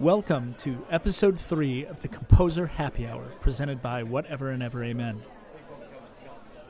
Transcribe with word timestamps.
Welcome 0.00 0.54
to 0.60 0.86
episode 0.90 1.38
three 1.38 1.84
of 1.84 2.00
the 2.00 2.08
Composer 2.08 2.66
Happy 2.66 3.06
Hour, 3.06 3.26
presented 3.42 3.82
by 3.82 4.02
Whatever 4.02 4.48
and 4.48 4.62
Ever 4.62 4.82
Amen. 4.82 5.20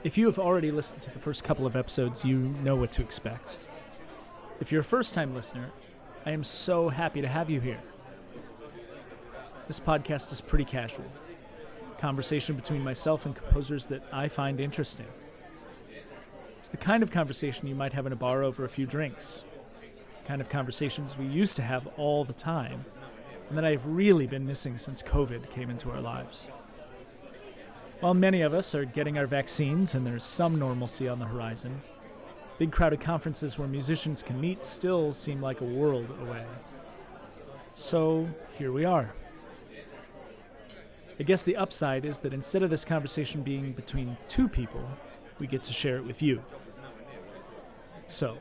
If 0.03 0.19
you 0.19 0.27
have 0.27 0.41
already 0.41 0.73
listened 0.73 1.03
to 1.03 1.13
the 1.13 1.21
first 1.21 1.45
couple 1.45 1.65
of 1.65 1.77
episodes, 1.77 2.25
you 2.25 2.39
know 2.65 2.75
what 2.75 2.91
to 2.91 3.03
expect. 3.03 3.59
If 4.59 4.73
you're 4.73 4.81
a 4.81 4.85
first 4.85 5.15
time 5.15 5.33
listener, 5.33 5.71
I 6.27 6.33
am 6.33 6.43
so 6.43 6.89
happy 6.89 7.21
to 7.21 7.29
have 7.29 7.49
you 7.49 7.61
here. 7.61 7.79
This 9.69 9.79
podcast 9.79 10.33
is 10.33 10.41
pretty 10.41 10.65
casual 10.65 11.07
conversation 12.01 12.57
between 12.57 12.83
myself 12.83 13.27
and 13.27 13.37
composers 13.37 13.87
that 13.87 14.03
I 14.13 14.27
find 14.27 14.59
interesting. 14.59 15.07
It's 16.59 16.69
the 16.69 16.79
kind 16.79 17.05
of 17.05 17.13
conversation 17.13 17.69
you 17.69 17.77
might 17.77 17.93
have 17.93 18.07
in 18.07 18.13
a 18.13 18.17
bar 18.17 18.43
over 18.43 18.65
a 18.65 18.69
few 18.69 18.87
drinks, 18.87 19.45
kind 20.27 20.41
of 20.41 20.49
conversations 20.49 21.17
we 21.17 21.27
used 21.27 21.55
to 21.55 21.63
have 21.63 21.87
all 21.97 22.25
the 22.25 22.33
time 22.33 22.85
and 23.51 23.59
that 23.59 23.65
I've 23.65 23.85
really 23.85 24.29
been 24.29 24.47
missing 24.47 24.79
since 24.79 25.03
COVID 25.03 25.51
came 25.51 25.71
into 25.71 25.91
our 25.91 26.01
lives. 26.01 26.47
While 27.99 28.15
many 28.15 28.43
of 28.43 28.55
us 28.55 28.75
are 28.77 28.85
getting 28.85 29.19
our 29.19 29.27
vaccines 29.27 29.97
and 29.97 30.07
there's 30.07 30.25
some 30.25 30.57
normalcy 30.57 31.09
on 31.09 31.19
the 31.19 31.27
horizon, 31.27 31.79
big 32.59 32.71
crowded 32.71 33.01
conferences 33.01 33.59
where 33.59 33.67
musicians 33.67 34.23
can 34.23 34.41
meet 34.41 34.65
still 34.65 35.13
seem 35.13 35.43
like 35.43 35.61
a 35.61 35.65
world 35.65 36.07
away. 36.23 36.47
So 37.75 38.29
here 38.57 38.71
we 38.71 38.85
are. 38.85 39.13
I 41.19 41.25
guess 41.25 41.43
the 41.43 41.57
upside 41.57 42.05
is 42.05 42.21
that 42.21 42.33
instead 42.33 42.63
of 42.63 42.71
this 42.71 42.85
conversation 42.85 43.43
being 43.43 43.73
between 43.73 44.17
two 44.29 44.49
people, 44.49 44.89
we 45.41 45.49
get 45.49 45.65
to 45.65 45.73
share 45.73 45.97
it 45.97 46.05
with 46.05 46.23
you. 46.23 46.41
So, 48.07 48.39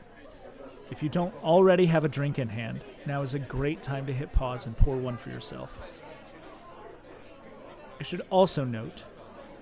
if 0.90 1.02
you 1.02 1.08
don't 1.08 1.34
already 1.42 1.86
have 1.86 2.04
a 2.04 2.08
drink 2.08 2.38
in 2.38 2.48
hand, 2.48 2.84
now 3.06 3.22
is 3.22 3.32
a 3.34 3.38
great 3.38 3.82
time 3.82 4.04
to 4.06 4.12
hit 4.12 4.32
pause 4.32 4.66
and 4.66 4.76
pour 4.76 4.96
one 4.96 5.16
for 5.16 5.30
yourself. 5.30 5.78
I 7.98 8.02
should 8.02 8.20
also 8.30 8.64
note 8.64 9.04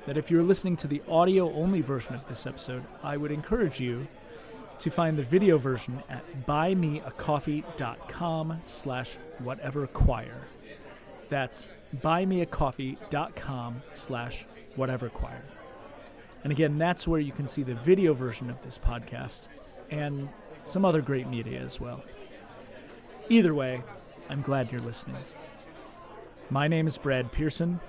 that 0.07 0.17
if 0.17 0.31
you're 0.31 0.43
listening 0.43 0.77
to 0.79 0.87
the 0.87 1.03
audio 1.09 1.53
only 1.53 1.83
version 1.83 2.15
of 2.15 2.27
this 2.29 2.47
episode, 2.47 2.85
I 3.03 3.17
would 3.17 3.31
encourage 3.31 3.81
you 3.81 4.07
to 4.79 4.91
find 4.91 5.19
the 5.19 5.25
video 5.25 5.59
version 5.59 6.03
at 6.09 6.25
buymeacoffee.com 6.47 8.63
slash 8.67 9.19
whatever 9.41 9.87
choir. 9.89 10.41
That's 11.29 11.67
buymeacoffee.com 11.97 13.83
slash 13.95 14.47
whatever 14.77 15.09
choir. 15.09 15.43
And 16.45 16.53
again, 16.53 16.79
that's 16.79 17.09
where 17.09 17.21
you 17.21 17.33
can 17.33 17.49
see 17.49 17.65
the 17.65 17.75
video 17.75 18.15
version 18.15 18.49
of 18.49 18.63
this 18.63 18.79
podcast 18.79 19.49
and 19.91 20.29
some 20.69 20.85
other 20.85 21.01
great 21.01 21.27
media 21.27 21.61
as 21.61 21.81
well. 21.81 22.03
Either 23.29 23.55
way, 23.55 23.83
I'm 24.29 24.43
glad 24.43 24.71
you're 24.71 24.81
listening. 24.83 25.17
My 26.51 26.69
name 26.69 26.87
is 26.87 26.99
Brad 26.99 27.33
Pearson. 27.33 27.81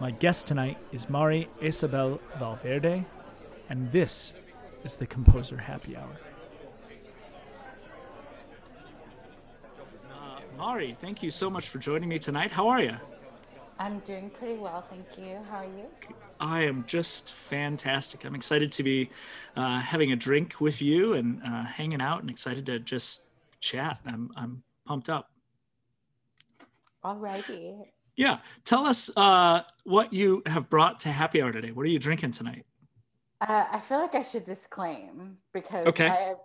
My 0.00 0.12
guest 0.12 0.46
tonight 0.46 0.78
is 0.92 1.08
Mari 1.08 1.48
Isabel 1.60 2.20
Valverde, 2.38 3.04
and 3.68 3.90
this 3.90 4.32
is 4.84 4.94
the 4.94 5.06
Composer 5.06 5.56
Happy 5.56 5.96
Hour. 5.96 6.16
Uh, 10.12 10.40
Mari, 10.56 10.96
thank 11.00 11.22
you 11.22 11.32
so 11.32 11.50
much 11.50 11.68
for 11.68 11.78
joining 11.78 12.08
me 12.08 12.18
tonight. 12.20 12.52
How 12.52 12.68
are 12.68 12.80
you? 12.80 12.94
I'm 13.80 13.98
doing 14.00 14.30
pretty 14.30 14.58
well, 14.58 14.84
thank 14.88 15.06
you. 15.18 15.38
How 15.50 15.58
are 15.58 15.64
you? 15.64 15.86
I 16.40 16.62
am 16.62 16.84
just 16.86 17.34
fantastic. 17.34 18.24
I'm 18.24 18.34
excited 18.34 18.72
to 18.72 18.82
be 18.82 19.10
uh, 19.56 19.80
having 19.80 20.12
a 20.12 20.16
drink 20.16 20.60
with 20.60 20.80
you 20.80 21.14
and 21.14 21.40
uh, 21.44 21.64
hanging 21.64 22.00
out, 22.00 22.20
and 22.20 22.30
excited 22.30 22.66
to 22.66 22.78
just 22.78 23.28
chat. 23.60 23.98
I'm 24.06 24.30
I'm 24.36 24.62
pumped 24.86 25.08
up. 25.08 25.30
Alrighty. 27.04 27.86
Yeah, 28.16 28.38
tell 28.64 28.84
us 28.84 29.10
uh, 29.16 29.62
what 29.84 30.12
you 30.12 30.42
have 30.46 30.68
brought 30.68 30.98
to 31.00 31.08
happy 31.08 31.40
hour 31.40 31.52
today. 31.52 31.70
What 31.70 31.86
are 31.86 31.88
you 31.88 32.00
drinking 32.00 32.32
tonight? 32.32 32.66
Uh, 33.40 33.66
I 33.70 33.78
feel 33.78 33.98
like 33.98 34.16
I 34.16 34.22
should 34.22 34.42
disclaim 34.42 35.36
because 35.52 35.86
okay. 35.86 36.08
I, 36.08 36.14
have, 36.14 36.36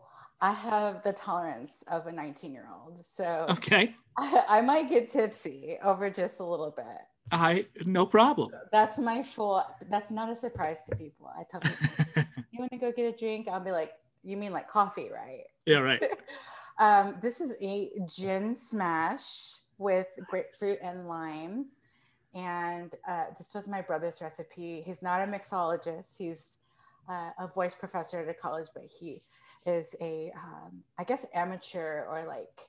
I 0.41 0.51
have 0.51 1.03
the 1.03 1.13
tolerance 1.13 1.83
of 1.87 2.05
a 2.05 2.11
19 2.11 2.53
year 2.53 2.67
old, 2.71 3.03
so 3.17 3.47
okay, 3.49 3.95
I, 4.17 4.43
I 4.59 4.61
might 4.61 4.89
get 4.89 5.09
tipsy 5.09 5.77
over 5.83 6.11
just 6.11 6.39
a 6.39 6.45
little 6.45 6.69
bit. 6.69 6.85
I 7.31 7.65
no 7.85 8.05
problem. 8.05 8.51
That's 8.71 8.99
my 8.99 9.23
full. 9.23 9.63
That's 9.89 10.11
not 10.11 10.29
a 10.29 10.35
surprise 10.35 10.79
to 10.89 10.95
people. 10.95 11.31
I 11.35 11.43
tell 11.49 11.61
people, 11.61 12.23
you 12.51 12.59
want 12.59 12.71
to 12.71 12.77
go 12.77 12.91
get 12.91 13.13
a 13.13 13.17
drink? 13.17 13.47
I'll 13.47 13.63
be 13.63 13.71
like, 13.71 13.93
you 14.23 14.37
mean 14.37 14.51
like 14.51 14.69
coffee, 14.69 15.09
right? 15.13 15.43
Yeah, 15.65 15.79
right. 15.79 16.01
um, 16.79 17.15
this 17.21 17.41
is 17.41 17.53
a 17.61 17.91
gin 18.07 18.55
smash 18.55 19.55
with 19.77 20.07
grapefruit 20.29 20.79
and 20.83 21.07
lime, 21.07 21.67
and 22.35 22.93
uh, 23.07 23.25
this 23.37 23.53
was 23.53 23.67
my 23.67 23.81
brother's 23.81 24.21
recipe. 24.21 24.83
He's 24.85 25.01
not 25.01 25.21
a 25.21 25.25
mixologist. 25.25 26.17
He's 26.17 26.57
uh, 27.09 27.31
a 27.39 27.47
voice 27.47 27.75
professor 27.75 28.19
at 28.19 28.29
a 28.29 28.33
college, 28.33 28.67
but 28.73 28.83
he 28.83 29.23
is 29.65 29.95
a, 30.01 30.31
um, 30.35 30.83
I 30.97 31.03
guess, 31.03 31.25
amateur 31.33 32.05
or 32.05 32.25
like 32.27 32.67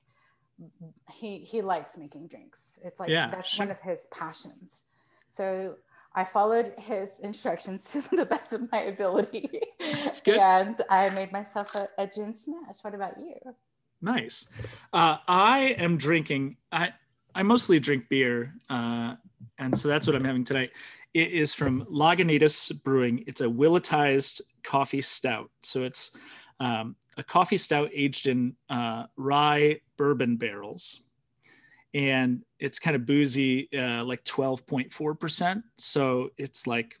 he 1.11 1.39
he 1.39 1.61
likes 1.61 1.97
making 1.97 2.27
drinks. 2.27 2.61
It's 2.83 2.99
like 2.99 3.09
yeah, 3.09 3.29
that's 3.29 3.49
sure. 3.49 3.65
one 3.65 3.71
of 3.71 3.81
his 3.81 4.07
passions. 4.11 4.81
So 5.29 5.75
I 6.13 6.23
followed 6.23 6.73
his 6.77 7.09
instructions 7.21 7.91
to 8.09 8.15
the 8.15 8.25
best 8.25 8.53
of 8.53 8.71
my 8.71 8.83
ability. 8.83 9.49
That's 9.79 10.21
good. 10.21 10.37
And 10.37 10.81
I 10.89 11.09
made 11.09 11.31
myself 11.31 11.75
a, 11.75 11.89
a 11.97 12.07
gin 12.07 12.37
smash. 12.37 12.77
What 12.81 12.95
about 12.95 13.19
you? 13.19 13.35
Nice. 14.01 14.47
Uh, 14.93 15.17
I 15.27 15.75
am 15.77 15.97
drinking. 15.97 16.57
I 16.71 16.93
I 17.33 17.43
mostly 17.43 17.79
drink 17.79 18.07
beer, 18.07 18.53
uh, 18.69 19.15
and 19.57 19.77
so 19.77 19.87
that's 19.87 20.07
what 20.07 20.15
I'm 20.15 20.23
having 20.23 20.43
tonight. 20.43 20.71
It 21.13 21.31
is 21.31 21.55
from 21.55 21.85
Lagunitas 21.85 22.83
Brewing. 22.83 23.23
It's 23.27 23.41
a 23.41 23.45
Willettized 23.45 24.41
coffee 24.63 25.01
stout. 25.01 25.49
So 25.63 25.83
it's 25.83 26.11
um, 26.59 26.95
a 27.17 27.23
coffee 27.23 27.57
stout 27.57 27.89
aged 27.93 28.27
in 28.27 28.55
uh, 28.69 29.05
rye 29.15 29.79
bourbon 29.97 30.37
barrels. 30.37 31.01
And 31.93 32.43
it's 32.59 32.79
kind 32.79 32.95
of 32.95 33.05
boozy, 33.05 33.69
uh, 33.77 34.03
like 34.03 34.23
12.4%. 34.25 35.63
So 35.77 36.31
it's 36.37 36.67
like 36.67 36.95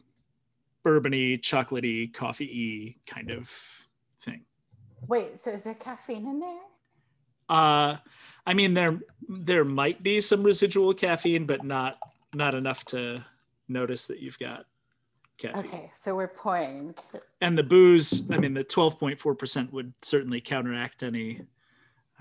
bourbony, 0.85 1.39
chocolatey, 1.39 2.13
coffee 2.13 2.97
kind 3.05 3.31
of 3.31 3.49
thing. 4.21 4.41
Wait, 5.07 5.41
so 5.41 5.51
is 5.51 5.65
there 5.65 5.73
caffeine 5.73 6.27
in 6.27 6.39
there? 6.39 6.59
Uh, 7.49 7.97
I 8.47 8.53
mean, 8.53 8.73
there 8.73 8.99
there 9.27 9.65
might 9.65 10.01
be 10.01 10.21
some 10.21 10.43
residual 10.43 10.93
caffeine, 10.93 11.45
but 11.45 11.63
not 11.63 11.97
not 12.33 12.55
enough 12.55 12.85
to 12.85 13.23
notice 13.67 14.07
that 14.07 14.19
you've 14.19 14.39
got 14.39 14.65
caffeine. 15.37 15.65
Okay, 15.65 15.89
so 15.93 16.15
we're 16.15 16.27
pouring. 16.27 16.95
And 17.41 17.57
the 17.57 17.63
booze, 17.63 18.29
I 18.31 18.37
mean, 18.37 18.53
the 18.53 18.63
12.4% 18.63 19.71
would 19.71 19.93
certainly 20.01 20.41
counteract 20.41 21.03
any 21.03 21.41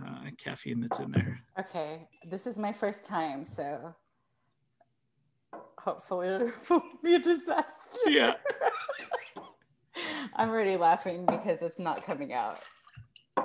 uh, 0.04 0.30
caffeine 0.38 0.80
that's 0.80 1.00
in 1.00 1.10
there. 1.10 1.40
Okay, 1.58 2.08
this 2.28 2.46
is 2.46 2.58
my 2.58 2.72
first 2.72 3.04
time, 3.06 3.44
so 3.46 3.94
hopefully 5.78 6.28
it 6.28 6.52
won't 6.70 7.02
be 7.02 7.14
a 7.14 7.18
disaster. 7.18 8.08
Yeah. 8.10 8.32
I'm 10.34 10.50
already 10.50 10.76
laughing 10.76 11.26
because 11.26 11.62
it's 11.62 11.78
not 11.78 12.04
coming 12.04 12.32
out. 12.32 12.58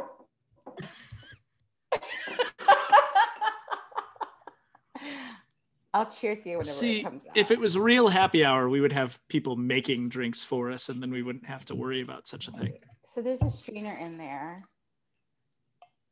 I'll 5.94 6.06
cheers 6.06 6.46
you 6.46 6.58
whenever 6.58 6.64
See, 6.66 7.00
it 7.00 7.04
comes 7.04 7.26
out. 7.28 7.36
if 7.36 7.50
it 7.52 7.60
was 7.60 7.78
real 7.78 8.10
happy 8.10 8.46
hour, 8.46 8.70
we 8.70 8.80
would 8.80 8.92
have 8.92 9.20
people 9.28 9.56
making 9.56 10.10
drinks 10.10 10.44
for 10.44 10.70
us, 10.72 10.90
and 10.90 11.02
then 11.02 11.10
we 11.12 11.24
wouldn't 11.24 11.46
have 11.46 11.66
to 11.66 11.76
worry 11.76 12.02
about 12.02 12.28
such 12.28 12.48
a 12.48 12.52
thing. 12.52 12.74
So 13.08 13.22
there's 13.24 13.42
a 13.42 13.50
strainer 13.50 13.98
in 13.98 14.18
there. 14.18 14.64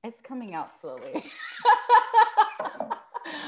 It's 0.04 0.22
coming 0.22 0.54
out 0.54 0.70
slowly. 0.80 1.24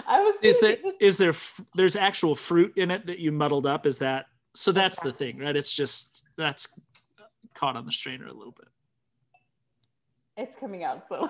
I 0.07 0.21
was. 0.21 0.35
Is 0.41 0.59
there 0.59 0.73
thinking- 0.73 0.93
is 0.99 1.17
there 1.17 1.33
there's 1.75 1.95
actual 1.95 2.35
fruit 2.35 2.77
in 2.77 2.91
it 2.91 3.05
that 3.07 3.19
you 3.19 3.31
muddled 3.31 3.65
up? 3.65 3.85
Is 3.85 3.99
that 3.99 4.25
so? 4.53 4.71
That's 4.71 4.99
the 4.99 5.11
thing, 5.13 5.37
right? 5.39 5.55
It's 5.55 5.71
just 5.71 6.23
that's 6.35 6.67
caught 7.53 7.75
on 7.75 7.85
the 7.85 7.91
strainer 7.91 8.27
a 8.27 8.33
little 8.33 8.51
bit. 8.53 8.67
It's 10.37 10.57
coming 10.59 10.83
out 10.83 11.07
slowly. 11.07 11.29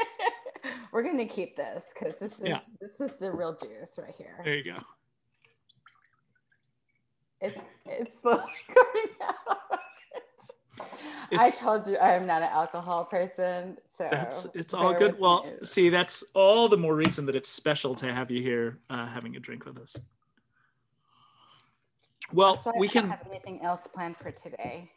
We're 0.92 1.02
gonna 1.02 1.26
keep 1.26 1.56
this 1.56 1.84
because 1.94 2.14
this 2.20 2.32
is 2.40 2.46
Yeah. 2.46 2.60
this 2.80 3.00
is 3.00 3.16
the 3.18 3.30
real 3.30 3.56
juice 3.56 3.98
right 3.98 4.14
here. 4.16 4.40
There 4.44 4.54
you 4.56 4.64
go. 4.64 4.78
It's 7.40 7.58
it's 7.86 8.20
slowly 8.20 8.42
coming 8.66 9.14
out. 9.22 9.58
I 11.32 11.50
told 11.50 11.86
you 11.86 11.96
I 11.96 12.12
am 12.12 12.26
not 12.26 12.42
an 12.42 12.48
alcohol 12.50 13.04
person, 13.04 13.76
so 13.96 14.08
That's 14.10 14.46
it's 14.54 14.74
all 14.74 14.94
good. 14.94 15.18
Well, 15.18 15.44
me. 15.44 15.52
see, 15.62 15.88
that's 15.88 16.22
all 16.34 16.68
the 16.68 16.76
more 16.76 16.94
reason 16.94 17.26
that 17.26 17.36
it's 17.36 17.48
special 17.48 17.94
to 17.96 18.12
have 18.12 18.30
you 18.30 18.42
here 18.42 18.78
uh, 18.90 19.06
having 19.06 19.36
a 19.36 19.40
drink 19.40 19.64
with 19.64 19.78
us. 19.78 19.96
Well, 22.32 22.62
we 22.78 22.88
I 22.88 22.92
can 22.92 23.10
have 23.10 23.26
anything 23.28 23.60
else 23.62 23.86
planned 23.92 24.16
for 24.16 24.30
today. 24.30 24.90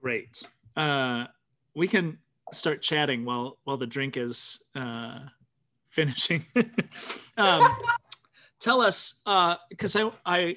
great. 0.00 0.42
Uh, 0.76 1.26
we 1.74 1.88
can 1.88 2.18
start 2.52 2.82
chatting 2.82 3.24
while 3.24 3.58
while 3.64 3.76
the 3.76 3.86
drink 3.86 4.16
is 4.16 4.62
uh, 4.74 5.20
finishing. 5.88 6.44
Um, 7.36 7.74
tell 8.58 8.82
us, 8.82 9.22
because 9.70 9.96
uh, 9.96 10.10
I 10.26 10.36
I 10.36 10.56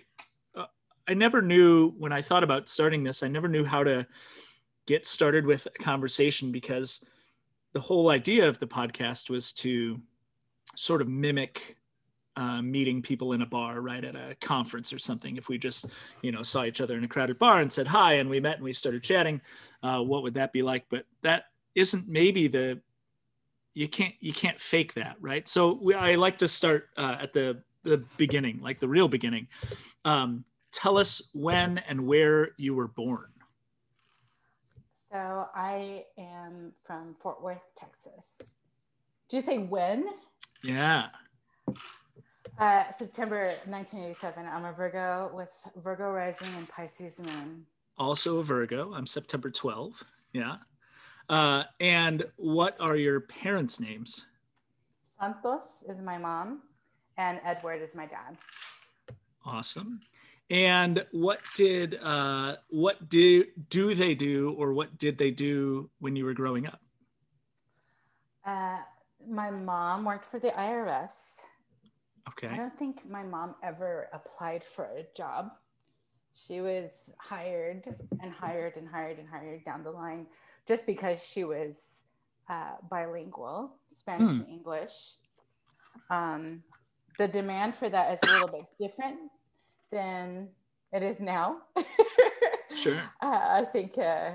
uh, 0.54 0.66
I 1.08 1.14
never 1.14 1.42
knew 1.42 1.92
when 1.92 2.12
I 2.12 2.22
thought 2.22 2.44
about 2.44 2.68
starting 2.68 3.06
this. 3.06 3.24
I 3.24 3.30
never 3.30 3.48
knew 3.48 3.64
how 3.64 3.86
to 3.86 4.06
get 4.86 5.06
started 5.06 5.46
with 5.46 5.68
a 5.68 5.84
conversation 5.84 6.52
because 6.52 7.04
the 7.74 7.80
whole 7.80 8.10
idea 8.10 8.48
of 8.48 8.60
the 8.60 8.68
podcast 8.68 9.30
was 9.30 9.52
to 9.54 10.00
sort 10.76 11.02
of 11.02 11.08
mimic 11.08 11.78
uh, 12.36 12.62
meeting 12.62 13.02
people 13.02 13.34
in 13.34 13.42
a 13.44 13.46
bar, 13.46 13.82
right, 13.82 14.04
at 14.04 14.16
a 14.16 14.36
conference 14.42 14.92
or 14.92 15.00
something. 15.00 15.38
If 15.38 15.50
we 15.50 15.58
just, 15.58 15.86
you 16.22 16.32
know, 16.32 16.44
saw 16.44 16.64
each 16.64 16.82
other 16.82 16.98
in 16.98 17.04
a 17.04 17.08
crowded 17.08 17.38
bar 17.38 17.62
and 17.62 17.72
said 17.72 17.88
hi 17.88 18.14
and 18.14 18.30
we 18.30 18.40
met 18.40 18.56
and 18.56 18.64
we 18.64 18.74
started 18.74 19.04
chatting, 19.04 19.40
uh, 19.84 20.02
what 20.02 20.24
would 20.24 20.34
that 20.34 20.52
be 20.52 20.64
like? 20.64 20.86
But 20.90 21.06
that 21.22 21.46
isn't 21.76 22.08
maybe 22.08 22.48
the 22.48 22.82
you 23.76 23.88
can't 23.88 24.14
you 24.20 24.34
can't 24.34 24.60
fake 24.60 24.94
that, 24.96 25.16
right? 25.20 25.48
So 25.48 25.80
we, 25.82 25.94
I 25.94 26.16
like 26.16 26.38
to 26.40 26.48
start 26.48 26.90
uh, 26.98 27.18
at 27.22 27.34
the 27.34 27.62
the 27.84 28.04
beginning, 28.18 28.60
like 28.62 28.80
the 28.80 28.88
real 28.88 29.08
beginning. 29.08 29.48
Um, 30.06 30.46
tell 30.72 30.98
us 30.98 31.22
when 31.34 31.80
and 31.80 32.06
where 32.06 32.52
you 32.58 32.76
were 32.76 32.88
born. 32.88 33.33
So 35.14 35.48
I 35.54 36.06
am 36.18 36.72
from 36.84 37.16
Fort 37.20 37.44
Worth, 37.44 37.62
Texas. 37.78 38.26
Did 39.30 39.36
you 39.36 39.42
say 39.42 39.60
when? 39.60 40.06
Yeah. 40.64 41.10
Uh, 42.58 42.90
September 42.90 43.46
1987. 43.66 44.48
I'm 44.48 44.66
a 44.66 44.74
Virgo 44.74 45.30
with 45.36 45.52
Virgo 45.84 46.06
rising 46.06 46.48
and 46.58 46.68
Pisces 46.68 47.20
moon. 47.20 47.64
Also 48.00 48.40
a 48.40 48.44
Virgo. 48.44 48.92
I'm 48.96 49.06
September 49.06 49.52
12. 49.52 50.04
Yeah. 50.34 50.56
Uh, 51.30 51.66
and 51.80 52.26
what 52.38 52.76
are 52.82 52.96
your 52.96 53.20
parents' 53.20 53.80
names? 53.80 54.26
Santos 55.20 55.84
is 55.88 56.02
my 56.02 56.18
mom, 56.18 56.64
and 57.18 57.40
Edward 57.46 57.84
is 57.84 57.94
my 57.94 58.08
dad. 58.08 58.36
Awesome. 59.46 60.00
And 60.50 61.06
what 61.12 61.40
did 61.56 62.00
uh, 62.02 62.58
what 62.70 63.10
do 63.10 63.46
do 63.70 63.96
they 63.96 64.14
do, 64.14 64.56
or 64.58 64.74
what 64.74 64.98
did 64.98 65.18
they 65.18 65.32
do 65.32 65.90
when 66.00 66.16
you 66.16 66.26
were 66.26 66.34
growing 66.34 66.68
up? 66.68 66.80
Uh, 68.46 68.80
my 69.28 69.50
mom 69.50 70.04
worked 70.04 70.26
for 70.26 70.40
the 70.40 70.50
IRS. 70.50 71.14
Okay. 72.30 72.48
I 72.48 72.58
don't 72.58 72.78
think 72.78 73.10
my 73.10 73.24
mom 73.24 73.56
ever 73.64 74.10
applied 74.14 74.64
for 74.64 74.86
a 74.86 75.06
job. 75.16 75.52
She 76.34 76.62
was 76.62 77.14
hired 77.20 77.84
and 78.22 78.32
hired 78.32 78.76
and 78.76 78.88
hired 78.88 79.20
and 79.20 79.28
hired 79.28 79.64
down 79.66 79.84
the 79.84 79.92
line 79.92 80.26
just 80.68 80.86
because 80.86 81.22
she 81.24 81.44
was 81.44 82.02
uh, 82.50 82.76
bilingual, 82.90 83.76
Spanish 83.94 84.32
hmm. 84.32 84.42
and 84.42 84.50
English. 84.50 84.94
Um, 86.10 86.64
the 87.18 87.28
demand 87.28 87.76
for 87.76 87.90
that 87.90 88.14
is 88.14 88.20
a 88.24 88.34
little 88.34 88.48
bit 88.48 88.66
different 88.80 89.20
than 89.94 90.50
it 90.92 91.04
is 91.04 91.20
now. 91.20 91.58
sure. 92.76 93.02
Uh, 93.22 93.62
I 93.62 93.66
think 93.72 93.98
uh, 93.98 94.32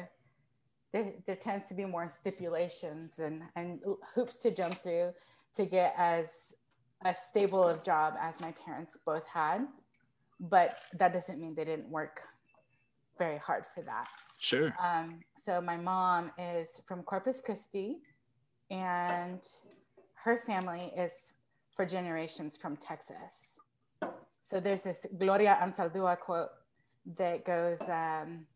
there, 0.93 1.13
there 1.27 1.37
tends 1.37 1.69
to 1.69 1.75
be 1.75 1.85
more 1.85 2.09
stipulations 2.09 3.19
and, 3.19 3.43
and 3.57 3.81
hoops 4.15 4.39
to 4.39 4.51
jump 4.51 4.83
through 4.83 5.13
to 5.55 5.67
get 5.67 5.95
as 5.97 6.55
a 7.05 7.15
stable 7.15 7.65
of 7.65 7.85
job 7.85 8.15
as 8.21 8.41
my 8.41 8.53
parents 8.53 8.99
both 9.05 9.27
had. 9.27 9.67
But 10.41 10.79
that 10.99 11.13
doesn't 11.13 11.41
mean 11.41 11.55
they 11.55 11.65
didn't 11.65 11.89
work 11.89 12.21
very 13.19 13.39
hard 13.39 13.65
for 13.75 13.83
that. 13.83 14.07
Sure. 14.39 14.75
Um, 14.83 15.21
so 15.37 15.61
my 15.61 15.77
mom 15.77 16.31
is 16.39 16.81
from 16.87 17.03
Corpus 17.03 17.41
Christi, 17.45 17.97
and 18.71 19.45
her 20.15 20.39
family 20.39 20.93
is 20.97 21.35
for 21.75 21.85
generations 21.85 22.57
from 22.57 22.77
Texas. 22.77 23.48
So 24.49 24.61
there's 24.61 24.85
this 24.85 25.05
Gloria 25.19 25.59
Anzaldúa 25.61 26.19
quote 26.19 26.49
that 27.19 27.45
goes, 27.45 27.83
um, 27.83 28.47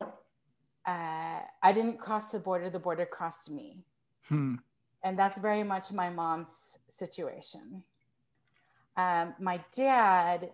uh, 0.00 1.40
"I 1.62 1.72
didn't 1.74 1.98
cross 1.98 2.30
the 2.30 2.40
border; 2.40 2.70
the 2.70 2.78
border 2.78 3.04
crossed 3.04 3.50
me." 3.50 3.84
Hmm. 4.28 4.54
And 5.04 5.18
that's 5.18 5.36
very 5.36 5.62
much 5.62 5.92
my 5.92 6.08
mom's 6.08 6.78
situation. 6.88 7.82
Um, 8.96 9.34
my 9.38 9.62
dad 9.72 10.52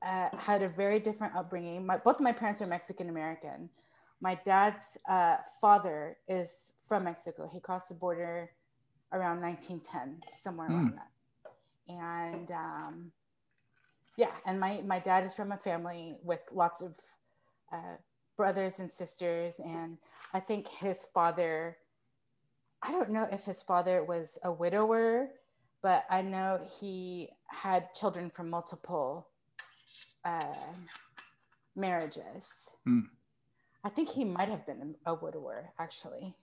uh, 0.00 0.28
had 0.38 0.62
a 0.62 0.68
very 0.68 1.00
different 1.00 1.34
upbringing. 1.34 1.84
My, 1.84 1.96
both 1.96 2.16
of 2.16 2.22
my 2.22 2.32
parents 2.32 2.62
are 2.62 2.68
Mexican 2.68 3.08
American. 3.08 3.68
My 4.20 4.36
dad's 4.44 4.96
uh, 5.08 5.38
father 5.60 6.18
is 6.28 6.70
from 6.86 7.02
Mexico. 7.02 7.50
He 7.52 7.58
crossed 7.58 7.88
the 7.88 7.94
border 7.94 8.52
around 9.12 9.40
1910, 9.40 10.22
somewhere 10.30 10.68
mm. 10.68 10.74
around 10.74 10.98
that. 11.00 11.10
And 11.88 12.50
um, 12.52 13.12
yeah, 14.20 14.32
and 14.44 14.60
my, 14.60 14.82
my 14.84 14.98
dad 14.98 15.24
is 15.24 15.32
from 15.32 15.50
a 15.50 15.56
family 15.56 16.14
with 16.22 16.40
lots 16.52 16.82
of 16.82 16.94
uh, 17.72 17.96
brothers 18.36 18.78
and 18.78 18.92
sisters. 18.92 19.54
And 19.64 19.96
I 20.34 20.40
think 20.40 20.68
his 20.68 21.06
father, 21.14 21.78
I 22.82 22.92
don't 22.92 23.12
know 23.12 23.26
if 23.32 23.46
his 23.46 23.62
father 23.62 24.04
was 24.04 24.38
a 24.44 24.52
widower, 24.52 25.30
but 25.82 26.04
I 26.10 26.20
know 26.20 26.60
he 26.78 27.30
had 27.46 27.94
children 27.94 28.28
from 28.28 28.50
multiple 28.50 29.26
uh, 30.22 30.74
marriages. 31.74 32.44
Mm. 32.86 33.04
I 33.82 33.88
think 33.88 34.10
he 34.10 34.26
might 34.26 34.50
have 34.50 34.66
been 34.66 34.96
a 35.06 35.14
widower, 35.14 35.72
actually. 35.78 36.34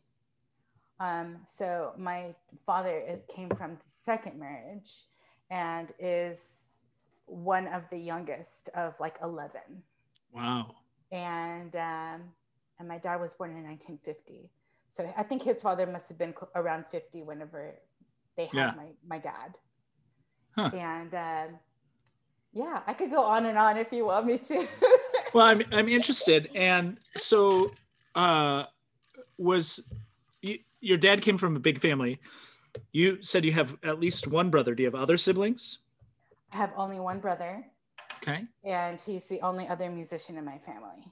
Um, 1.00 1.42
so 1.46 1.94
my 1.96 2.34
father 2.66 3.20
came 3.32 3.50
from 3.50 3.74
the 3.74 3.92
second 4.02 4.40
marriage 4.40 5.04
and 5.52 5.92
is 6.00 6.72
one 7.28 7.68
of 7.68 7.84
the 7.90 7.98
youngest 7.98 8.70
of 8.76 9.00
like 9.00 9.18
11. 9.22 9.52
Wow. 10.34 10.76
And 11.12 11.76
um, 11.76 12.22
and 12.80 12.88
my 12.88 12.98
dad 12.98 13.22
was 13.22 13.34
born 13.34 13.52
in 13.52 13.64
1950. 13.64 14.50
So 14.90 15.12
I 15.16 15.24
think 15.24 15.44
his 15.44 15.62
father 15.62 15.86
must 15.86 16.10
have 16.10 16.18
been 16.18 16.34
around 16.56 16.86
50 16.92 17.24
whenever 17.24 17.76
they 18.36 18.46
had 18.46 18.54
yeah. 18.54 18.72
my, 18.76 18.88
my 19.08 19.20
dad. 19.20 19.58
Huh. 20.56 20.72
And 20.74 21.14
um, 21.14 21.60
yeah, 22.54 22.82
I 22.88 22.94
could 22.94 23.12
go 23.12 23.24
on 23.24 23.46
and 23.46 23.58
on 23.58 23.78
if 23.78 23.92
you 23.92 24.06
want 24.06 24.26
me 24.26 24.38
to. 24.40 24.68
well, 25.34 25.46
I'm 25.46 25.62
I'm 25.72 25.88
interested, 25.88 26.50
and 26.56 26.98
so 27.16 27.72
uh, 28.16 28.64
was 29.38 29.94
you, 30.42 30.58
your 30.80 30.98
dad 30.98 31.22
came 31.22 31.38
from 31.38 31.56
a 31.56 31.60
big 31.60 31.80
family. 31.80 32.20
You 32.92 33.22
said 33.22 33.46
you 33.46 33.52
have 33.52 33.78
at 33.84 34.00
least 34.00 34.28
one 34.28 34.50
brother. 34.50 34.74
Do 34.74 34.84
you 34.84 34.88
have 34.88 34.96
other 34.96 35.18
siblings? 35.18 35.80
I 36.52 36.58
have 36.58 36.72
only 36.76 37.00
one 37.00 37.20
brother. 37.20 37.66
Okay. 38.22 38.46
And 38.64 39.00
he's 39.00 39.28
the 39.28 39.42
only 39.42 39.68
other 39.68 39.90
musician 39.90 40.38
in 40.38 40.46
my 40.46 40.58
family. 40.58 41.12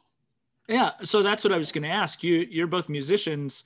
Yeah, 0.68 0.92
so 1.04 1.22
that's 1.22 1.44
what 1.44 1.54
I 1.54 1.58
was 1.58 1.72
going 1.72 1.84
to 1.84 1.90
ask 1.90 2.24
you. 2.24 2.48
You're 2.50 2.68
both 2.68 2.90
musicians, 2.90 3.66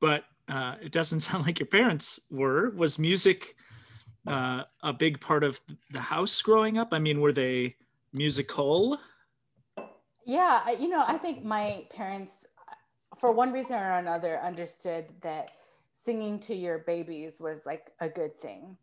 but 0.00 0.24
uh, 0.48 0.74
it 0.82 0.92
doesn't 0.92 1.20
sound 1.26 1.46
like 1.46 1.58
your 1.58 1.66
parents 1.66 2.20
were. 2.30 2.70
Was 2.70 2.98
music 2.98 3.56
uh, 4.26 4.64
a 4.82 4.92
big 4.92 5.20
part 5.20 5.44
of 5.44 5.60
the 5.90 6.00
house 6.00 6.40
growing 6.42 6.78
up? 6.78 6.88
I 6.92 6.98
mean, 6.98 7.20
were 7.20 7.32
they 7.32 7.76
musical? 8.12 8.98
Yeah, 10.24 10.70
you 10.70 10.88
know, 10.88 11.04
I 11.06 11.18
think 11.18 11.44
my 11.44 11.86
parents, 11.90 12.46
for 13.16 13.32
one 13.32 13.52
reason 13.52 13.76
or 13.76 13.98
another, 13.98 14.40
understood 14.40 15.06
that 15.22 15.52
singing 15.92 16.38
to 16.40 16.54
your 16.54 16.78
babies 16.80 17.40
was 17.40 17.64
like 17.64 17.92
a 18.00 18.08
good 18.08 18.38
thing. 18.40 18.76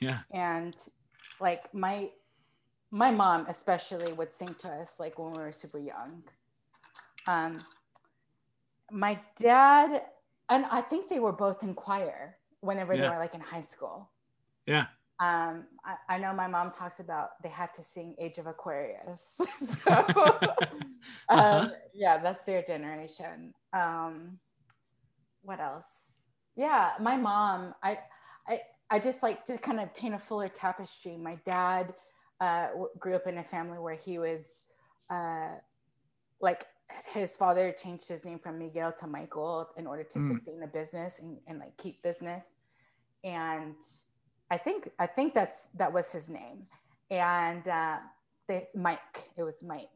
Yeah. 0.00 0.20
And 0.32 0.74
like 1.40 1.72
my 1.74 2.10
my 2.90 3.10
mom 3.10 3.46
especially 3.48 4.12
would 4.12 4.32
sing 4.32 4.54
to 4.60 4.68
us 4.68 4.90
like 4.98 5.18
when 5.18 5.32
we 5.32 5.38
were 5.38 5.52
super 5.52 5.78
young. 5.78 6.22
Um, 7.26 7.64
my 8.90 9.18
dad 9.36 10.02
and 10.48 10.66
I 10.66 10.80
think 10.80 11.08
they 11.08 11.18
were 11.18 11.32
both 11.32 11.62
in 11.62 11.74
choir 11.74 12.36
whenever 12.60 12.94
yeah. 12.94 13.02
they 13.02 13.08
were 13.08 13.18
like 13.18 13.34
in 13.34 13.40
high 13.40 13.62
school. 13.62 14.10
Yeah. 14.66 14.86
Um, 15.20 15.64
I, 15.84 16.14
I, 16.16 16.18
know 16.18 16.32
my 16.32 16.48
mom 16.48 16.72
talks 16.72 16.98
about 16.98 17.40
they 17.42 17.48
had 17.48 17.72
to 17.74 17.84
sing 17.84 18.16
Age 18.18 18.38
of 18.38 18.48
Aquarius. 18.48 19.40
so, 19.58 19.76
uh-huh. 19.86 20.74
um, 21.28 21.72
yeah, 21.94 22.18
that's 22.18 22.42
their 22.44 22.62
generation. 22.62 23.54
Um, 23.72 24.38
what 25.42 25.60
else? 25.60 25.84
Yeah, 26.56 26.92
my 27.00 27.16
mom, 27.16 27.74
I, 27.82 27.98
I, 28.48 28.60
I 28.90 28.98
just 28.98 29.22
like 29.22 29.44
to 29.46 29.58
kind 29.58 29.80
of 29.80 29.94
paint 29.94 30.14
a 30.14 30.18
fuller 30.18 30.48
tapestry. 30.48 31.16
My 31.16 31.38
dad 31.46 31.94
uh, 32.40 32.68
grew 32.98 33.14
up 33.14 33.26
in 33.26 33.38
a 33.38 33.44
family 33.44 33.78
where 33.78 33.94
he 33.94 34.18
was 34.18 34.64
uh, 35.10 35.52
like 36.40 36.66
his 37.06 37.36
father 37.36 37.72
changed 37.72 38.08
his 38.08 38.24
name 38.24 38.38
from 38.38 38.58
Miguel 38.58 38.92
to 39.00 39.06
Michael 39.06 39.68
in 39.76 39.86
order 39.86 40.04
to 40.04 40.18
mm. 40.18 40.34
sustain 40.34 40.62
a 40.62 40.66
business 40.66 41.18
and, 41.20 41.38
and 41.46 41.58
like 41.58 41.76
keep 41.76 42.02
business. 42.02 42.44
And 43.22 43.76
I 44.50 44.58
think 44.58 44.90
I 44.98 45.06
think 45.06 45.34
that's 45.34 45.68
that 45.74 45.92
was 45.92 46.12
his 46.12 46.28
name, 46.28 46.66
and 47.10 47.66
uh, 47.66 47.96
they, 48.46 48.68
Mike. 48.74 49.30
It 49.36 49.42
was 49.42 49.62
Mike. 49.62 49.88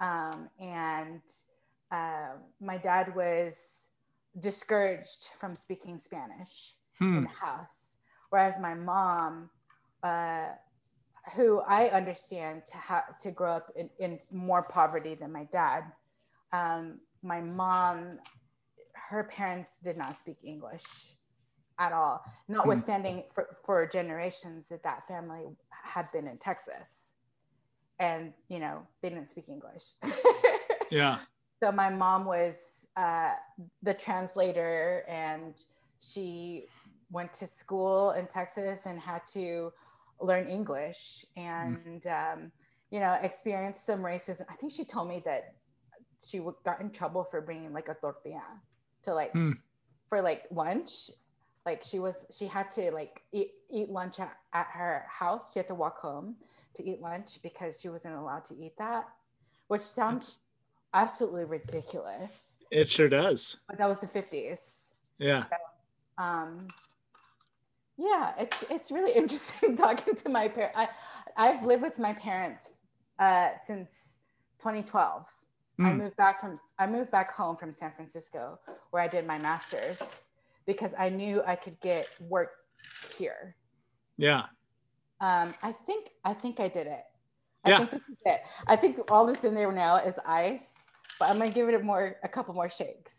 Um, 0.00 0.48
and 0.60 1.20
uh, 1.90 2.36
my 2.60 2.78
dad 2.78 3.16
was 3.16 3.88
discouraged 4.38 5.30
from 5.40 5.56
speaking 5.56 5.98
Spanish 5.98 6.74
hmm. 6.98 7.18
in 7.18 7.22
the 7.24 7.30
house, 7.30 7.96
whereas 8.30 8.58
my 8.58 8.74
mom 8.74 9.50
uh, 10.02 10.46
who 11.34 11.60
I 11.60 11.88
understand 11.88 12.62
to 12.66 12.76
have 12.76 13.18
to 13.20 13.30
grow 13.30 13.52
up 13.52 13.72
in, 13.76 13.90
in, 13.98 14.18
more 14.30 14.62
poverty 14.62 15.14
than 15.14 15.32
my 15.32 15.44
dad. 15.52 15.84
Um, 16.52 17.00
my 17.22 17.40
mom, 17.40 18.18
her 18.92 19.24
parents 19.24 19.78
did 19.82 19.96
not 19.96 20.16
speak 20.16 20.36
English 20.42 20.84
at 21.78 21.92
all, 21.92 22.24
notwithstanding 22.48 23.24
for, 23.32 23.56
for 23.64 23.86
generations 23.86 24.66
that 24.68 24.82
that 24.82 25.06
family 25.06 25.44
had 25.70 26.10
been 26.12 26.26
in 26.26 26.38
Texas. 26.38 27.10
And, 28.00 28.32
you 28.48 28.58
know, 28.58 28.86
they 29.02 29.08
didn't 29.08 29.28
speak 29.28 29.48
English. 29.48 29.82
yeah. 30.90 31.18
So 31.62 31.72
my 31.72 31.90
mom 31.90 32.24
was 32.24 32.86
uh, 32.96 33.32
the 33.82 33.94
translator 33.94 35.04
and 35.08 35.54
she 36.00 36.66
went 37.10 37.32
to 37.34 37.46
school 37.46 38.12
in 38.12 38.26
Texas 38.26 38.86
and 38.86 38.98
had 38.98 39.22
to 39.32 39.72
learn 40.20 40.48
English 40.48 41.24
and, 41.36 42.02
mm. 42.02 42.32
um, 42.32 42.52
you 42.90 43.00
know, 43.00 43.18
experience 43.22 43.80
some 43.80 44.00
racism. 44.00 44.42
I 44.50 44.54
think 44.54 44.72
she 44.72 44.84
told 44.84 45.08
me 45.08 45.22
that 45.24 45.54
she 46.26 46.40
got 46.64 46.80
in 46.80 46.90
trouble 46.90 47.24
for 47.24 47.40
bringing 47.40 47.72
like 47.72 47.88
a 47.88 47.94
tortilla 47.94 48.42
to 49.04 49.14
like, 49.14 49.32
mm. 49.32 49.56
for 50.08 50.20
like 50.20 50.44
lunch. 50.50 51.10
Like 51.64 51.84
she 51.84 51.98
was, 51.98 52.14
she 52.36 52.46
had 52.46 52.70
to 52.72 52.90
like 52.90 53.22
eat, 53.32 53.52
eat 53.70 53.90
lunch 53.90 54.20
at, 54.20 54.36
at 54.52 54.66
her 54.72 55.04
house. 55.08 55.52
She 55.52 55.58
had 55.58 55.68
to 55.68 55.74
walk 55.74 55.98
home 55.98 56.36
to 56.76 56.88
eat 56.88 57.00
lunch 57.00 57.38
because 57.42 57.80
she 57.80 57.88
wasn't 57.88 58.14
allowed 58.14 58.44
to 58.46 58.54
eat 58.54 58.76
that, 58.78 59.08
which 59.68 59.82
sounds 59.82 60.40
absolutely 60.94 61.44
ridiculous. 61.44 62.30
It 62.70 62.88
sure 62.88 63.08
does. 63.08 63.58
But 63.68 63.78
that 63.78 63.88
was 63.88 64.00
the 64.00 64.06
50s. 64.06 64.58
Yeah. 65.18 65.44
So, 65.44 65.56
um, 66.22 66.68
yeah, 67.98 68.32
it's 68.38 68.64
it's 68.70 68.90
really 68.90 69.12
interesting 69.16 69.76
talking 69.76 70.14
to 70.14 70.28
my 70.28 70.48
parents. 70.48 70.76
I 70.76 70.88
I've 71.36 71.64
lived 71.64 71.82
with 71.82 71.98
my 71.98 72.14
parents 72.14 72.70
uh, 73.18 73.50
since 73.66 74.20
2012. 74.58 75.26
Mm. 75.80 75.86
I 75.86 75.90
hmm. 75.90 75.98
moved 75.98 76.16
back 76.16 76.40
from 76.40 76.58
I 76.78 76.86
moved 76.86 77.10
back 77.10 77.32
home 77.32 77.56
from 77.56 77.74
San 77.74 77.92
Francisco 77.92 78.58
where 78.90 79.02
I 79.02 79.08
did 79.08 79.26
my 79.26 79.38
master's 79.38 80.00
because 80.66 80.94
I 80.98 81.08
knew 81.08 81.42
I 81.46 81.56
could 81.56 81.78
get 81.80 82.08
work 82.20 82.50
here. 83.16 83.56
Yeah. 84.16 84.44
Um, 85.20 85.54
I 85.62 85.72
think 85.72 86.10
I 86.24 86.34
think 86.34 86.60
I 86.60 86.68
did 86.68 86.86
it. 86.86 87.04
I 87.64 87.70
yeah. 87.70 87.78
think 87.78 87.90
this 87.90 88.00
is 88.00 88.18
it. 88.24 88.40
I 88.66 88.76
think 88.76 89.10
all 89.10 89.26
that's 89.26 89.44
in 89.44 89.54
there 89.54 89.72
now 89.72 89.96
is 89.96 90.18
ice, 90.24 90.74
but 91.18 91.28
I'm 91.28 91.38
gonna 91.38 91.50
give 91.50 91.68
it 91.68 91.74
a 91.74 91.80
more 91.80 92.16
a 92.22 92.28
couple 92.28 92.54
more 92.54 92.68
shakes. 92.68 93.14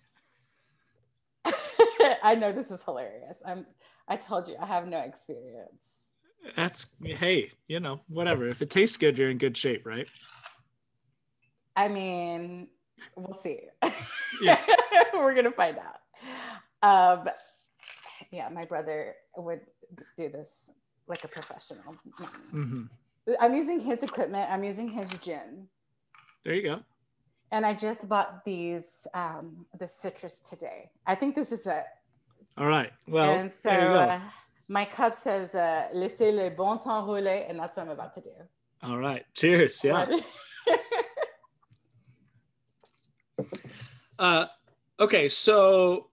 I 2.24 2.36
know 2.36 2.52
this 2.52 2.72
is 2.72 2.84
hilarious. 2.84 3.38
I'm 3.46 3.66
I 4.10 4.16
told 4.16 4.48
you 4.48 4.56
I 4.60 4.66
have 4.66 4.88
no 4.88 5.00
experience. 5.00 5.70
That's 6.56 6.88
hey, 7.02 7.52
you 7.68 7.80
know, 7.80 8.02
whatever. 8.08 8.48
If 8.48 8.62
it 8.62 8.70
tastes 8.70 8.98
good, 8.98 9.18
you're 9.18 9.30
in 9.30 9.38
good 9.38 9.56
shape, 9.56 9.86
right? 9.86 10.08
I 11.76 11.88
mean, 11.88 12.68
we'll 13.16 13.40
see. 13.40 13.60
Yeah. 14.42 14.60
We're 15.14 15.36
gonna 15.36 15.52
find 15.52 15.78
out. 15.78 17.20
Um, 17.20 17.30
yeah, 18.32 18.50
my 18.50 18.66
brother 18.66 19.16
would 19.38 19.62
do 20.18 20.30
this 20.30 20.72
like 21.08 21.24
a 21.24 21.28
professional. 21.28 21.96
Mm-hmm. 22.54 22.84
I'm 23.40 23.54
using 23.54 23.80
his 23.80 24.04
equipment. 24.04 24.50
I'm 24.50 24.64
using 24.64 24.88
his 24.90 25.10
gin. 25.22 25.68
There 26.46 26.54
you 26.54 26.72
go. 26.72 26.80
And 27.52 27.66
I 27.66 27.74
just 27.74 28.08
bought 28.08 28.46
these 28.46 29.08
um, 29.14 29.66
the 29.80 29.88
citrus 29.88 30.40
today. 30.40 30.92
I 31.06 31.16
think 31.16 31.36
this 31.36 31.52
is 31.52 31.66
it. 31.66 31.86
All 32.60 32.68
right. 32.68 32.92
Well, 33.08 33.36
and 33.36 33.52
so 33.54 33.70
uh, 33.70 34.20
my 34.68 34.84
cup 34.84 35.16
says 35.16 35.56
uh, 35.56 35.88
"Laissez 35.94 36.32
le 36.32 36.52
bon 36.52 36.78
temps 36.78 37.08
rouler," 37.08 37.46
and 37.48 37.58
that's 37.58 37.78
what 37.78 37.84
I'm 37.84 37.92
about 37.92 38.14
to 38.16 38.22
do. 38.22 38.32
All 38.84 38.98
right. 38.98 39.26
Cheers. 39.34 39.82
Yeah. 39.82 40.06
uh, 44.20 44.46
okay, 45.00 45.30
so 45.30 46.10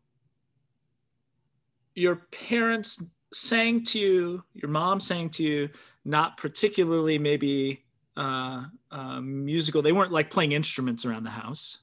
your 1.97 2.17
parents 2.31 3.03
sang 3.33 3.83
to 3.83 3.99
you, 3.99 4.45
your 4.55 4.71
mom 4.71 5.01
sang 5.01 5.29
to 5.31 5.43
you, 5.43 5.69
not 6.05 6.37
particularly 6.37 7.19
maybe 7.19 7.83
uh, 8.17 8.67
uh, 8.93 9.21
musical. 9.21 9.83
They 9.83 9.91
weren't 9.91 10.13
like 10.13 10.31
playing 10.31 10.53
instruments 10.53 11.05
around 11.05 11.25
the 11.25 11.31
house. 11.31 11.79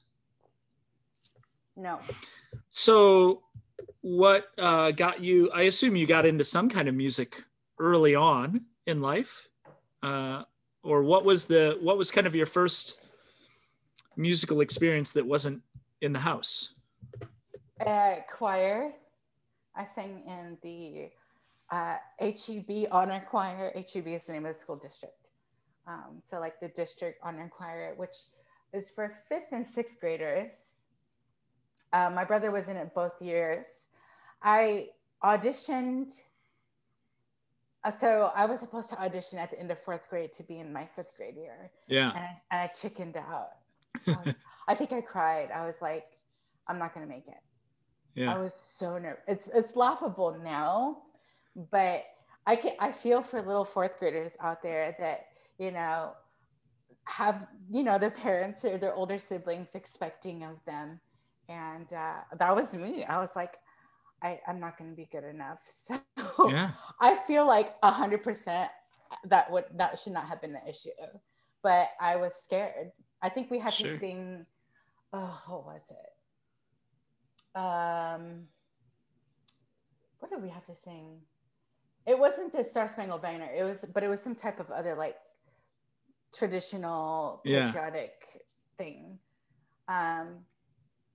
No. 1.76 1.98
So 2.70 3.42
what 4.04 4.48
uh, 4.58 4.90
got 4.90 5.22
you 5.22 5.50
i 5.52 5.62
assume 5.62 5.96
you 5.96 6.06
got 6.06 6.26
into 6.26 6.44
some 6.44 6.68
kind 6.68 6.88
of 6.88 6.94
music 6.94 7.42
early 7.78 8.14
on 8.14 8.60
in 8.86 9.00
life 9.00 9.48
uh, 10.02 10.42
or 10.82 11.02
what 11.02 11.24
was 11.24 11.46
the 11.46 11.78
what 11.80 11.96
was 11.96 12.10
kind 12.10 12.26
of 12.26 12.34
your 12.34 12.44
first 12.44 13.00
musical 14.16 14.60
experience 14.60 15.12
that 15.14 15.26
wasn't 15.26 15.60
in 16.02 16.12
the 16.12 16.18
house? 16.18 16.74
Uh, 17.84 18.16
choir 18.30 18.92
i 19.74 19.84
sang 19.86 20.22
in 20.26 20.58
the 20.62 21.08
uh, 21.70 21.96
heb 22.20 22.88
honor 22.92 23.24
choir. 23.28 23.72
Heb 23.74 24.06
is 24.06 24.26
the 24.26 24.32
name 24.32 24.44
of 24.44 24.52
the 24.52 24.58
school 24.58 24.76
district. 24.76 25.16
Um, 25.86 26.20
so 26.22 26.38
like 26.40 26.60
the 26.60 26.68
district 26.68 27.20
honor 27.22 27.50
choir 27.50 27.94
which 27.96 28.16
is 28.74 28.90
for 28.90 29.14
fifth 29.28 29.52
and 29.52 29.66
sixth 29.66 29.98
graders. 29.98 30.56
Uh, 31.94 32.10
my 32.10 32.24
brother 32.24 32.50
was 32.50 32.68
in 32.68 32.76
it 32.76 32.94
both 32.94 33.22
years 33.22 33.66
I 34.44 34.88
auditioned. 35.24 36.12
Uh, 37.82 37.90
so 37.90 38.30
I 38.36 38.46
was 38.46 38.60
supposed 38.60 38.90
to 38.90 39.02
audition 39.02 39.38
at 39.38 39.50
the 39.50 39.58
end 39.58 39.70
of 39.70 39.78
fourth 39.78 40.08
grade 40.08 40.32
to 40.34 40.42
be 40.42 40.60
in 40.60 40.72
my 40.72 40.86
fifth 40.94 41.16
grade 41.16 41.36
year. 41.36 41.70
Yeah. 41.88 42.10
And 42.10 42.18
I, 42.18 42.40
and 42.52 42.60
I 42.62 42.66
chickened 42.68 43.16
out. 43.16 43.48
I, 44.06 44.10
was, 44.24 44.34
I 44.68 44.74
think 44.74 44.92
I 44.92 45.00
cried. 45.00 45.50
I 45.50 45.66
was 45.66 45.76
like, 45.82 46.04
I'm 46.68 46.78
not 46.78 46.94
going 46.94 47.06
to 47.06 47.12
make 47.12 47.26
it. 47.26 47.34
Yeah. 48.14 48.34
I 48.34 48.38
was 48.38 48.54
so 48.54 48.96
nervous. 48.98 49.22
It's 49.26 49.50
it's 49.52 49.76
laughable 49.76 50.38
now, 50.42 50.98
but 51.72 52.04
I 52.46 52.56
can 52.56 52.72
I 52.78 52.92
feel 52.92 53.22
for 53.22 53.42
little 53.42 53.64
fourth 53.64 53.98
graders 53.98 54.32
out 54.40 54.62
there 54.62 54.94
that 55.00 55.26
you 55.58 55.72
know 55.72 56.12
have 57.06 57.48
you 57.70 57.82
know 57.82 57.98
their 57.98 58.12
parents 58.12 58.64
or 58.64 58.78
their 58.78 58.94
older 58.94 59.18
siblings 59.18 59.74
expecting 59.74 60.44
of 60.44 60.64
them, 60.64 61.00
and 61.48 61.92
uh, 61.92 62.18
that 62.38 62.54
was 62.54 62.72
me. 62.72 63.04
I 63.04 63.18
was 63.18 63.34
like, 63.34 63.54
I, 64.24 64.40
I'm 64.48 64.58
not 64.58 64.78
going 64.78 64.90
to 64.90 64.96
be 64.96 65.08
good 65.12 65.24
enough. 65.24 65.58
So 66.36 66.50
yeah. 66.50 66.72
I 67.00 67.14
feel 67.14 67.46
like 67.46 67.76
a 67.84 67.92
hundred 67.92 68.24
percent 68.24 68.68
that 69.26 69.48
would 69.52 69.66
that 69.76 70.00
should 70.00 70.14
not 70.14 70.26
have 70.26 70.40
been 70.40 70.56
an 70.56 70.62
issue, 70.68 70.90
but 71.62 71.90
I 72.00 72.16
was 72.16 72.34
scared. 72.34 72.90
I 73.22 73.28
think 73.28 73.52
we 73.52 73.60
had 73.60 73.72
sure. 73.72 73.92
to 73.92 73.98
sing. 73.98 74.44
Oh, 75.12 75.40
what 75.46 75.64
was 75.64 75.82
it? 75.90 76.14
Um, 77.56 78.48
what 80.18 80.30
did 80.30 80.42
we 80.42 80.48
have 80.48 80.64
to 80.66 80.74
sing? 80.84 81.20
It 82.04 82.18
wasn't 82.18 82.52
the 82.52 82.64
Star 82.64 82.88
Spangled 82.88 83.22
Banner. 83.22 83.48
It 83.56 83.62
was, 83.62 83.84
but 83.94 84.02
it 84.02 84.08
was 84.08 84.20
some 84.20 84.34
type 84.34 84.58
of 84.58 84.70
other 84.72 84.96
like 84.96 85.16
traditional 86.36 87.42
patriotic 87.44 88.12
yeah. 88.34 88.40
thing. 88.76 89.18
Um, 89.86 90.38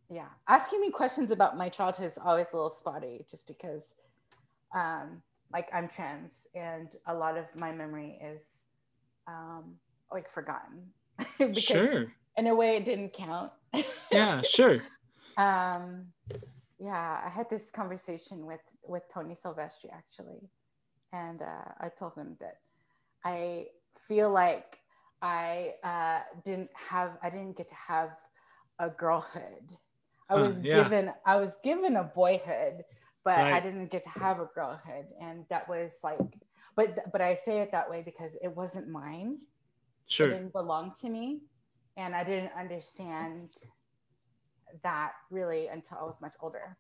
yeah. 0.10 0.28
Asking 0.48 0.82
me 0.82 0.90
questions 0.90 1.32
about 1.32 1.58
my 1.58 1.70
childhood 1.70 2.12
is 2.12 2.18
always 2.18 2.48
a 2.52 2.56
little 2.56 2.70
spotty 2.70 3.26
just 3.30 3.48
because 3.48 3.94
um 4.76 5.22
like 5.52 5.68
i'm 5.74 5.88
trans 5.88 6.46
and 6.54 6.96
a 7.08 7.14
lot 7.14 7.36
of 7.36 7.46
my 7.56 7.72
memory 7.72 8.20
is 8.24 8.44
um 9.28 9.76
like 10.12 10.30
forgotten. 10.30 10.88
Because 11.38 11.64
sure. 11.64 12.14
in 12.38 12.48
a 12.48 12.56
way 12.56 12.78
it 12.78 12.86
didn't 12.86 13.14
count. 13.14 13.52
Yeah 14.12 14.42
sure. 14.42 14.82
Um 15.38 16.08
yeah 16.80 17.22
i 17.26 17.30
had 17.30 17.50
this 17.50 17.70
conversation 17.70 18.46
with 18.46 18.62
with 18.88 19.04
tony 19.14 19.36
silvestri 19.36 19.92
actually 19.94 20.50
and 21.12 21.42
uh, 21.42 21.72
i 21.82 21.90
told 21.90 22.14
him 22.16 22.38
that 22.40 22.60
i 23.26 23.66
feel 23.98 24.32
like 24.32 24.80
i 25.22 25.74
uh, 25.84 26.22
didn't 26.46 26.70
have 26.74 27.18
i 27.22 27.30
didn't 27.30 27.58
get 27.58 27.68
to 27.68 27.76
have 27.76 28.12
a 28.80 28.90
girlhood 28.90 29.78
I 30.30 30.36
was 30.36 30.56
uh, 30.56 30.60
yeah. 30.62 30.84
given 30.84 31.14
I 31.26 31.38
was 31.38 31.58
given 31.64 31.96
a 31.96 32.04
boyhood, 32.04 32.84
but 33.24 33.38
right. 33.38 33.54
I 33.54 33.60
didn't 33.60 33.92
get 33.92 34.04
to 34.04 34.10
have 34.10 34.40
a 34.40 34.50
girlhood, 34.54 35.06
and 35.22 35.46
that 35.50 35.68
was 35.68 35.94
like, 36.04 36.20
but 36.76 37.12
but 37.12 37.22
I 37.22 37.36
say 37.36 37.60
it 37.60 37.72
that 37.72 37.90
way 37.90 38.04
because 38.04 38.36
it 38.42 38.56
wasn't 38.56 38.88
mine. 38.88 39.40
Sure, 40.08 40.28
it 40.28 40.32
didn't 40.32 40.54
belong 40.54 40.94
to 41.02 41.10
me, 41.10 41.42
and 41.98 42.16
I 42.16 42.24
didn't 42.24 42.52
understand 42.58 43.50
that 44.84 45.14
really 45.32 45.68
until 45.68 45.98
I 46.00 46.04
was 46.04 46.22
much 46.22 46.36
older. 46.42 46.78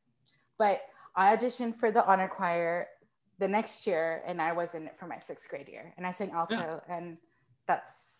But 0.57 0.81
I 1.15 1.35
auditioned 1.35 1.75
for 1.75 1.91
the 1.91 2.05
honor 2.05 2.27
choir 2.27 2.87
the 3.39 3.47
next 3.47 3.87
year, 3.87 4.21
and 4.27 4.41
I 4.41 4.51
was 4.51 4.75
in 4.75 4.85
it 4.85 4.97
for 4.97 5.07
my 5.07 5.19
sixth 5.19 5.49
grade 5.49 5.69
year, 5.69 5.93
and 5.97 6.05
I 6.05 6.11
sang 6.11 6.31
alto, 6.31 6.55
yeah. 6.55 6.95
and 6.95 7.17
that's 7.67 8.18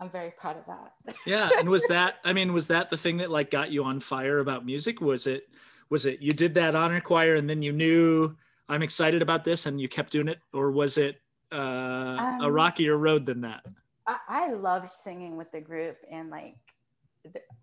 I'm 0.00 0.08
very 0.10 0.30
proud 0.30 0.56
of 0.56 0.64
that. 0.66 1.14
yeah, 1.26 1.50
and 1.58 1.68
was 1.68 1.86
that 1.88 2.16
I 2.24 2.32
mean 2.32 2.52
was 2.52 2.66
that 2.68 2.90
the 2.90 2.96
thing 2.96 3.18
that 3.18 3.30
like 3.30 3.50
got 3.50 3.70
you 3.70 3.84
on 3.84 4.00
fire 4.00 4.38
about 4.38 4.64
music? 4.64 5.00
Was 5.00 5.26
it 5.26 5.48
was 5.90 6.06
it 6.06 6.20
you 6.22 6.32
did 6.32 6.54
that 6.54 6.74
honor 6.74 7.00
choir 7.00 7.34
and 7.34 7.48
then 7.48 7.62
you 7.62 7.72
knew 7.72 8.34
I'm 8.68 8.82
excited 8.82 9.20
about 9.20 9.44
this 9.44 9.66
and 9.66 9.80
you 9.80 9.88
kept 9.88 10.12
doing 10.12 10.28
it 10.28 10.38
or 10.52 10.70
was 10.70 10.96
it 10.96 11.20
uh, 11.52 11.56
um, 11.56 12.40
a 12.42 12.50
rockier 12.50 12.96
road 12.96 13.26
than 13.26 13.40
that? 13.42 13.66
I, 14.06 14.16
I 14.28 14.52
loved 14.52 14.90
singing 14.90 15.36
with 15.36 15.50
the 15.52 15.60
group 15.60 15.96
and 16.10 16.30
like, 16.30 16.56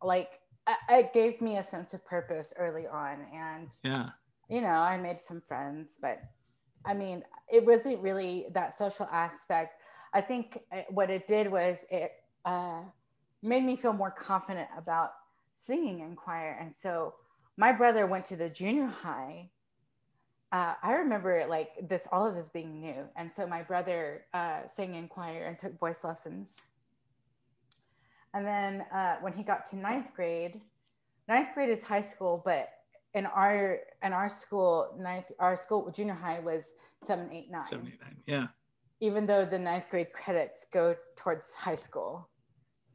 like 0.04 0.30
it 0.90 1.14
gave 1.14 1.42
me 1.42 1.58
a 1.58 1.64
sense 1.64 1.94
of 1.94 2.06
purpose 2.06 2.54
early 2.58 2.86
on. 2.86 3.26
And 3.34 3.74
yeah, 3.84 4.10
you 4.50 4.62
know, 4.62 4.68
I 4.68 4.98
made 4.98 5.20
some 5.20 5.42
friends, 5.48 5.98
but 6.02 6.22
I 6.86 6.94
mean, 6.94 7.24
it 7.52 7.66
wasn't 7.66 8.02
really 8.02 8.48
that 8.54 8.78
social 8.78 9.08
aspect. 9.12 9.82
I 10.14 10.22
think 10.22 10.60
uh, 10.72 10.82
what 10.90 11.10
it 11.10 11.28
did 11.28 11.52
was 11.52 11.86
it 11.90 12.12
uh, 12.48 12.82
made 13.44 13.64
me 13.64 13.76
feel 13.76 13.94
more 13.94 14.10
confident 14.10 14.70
about 14.78 15.12
singing 15.58 16.00
in 16.00 16.16
choir. 16.16 16.58
And 16.60 16.74
so 16.74 17.16
my 17.58 17.72
brother 17.72 18.08
went 18.08 18.26
to 18.26 18.36
the 18.36 18.50
junior 18.50 18.88
high. 18.88 19.50
Uh, 20.52 20.76
I 20.82 20.94
remember 20.94 21.46
like 21.50 21.72
this, 21.90 22.08
all 22.12 22.26
of 22.26 22.36
this 22.36 22.48
being 22.48 22.80
new. 22.80 23.04
And 23.18 23.32
so 23.36 23.46
my 23.46 23.64
brother 23.64 24.24
uh, 24.34 24.62
sang 24.74 24.96
in 24.96 25.08
choir 25.10 25.44
and 25.44 25.60
took 25.60 25.78
voice 25.78 26.04
lessons. 26.04 26.56
And 28.34 28.46
then 28.46 28.86
uh, 28.94 29.18
when 29.20 29.34
he 29.34 29.44
got 29.44 29.70
to 29.72 29.76
ninth 29.76 30.14
grade, 30.16 30.62
ninth 31.28 31.50
grade 31.54 31.70
is 31.70 31.84
high 31.84 32.02
school, 32.02 32.42
but 32.46 32.70
in 33.14 33.26
our 33.26 33.80
in 34.04 34.14
our 34.14 34.30
school, 34.30 34.96
ninth 35.00 35.32
our 35.40 35.56
school 35.56 35.92
junior 35.92 36.14
high 36.14 36.40
was 36.40 36.74
seven, 37.04 37.30
eight, 37.32 37.50
nine. 37.50 37.66
Seven, 37.66 37.88
eight, 37.88 38.00
nine. 38.02 38.18
Yeah. 38.26 38.48
Even 39.00 39.26
though 39.26 39.46
the 39.46 39.60
ninth 39.60 39.86
grade 39.90 40.14
credits 40.14 40.66
go 40.72 40.96
towards 41.16 41.54
high 41.54 41.76
school, 41.76 42.30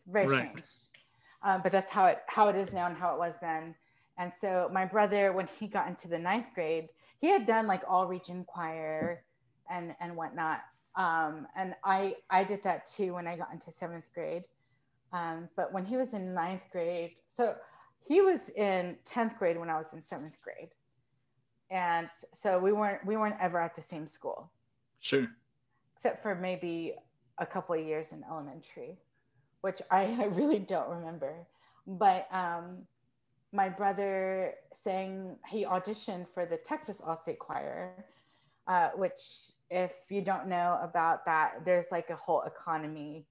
it's 0.02 0.12
very 0.12 0.26
right. 0.26 0.48
strange. 0.48 0.66
Um, 1.44 1.60
but 1.62 1.72
that's 1.72 1.90
how 1.90 2.06
it 2.06 2.18
how 2.28 2.48
it 2.48 2.56
is 2.56 2.72
now 2.72 2.86
and 2.86 2.96
how 2.96 3.14
it 3.14 3.18
was 3.18 3.34
then. 3.40 3.74
And 4.18 4.32
so 4.32 4.70
my 4.72 4.84
brother, 4.84 5.32
when 5.32 5.48
he 5.58 5.66
got 5.66 5.88
into 5.88 6.08
the 6.08 6.18
ninth 6.18 6.46
grade, 6.54 6.88
he 7.18 7.28
had 7.28 7.46
done 7.46 7.66
like 7.66 7.82
all 7.88 8.06
region 8.06 8.44
choir 8.44 9.24
and 9.70 9.94
and 10.00 10.16
whatnot. 10.16 10.60
Um, 10.96 11.46
and 11.56 11.74
I 11.84 12.16
I 12.30 12.44
did 12.44 12.62
that 12.62 12.86
too 12.86 13.14
when 13.14 13.26
I 13.26 13.36
got 13.36 13.52
into 13.52 13.72
seventh 13.72 14.08
grade. 14.14 14.44
Um, 15.12 15.48
but 15.56 15.72
when 15.72 15.84
he 15.84 15.96
was 15.96 16.14
in 16.14 16.34
ninth 16.34 16.62
grade, 16.70 17.12
so 17.28 17.54
he 18.00 18.20
was 18.20 18.48
in 18.50 18.96
10th 19.04 19.38
grade 19.38 19.58
when 19.58 19.68
I 19.68 19.76
was 19.76 19.92
in 19.92 20.00
seventh 20.00 20.36
grade. 20.42 20.70
And 21.70 22.08
so 22.34 22.58
we 22.58 22.72
weren't 22.72 23.04
we 23.06 23.16
weren't 23.16 23.36
ever 23.40 23.60
at 23.60 23.74
the 23.74 23.82
same 23.82 24.06
school. 24.06 24.50
Sure. 25.00 25.26
Except 25.96 26.22
for 26.22 26.34
maybe 26.34 26.94
a 27.38 27.46
couple 27.46 27.74
of 27.74 27.84
years 27.84 28.12
in 28.12 28.22
elementary, 28.30 28.98
which 29.62 29.80
I, 29.90 30.02
I 30.20 30.24
really 30.26 30.58
don't 30.58 30.88
remember. 30.88 31.34
But 31.86 32.28
um, 32.30 32.86
my 33.52 33.68
brother 33.68 34.54
sang, 34.72 35.36
he 35.48 35.64
auditioned 35.64 36.26
for 36.32 36.44
the 36.44 36.58
Texas 36.58 37.00
All 37.04 37.16
State 37.16 37.38
Choir, 37.38 38.04
uh, 38.68 38.90
which, 38.90 39.52
if 39.70 39.94
you 40.10 40.20
don't 40.20 40.46
know 40.46 40.78
about 40.82 41.24
that, 41.24 41.64
there's 41.64 41.86
like 41.90 42.10
a 42.10 42.16
whole 42.16 42.42
economy 42.42 43.24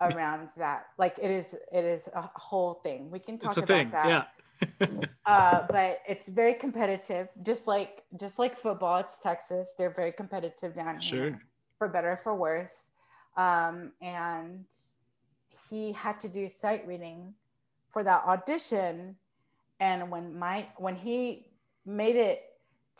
around 0.00 0.48
that. 0.56 0.86
Like 0.98 1.18
it 1.22 1.30
is, 1.30 1.54
it 1.72 1.84
is 1.84 2.08
a 2.14 2.28
whole 2.34 2.74
thing. 2.74 3.10
We 3.10 3.18
can 3.18 3.38
talk 3.38 3.56
about 3.56 3.66
thing. 3.68 3.90
that. 3.90 4.08
Yeah. 4.08 4.24
uh, 5.26 5.66
but 5.70 6.00
it's 6.06 6.28
very 6.28 6.52
competitive, 6.52 7.28
just 7.42 7.66
like 7.66 8.02
just 8.18 8.38
like 8.38 8.58
football. 8.58 8.98
It's 8.98 9.18
Texas; 9.18 9.70
they're 9.78 9.94
very 9.94 10.12
competitive 10.12 10.74
down 10.74 11.00
sure. 11.00 11.18
here, 11.18 11.42
for 11.78 11.88
better 11.88 12.20
for 12.22 12.34
worse. 12.34 12.90
Um, 13.38 13.92
and 14.02 14.66
he 15.68 15.92
had 15.92 16.20
to 16.20 16.28
do 16.28 16.48
sight 16.48 16.86
reading 16.86 17.34
for 17.90 18.02
that 18.02 18.24
audition. 18.24 19.16
And 19.78 20.10
when 20.10 20.38
my 20.38 20.68
when 20.76 20.96
he 20.96 21.46
made 21.86 22.16
it 22.16 22.42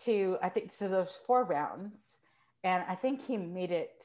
to, 0.04 0.38
I 0.42 0.49
think 0.49 0.76
to 0.78 0.88
those 0.88 1.21
four 1.26 1.45
rounds, 1.45 2.19
and 2.64 2.85
I 2.88 2.94
think 2.94 3.27
he 3.27 3.37
made 3.37 3.70
it 3.70 4.05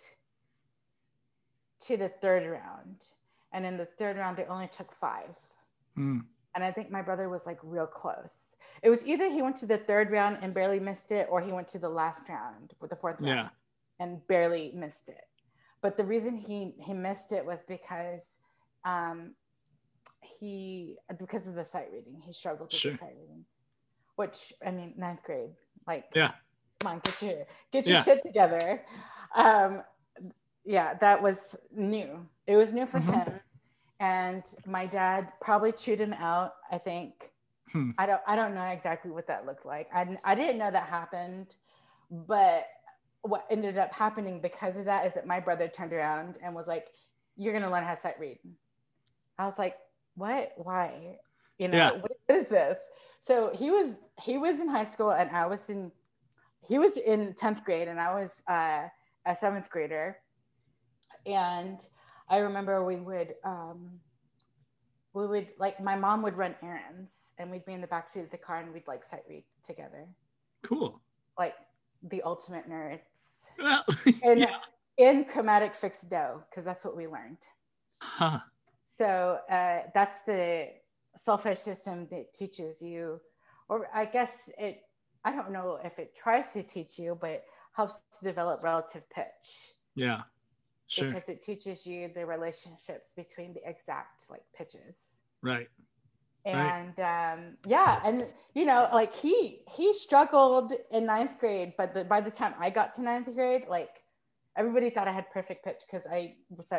to 1.81 1.97
the 1.97 2.09
third 2.09 2.49
round. 2.49 3.05
And 3.51 3.65
in 3.65 3.77
the 3.77 3.85
third 3.85 4.17
round, 4.17 4.37
they 4.37 4.45
only 4.45 4.67
took 4.67 4.91
five. 4.91 5.35
Mm. 5.97 6.25
And 6.53 6.63
I 6.63 6.71
think 6.71 6.91
my 6.91 7.01
brother 7.01 7.29
was 7.29 7.45
like 7.45 7.59
real 7.63 7.87
close. 7.87 8.55
It 8.81 8.89
was 8.89 9.05
either 9.05 9.29
he 9.29 9.41
went 9.41 9.55
to 9.57 9.65
the 9.65 9.77
third 9.77 10.11
round 10.11 10.39
and 10.41 10.53
barely 10.53 10.79
missed 10.79 11.11
it, 11.11 11.27
or 11.29 11.41
he 11.41 11.51
went 11.51 11.67
to 11.69 11.79
the 11.79 11.89
last 11.89 12.27
round 12.27 12.73
with 12.81 12.89
the 12.89 12.95
fourth 12.95 13.21
round 13.21 13.49
and 13.99 14.25
barely 14.27 14.71
missed 14.75 15.07
it. 15.07 15.27
But 15.81 15.97
the 15.97 16.03
reason 16.03 16.37
he 16.37 16.73
he 16.79 16.93
missed 16.93 17.31
it 17.31 17.45
was 17.45 17.63
because 17.67 18.39
um, 18.85 19.31
he 20.21 20.95
because 21.19 21.47
of 21.47 21.55
the 21.55 21.65
sight 21.65 21.87
reading. 21.91 22.21
He 22.25 22.31
struggled 22.31 22.71
with 22.71 22.79
sure. 22.79 22.93
the 22.93 22.97
sight 22.99 23.15
reading, 23.19 23.45
which 24.15 24.53
I 24.65 24.71
mean, 24.71 24.93
ninth 24.97 25.23
grade, 25.23 25.51
like 25.87 26.05
yeah, 26.15 26.31
come 26.79 26.93
on, 26.93 27.01
get 27.03 27.21
your 27.21 27.45
get 27.71 27.87
your 27.87 27.97
yeah. 27.97 28.03
shit 28.03 28.21
together. 28.21 28.83
Um, 29.35 29.81
yeah, 30.63 30.95
that 30.95 31.21
was 31.21 31.55
new. 31.75 32.25
It 32.47 32.57
was 32.57 32.73
new 32.73 32.85
for 32.85 32.99
mm-hmm. 32.99 33.13
him. 33.13 33.39
And 33.99 34.43
my 34.65 34.85
dad 34.85 35.31
probably 35.39 35.71
chewed 35.71 35.99
him 35.99 36.13
out, 36.13 36.53
I 36.71 36.77
think. 36.77 37.31
Hmm. 37.71 37.91
I 37.97 38.05
don't 38.05 38.21
I 38.27 38.35
don't 38.35 38.53
know 38.53 38.65
exactly 38.65 39.11
what 39.11 39.27
that 39.27 39.45
looked 39.45 39.65
like. 39.65 39.87
I, 39.93 40.17
I 40.23 40.35
didn't 40.35 40.57
know 40.57 40.69
that 40.69 40.87
happened, 40.87 41.55
but 42.11 42.65
what 43.21 43.45
ended 43.49 43.77
up 43.77 43.93
happening 43.93 44.39
because 44.41 44.77
of 44.77 44.85
that 44.85 45.05
is 45.05 45.13
that 45.13 45.25
my 45.25 45.39
brother 45.39 45.67
turned 45.67 45.93
around 45.93 46.35
and 46.43 46.53
was 46.53 46.67
like, 46.67 46.87
You're 47.37 47.53
gonna 47.53 47.71
learn 47.71 47.83
how 47.83 47.95
to 47.95 48.01
sight 48.01 48.15
read. 48.19 48.37
I 49.37 49.45
was 49.45 49.59
like, 49.59 49.75
What? 50.15 50.53
Why? 50.57 51.17
You 51.57 51.69
know, 51.69 51.77
yeah. 51.77 51.91
what 51.91 52.11
is 52.29 52.49
this? 52.49 52.77
So 53.21 53.51
he 53.55 53.71
was 53.71 53.95
he 54.21 54.37
was 54.37 54.59
in 54.59 54.69
high 54.69 54.83
school 54.83 55.11
and 55.11 55.29
I 55.31 55.47
was 55.47 55.69
in 55.69 55.91
he 56.67 56.79
was 56.79 56.97
in 56.97 57.33
10th 57.33 57.63
grade 57.63 57.87
and 57.87 57.99
I 57.99 58.13
was 58.19 58.41
uh, 58.47 58.83
a 59.25 59.35
seventh 59.35 59.69
grader 59.69 60.17
and 61.25 61.79
I 62.29 62.37
remember 62.37 62.83
we 62.83 62.97
would 62.97 63.35
um, 63.43 63.99
we 65.13 65.25
would 65.25 65.47
like 65.59 65.81
my 65.81 65.95
mom 65.95 66.21
would 66.23 66.37
run 66.37 66.55
errands 66.61 67.13
and 67.37 67.49
we'd 67.49 67.65
be 67.65 67.73
in 67.73 67.81
the 67.81 67.87
back 67.87 68.09
seat 68.09 68.21
of 68.21 68.31
the 68.31 68.37
car 68.37 68.59
and 68.59 68.73
we'd 68.73 68.87
like 68.87 69.03
sight 69.03 69.23
read 69.29 69.43
together. 69.63 70.07
Cool. 70.63 71.01
Like 71.37 71.55
the 72.03 72.21
ultimate 72.23 72.69
nerds. 72.69 72.99
Well, 73.57 73.83
in, 74.23 74.39
yeah. 74.39 74.57
in 74.97 75.25
chromatic 75.25 75.73
fixed 75.73 76.09
do 76.09 76.43
because 76.49 76.65
that's 76.65 76.83
what 76.83 76.95
we 76.95 77.07
learned. 77.07 77.37
Huh. 78.01 78.39
So 78.97 79.39
uh, 79.49 79.79
that's 79.93 80.23
the 80.23 80.69
solfege 81.17 81.57
system 81.57 82.07
that 82.11 82.33
teaches 82.33 82.81
you, 82.81 83.19
or 83.69 83.87
I 83.93 84.05
guess 84.05 84.49
it. 84.57 84.81
I 85.23 85.31
don't 85.31 85.51
know 85.51 85.79
if 85.83 85.97
it 85.97 86.15
tries 86.15 86.53
to 86.53 86.61
teach 86.61 86.99
you, 86.99 87.17
but 87.19 87.43
helps 87.73 87.99
to 88.19 88.23
develop 88.23 88.61
relative 88.63 89.09
pitch. 89.09 89.73
Yeah 89.95 90.21
sure. 90.87 91.11
because 91.11 91.29
it 91.29 91.41
teaches 91.41 91.85
you 91.85 92.09
the 92.13 92.25
relationships 92.25 93.13
between 93.15 93.53
the 93.53 93.61
exact 93.67 94.29
like 94.29 94.43
pitches 94.55 94.95
right 95.41 95.69
and 96.45 96.93
right. 96.97 97.33
um 97.33 97.57
yeah 97.65 98.01
and 98.03 98.25
you 98.53 98.65
know 98.65 98.87
like 98.93 99.13
he 99.15 99.61
he 99.69 99.93
struggled 99.93 100.73
in 100.91 101.05
ninth 101.05 101.39
grade 101.39 101.73
but 101.77 101.93
the, 101.93 102.03
by 102.03 102.21
the 102.21 102.29
time 102.29 102.53
i 102.59 102.69
got 102.69 102.93
to 102.93 103.01
ninth 103.01 103.33
grade 103.33 103.63
like 103.67 104.01
everybody 104.57 104.89
thought 104.89 105.07
i 105.07 105.11
had 105.11 105.29
perfect 105.31 105.63
pitch 105.65 105.81
because 105.89 106.07
i 106.11 106.35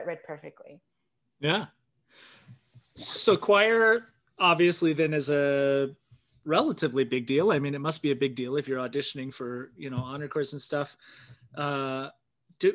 read 0.07 0.23
perfectly 0.25 0.81
yeah 1.41 1.67
so 2.97 3.37
choir 3.37 4.07
obviously 4.39 4.93
then 4.93 5.15
is 5.15 5.31
a 5.31 5.91
relatively 6.45 7.05
big 7.05 7.27
deal 7.27 7.51
i 7.51 7.59
mean 7.59 7.75
it 7.75 7.81
must 7.81 8.03
be 8.03 8.11
a 8.11 8.17
big 8.17 8.35
deal 8.35 8.57
if 8.57 8.69
you're 8.69 8.79
auditioning 8.79 9.33
for 9.33 9.71
you 9.77 9.91
know 9.91 9.99
honor 9.99 10.29
course 10.29 10.53
and 10.53 10.63
stuff 10.63 10.97
uh 11.57 12.09
do 12.59 12.75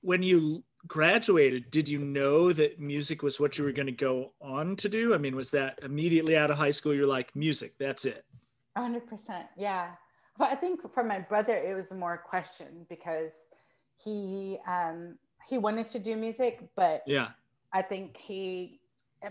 when 0.00 0.22
you 0.22 0.64
graduated, 0.86 1.70
did 1.70 1.88
you 1.88 1.98
know 1.98 2.52
that 2.52 2.80
music 2.80 3.22
was 3.22 3.38
what 3.38 3.56
you 3.56 3.64
were 3.64 3.72
going 3.72 3.86
to 3.86 3.92
go 3.92 4.32
on 4.40 4.76
to 4.76 4.88
do? 4.88 5.14
I 5.14 5.18
mean, 5.18 5.36
was 5.36 5.50
that 5.52 5.78
immediately 5.82 6.36
out 6.36 6.50
of 6.50 6.58
high 6.58 6.70
school? 6.70 6.94
You're 6.94 7.06
like, 7.06 7.34
music, 7.34 7.74
that's 7.78 8.04
it. 8.04 8.24
100%. 8.76 9.46
Yeah. 9.56 9.90
But 10.38 10.50
I 10.50 10.54
think 10.54 10.92
for 10.92 11.04
my 11.04 11.18
brother, 11.20 11.54
it 11.54 11.74
was 11.74 11.92
more 11.92 12.14
a 12.14 12.18
question 12.18 12.86
because 12.88 13.32
he, 13.96 14.58
um, 14.66 15.18
he 15.48 15.58
wanted 15.58 15.86
to 15.88 15.98
do 15.98 16.16
music, 16.16 16.64
but 16.74 17.02
yeah, 17.06 17.30
I 17.72 17.82
think 17.82 18.16
he, 18.16 18.80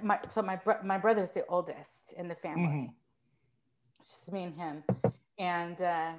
my, 0.01 0.19
so 0.29 0.41
my, 0.41 0.59
my 0.83 0.97
brother's 0.97 1.31
the 1.31 1.45
oldest 1.47 2.13
in 2.17 2.27
the 2.27 2.35
family. 2.35 2.63
Mm-hmm. 2.63 3.99
It's 3.99 4.11
just 4.11 4.33
me 4.33 4.43
and 4.43 4.55
him. 4.55 4.83
And, 5.37 5.81
uh, 5.81 6.13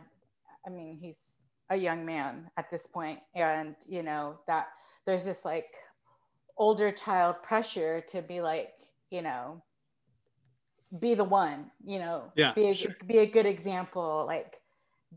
I 0.66 0.70
mean, 0.70 0.96
he's 0.96 1.32
a 1.72 1.76
young 1.76 2.04
man 2.04 2.50
at 2.56 2.70
this 2.70 2.86
point 2.86 3.18
and 3.34 3.74
you 3.88 4.02
know 4.02 4.38
that 4.46 4.66
there's 5.06 5.24
this 5.24 5.44
like 5.44 5.72
older 6.58 6.92
child 6.92 7.36
pressure 7.42 8.02
to 8.08 8.20
be 8.20 8.40
like 8.42 8.74
you 9.10 9.22
know 9.22 9.62
be 11.00 11.14
the 11.14 11.24
one 11.24 11.70
you 11.84 11.98
know 11.98 12.30
yeah 12.36 12.52
be 12.52 12.68
a, 12.68 12.74
sure. 12.74 12.94
be 13.06 13.18
a 13.18 13.26
good 13.26 13.46
example 13.46 14.24
like 14.26 14.56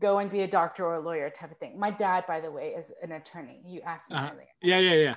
go 0.00 0.18
and 0.18 0.30
be 0.30 0.40
a 0.42 0.46
doctor 0.46 0.86
or 0.86 0.94
a 0.94 1.00
lawyer 1.00 1.28
type 1.28 1.50
of 1.50 1.58
thing 1.58 1.78
my 1.78 1.90
dad 1.90 2.24
by 2.26 2.40
the 2.40 2.50
way 2.50 2.68
is 2.68 2.90
an 3.02 3.12
attorney 3.12 3.60
you 3.66 3.82
asked 3.82 4.10
me 4.10 4.16
uh-huh. 4.16 4.30
earlier 4.32 4.48
yeah 4.62 4.78
yeah 4.78 4.94
yeah 4.94 5.14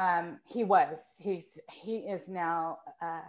um 0.00 0.38
he 0.46 0.64
was 0.64 1.20
he's 1.20 1.60
he 1.70 1.98
is 1.98 2.28
now 2.28 2.78
uh 3.00 3.20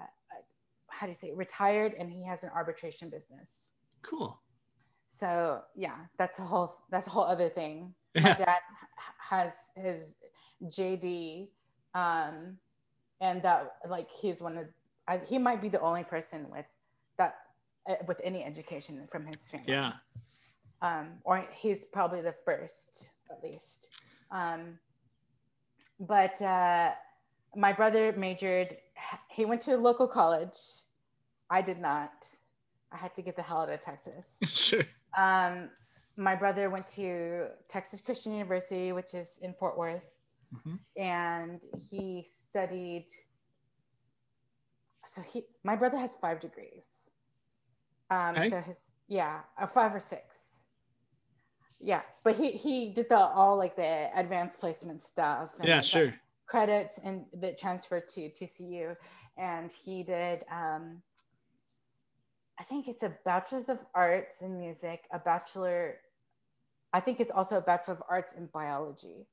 how 0.87 1.05
do 1.05 1.11
you 1.11 1.15
say 1.15 1.31
retired 1.33 1.93
and 1.97 2.11
he 2.11 2.23
has 2.23 2.43
an 2.43 2.49
arbitration 2.55 3.09
business 3.09 3.49
cool 4.01 4.39
so 5.09 5.61
yeah 5.75 5.95
that's 6.17 6.39
a 6.39 6.43
whole 6.43 6.73
that's 6.89 7.07
a 7.07 7.09
whole 7.09 7.23
other 7.23 7.49
thing 7.49 7.93
my 8.15 8.33
dad 8.33 8.59
has 9.17 9.53
his 9.75 10.15
JD, 10.69 11.49
um, 11.93 12.57
and 13.21 13.41
that 13.43 13.75
like 13.87 14.09
he's 14.09 14.41
one 14.41 14.57
of 14.57 14.67
I, 15.07 15.19
he 15.25 15.37
might 15.37 15.61
be 15.61 15.69
the 15.69 15.81
only 15.81 16.03
person 16.03 16.49
with 16.49 16.67
that 17.17 17.35
uh, 17.89 17.95
with 18.07 18.21
any 18.23 18.43
education 18.43 19.05
from 19.07 19.25
his 19.25 19.49
family. 19.49 19.65
Yeah. 19.67 19.93
Um, 20.81 21.11
or 21.23 21.45
he's 21.53 21.85
probably 21.85 22.21
the 22.21 22.35
first, 22.45 23.09
at 23.31 23.41
least. 23.43 24.01
Um, 24.31 24.77
but 26.07 26.41
uh, 26.41 26.91
my 27.55 27.73
brother 27.73 28.13
majored. 28.13 28.77
He 29.29 29.45
went 29.45 29.61
to 29.61 29.75
a 29.75 29.77
local 29.77 30.07
college. 30.07 30.57
I 31.49 31.61
did 31.61 31.79
not. 31.79 32.27
I 32.91 32.97
had 32.97 33.13
to 33.15 33.21
get 33.21 33.35
the 33.35 33.41
hell 33.41 33.61
out 33.61 33.69
of 33.69 33.79
Texas. 33.79 34.25
sure. 34.45 34.83
Um, 35.17 35.69
my 36.15 36.35
brother 36.35 36.69
went 36.69 36.87
to 36.89 37.47
Texas 37.67 37.99
Christian 38.01 38.33
University, 38.33 38.91
which 38.91 39.13
is 39.13 39.39
in 39.41 39.53
Fort 39.53 39.77
Worth, 39.77 40.15
Mhm. 40.55 40.79
and 40.97 41.61
he 41.89 42.23
studied. 42.29 43.07
So 45.05 45.21
he, 45.21 45.45
my 45.63 45.75
brother 45.75 45.97
has 45.97 46.15
five 46.15 46.39
degrees. 46.39 46.85
Um, 48.09 48.35
Okay. 48.37 48.49
so 48.49 48.61
his, 48.61 48.79
yeah, 49.07 49.41
uh, 49.59 49.65
five 49.67 49.93
or 49.93 49.99
six. 49.99 50.37
Yeah, 51.83 52.01
but 52.23 52.37
he 52.37 52.51
he 52.51 52.89
did 52.89 53.09
the 53.09 53.17
all 53.19 53.57
like 53.57 53.75
the 53.75 54.09
advanced 54.15 54.59
placement 54.59 55.03
stuff. 55.03 55.51
and, 55.59 55.67
Yeah, 55.67 55.81
sure. 55.81 56.13
Credits 56.45 56.99
and 57.03 57.25
that 57.41 57.57
transferred 57.57 58.07
to 58.09 58.29
TCU, 58.29 58.95
and 59.37 59.71
he 59.71 60.03
did. 60.03 60.45
Um, 60.49 61.01
I 62.57 62.63
think 62.63 62.87
it's 62.87 63.03
a 63.03 63.13
bachelor's 63.25 63.67
of 63.67 63.83
arts 63.93 64.41
in 64.41 64.57
music, 64.57 65.03
a 65.11 65.19
bachelor. 65.19 65.97
I 66.93 67.01
think 67.01 67.19
it's 67.19 67.31
also 67.31 67.57
a 67.57 67.61
bachelor 67.61 67.95
of 67.95 68.03
arts 68.09 68.33
in 68.33 68.45
biology. 68.47 69.27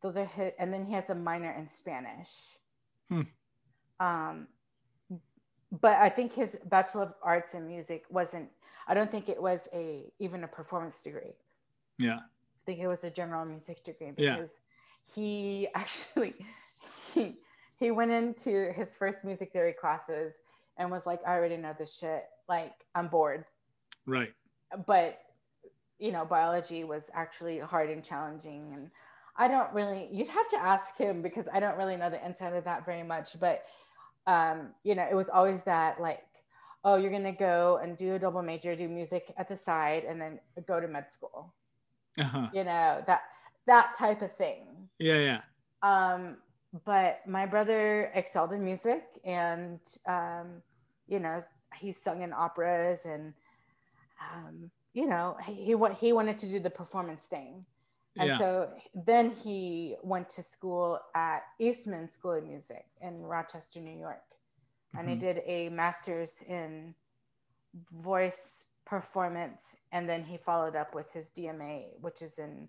Those 0.00 0.16
are 0.16 0.26
his, 0.26 0.52
and 0.60 0.72
then 0.72 0.84
he 0.84 0.92
has 0.92 1.10
a 1.10 1.14
minor 1.14 1.50
in 1.52 1.66
Spanish. 1.66 2.58
Hmm. 3.08 3.22
Um, 3.98 4.46
but 5.72 5.96
I 5.96 6.08
think 6.08 6.34
his 6.34 6.56
bachelor 6.66 7.02
of 7.02 7.14
arts 7.22 7.54
in 7.54 7.66
music 7.66 8.04
wasn't. 8.10 8.48
I 8.86 8.94
don't 8.94 9.10
think 9.10 9.28
it 9.28 9.42
was 9.42 9.68
a 9.72 10.12
even 10.20 10.44
a 10.44 10.48
performance 10.48 11.02
degree. 11.02 11.34
Yeah. 12.00 12.16
I 12.16 12.62
think 12.66 12.80
it 12.80 12.88
was 12.88 13.04
a 13.04 13.10
general 13.10 13.44
music 13.44 13.84
degree 13.84 14.12
Yeah. 14.16 14.36
because 14.36 14.60
he 15.14 15.68
actually 15.74 16.34
he 17.14 17.36
he 17.76 17.90
went 17.90 18.10
into 18.10 18.72
his 18.72 18.96
first 18.96 19.24
music 19.24 19.52
theory 19.52 19.72
classes 19.72 20.34
and 20.76 20.90
was 20.90 21.06
like, 21.06 21.20
I 21.26 21.32
already 21.34 21.56
know 21.56 21.74
this 21.78 21.94
shit. 21.94 22.24
Like 22.48 22.74
I'm 22.94 23.08
bored. 23.08 23.44
Right. 24.06 24.32
But 24.86 25.18
you 25.98 26.12
know, 26.12 26.24
biology 26.24 26.84
was 26.84 27.10
actually 27.12 27.58
hard 27.58 27.90
and 27.90 28.02
challenging. 28.02 28.72
And 28.74 28.90
I 29.36 29.48
don't 29.48 29.72
really 29.72 30.08
you'd 30.10 30.28
have 30.28 30.48
to 30.50 30.56
ask 30.56 30.96
him 30.96 31.22
because 31.22 31.46
I 31.52 31.60
don't 31.60 31.76
really 31.76 31.96
know 31.96 32.10
the 32.10 32.24
inside 32.24 32.54
of 32.54 32.64
that 32.64 32.86
very 32.86 33.02
much. 33.02 33.38
But 33.38 33.64
um, 34.26 34.70
you 34.84 34.94
know, 34.94 35.06
it 35.10 35.14
was 35.14 35.28
always 35.30 35.62
that 35.64 36.00
like, 36.00 36.22
oh, 36.84 36.96
you're 36.96 37.10
gonna 37.10 37.32
go 37.32 37.80
and 37.82 37.96
do 37.96 38.14
a 38.14 38.18
double 38.18 38.42
major, 38.42 38.74
do 38.76 38.88
music 38.88 39.32
at 39.36 39.48
the 39.48 39.56
side, 39.56 40.04
and 40.04 40.20
then 40.20 40.38
go 40.66 40.80
to 40.80 40.88
med 40.88 41.12
school 41.12 41.54
Uh 42.18 42.24
huh. 42.24 42.48
you 42.52 42.64
know 42.64 43.02
that 43.06 43.22
that 43.66 43.94
type 43.96 44.22
of 44.22 44.32
thing 44.36 44.88
Yeah. 44.98 45.18
Yeah. 45.18 45.40
um 45.82 46.36
but 46.84 47.20
my 47.26 47.46
brother 47.46 48.10
excelled 48.14 48.52
in 48.52 48.64
music 48.64 49.04
and 49.24 49.80
um 50.06 50.62
you 51.06 51.18
know 51.20 51.40
he 51.74 51.92
sung 51.92 52.22
in 52.22 52.32
operas 52.32 53.00
and 53.04 53.32
um 54.20 54.70
you 54.92 55.06
know 55.06 55.36
he 55.44 55.54
he, 55.54 55.74
he 56.00 56.12
wanted 56.12 56.36
to 56.38 56.46
do 56.46 56.58
the 56.60 56.70
performance 56.70 57.26
thing 57.26 57.64
and 58.18 58.28
Yeah. 58.28 58.38
so 58.38 58.72
then 58.94 59.30
he 59.30 59.96
went 60.02 60.28
to 60.30 60.42
school 60.42 60.98
at 61.14 61.42
eastman 61.58 62.10
school 62.10 62.32
of 62.32 62.44
music 62.44 62.86
in 63.00 63.22
rochester 63.22 63.80
new 63.80 63.98
york 63.98 64.22
and 64.96 65.08
he 65.08 65.14
Mhm. 65.14 65.20
did 65.20 65.42
a 65.46 65.68
master's 65.68 66.42
in 66.48 66.94
voice 67.92 68.64
performance 68.90 69.76
and 69.92 70.08
then 70.08 70.24
he 70.24 70.36
followed 70.36 70.74
up 70.74 70.94
with 70.96 71.08
his 71.12 71.26
dma 71.36 71.84
which 72.00 72.20
is 72.22 72.38
in 72.40 72.68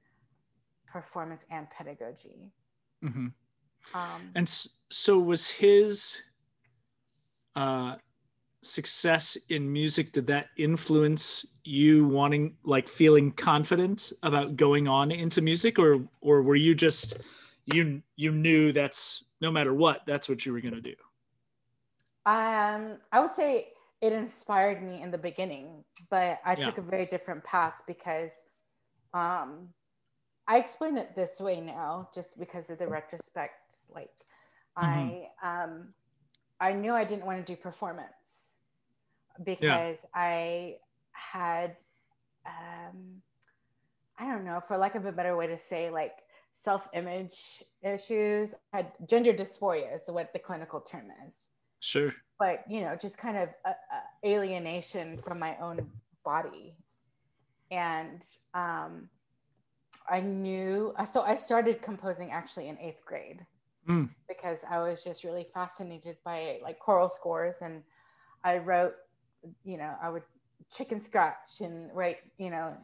performance 0.85 1.43
and 1.49 1.67
pedagogy 1.71 2.51
Mhm. 3.03 3.33
um, 3.95 4.21
And 4.35 4.47
so 4.89 5.17
was 5.19 5.49
his 5.49 6.21
uh, 7.55 7.95
success 8.61 9.35
in 9.49 9.73
music, 9.73 10.11
did 10.11 10.27
that 10.27 10.49
influence 10.57 11.47
you 11.63 12.05
wanting, 12.07 12.55
like 12.63 12.87
feeling 12.87 13.31
confident 13.31 14.13
about 14.21 14.55
going 14.55 14.87
on 14.87 15.09
into 15.11 15.41
music 15.41 15.79
or, 15.79 16.07
or 16.21 16.43
were 16.43 16.55
you 16.67 16.75
just, 16.75 17.17
you, 17.73 18.03
you 18.15 18.31
knew 18.31 18.71
that's 18.71 19.23
no 19.41 19.49
matter 19.51 19.73
what, 19.73 20.01
that's 20.05 20.29
what 20.29 20.45
you 20.45 20.53
were 20.53 20.61
going 20.61 20.75
to 20.75 20.81
do. 20.81 20.95
um, 22.27 22.97
i 23.11 23.19
would 23.19 23.31
say 23.31 23.70
it 24.01 24.13
inspired 24.13 24.81
me 24.83 25.01
in 25.01 25.11
the 25.11 25.17
beginning 25.17 25.83
but 26.09 26.39
i 26.45 26.55
Yeah. 26.55 26.65
took 26.65 26.77
a 26.77 26.81
very 26.81 27.05
different 27.05 27.43
path 27.43 27.75
because 27.87 28.31
um, 29.13 29.69
i 30.47 30.57
explain 30.57 30.97
it 30.97 31.15
this 31.15 31.39
way 31.39 31.61
now 31.61 32.09
just 32.13 32.39
because 32.39 32.69
of 32.69 32.79
the 32.79 32.87
retrospect 32.87 33.73
like 33.93 34.11
i 34.75 35.27
um, 35.43 35.93
i 36.59 36.71
knew 36.73 36.93
i 36.93 37.03
didn't 37.03 37.25
want 37.25 37.45
to 37.45 37.53
do 37.55 37.59
performance 37.61 38.57
because 39.43 39.99
i 40.13 40.75
had 41.11 41.75
um, 42.45 43.21
i 44.17 44.25
don't 44.25 44.43
know 44.43 44.59
for 44.67 44.77
lack 44.77 44.95
of 44.95 45.05
a 45.05 45.11
better 45.11 45.35
way 45.37 45.47
to 45.47 45.57
say 45.57 45.89
like 45.89 46.17
self-image 46.53 47.63
issues 47.81 48.53
I 48.73 48.77
had 48.77 48.91
gender 49.07 49.33
dysphoria 49.33 49.95
is 49.95 50.01
what 50.07 50.33
the 50.33 50.39
clinical 50.39 50.81
term 50.81 51.07
is 51.27 51.33
Sure. 51.81 52.13
but 52.39 52.63
you 52.69 52.81
know 52.81 52.95
just 52.95 53.17
kind 53.17 53.35
of 53.37 53.49
uh, 53.65 53.69
uh, 53.69 53.73
alienation 54.25 55.17
from 55.17 55.37
my 55.39 55.57
own 55.57 55.77
body 56.23 56.75
and 57.71 58.23
um, 58.53 59.09
i 60.09 60.19
knew 60.21 60.93
uh, 60.97 61.03
so 61.05 61.21
i 61.23 61.35
started 61.35 61.81
composing 61.81 62.31
actually 62.31 62.69
in 62.69 62.77
eighth 62.79 63.03
grade 63.05 63.45
Mm. 63.87 64.09
because 64.27 64.59
i 64.69 64.77
was 64.77 65.03
just 65.03 65.23
really 65.23 65.47
fascinated 65.51 66.15
by 66.23 66.59
like 66.61 66.77
choral 66.77 67.09
scores 67.09 67.55
and 67.61 67.81
i 68.43 68.59
wrote 68.59 68.93
you 69.63 69.75
know 69.75 69.95
i 70.03 70.07
would 70.07 70.21
chicken 70.71 71.01
scratch 71.01 71.61
and 71.61 71.89
write 71.91 72.17
you 72.37 72.51
know 72.51 72.77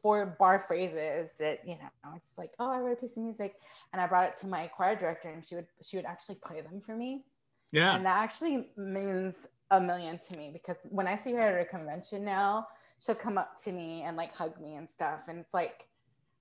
four 0.00 0.34
bar 0.38 0.58
phrases 0.60 1.28
that 1.38 1.58
you 1.66 1.74
know 1.74 1.90
it's 2.16 2.32
like 2.38 2.52
oh 2.58 2.70
i 2.72 2.78
wrote 2.80 2.92
a 2.96 3.00
piece 3.02 3.18
of 3.18 3.22
music 3.22 3.56
and 3.92 4.00
i 4.00 4.06
brought 4.06 4.24
it 4.30 4.36
to 4.38 4.46
my 4.46 4.66
choir 4.68 4.96
director 4.96 5.28
and 5.28 5.44
she 5.44 5.54
would 5.56 5.66
she 5.82 5.98
would 5.98 6.06
actually 6.06 6.36
play 6.36 6.62
them 6.62 6.80
for 6.80 6.96
me 6.96 7.22
Yeah. 7.72 7.94
and 7.94 8.04
that 8.06 8.16
actually 8.16 8.68
means 8.76 9.46
a 9.70 9.80
million 9.80 10.18
to 10.18 10.38
me 10.38 10.50
because 10.52 10.76
when 10.88 11.06
I 11.06 11.14
see 11.16 11.32
her 11.34 11.40
at 11.40 11.60
a 11.60 11.64
convention 11.64 12.24
now, 12.24 12.68
she'll 12.98 13.14
come 13.14 13.36
up 13.38 13.62
to 13.64 13.72
me 13.72 14.02
and 14.02 14.16
like 14.16 14.34
hug 14.34 14.58
me 14.60 14.76
and 14.76 14.88
stuff. 14.88 15.20
And 15.28 15.38
it's 15.38 15.52
like 15.52 15.86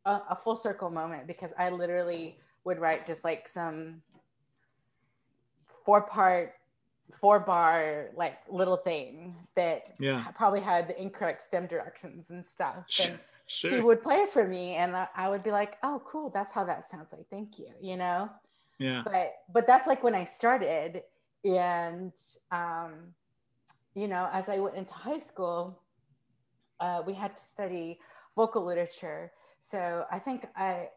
a, 0.06 0.22
a 0.30 0.36
full 0.36 0.56
circle 0.56 0.90
moment 0.90 1.28
because 1.28 1.52
I 1.60 1.70
literally 1.70 2.40
would 2.64 2.80
write 2.80 3.06
just 3.06 3.24
like 3.26 3.50
some 3.50 4.02
four 5.86 6.02
part, 6.02 6.54
four 7.12 7.40
bar, 7.40 8.10
like 8.16 8.38
little 8.50 8.78
thing 8.78 9.36
that 9.56 9.96
Yeah. 10.00 10.24
probably 10.36 10.62
had 10.62 10.88
the 10.88 11.02
incorrect 11.02 11.44
stem 11.44 11.68
directions 11.68 12.30
and 12.30 12.46
stuff. 12.46 12.76
And 13.04 13.20
Sure. 13.48 13.72
she 13.72 13.80
would 13.82 14.02
play 14.02 14.18
it 14.18 14.30
for 14.30 14.46
me 14.46 14.76
and 14.76 14.96
I- 14.96 15.08
I 15.16 15.30
would 15.30 15.44
be 15.44 15.52
like, 15.52 15.78
oh, 15.84 16.02
cool. 16.06 16.30
That's 16.30 16.54
how 16.54 16.64
that 16.66 16.90
sounds 16.90 17.12
like. 17.12 17.28
Thank 17.30 17.60
you. 17.60 17.70
You 17.82 17.98
know? 17.98 18.30
yeah. 18.80 19.02
but 19.04 19.34
but 19.52 19.66
that's 19.66 19.88
like 19.88 20.04
when 20.04 20.14
i 20.14 20.24
started 20.24 21.02
and 21.56 22.14
um 22.52 23.14
you 23.96 24.08
know 24.08 24.28
as 24.34 24.50
i 24.50 24.60
went 24.60 24.76
into 24.76 24.94
high 24.94 25.20
school 25.20 25.82
uh, 26.80 27.02
we 27.08 27.14
had 27.14 27.36
to 27.36 27.44
study 27.44 28.00
vocal 28.36 28.64
literature. 28.64 29.32
So 29.60 30.06
i 30.12 30.20
think 30.20 30.46
i 30.56 30.90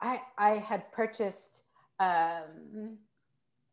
i 0.00 0.20
i 0.36 0.50
had 0.58 0.90
purchased 0.92 1.62
um 1.98 2.98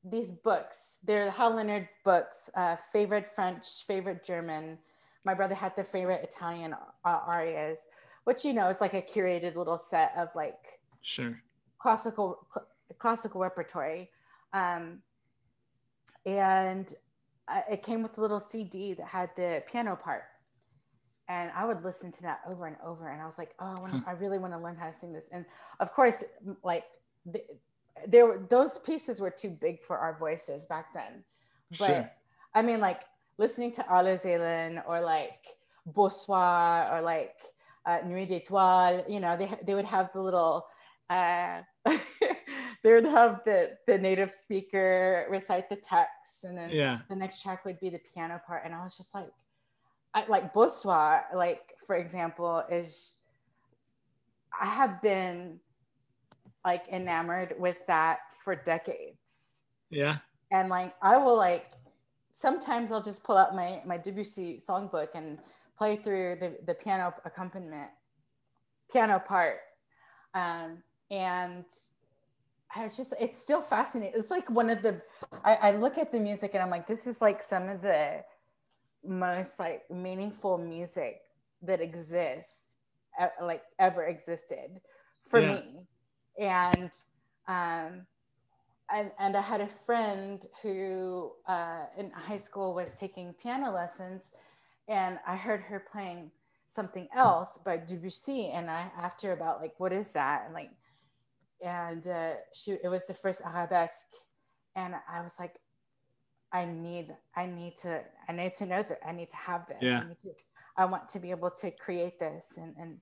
these 0.08 0.30
books. 0.32 1.00
They're 1.04 1.32
hal 1.32 1.56
leonard 1.56 1.89
books 2.06 2.50
uh, 2.56 2.76
favorite 2.94 3.28
french 3.36 3.65
favorite 3.88 4.24
german. 4.24 4.78
My 5.26 5.34
brother 5.34 5.56
had 5.56 5.76
the 5.76 5.84
favorite 5.84 6.24
italian 6.24 6.74
uh, 6.74 7.20
arias 7.28 7.80
which 8.26 8.46
you 8.46 8.54
know 8.54 8.70
it's 8.70 8.82
like 8.82 8.94
a 8.94 9.02
curated 9.02 9.56
little 9.56 9.78
set 9.78 10.13
of 10.18 10.30
like 10.36 10.80
Sure. 11.02 11.39
classical 11.80 12.48
cl- 12.54 12.68
classical 12.98 13.41
repertory. 13.41 14.10
Um, 14.54 15.02
and 16.26 16.94
I, 17.48 17.64
it 17.72 17.84
came 17.84 18.02
with 18.02 18.18
a 18.18 18.22
little 18.22 18.40
cd 18.40 18.94
that 18.96 19.08
had 19.08 19.30
the 19.36 19.64
piano 19.68 19.96
part. 19.96 20.24
And 21.28 21.52
i 21.56 21.66
would 21.66 21.84
listen 21.84 22.12
to 22.12 22.22
that 22.24 22.42
over 22.48 22.68
and 22.68 22.78
over 22.86 23.10
and 23.10 23.22
i 23.22 23.26
was 23.26 23.38
like 23.38 23.56
oh 23.60 23.74
I, 23.78 23.82
wanna, 23.82 24.04
I 24.08 24.12
really 24.12 24.38
want 24.38 24.54
to 24.54 24.60
learn 24.60 24.76
how 24.76 24.90
to 24.92 25.00
sing 25.00 25.14
this. 25.14 25.26
And 25.32 25.46
of 25.80 25.92
course 25.94 26.24
like 26.64 26.86
the, 27.26 27.42
there 28.08 28.26
were 28.28 28.46
those 28.50 28.78
pieces 28.80 29.20
were 29.20 29.32
too 29.32 29.50
big 29.50 29.82
for 29.82 29.98
our 29.98 30.18
voices 30.20 30.68
back 30.68 30.94
then. 30.94 31.24
But 31.80 31.88
Sure. 31.88 32.12
i 32.54 32.62
mean 32.62 32.80
like 32.80 33.02
listening 33.38 33.72
to 33.74 33.86
Arlo 33.88 34.16
Zelen 34.16 34.82
or 34.88 35.02
like 35.02 35.40
Beau 35.86 36.10
Soir 36.10 36.90
or 36.92 37.02
like 37.02 37.36
uh, 37.86 38.00
Nuit 38.06 38.28
d'étoiles, 38.30 39.08
you 39.10 39.20
know, 39.20 39.38
they, 39.38 39.52
they 39.66 39.74
would 39.76 39.86
have 39.86 40.10
the 40.14 40.22
little 40.22 40.66
uh, 41.10 41.62
they 42.86 42.93
would 42.93 43.06
have 43.06 43.41
the 43.45 43.71
the 43.88 43.98
native 43.98 44.30
speaker 44.30 45.26
recite 45.28 45.69
the 45.69 45.76
text, 45.76 46.43
and 46.43 46.56
then 46.56 46.69
yeah. 46.69 47.00
the 47.10 47.15
next 47.15 47.41
track 47.41 47.65
would 47.65 47.80
be 47.80 47.89
the 47.89 47.98
piano 47.98 48.39
part, 48.45 48.62
and 48.63 48.76
I 48.76 48.84
was 48.84 48.95
just 48.95 49.15
like, 49.15 49.32
I, 50.13 50.24
like 50.28 50.54
Beau 50.54 50.67
Soir, 50.67 51.26
like 51.34 51.74
for 51.88 51.95
example, 51.95 52.63
is 52.69 53.17
I 54.62 54.67
have 54.67 55.02
been 55.02 55.60
like 56.63 56.88
enamored 56.91 57.56
with 57.58 57.78
that 57.88 58.19
for 58.43 58.56
decades. 58.56 59.63
Yeah. 59.89 60.17
And 60.52 60.69
like 60.69 60.93
I 61.02 61.17
will 61.17 61.38
like 61.38 61.71
sometimes 62.34 62.91
I'll 62.91 63.02
just 63.02 63.24
pull 63.24 63.36
out 63.36 63.56
my 63.56 63.82
my 63.84 63.98
Debussy 63.98 64.62
songbook 64.63 65.08
and 65.15 65.39
play 65.76 65.95
through 65.95 66.38
the 66.39 66.58
the 66.67 66.76
piano 66.76 67.15
accompaniment, 67.26 67.89
piano 68.91 69.17
part, 69.17 69.58
um, 70.36 70.84
and 71.10 71.65
I 72.73 72.84
was 72.84 72.95
just 72.95 73.13
it's 73.19 73.38
still 73.38 73.62
fascinating. 73.62 74.19
It's 74.19 74.32
like 74.32 74.49
one 74.49 74.69
of 74.69 74.82
the 74.82 75.01
I, 75.43 75.56
I 75.56 75.71
look 75.71 75.97
at 75.97 76.12
the 76.12 76.19
music 76.19 76.51
and 76.54 76.63
I'm 76.63 76.69
like, 76.69 76.88
this 76.88 77.08
is 77.08 77.21
like 77.21 77.43
some 77.43 77.69
of 77.69 77.82
the 77.82 78.23
most 79.04 79.60
like 79.60 79.84
meaningful 79.91 80.58
music 80.58 81.21
that 81.62 81.82
exists 81.82 82.63
like 83.41 83.63
ever 83.80 84.06
existed 84.06 84.82
for 85.23 85.39
yeah. 85.39 85.56
me 85.56 85.88
and 86.38 86.91
um 87.47 88.06
and, 88.93 89.12
and 89.19 89.36
I 89.36 89.41
had 89.41 89.62
a 89.62 89.67
friend 89.67 90.45
who 90.62 91.32
uh, 91.47 91.86
in 91.97 92.12
high 92.12 92.38
school 92.38 92.73
was 92.73 92.91
taking 92.99 93.34
piano 93.34 93.71
lessons, 93.71 94.32
and 94.88 95.17
I 95.28 95.36
heard 95.36 95.62
her 95.62 95.84
playing 95.91 96.32
something 96.67 97.08
else 97.15 97.58
by 97.58 97.78
Debussy, 97.78 98.49
and 98.49 98.69
I 98.69 98.91
asked 98.97 99.21
her 99.23 99.34
about 99.34 99.60
like 99.62 99.73
what 99.80 99.91
is 99.91 100.12
that, 100.12 100.43
and 100.45 100.54
like, 100.54 100.69
and 101.62 102.08
uh, 102.08 102.34
she 102.54 102.78
it 102.84 102.89
was 102.89 103.06
the 103.08 103.13
first 103.13 103.41
arabesque, 103.46 104.13
and 104.76 104.96
I 105.12 105.22
was 105.22 105.36
like, 105.39 105.56
I 106.52 106.65
need 106.65 107.13
I 107.36 107.46
need 107.46 107.78
to 107.78 108.02
I 108.28 108.32
need 108.32 108.54
to 108.56 108.65
know 108.65 108.84
that 108.84 109.00
I 109.08 109.12
need 109.12 109.30
to 109.30 109.38
have 109.38 109.68
this. 109.68 109.78
Yeah. 109.82 110.00
I, 110.00 110.13
to, 110.24 110.36
I 110.78 110.86
want 110.86 111.08
to 111.10 111.20
be 111.20 111.32
able 111.32 111.52
to 111.52 111.72
create 111.72 112.20
this 112.20 112.54
and 112.58 112.76
and 112.80 112.98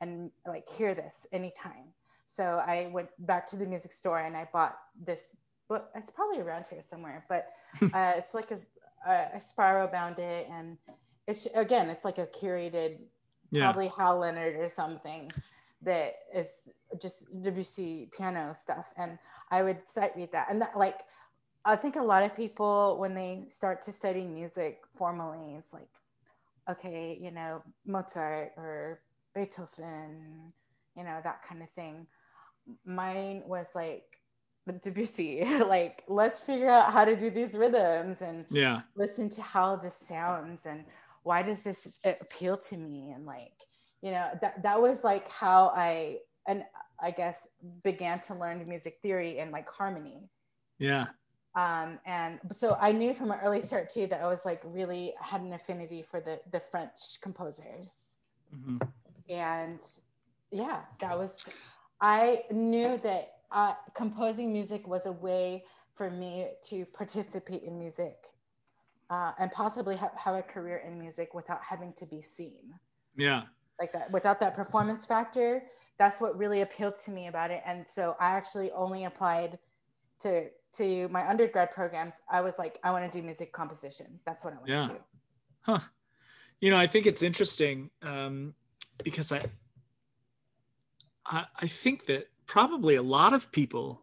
and 0.00 0.30
like 0.46 0.68
hear 0.68 0.94
this 0.94 1.26
anytime. 1.32 1.92
So 2.26 2.44
I 2.44 2.90
went 2.92 3.08
back 3.20 3.46
to 3.46 3.56
the 3.56 3.66
music 3.66 3.92
store 3.92 4.20
and 4.20 4.36
I 4.36 4.48
bought 4.52 4.76
this 5.02 5.36
book. 5.68 5.88
It's 5.94 6.10
probably 6.10 6.40
around 6.40 6.66
here 6.70 6.82
somewhere, 6.82 7.24
but 7.28 7.48
uh, 7.94 8.12
it's 8.16 8.34
like 8.34 8.50
a, 8.50 8.58
a, 9.10 9.40
spiral 9.40 9.88
bound 9.88 10.18
it, 10.18 10.46
and 10.50 10.76
it's 11.26 11.46
again, 11.54 11.88
it's 11.88 12.04
like 12.04 12.18
a 12.18 12.26
curated, 12.26 12.98
yeah. 13.50 13.64
probably 13.64 13.88
Hal 13.88 14.18
Leonard 14.18 14.56
or 14.56 14.68
something 14.68 15.30
that 15.82 16.14
is 16.34 16.70
just 17.00 17.26
Debussy 17.42 18.08
piano 18.16 18.54
stuff. 18.54 18.92
And 18.96 19.18
I 19.50 19.62
would 19.62 19.88
sight 19.88 20.12
read 20.16 20.32
that, 20.32 20.48
and 20.50 20.60
that 20.60 20.76
like 20.76 21.00
I 21.64 21.76
think 21.76 21.96
a 21.96 22.02
lot 22.02 22.22
of 22.22 22.34
people, 22.34 22.96
when 22.98 23.14
they 23.14 23.44
start 23.48 23.82
to 23.82 23.92
study 23.92 24.24
music 24.24 24.80
formally, 24.96 25.56
it's 25.56 25.74
like, 25.74 25.90
okay, 26.70 27.18
you 27.20 27.30
know, 27.30 27.62
Mozart 27.86 28.52
or 28.56 29.00
Beethoven, 29.34 30.52
you 30.96 31.04
know, 31.04 31.20
that 31.22 31.42
kind 31.46 31.62
of 31.62 31.68
thing. 31.70 32.06
Mine 32.84 33.42
was 33.46 33.66
like 33.74 34.04
Debussy, 34.82 35.44
like, 35.66 36.04
let's 36.08 36.40
figure 36.40 36.70
out 36.70 36.92
how 36.92 37.04
to 37.04 37.16
do 37.16 37.30
these 37.30 37.56
rhythms 37.56 38.22
and 38.22 38.44
yeah, 38.50 38.82
listen 38.96 39.28
to 39.30 39.42
how 39.42 39.76
this 39.76 39.96
sounds 39.96 40.66
and 40.66 40.84
why 41.22 41.42
does 41.42 41.62
this 41.62 41.86
appeal 42.04 42.56
to 42.56 42.76
me? 42.76 43.10
And 43.14 43.26
like, 43.26 43.52
you 44.02 44.10
know, 44.10 44.28
that, 44.40 44.62
that 44.62 44.80
was 44.80 45.04
like 45.04 45.30
how 45.30 45.72
I, 45.74 46.18
and 46.46 46.64
I 47.00 47.10
guess 47.10 47.48
began 47.82 48.20
to 48.22 48.34
learn 48.34 48.66
music 48.68 48.98
theory 49.02 49.38
and 49.38 49.52
like 49.52 49.68
harmony. 49.68 50.28
Yeah 50.78 51.06
um, 51.58 51.98
and 52.06 52.38
so 52.52 52.76
I 52.80 52.92
knew 52.92 53.12
from 53.14 53.32
an 53.32 53.40
early 53.42 53.62
start 53.62 53.90
too 53.90 54.06
that 54.08 54.20
I 54.20 54.28
was 54.28 54.44
like 54.44 54.62
really 54.64 55.14
had 55.20 55.40
an 55.40 55.52
affinity 55.52 56.02
for 56.02 56.20
the 56.20 56.38
the 56.52 56.60
French 56.60 57.20
composers, 57.20 57.96
mm-hmm. 58.54 58.78
and 59.28 59.80
yeah, 60.52 60.82
that 61.00 61.18
was 61.18 61.44
I 62.00 62.44
knew 62.52 63.00
that 63.02 63.38
uh, 63.50 63.74
composing 63.94 64.52
music 64.52 64.86
was 64.86 65.06
a 65.06 65.12
way 65.12 65.64
for 65.94 66.10
me 66.10 66.48
to 66.64 66.84
participate 66.84 67.64
in 67.64 67.76
music 67.76 68.14
uh, 69.10 69.32
and 69.40 69.50
possibly 69.50 69.96
ha- 69.96 70.12
have 70.16 70.36
a 70.36 70.42
career 70.42 70.84
in 70.86 70.96
music 70.96 71.34
without 71.34 71.60
having 71.68 71.92
to 71.94 72.06
be 72.06 72.22
seen. 72.22 72.72
Yeah, 73.16 73.42
like 73.80 73.92
that 73.92 74.10
without 74.10 74.40
that 74.40 74.54
performance 74.54 75.04
factor. 75.06 75.64
That's 75.98 76.20
what 76.20 76.38
really 76.38 76.60
appealed 76.60 76.96
to 76.98 77.10
me 77.10 77.26
about 77.26 77.50
it, 77.50 77.62
and 77.66 77.84
so 77.88 78.16
I 78.20 78.28
actually 78.30 78.70
only 78.72 79.04
applied 79.04 79.58
to 80.20 80.48
to 80.74 81.08
my 81.08 81.28
undergrad 81.28 81.70
programs, 81.70 82.14
I 82.30 82.40
was 82.40 82.58
like, 82.58 82.78
I 82.84 82.90
want 82.90 83.10
to 83.10 83.18
do 83.18 83.24
music 83.24 83.52
composition. 83.52 84.20
That's 84.24 84.44
what 84.44 84.54
I 84.54 84.56
want 84.56 84.68
yeah. 84.68 84.86
to 84.88 84.94
do. 84.94 85.00
Huh. 85.62 85.78
You 86.60 86.70
know, 86.70 86.76
I 86.76 86.86
think 86.86 87.06
it's 87.06 87.22
interesting 87.22 87.90
um, 88.02 88.54
because 89.02 89.32
I, 89.32 89.44
I, 91.26 91.44
I 91.56 91.66
think 91.66 92.06
that 92.06 92.28
probably 92.46 92.96
a 92.96 93.02
lot 93.02 93.32
of 93.32 93.50
people, 93.52 94.02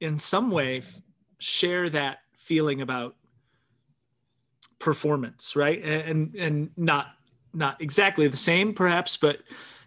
in 0.00 0.18
some 0.18 0.50
way, 0.50 0.78
f- 0.78 1.00
share 1.38 1.88
that 1.90 2.18
feeling 2.34 2.80
about 2.80 3.16
performance, 4.78 5.56
right? 5.56 5.82
And 5.82 6.34
and 6.34 6.70
not 6.76 7.15
not 7.56 7.80
exactly 7.80 8.28
the 8.28 8.36
same, 8.36 8.74
perhaps, 8.74 9.16
but 9.16 9.40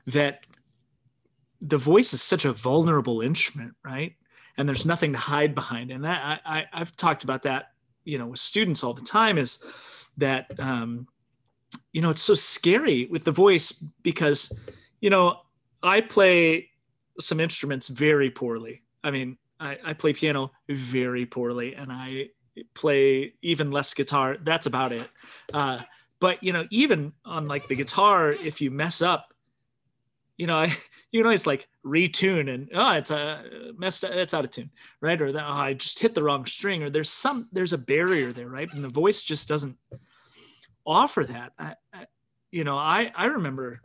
that 0.08 0.46
the 1.62 1.78
voice 1.78 2.14
is 2.14 2.22
such 2.22 2.46
a 2.46 2.52
vulnerable 2.52 3.22
instrument, 3.22 3.76
right? 3.84 4.16
and 4.60 4.68
there's 4.68 4.86
nothing 4.86 5.14
to 5.14 5.18
hide 5.18 5.56
behind. 5.56 5.90
And 5.90 6.04
that 6.04 6.42
I, 6.46 6.66
I 6.74 6.78
have 6.78 6.96
talked 6.98 7.24
about 7.24 7.44
that, 7.44 7.72
you 8.04 8.18
know, 8.18 8.28
with 8.28 8.40
students 8.40 8.84
all 8.84 8.94
the 8.94 9.02
time 9.02 9.38
is 9.38 9.64
that, 10.18 10.48
um, 10.60 11.08
you 11.94 12.02
know, 12.02 12.10
it's 12.10 12.22
so 12.22 12.34
scary 12.34 13.06
with 13.06 13.24
the 13.24 13.32
voice 13.32 13.72
because, 14.04 14.52
you 15.00 15.10
know, 15.10 15.40
I 15.82 16.02
play 16.02 16.72
some 17.22 17.40
instruments 17.40 17.88
very 17.88 18.30
poorly. 18.30 18.84
I 19.02 19.12
mean, 19.12 19.38
I, 19.62 19.78
I 19.82 19.94
play 19.94 20.12
piano 20.12 20.52
very 20.68 21.26
poorly 21.26 21.76
and 21.76 21.90
I 21.90 22.26
play 22.74 23.36
even 23.42 23.72
less 23.72 23.94
guitar. 23.94 24.36
That's 24.44 24.66
about 24.66 24.92
it. 24.92 25.08
Uh, 25.54 25.80
but 26.20 26.44
you 26.44 26.54
know, 26.54 26.66
even 26.70 27.14
on 27.26 27.48
like 27.48 27.68
the 27.68 27.76
guitar, 27.76 28.32
if 28.32 28.62
you 28.62 28.72
mess 28.72 29.02
up, 29.02 29.34
you 30.38 30.48
know, 30.48 30.58
I, 30.58 30.66
you 31.12 31.20
can 31.20 31.26
always 31.26 31.48
like 31.48 31.68
retune 31.86 32.54
and 32.54 32.70
oh, 32.74 32.94
it's 32.94 33.12
a 33.12 33.18
uh, 33.18 33.42
messed 33.78 34.04
up, 34.04 34.12
it's 34.12 34.34
out 34.34 34.46
of 34.46 34.52
tune, 34.52 34.72
right? 35.02 35.22
Or 35.22 35.32
that 35.32 35.46
oh, 35.46 35.54
I 35.54 35.74
just 35.74 36.00
hit 36.00 36.16
the 36.16 36.24
wrong 36.24 36.46
string, 36.46 36.84
or 36.84 36.90
there's 36.90 37.10
some 37.10 37.48
there's 37.52 37.74
a 37.74 37.78
barrier 37.78 38.32
there, 38.32 38.50
right? 38.50 38.72
And 38.74 38.84
the 38.84 38.90
voice 38.90 39.24
just 39.24 39.48
doesn't 39.48 39.78
offer 40.86 41.24
that. 41.26 41.54
I, 41.60 41.76
I, 41.94 42.06
you 42.52 42.64
know, 42.64 42.78
I 42.78 43.12
I 43.16 43.26
remember 43.26 43.82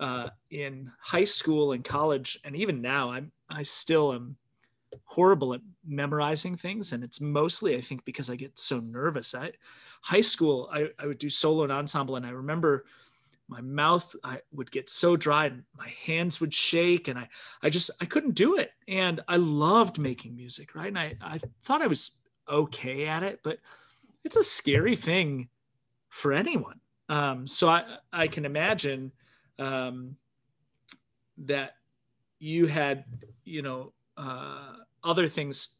uh, 0.00 0.28
in 0.50 0.92
high 1.00 1.24
school 1.24 1.72
and 1.72 1.84
college, 1.84 2.38
and 2.44 2.54
even 2.56 2.82
now, 2.82 3.10
I'm 3.10 3.32
I 3.48 3.62
still 3.62 4.12
am 4.12 4.36
horrible 5.04 5.54
at 5.54 5.60
memorizing 5.86 6.56
things, 6.56 6.92
and 6.92 7.04
it's 7.04 7.20
mostly 7.20 7.76
I 7.76 7.80
think 7.80 8.04
because 8.04 8.30
I 8.30 8.36
get 8.36 8.58
so 8.58 8.80
nervous. 8.80 9.34
I 9.34 9.52
high 10.02 10.20
school 10.20 10.68
I, 10.72 10.88
I 10.98 11.06
would 11.06 11.18
do 11.18 11.30
solo 11.30 11.64
and 11.64 11.72
ensemble, 11.72 12.16
and 12.16 12.26
I 12.26 12.30
remember 12.30 12.84
my 13.48 13.60
mouth 13.60 14.14
I 14.24 14.40
would 14.52 14.70
get 14.70 14.88
so 14.88 15.16
dry 15.16 15.46
and 15.46 15.62
my 15.76 15.88
hands 16.04 16.40
would 16.40 16.52
shake 16.52 17.06
and 17.08 17.18
I 17.18 17.28
I 17.62 17.70
just 17.70 17.90
I 18.00 18.04
couldn't 18.04 18.34
do 18.34 18.56
it. 18.56 18.72
And 18.88 19.20
I 19.28 19.36
loved 19.36 19.98
making 19.98 20.36
music, 20.36 20.74
right? 20.74 20.88
And 20.88 20.98
I, 20.98 21.14
I 21.20 21.38
thought 21.62 21.82
I 21.82 21.86
was 21.86 22.18
okay 22.48 23.06
at 23.06 23.22
it, 23.22 23.40
but 23.42 23.58
it's 24.24 24.36
a 24.36 24.42
scary 24.42 24.96
thing 24.96 25.48
for 26.08 26.32
anyone. 26.32 26.80
Um, 27.08 27.46
so 27.46 27.68
I 27.68 27.84
I 28.12 28.26
can 28.26 28.44
imagine 28.44 29.12
um, 29.58 30.16
that 31.38 31.74
you 32.38 32.66
had, 32.66 33.04
you 33.44 33.62
know, 33.62 33.92
uh, 34.16 34.76
other 35.06 35.28
things 35.28 35.76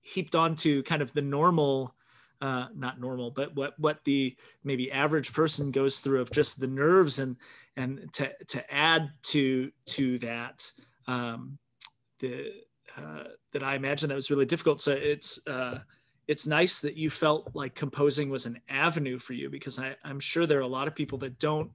heaped 0.00 0.34
onto 0.34 0.82
kind 0.82 1.02
of 1.02 1.12
the 1.12 1.22
normal 1.22 1.94
uh, 2.40 2.66
not 2.74 3.00
normal, 3.00 3.30
but 3.30 3.54
what 3.56 3.74
what 3.78 4.04
the 4.04 4.36
maybe 4.62 4.92
average 4.92 5.32
person 5.32 5.72
goes 5.72 5.98
through 5.98 6.20
of 6.20 6.30
just 6.30 6.60
the 6.60 6.66
nerves 6.68 7.18
and 7.18 7.36
and 7.76 8.12
to 8.12 8.30
to 8.46 8.72
add 8.72 9.10
to 9.22 9.70
to 9.86 10.18
that 10.18 10.70
um, 11.08 11.58
the 12.20 12.52
uh, 12.96 13.24
that 13.52 13.62
I 13.62 13.74
imagine 13.74 14.08
that 14.08 14.14
was 14.14 14.30
really 14.30 14.46
difficult. 14.46 14.80
So 14.80 14.92
it's 14.92 15.44
uh, 15.48 15.80
it's 16.28 16.46
nice 16.46 16.80
that 16.80 16.96
you 16.96 17.10
felt 17.10 17.50
like 17.54 17.74
composing 17.74 18.30
was 18.30 18.46
an 18.46 18.60
avenue 18.68 19.18
for 19.18 19.32
you 19.32 19.50
because 19.50 19.78
I, 19.78 19.96
I'm 20.04 20.20
sure 20.20 20.46
there 20.46 20.58
are 20.58 20.62
a 20.62 20.66
lot 20.66 20.86
of 20.86 20.94
people 20.94 21.18
that 21.18 21.38
don't 21.38 21.70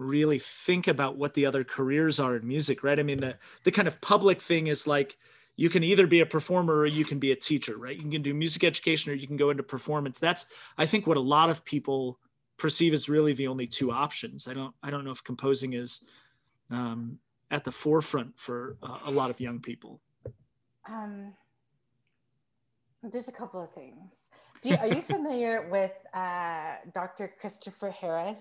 really 0.00 0.38
think 0.38 0.88
about 0.88 1.16
what 1.16 1.34
the 1.34 1.46
other 1.46 1.64
careers 1.64 2.18
are 2.18 2.36
in 2.36 2.46
music, 2.46 2.82
right? 2.82 2.98
I 2.98 3.02
mean, 3.02 3.20
the 3.20 3.36
the 3.64 3.70
kind 3.70 3.86
of 3.86 4.00
public 4.00 4.40
thing 4.40 4.66
is 4.66 4.86
like 4.86 5.16
you 5.56 5.68
can 5.68 5.84
either 5.84 6.06
be 6.06 6.20
a 6.20 6.26
performer 6.26 6.74
or 6.74 6.86
you 6.86 7.04
can 7.04 7.18
be 7.18 7.32
a 7.32 7.36
teacher, 7.36 7.76
right? 7.76 7.96
You 7.96 8.10
can 8.10 8.22
do 8.22 8.32
music 8.32 8.64
education 8.64 9.12
or 9.12 9.14
you 9.14 9.26
can 9.26 9.36
go 9.36 9.50
into 9.50 9.62
performance. 9.62 10.18
That's 10.18 10.46
I 10.78 10.86
think 10.86 11.06
what 11.06 11.16
a 11.16 11.20
lot 11.20 11.50
of 11.50 11.64
people 11.64 12.18
perceive 12.56 12.94
as 12.94 13.08
really 13.08 13.32
the 13.32 13.46
only 13.46 13.66
two 13.66 13.92
options. 13.92 14.48
I 14.48 14.54
don't 14.54 14.74
I 14.82 14.90
don't 14.90 15.04
know 15.04 15.10
if 15.10 15.22
composing 15.22 15.74
is 15.74 16.02
um, 16.70 17.18
at 17.50 17.64
the 17.64 17.72
forefront 17.72 18.38
for 18.38 18.76
uh, 18.82 18.98
a 19.06 19.10
lot 19.10 19.30
of 19.30 19.40
young 19.40 19.60
people? 19.60 20.00
Um, 20.88 21.34
there's 23.02 23.28
a 23.28 23.32
couple 23.32 23.62
of 23.62 23.72
things. 23.72 24.12
You, 24.62 24.76
are 24.76 24.86
you 24.86 25.02
familiar 25.16 25.68
with 25.70 25.92
uh, 26.14 26.74
Dr. 26.94 27.34
Christopher 27.40 27.90
Harris? 27.90 28.40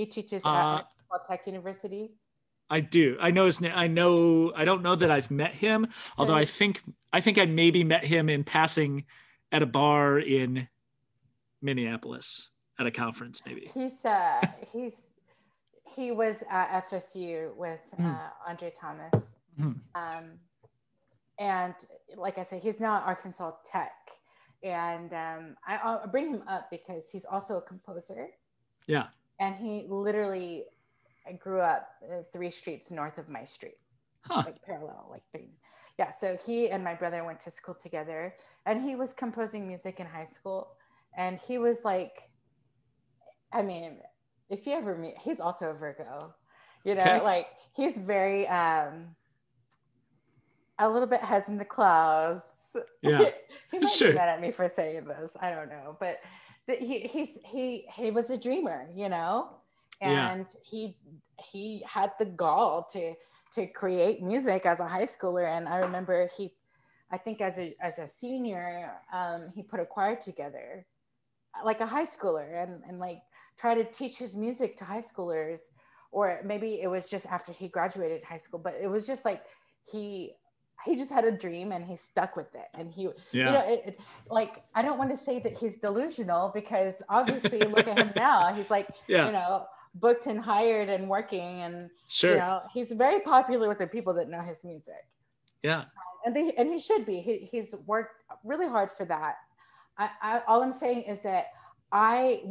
He 0.00 0.06
teaches 0.06 0.42
Uh, 0.46 0.80
at 1.14 1.24
Tech 1.28 1.46
University. 1.46 2.12
I 2.70 2.80
do. 2.80 3.18
I 3.20 3.30
know 3.32 3.44
his 3.44 3.60
name. 3.60 3.72
I 3.74 3.86
know. 3.86 4.50
I 4.56 4.64
don't 4.64 4.80
know 4.82 4.96
that 4.96 5.10
I've 5.10 5.30
met 5.30 5.52
him, 5.54 5.88
although 6.16 6.34
I 6.34 6.46
think 6.46 6.82
I 7.12 7.20
think 7.20 7.36
I 7.36 7.44
maybe 7.44 7.84
met 7.84 8.04
him 8.06 8.30
in 8.30 8.42
passing 8.42 9.04
at 9.52 9.60
a 9.60 9.66
bar 9.66 10.18
in 10.18 10.68
Minneapolis 11.60 12.50
at 12.78 12.86
a 12.86 12.90
conference, 12.90 13.42
maybe. 13.44 13.70
He's 13.74 14.02
uh, 14.06 14.40
he's 14.72 14.94
he 15.94 16.12
was 16.12 16.42
at 16.48 16.84
FSU 16.88 17.54
with 17.56 17.80
Hmm. 17.96 18.06
uh, 18.06 18.28
Andre 18.48 18.72
Thomas. 18.80 19.12
Hmm. 19.58 19.72
Um, 19.94 20.24
and 21.38 21.74
like 22.16 22.38
I 22.38 22.44
said, 22.44 22.62
he's 22.62 22.80
now 22.80 22.96
at 22.96 23.02
Arkansas 23.04 23.52
Tech. 23.70 23.92
And 24.62 25.12
um, 25.12 25.56
I, 25.66 25.76
I'll 25.84 26.06
bring 26.08 26.30
him 26.32 26.42
up 26.48 26.68
because 26.70 27.04
he's 27.12 27.26
also 27.26 27.58
a 27.58 27.62
composer. 27.62 28.28
Yeah. 28.86 29.08
And 29.40 29.56
he 29.56 29.86
literally 29.88 30.64
grew 31.38 31.60
up 31.60 31.88
uh, 32.04 32.22
three 32.32 32.50
streets 32.50 32.92
north 32.92 33.18
of 33.18 33.28
my 33.28 33.44
street, 33.44 33.78
Huh. 34.22 34.42
like 34.46 34.62
parallel, 34.62 35.08
like 35.10 35.22
three. 35.32 35.50
Yeah. 35.98 36.10
So 36.10 36.36
he 36.46 36.70
and 36.70 36.84
my 36.84 36.94
brother 36.94 37.24
went 37.24 37.40
to 37.40 37.50
school 37.50 37.74
together, 37.74 38.34
and 38.66 38.80
he 38.82 38.94
was 38.96 39.12
composing 39.12 39.66
music 39.66 39.98
in 40.00 40.06
high 40.06 40.24
school. 40.26 40.68
And 41.16 41.38
he 41.38 41.58
was 41.58 41.84
like, 41.84 42.30
I 43.52 43.62
mean, 43.62 43.98
if 44.48 44.66
you 44.66 44.74
ever 44.74 44.96
meet, 44.96 45.16
he's 45.18 45.40
also 45.40 45.70
a 45.70 45.74
Virgo, 45.74 46.34
you 46.84 46.94
know, 46.94 47.00
Okay. 47.02 47.20
like 47.22 47.46
he's 47.74 47.96
very, 47.98 48.46
um, 48.48 49.16
a 50.78 50.88
little 50.88 51.08
bit 51.08 51.20
heads 51.22 51.48
in 51.48 51.58
the 51.58 51.64
clouds. 51.64 52.42
Yeah. 53.02 53.30
he 53.72 53.78
might 53.78 53.90
Sure. 53.92 54.10
be 54.10 54.14
mad 54.14 54.28
at 54.28 54.40
me 54.40 54.50
for 54.52 54.68
saying 54.68 55.04
this. 55.04 55.32
I 55.40 55.50
don't 55.50 55.68
know, 55.68 55.96
but 56.00 56.18
he 56.78 57.00
he's 57.00 57.38
he 57.44 57.86
he 57.92 58.10
was 58.10 58.30
a 58.30 58.38
dreamer, 58.38 58.88
you 58.94 59.08
know, 59.08 59.48
Yeah. 60.00 60.30
and 60.32 60.46
he 60.62 60.96
he 61.52 61.82
had 61.86 62.12
the 62.18 62.26
gall 62.26 62.86
to 62.92 63.14
to 63.52 63.66
create 63.66 64.22
music 64.22 64.64
as 64.66 64.80
a 64.80 64.86
high 64.88 65.06
schooler. 65.06 65.46
And 65.56 65.66
I 65.68 65.78
remember 65.78 66.28
he, 66.36 66.54
I 67.10 67.18
think 67.18 67.40
as 67.40 67.58
a 67.58 67.74
as 67.80 67.98
a 67.98 68.06
senior, 68.08 68.92
um, 69.12 69.50
he 69.54 69.62
put 69.62 69.80
a 69.80 69.86
choir 69.86 70.16
together, 70.16 70.86
like 71.64 71.80
a 71.80 71.86
high 71.86 72.04
schooler, 72.06 72.62
and 72.62 72.82
and 72.88 72.98
like 72.98 73.22
try 73.58 73.74
to 73.74 73.84
teach 73.84 74.18
his 74.18 74.36
music 74.36 74.76
to 74.78 74.84
high 74.84 75.02
schoolers, 75.02 75.60
or 76.12 76.40
maybe 76.44 76.80
it 76.80 76.88
was 76.88 77.08
just 77.08 77.26
after 77.26 77.52
he 77.52 77.68
graduated 77.68 78.22
high 78.24 78.38
school, 78.38 78.60
but 78.60 78.74
it 78.80 78.88
was 78.88 79.06
just 79.06 79.24
like 79.24 79.42
he 79.82 80.34
he 80.84 80.96
just 80.96 81.10
had 81.10 81.24
a 81.24 81.32
dream 81.32 81.72
and 81.72 81.84
he 81.84 81.96
stuck 81.96 82.36
with 82.36 82.54
it 82.54 82.68
and 82.74 82.90
he 82.90 83.02
Yeah. 83.32 83.46
you 83.46 83.52
know 83.52 83.64
it, 83.68 83.82
it- 83.86 84.00
like 84.30 84.62
i 84.74 84.82
don't 84.82 84.98
want 84.98 85.10
to 85.10 85.16
say 85.16 85.38
that 85.40 85.56
he's 85.58 85.76
delusional 85.78 86.50
because 86.54 87.02
obviously 87.08 87.58
look 87.60 87.86
at 87.88 87.98
him 87.98 88.12
now 88.16 88.52
he's 88.54 88.70
like 88.70 88.88
yeah. 89.06 89.26
you 89.26 89.32
know 89.32 89.66
booked 89.96 90.26
and 90.26 90.40
hired 90.40 90.88
and 90.88 91.08
working 91.08 91.62
and 91.62 91.90
sure. 92.08 92.32
you 92.32 92.36
know 92.38 92.62
he's 92.72 92.92
very 92.92 93.20
popular 93.20 93.68
with 93.68 93.78
the 93.78 93.86
people 93.86 94.12
that 94.14 94.28
know 94.28 94.40
his 94.40 94.64
music 94.64 95.06
yeah. 95.62 95.80
Um, 95.80 95.86
and 96.26 96.36
they 96.36 96.52
and 96.56 96.72
he 96.72 96.78
should 96.78 97.04
be 97.04 97.20
he, 97.20 97.48
he's 97.50 97.74
worked 97.86 98.22
really 98.44 98.66
hard 98.68 98.90
for 98.92 99.04
that 99.06 99.34
I, 99.98 100.10
I 100.22 100.42
all 100.46 100.62
i'm 100.62 100.72
saying 100.72 101.02
is 101.02 101.20
that 101.20 101.46
i 101.92 102.42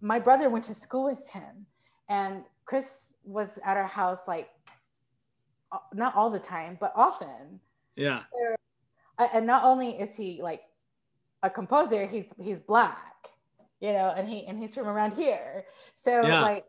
my 0.00 0.18
brother 0.18 0.50
went 0.50 0.64
to 0.64 0.74
school 0.74 1.04
with 1.04 1.26
him 1.28 1.66
and 2.08 2.44
chris 2.66 3.14
was 3.24 3.58
at 3.64 3.76
our 3.76 3.86
house 3.86 4.20
like 4.28 4.50
not 5.94 6.14
all 6.14 6.30
the 6.30 6.38
time 6.38 6.76
but 6.80 6.92
often 6.94 7.58
Yeah. 7.96 8.22
uh, 9.18 9.28
and 9.34 9.46
not 9.46 9.64
only 9.64 9.90
is 9.90 10.16
he 10.16 10.40
like 10.42 10.62
a 11.42 11.50
composer 11.50 12.06
he's 12.06 12.26
he's 12.40 12.60
black 12.60 13.28
you 13.80 13.92
know 13.92 14.12
and 14.16 14.28
he 14.28 14.46
and 14.46 14.58
he's 14.58 14.74
from 14.74 14.86
around 14.86 15.12
here 15.12 15.64
so 16.02 16.22
Yeah. 16.22 16.40
like 16.40 16.64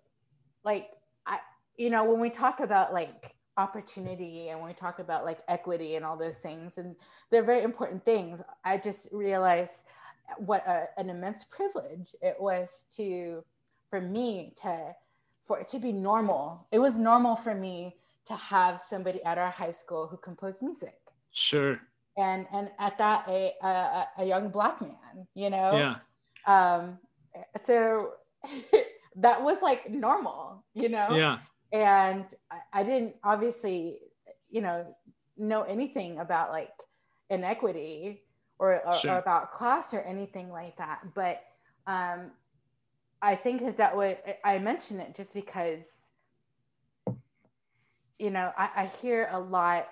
like 0.64 0.90
i 1.26 1.40
you 1.78 1.90
know 1.90 2.04
when 2.04 2.20
we 2.20 2.30
talk 2.30 2.60
about 2.60 2.92
like 2.94 3.36
opportunity 3.58 4.50
and 4.50 4.60
when 4.60 4.68
we 4.68 4.74
talk 4.74 4.98
about 5.00 5.24
like 5.26 5.40
equity 5.48 5.96
and 5.96 6.04
all 6.04 6.18
those 6.18 6.40
things 6.40 6.78
and 6.80 6.96
they're 7.30 7.44
very 7.44 7.62
important 7.64 8.04
things 8.04 8.42
i 8.66 8.78
just 8.78 9.10
realized 9.14 9.84
what 10.38 10.66
a, 10.68 10.86
an 10.98 11.10
immense 11.10 11.44
privilege 11.44 12.16
it 12.22 12.36
was 12.40 12.86
to 12.96 13.44
for 13.92 14.02
me 14.02 14.54
to 14.60 14.92
for 15.44 15.60
it 15.60 15.68
to 15.68 15.78
be 15.78 15.92
normal 15.92 16.68
it 16.72 16.80
was 16.80 16.98
normal 16.98 17.36
for 17.36 17.54
me 17.54 17.96
to 18.26 18.34
have 18.36 18.82
somebody 18.90 19.24
at 19.24 19.38
our 19.38 19.52
high 19.52 19.70
school 19.72 20.08
who 20.08 20.18
composed 20.18 20.64
music 20.64 20.96
Sure. 21.34 21.80
and 22.18 22.46
and 22.54 22.70
at 22.80 22.98
that 23.00 23.28
a 23.28 23.54
a, 23.62 24.06
a 24.20 24.26
young 24.26 24.50
black 24.50 24.80
man 24.82 25.28
you 25.34 25.50
know 25.50 25.72
Yeah. 25.74 25.96
um 26.46 27.00
so 27.64 28.12
that 29.16 29.44
was 29.44 29.62
like 29.62 29.90
normal 29.90 30.64
you 30.74 30.90
know 30.90 31.10
Yeah. 31.12 31.40
and 31.72 32.26
I, 32.52 32.82
I 32.82 32.84
didn't 32.84 33.16
obviously 33.24 34.00
you 34.50 34.62
know 34.62 34.96
know 35.38 35.64
anything 35.64 36.20
about 36.20 36.52
like 36.52 36.70
inequity 37.32 38.22
or, 38.60 38.86
or, 38.86 38.94
Sure. 38.94 39.14
or 39.14 39.18
about 39.18 39.52
class 39.52 39.94
or 39.94 40.02
anything 40.02 40.52
like 40.52 40.78
that 40.78 41.00
but 41.16 41.42
um 41.88 42.30
i 43.24 43.36
think 43.36 43.62
that 43.62 43.78
that 43.78 43.98
would 43.98 44.18
i 44.44 44.60
mention 44.60 45.00
it 45.00 45.16
just 45.16 45.34
because 45.34 45.88
you 48.20 48.30
know 48.30 48.52
I, 48.58 48.70
I 48.76 48.86
hear 49.02 49.28
a 49.32 49.40
lot 49.40 49.88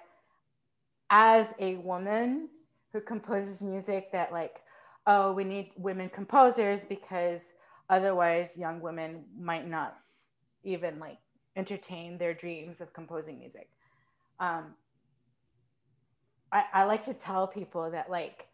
as 1.12 1.54
a 1.60 1.76
woman 1.76 2.50
who 2.93 3.02
composes 3.02 3.62
music 3.62 4.12
that 4.12 4.32
like 4.32 4.62
oh 5.06 5.32
we 5.34 5.43
need 5.43 5.71
women 5.78 6.10
composers 6.10 6.86
because 6.86 7.41
otherwise 7.89 8.58
young 8.58 8.82
women 8.82 9.24
might 9.38 9.67
not 9.67 9.97
even 10.63 10.97
like 11.00 11.17
entertain 11.56 12.17
their 12.17 12.34
dreams 12.34 12.80
of 12.82 12.93
composing 12.93 13.38
music. 13.38 13.69
Um, 14.39 14.74
I, 16.52 16.65
I 16.74 16.84
like 16.86 17.04
to 17.04 17.13
tell 17.13 17.47
people 17.47 17.91
that 17.91 18.10
like 18.10 18.47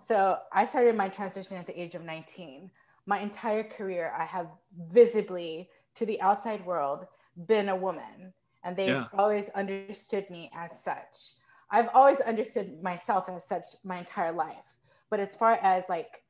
so 0.00 0.38
i 0.52 0.64
started 0.64 0.96
my 0.96 1.08
transition 1.08 1.56
at 1.56 1.66
the 1.66 1.80
age 1.80 1.94
of 1.94 2.04
19 2.04 2.70
my 3.06 3.18
entire 3.20 3.64
career 3.64 4.12
i 4.16 4.24
have 4.24 4.48
visibly 4.90 5.68
to 5.94 6.06
the 6.06 6.20
outside 6.20 6.64
world 6.66 7.06
been 7.46 7.68
a 7.70 7.76
woman 7.76 8.32
and 8.64 8.76
they've 8.76 8.88
Yeah. 8.88 9.06
always 9.16 9.48
understood 9.50 10.28
me 10.30 10.50
as 10.54 10.82
such 10.82 11.37
i've 11.70 11.88
always 11.94 12.20
understood 12.20 12.82
myself 12.82 13.28
as 13.28 13.46
such 13.46 13.64
my 13.84 13.98
entire 13.98 14.32
life 14.32 14.78
but 15.10 15.20
as 15.20 15.34
far 15.34 15.52
as 15.62 15.84
like 15.88 16.22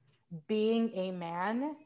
being 0.46 0.90
a 0.94 1.10
man 1.10 1.76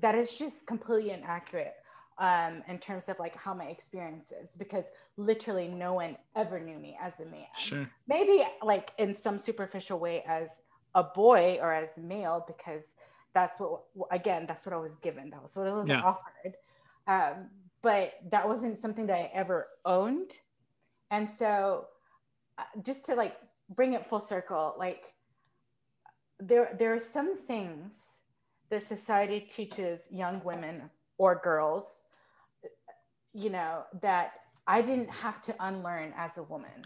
that 0.00 0.14
is 0.14 0.34
just 0.34 0.66
completely 0.66 1.10
inaccurate 1.10 1.74
um, 2.18 2.62
in 2.68 2.78
terms 2.78 3.08
of 3.10 3.18
like 3.18 3.36
how 3.36 3.52
my 3.52 3.64
experience 3.66 4.32
is 4.32 4.56
because 4.56 4.84
literally 5.16 5.68
no 5.68 5.92
one 5.94 6.16
ever 6.34 6.58
knew 6.58 6.78
me 6.78 6.96
as 7.00 7.12
a 7.20 7.26
man 7.26 7.46
Sure. 7.56 7.90
maybe 8.08 8.42
like 8.62 8.92
in 8.98 9.14
some 9.14 9.38
superficial 9.38 9.98
way 9.98 10.22
as 10.26 10.48
a 10.94 11.02
boy 11.02 11.58
or 11.60 11.72
as 11.74 11.98
male 11.98 12.44
because 12.46 12.84
that's 13.34 13.60
what 13.60 13.82
again 14.10 14.46
that's 14.48 14.64
what 14.64 14.72
i 14.74 14.78
was 14.78 14.96
given 14.96 15.28
that 15.28 15.42
was 15.42 15.56
what 15.56 15.66
I 15.66 15.72
was 15.72 15.88
Yeah. 15.88 16.02
offered 16.02 16.54
um, 17.06 17.50
but 17.82 18.14
that 18.30 18.48
wasn't 18.48 18.78
something 18.78 19.06
that 19.08 19.14
i 19.16 19.30
ever 19.34 19.68
owned 19.84 20.32
and 21.10 21.28
so 21.28 21.86
just 22.82 23.04
to 23.06 23.14
like 23.14 23.36
bring 23.74 23.92
it 23.94 24.04
full 24.06 24.20
circle 24.20 24.74
like 24.78 25.12
there 26.38 26.74
there 26.78 26.94
are 26.94 27.00
some 27.00 27.36
things 27.36 27.92
that 28.70 28.82
society 28.82 29.40
teaches 29.40 30.00
young 30.10 30.40
women 30.44 30.90
or 31.18 31.40
girls 31.42 32.04
you 33.32 33.50
know 33.50 33.84
that 34.02 34.32
i 34.66 34.80
didn't 34.82 35.10
have 35.10 35.40
to 35.42 35.54
unlearn 35.60 36.12
as 36.16 36.36
a 36.38 36.42
woman 36.42 36.84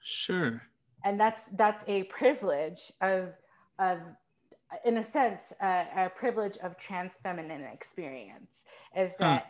Sure. 0.00 0.62
and 1.04 1.18
that's 1.18 1.46
that's 1.56 1.84
a 1.88 2.04
privilege 2.04 2.92
of 3.00 3.32
of 3.78 3.98
in 4.84 4.98
a 4.98 5.04
sense 5.04 5.52
uh, 5.62 5.84
a 5.96 6.08
privilege 6.10 6.56
of 6.58 6.76
trans 6.78 7.16
feminine 7.22 7.62
experience 7.62 8.64
is 8.96 9.12
Huh. 9.12 9.24
that 9.24 9.46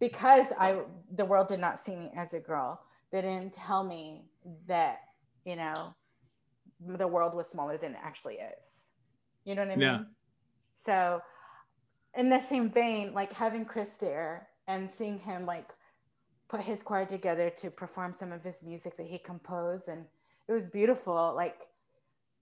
because 0.00 0.46
i 0.58 0.78
the 1.16 1.24
world 1.24 1.48
did 1.48 1.60
not 1.60 1.82
see 1.84 1.94
me 1.96 2.10
as 2.16 2.34
a 2.34 2.40
girl 2.40 2.80
they 3.14 3.22
didn't 3.22 3.52
tell 3.52 3.84
me 3.84 4.24
that 4.66 4.98
you 5.44 5.54
know 5.54 5.94
the 6.84 7.06
world 7.06 7.32
was 7.32 7.48
smaller 7.48 7.78
than 7.78 7.92
it 7.92 8.00
actually 8.02 8.34
is 8.34 8.64
you 9.44 9.54
know 9.54 9.62
what 9.62 9.70
i 9.70 9.76
mean 9.76 9.88
Yeah. 9.88 10.00
so 10.84 11.22
in 12.16 12.28
the 12.28 12.40
same 12.40 12.68
vein 12.70 13.14
like 13.14 13.32
having 13.32 13.64
chris 13.64 13.90
there 14.06 14.48
and 14.66 14.90
seeing 14.90 15.20
him 15.20 15.46
like 15.46 15.68
put 16.48 16.60
his 16.60 16.82
choir 16.82 17.06
together 17.06 17.50
to 17.50 17.70
perform 17.70 18.12
some 18.12 18.32
of 18.32 18.42
his 18.42 18.64
music 18.64 18.96
that 18.96 19.06
he 19.06 19.18
composed 19.18 19.86
and 19.86 20.04
it 20.48 20.52
was 20.52 20.66
beautiful 20.66 21.32
like 21.36 21.60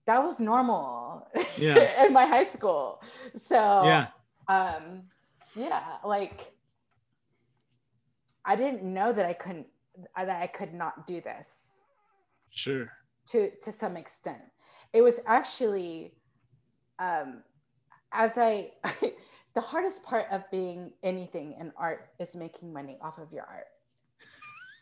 that 0.06 0.24
was 0.24 0.40
normal 0.40 1.28
Yeah. 1.58 2.06
in 2.06 2.14
my 2.14 2.24
high 2.24 2.48
school 2.56 3.02
so 3.36 3.58
Yeah. 3.84 4.06
um 4.48 5.02
yeah 5.54 5.82
like 6.02 6.50
i 8.46 8.56
didn't 8.56 8.82
know 8.82 9.12
that 9.12 9.26
i 9.26 9.34
couldn't 9.34 9.66
that 10.16 10.42
I 10.42 10.46
could 10.46 10.74
not 10.74 11.06
do 11.06 11.20
this. 11.20 11.68
Sure. 12.50 12.90
To 13.28 13.50
to 13.62 13.72
some 13.72 13.96
extent, 13.96 14.42
it 14.92 15.00
was 15.00 15.20
actually, 15.26 16.14
um, 16.98 17.42
as 18.12 18.36
I, 18.36 18.72
the 19.54 19.60
hardest 19.60 20.02
part 20.02 20.26
of 20.30 20.42
being 20.50 20.92
anything 21.02 21.56
in 21.58 21.72
art 21.76 22.08
is 22.18 22.34
making 22.34 22.72
money 22.72 22.98
off 23.00 23.18
of 23.18 23.32
your 23.32 23.44
art. 23.44 23.66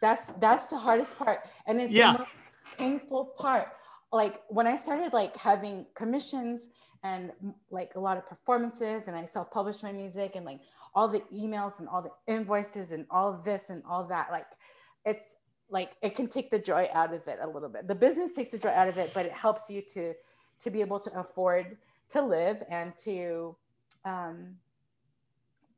That's 0.00 0.32
that's 0.40 0.66
the 0.68 0.78
hardest 0.78 1.16
part, 1.18 1.40
and 1.66 1.80
it's 1.80 1.92
yeah. 1.92 2.12
the 2.12 2.18
most 2.20 2.30
painful 2.78 3.24
part. 3.38 3.68
Like 4.12 4.40
when 4.48 4.66
I 4.66 4.76
started 4.76 5.12
like 5.12 5.36
having 5.36 5.86
commissions 5.94 6.62
and 7.04 7.30
like 7.70 7.92
a 7.94 8.00
lot 8.00 8.16
of 8.16 8.26
performances, 8.26 9.04
and 9.06 9.14
I 9.14 9.26
self-published 9.26 9.82
my 9.82 9.92
music, 9.92 10.32
and 10.34 10.46
like 10.46 10.60
all 10.94 11.08
the 11.08 11.22
emails 11.32 11.78
and 11.78 11.88
all 11.88 12.02
the 12.02 12.32
invoices 12.32 12.92
and 12.92 13.06
all 13.10 13.40
this 13.44 13.70
and 13.70 13.82
all 13.88 14.04
that 14.08 14.28
like 14.30 14.46
it's 15.04 15.36
like 15.68 15.92
it 16.02 16.14
can 16.14 16.26
take 16.26 16.50
the 16.50 16.58
joy 16.58 16.88
out 16.92 17.14
of 17.14 17.26
it 17.28 17.38
a 17.42 17.46
little 17.46 17.68
bit 17.68 17.86
the 17.86 17.94
business 17.94 18.32
takes 18.32 18.50
the 18.50 18.58
joy 18.58 18.70
out 18.70 18.88
of 18.88 18.98
it 18.98 19.10
but 19.14 19.26
it 19.26 19.32
helps 19.32 19.70
you 19.70 19.80
to 19.82 20.14
to 20.58 20.70
be 20.70 20.80
able 20.80 20.98
to 20.98 21.10
afford 21.18 21.76
to 22.08 22.20
live 22.20 22.62
and 22.68 22.96
to 22.96 23.54
um, 24.04 24.56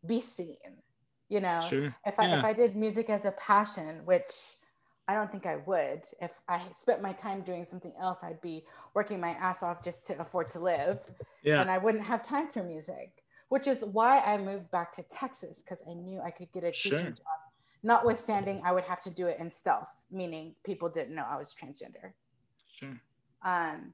be 0.06 0.20
seen 0.20 0.56
you 1.28 1.40
know 1.40 1.60
sure. 1.60 1.94
if 2.06 2.18
i 2.18 2.26
yeah. 2.26 2.38
if 2.38 2.44
i 2.44 2.52
did 2.52 2.76
music 2.76 3.10
as 3.10 3.24
a 3.24 3.32
passion 3.32 4.00
which 4.04 4.56
i 5.08 5.14
don't 5.14 5.30
think 5.30 5.46
i 5.46 5.56
would 5.66 6.02
if 6.20 6.40
i 6.48 6.60
spent 6.76 7.02
my 7.02 7.12
time 7.12 7.42
doing 7.42 7.66
something 7.68 7.92
else 8.00 8.24
i'd 8.24 8.40
be 8.40 8.64
working 8.94 9.20
my 9.20 9.30
ass 9.30 9.62
off 9.62 9.82
just 9.82 10.06
to 10.06 10.18
afford 10.20 10.48
to 10.48 10.58
live 10.58 10.98
yeah. 11.42 11.60
and 11.60 11.70
i 11.70 11.78
wouldn't 11.78 12.04
have 12.04 12.22
time 12.22 12.48
for 12.48 12.62
music 12.62 13.22
which 13.52 13.66
is 13.66 13.84
why 13.84 14.18
I 14.20 14.38
moved 14.38 14.70
back 14.70 14.92
to 14.92 15.02
Texas 15.02 15.58
because 15.62 15.84
I 15.86 15.92
knew 15.92 16.22
I 16.22 16.30
could 16.30 16.50
get 16.52 16.64
a 16.64 16.72
teaching 16.72 16.96
sure. 16.96 17.10
job. 17.10 17.41
Notwithstanding, 17.82 18.62
I 18.64 18.72
would 18.72 18.84
have 18.84 19.00
to 19.02 19.10
do 19.10 19.26
it 19.26 19.38
in 19.40 19.50
stealth, 19.50 19.88
meaning 20.10 20.54
people 20.64 20.88
didn't 20.88 21.14
know 21.14 21.24
I 21.28 21.36
was 21.36 21.54
transgender. 21.54 22.12
Sure. 22.72 23.00
Um, 23.44 23.92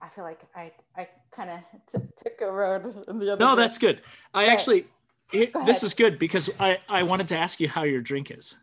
I 0.00 0.08
feel 0.08 0.24
like 0.24 0.40
I 0.54 0.72
I 0.96 1.08
kind 1.32 1.50
of 1.50 1.58
t- 1.92 2.08
took 2.16 2.40
a 2.40 2.50
road 2.50 2.86
in 3.08 3.18
the 3.18 3.32
other. 3.32 3.44
No, 3.44 3.54
way. 3.54 3.62
that's 3.62 3.78
good. 3.78 4.00
I 4.32 4.46
But- 4.46 4.52
actually, 4.52 4.84
it, 5.32 5.52
this 5.66 5.82
is 5.82 5.92
good 5.94 6.18
because 6.18 6.48
I 6.58 6.78
I 6.88 7.02
wanted 7.02 7.28
to 7.28 7.36
ask 7.38 7.60
you 7.60 7.68
how 7.68 7.82
your 7.82 8.00
drink 8.00 8.30
is. 8.30 8.56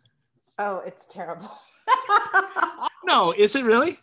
Oh, 0.58 0.82
it's 0.86 1.06
terrible. 1.08 1.50
No, 3.04 3.30
is 3.32 3.54
it 3.54 3.64
really? 3.64 4.00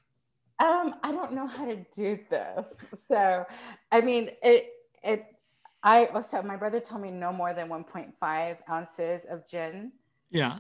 um, 0.64 0.96
I 1.04 1.12
don't 1.12 1.34
know 1.34 1.46
how 1.46 1.66
to 1.66 1.76
do 1.94 2.18
this. 2.30 2.66
So, 3.10 3.46
I 3.92 4.00
mean, 4.00 4.30
it 4.42 4.70
it. 5.04 5.26
I 5.84 6.06
also 6.08 6.42
my 6.42 6.56
brother 6.56 6.80
told 6.80 7.02
me 7.02 7.12
no 7.12 7.32
more 7.34 7.54
than 7.54 7.68
1.5 7.70 8.58
ounces 8.70 9.26
of 9.30 9.46
gin. 9.48 9.92
Yeah. 10.32 10.60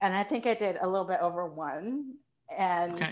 and 0.00 0.14
I 0.14 0.22
think 0.24 0.46
I 0.46 0.54
did 0.54 0.76
a 0.80 0.86
little 0.88 1.06
bit 1.06 1.20
over 1.20 1.46
one. 1.46 2.14
And 2.56 2.94
Okay. 2.94 3.10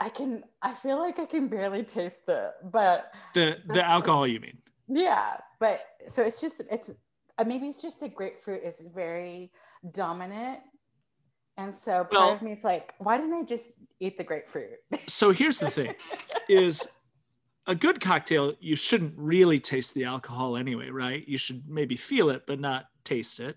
I 0.00 0.08
can, 0.10 0.44
I 0.62 0.74
feel 0.74 0.98
like 0.98 1.18
I 1.18 1.26
can 1.26 1.48
barely 1.48 1.82
taste 1.82 2.22
it, 2.28 2.50
but 2.64 3.12
The 3.34 3.58
the 3.66 3.84
alcohol 3.84 4.26
you 4.26 4.38
mean? 4.40 4.58
yeah, 4.88 5.38
but 5.58 5.80
so 6.06 6.22
it's 6.22 6.40
just, 6.40 6.62
it's 6.70 6.90
uh, 7.38 7.44
maybe 7.44 7.66
it's 7.68 7.82
just 7.82 8.00
the 8.00 8.08
grapefruit 8.08 8.62
is 8.64 8.80
very 8.94 9.50
dominant. 9.92 10.60
And 11.56 11.74
so 11.74 12.04
part 12.04 12.12
Well- 12.12 12.32
of 12.34 12.42
me 12.42 12.52
is 12.52 12.62
like, 12.62 12.94
why 12.98 13.16
didn't 13.18 13.34
I 13.34 13.42
just 13.42 13.72
eat 13.98 14.16
the 14.18 14.24
grapefruit? 14.24 14.78
So 15.08 15.32
here's 15.32 15.58
the 15.58 15.70
thing: 15.70 15.94
is 16.48 16.86
a 17.68 17.74
good 17.74 18.00
cocktail 18.00 18.54
you 18.60 18.74
shouldn't 18.74 19.14
really 19.16 19.60
taste 19.60 19.94
the 19.94 20.04
alcohol 20.04 20.56
anyway, 20.56 20.88
right? 20.88 21.28
You 21.28 21.38
should 21.38 21.68
maybe 21.68 21.94
feel 21.96 22.30
it 22.30 22.44
but 22.46 22.58
not 22.58 22.86
taste 23.04 23.38
it. 23.38 23.56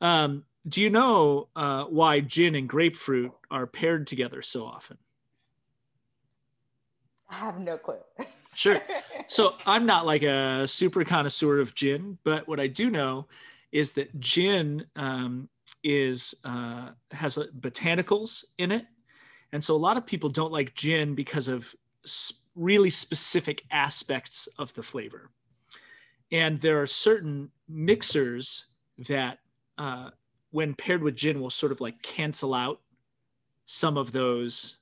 Um, 0.00 0.44
do 0.66 0.80
you 0.80 0.90
know 0.90 1.48
uh, 1.56 1.84
why 1.84 2.20
gin 2.20 2.54
and 2.54 2.68
grapefruit 2.68 3.32
are 3.50 3.66
paired 3.66 4.06
together 4.06 4.40
so 4.42 4.64
often? 4.64 4.96
I 7.28 7.34
have 7.34 7.58
no 7.58 7.76
clue. 7.76 7.98
Sure. 8.54 8.80
So 9.26 9.54
I'm 9.64 9.86
not 9.86 10.06
like 10.06 10.24
a 10.24 10.66
super 10.66 11.04
connoisseur 11.04 11.60
of 11.60 11.72
gin, 11.76 12.18
but 12.24 12.48
what 12.48 12.58
I 12.58 12.66
do 12.66 12.90
know 12.90 13.28
is 13.70 13.92
that 13.92 14.18
gin 14.18 14.86
um, 14.96 15.48
is 15.84 16.34
uh, 16.42 16.88
has 17.12 17.38
uh, 17.38 17.44
botanicals 17.60 18.44
in 18.58 18.72
it, 18.72 18.86
and 19.52 19.62
so 19.62 19.76
a 19.76 19.78
lot 19.78 19.96
of 19.96 20.04
people 20.04 20.30
don't 20.30 20.50
like 20.50 20.74
gin 20.74 21.14
because 21.14 21.46
of 21.46 21.72
s- 22.04 22.39
really 22.54 22.90
specific 22.90 23.62
aspects 23.70 24.48
of 24.58 24.74
the 24.74 24.82
flavor. 24.82 25.30
And 26.32 26.60
there 26.60 26.80
are 26.80 26.86
certain 26.86 27.50
mixers 27.68 28.66
that, 29.08 29.38
uh, 29.78 30.10
when 30.50 30.74
paired 30.74 31.02
with 31.02 31.16
gin, 31.16 31.40
will 31.40 31.50
sort 31.50 31.72
of 31.72 31.80
like 31.80 32.02
cancel 32.02 32.54
out 32.54 32.80
some 33.64 33.96
of 33.96 34.12
those 34.12 34.78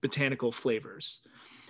botanical 0.00 0.52
flavors 0.52 1.20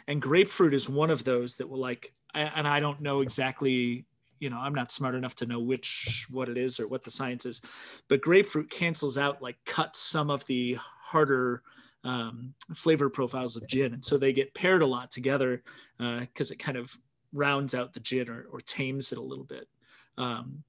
and 0.09 0.23
grapefruit 0.23 0.75
is 0.75 0.89
one 0.89 1.11
of 1.11 1.23
those 1.23 1.57
that 1.57 1.69
will 1.69 1.79
like 1.79 2.13
and 2.35 2.67
i 2.67 2.81
don't 2.81 3.01
know 3.01 3.21
exactly 3.21 4.05
you 4.41 4.51
know 4.51 4.59
i'm 4.59 4.75
not 4.75 4.91
smart 4.91 5.15
enough 5.15 5.35
to 5.37 5.47
know 5.47 5.61
which 5.61 6.27
what 6.31 6.49
it 6.49 6.59
is 6.59 6.81
or 6.81 6.89
what 6.89 7.05
the 7.05 7.11
science 7.11 7.47
is 7.47 7.63
but 8.09 8.21
grapefruit 8.21 8.69
cancels 8.71 9.17
out 9.17 9.41
like 9.41 9.57
cuts 9.65 10.01
some 10.01 10.31
of 10.31 10.45
the 10.47 10.77
harder 11.01 11.63
um, 12.05 12.55
flavor 12.75 13.11
profiles 13.11 13.57
of 13.57 13.67
gin 13.67 13.95
and 13.95 14.05
so 14.05 14.17
they 14.17 14.33
get 14.33 14.55
paired 14.55 14.83
a 14.83 14.87
lot 14.87 15.11
together 15.11 15.63
because 15.99 16.51
it 16.51 16.57
kind 16.59 16.77
of 16.79 16.97
rounds 17.33 17.75
out 17.75 17.93
the 17.93 18.01
gin 18.01 18.29
or, 18.29 18.47
or 18.51 18.61
tames 18.61 19.13
it 19.13 19.19
a 19.19 19.23
little 19.23 19.45
bit 19.45 19.69
um, 20.17 20.63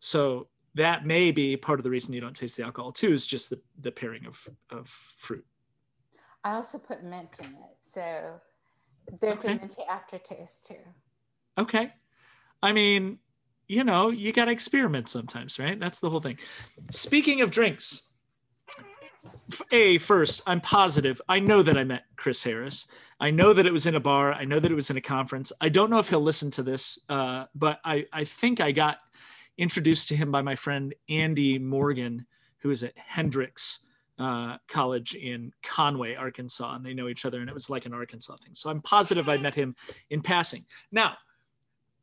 so 0.00 0.48
that 0.74 1.06
may 1.06 1.30
be 1.30 1.56
part 1.56 1.78
of 1.80 1.84
the 1.84 1.90
reason 1.90 2.12
you 2.12 2.20
don't 2.20 2.36
taste 2.36 2.56
the 2.56 2.64
alcohol 2.64 2.92
too 2.92 3.12
is 3.12 3.26
just 3.26 3.50
the, 3.50 3.60
the 3.80 3.90
pairing 3.90 4.26
of, 4.26 4.46
of 4.70 4.88
fruit 4.88 5.44
I 6.44 6.54
also 6.56 6.78
put 6.78 7.02
mint 7.02 7.36
in 7.40 7.46
it. 7.46 7.76
So 7.92 8.40
there's 9.20 9.40
Okay. 9.40 9.54
a 9.54 9.58
minty 9.58 9.82
aftertaste 9.88 10.66
too. 10.66 10.76
Okay. 11.56 11.92
I 12.62 12.72
mean, 12.72 13.18
you 13.66 13.82
know, 13.82 14.10
you 14.10 14.30
got 14.32 14.44
to 14.46 14.50
experiment 14.50 15.08
sometimes, 15.08 15.58
right? 15.58 15.80
That's 15.80 16.00
the 16.00 16.10
whole 16.10 16.20
thing. 16.20 16.38
Speaking 16.90 17.40
of 17.40 17.50
drinks, 17.50 18.10
A, 19.70 19.98
first, 19.98 20.42
I'm 20.46 20.60
positive. 20.60 21.20
I 21.28 21.38
know 21.38 21.62
that 21.62 21.76
I 21.76 21.84
met 21.84 22.04
Chris 22.16 22.42
Harris. 22.42 22.86
I 23.20 23.30
know 23.30 23.52
that 23.52 23.66
it 23.66 23.72
was 23.72 23.86
in 23.86 23.94
a 23.94 24.00
bar. 24.00 24.32
I 24.32 24.44
know 24.44 24.58
that 24.58 24.70
it 24.70 24.74
was 24.74 24.90
in 24.90 24.96
a 24.96 25.02
conference. 25.02 25.52
I 25.60 25.68
don't 25.68 25.90
know 25.90 25.98
if 25.98 26.08
he'll 26.08 26.20
listen 26.20 26.50
to 26.52 26.62
this, 26.62 26.98
uh, 27.08 27.44
but 27.54 27.78
I, 27.84 28.06
I 28.12 28.24
think 28.24 28.60
I 28.60 28.72
got 28.72 28.98
introduced 29.58 30.08
to 30.08 30.16
him 30.16 30.30
by 30.30 30.42
my 30.42 30.54
friend 30.54 30.94
Andy 31.08 31.58
Morgan, 31.58 32.26
who 32.58 32.70
is 32.70 32.82
at 32.82 32.96
Hendrix 32.96 33.86
uh, 34.18 34.58
College 34.68 35.14
in 35.14 35.52
Conway, 35.62 36.14
Arkansas, 36.14 36.74
and 36.74 36.84
they 36.84 36.94
know 36.94 37.08
each 37.08 37.24
other, 37.24 37.40
and 37.40 37.48
it 37.48 37.54
was 37.54 37.68
like 37.68 37.86
an 37.86 37.94
Arkansas 37.94 38.36
thing. 38.36 38.54
So 38.54 38.70
I'm 38.70 38.80
positive 38.80 39.28
I 39.28 39.36
met 39.36 39.54
him 39.54 39.74
in 40.10 40.22
passing. 40.22 40.64
Now, 40.90 41.16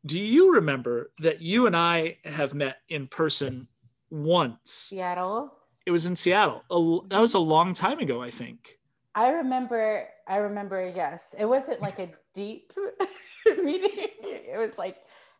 do 0.05 0.19
you 0.19 0.55
remember 0.55 1.11
that 1.19 1.41
you 1.41 1.67
and 1.67 1.75
I 1.75 2.17
have 2.25 2.53
met 2.53 2.77
in 2.89 3.07
person 3.07 3.67
once? 4.09 4.59
Seattle. 4.65 5.53
It 5.85 5.91
was 5.91 6.05
in 6.05 6.15
Seattle. 6.15 6.63
A- 6.69 7.07
that 7.09 7.19
was 7.19 7.33
a 7.33 7.39
long 7.39 7.73
time 7.73 7.99
ago, 7.99 8.21
I 8.21 8.31
think. 8.31 8.79
I 9.15 9.29
remember, 9.29 10.07
I 10.27 10.37
remember, 10.37 10.91
yes. 10.95 11.35
It 11.37 11.45
wasn't 11.45 11.81
like 11.81 11.99
a 11.99 12.09
deep 12.33 12.71
meeting. 13.45 14.07
It 14.21 14.57
was 14.57 14.77
like, 14.77 14.97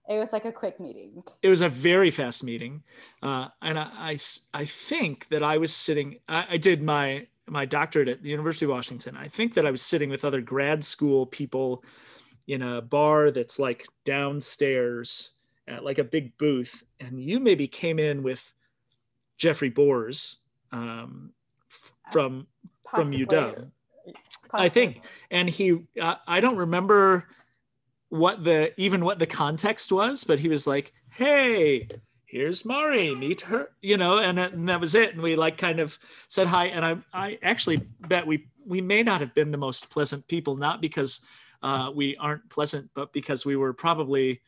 it 0.10 0.18
was 0.20 0.34
like 0.34 0.46
a 0.46 0.52
quick 0.52 0.80
meeting. 0.80 1.24
It 1.42 1.48
was 1.48 1.62
a 1.62 1.70
very 1.70 2.12
fast 2.12 2.44
meeting, 2.44 2.84
uh, 3.22 3.50
and 3.62 3.80
I 3.80 4.18
think 4.66 5.28
that 5.30 5.44
I 5.44 5.58
was 5.58 5.74
sitting. 5.74 6.20
I, 6.28 6.46
I 6.52 6.58
did 6.58 6.82
my 6.82 7.28
my 7.48 7.66
doctorate 7.66 8.08
at 8.08 8.24
the 8.24 8.30
University 8.30 8.66
of 8.66 8.72
Washington. 8.72 9.16
I 9.16 9.28
think 9.28 9.54
that 9.54 9.66
I 9.66 9.72
was 9.72 9.82
sitting 9.82 10.10
with 10.10 10.26
other 10.26 10.42
grad 10.42 10.84
school 10.84 11.26
people 11.26 11.84
in 12.48 12.62
a 12.62 12.82
bar 12.82 13.32
that's 13.32 13.60
like 13.60 13.88
downstairs 14.04 15.32
at 15.68 15.86
like 15.86 16.00
a 16.00 16.04
big 16.04 16.38
booth, 16.38 16.84
and 17.00 17.22
you 17.24 17.40
maybe 17.40 17.68
came 17.68 18.00
in 18.00 18.24
with 18.24 18.54
Jeffrey 19.42 19.70
Bors 19.72 20.38
um, 20.72 21.32
f- 21.68 21.94
from 22.12 22.46
from 22.92 23.12
Possibly. 23.12 23.26
UW. 23.26 23.72
I 24.54 24.70
think, 24.70 25.02
and 25.32 25.50
he, 25.50 25.80
uh, 26.00 26.16
I 26.28 26.42
don't 26.42 26.58
remember 26.58 27.28
what 28.10 28.44
the 28.44 28.80
even 28.80 29.04
what 29.04 29.18
the 29.18 29.26
context 29.26 29.92
was, 29.92 30.24
but 30.24 30.38
he 30.40 30.48
was 30.48 30.68
like, 30.68 30.94
"Hey, 31.10 31.88
here's 32.26 32.64
Mari, 32.66 33.16
meet 33.16 33.42
her," 33.42 33.70
you 33.82 33.98
know, 33.98 34.20
and, 34.20 34.38
that- 34.38 34.54
and 34.54 34.70
that 34.70 34.80
was 34.80 34.94
it. 34.94 35.14
And 35.14 35.24
we 35.24 35.36
like 35.36 35.58
kind 35.58 35.80
of 35.80 35.98
said 36.28 36.46
hi, 36.46 36.66
and 36.68 36.86
I, 36.86 36.98
I 37.12 37.40
actually 37.42 37.78
bet 38.10 38.28
we 38.28 38.48
we 38.64 38.80
may 38.80 39.02
not 39.02 39.22
have 39.22 39.34
been 39.34 39.50
the 39.50 39.58
most 39.58 39.90
pleasant 39.90 40.28
people, 40.28 40.56
not 40.56 40.82
because 40.82 41.22
uh, 41.64 41.90
we 41.96 42.16
aren't 42.18 42.48
pleasant, 42.50 42.92
but 42.94 43.12
because 43.12 43.44
we 43.44 43.56
were 43.56 43.74
probably 43.74 44.42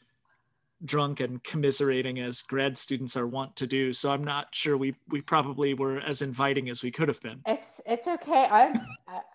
drunk 0.85 1.19
and 1.19 1.43
commiserating 1.43 2.19
as 2.19 2.41
grad 2.41 2.77
students 2.77 3.15
are 3.15 3.27
wont 3.27 3.55
to 3.55 3.67
do. 3.67 3.93
So 3.93 4.11
I'm 4.11 4.23
not 4.23 4.53
sure 4.53 4.77
we 4.77 4.95
we 5.09 5.21
probably 5.21 5.73
were 5.73 5.99
as 6.01 6.21
inviting 6.21 6.69
as 6.69 6.83
we 6.83 6.91
could 6.91 7.07
have 7.07 7.21
been. 7.21 7.41
It's 7.45 7.81
it's 7.85 8.07
okay. 8.07 8.47
I'm 8.51 8.85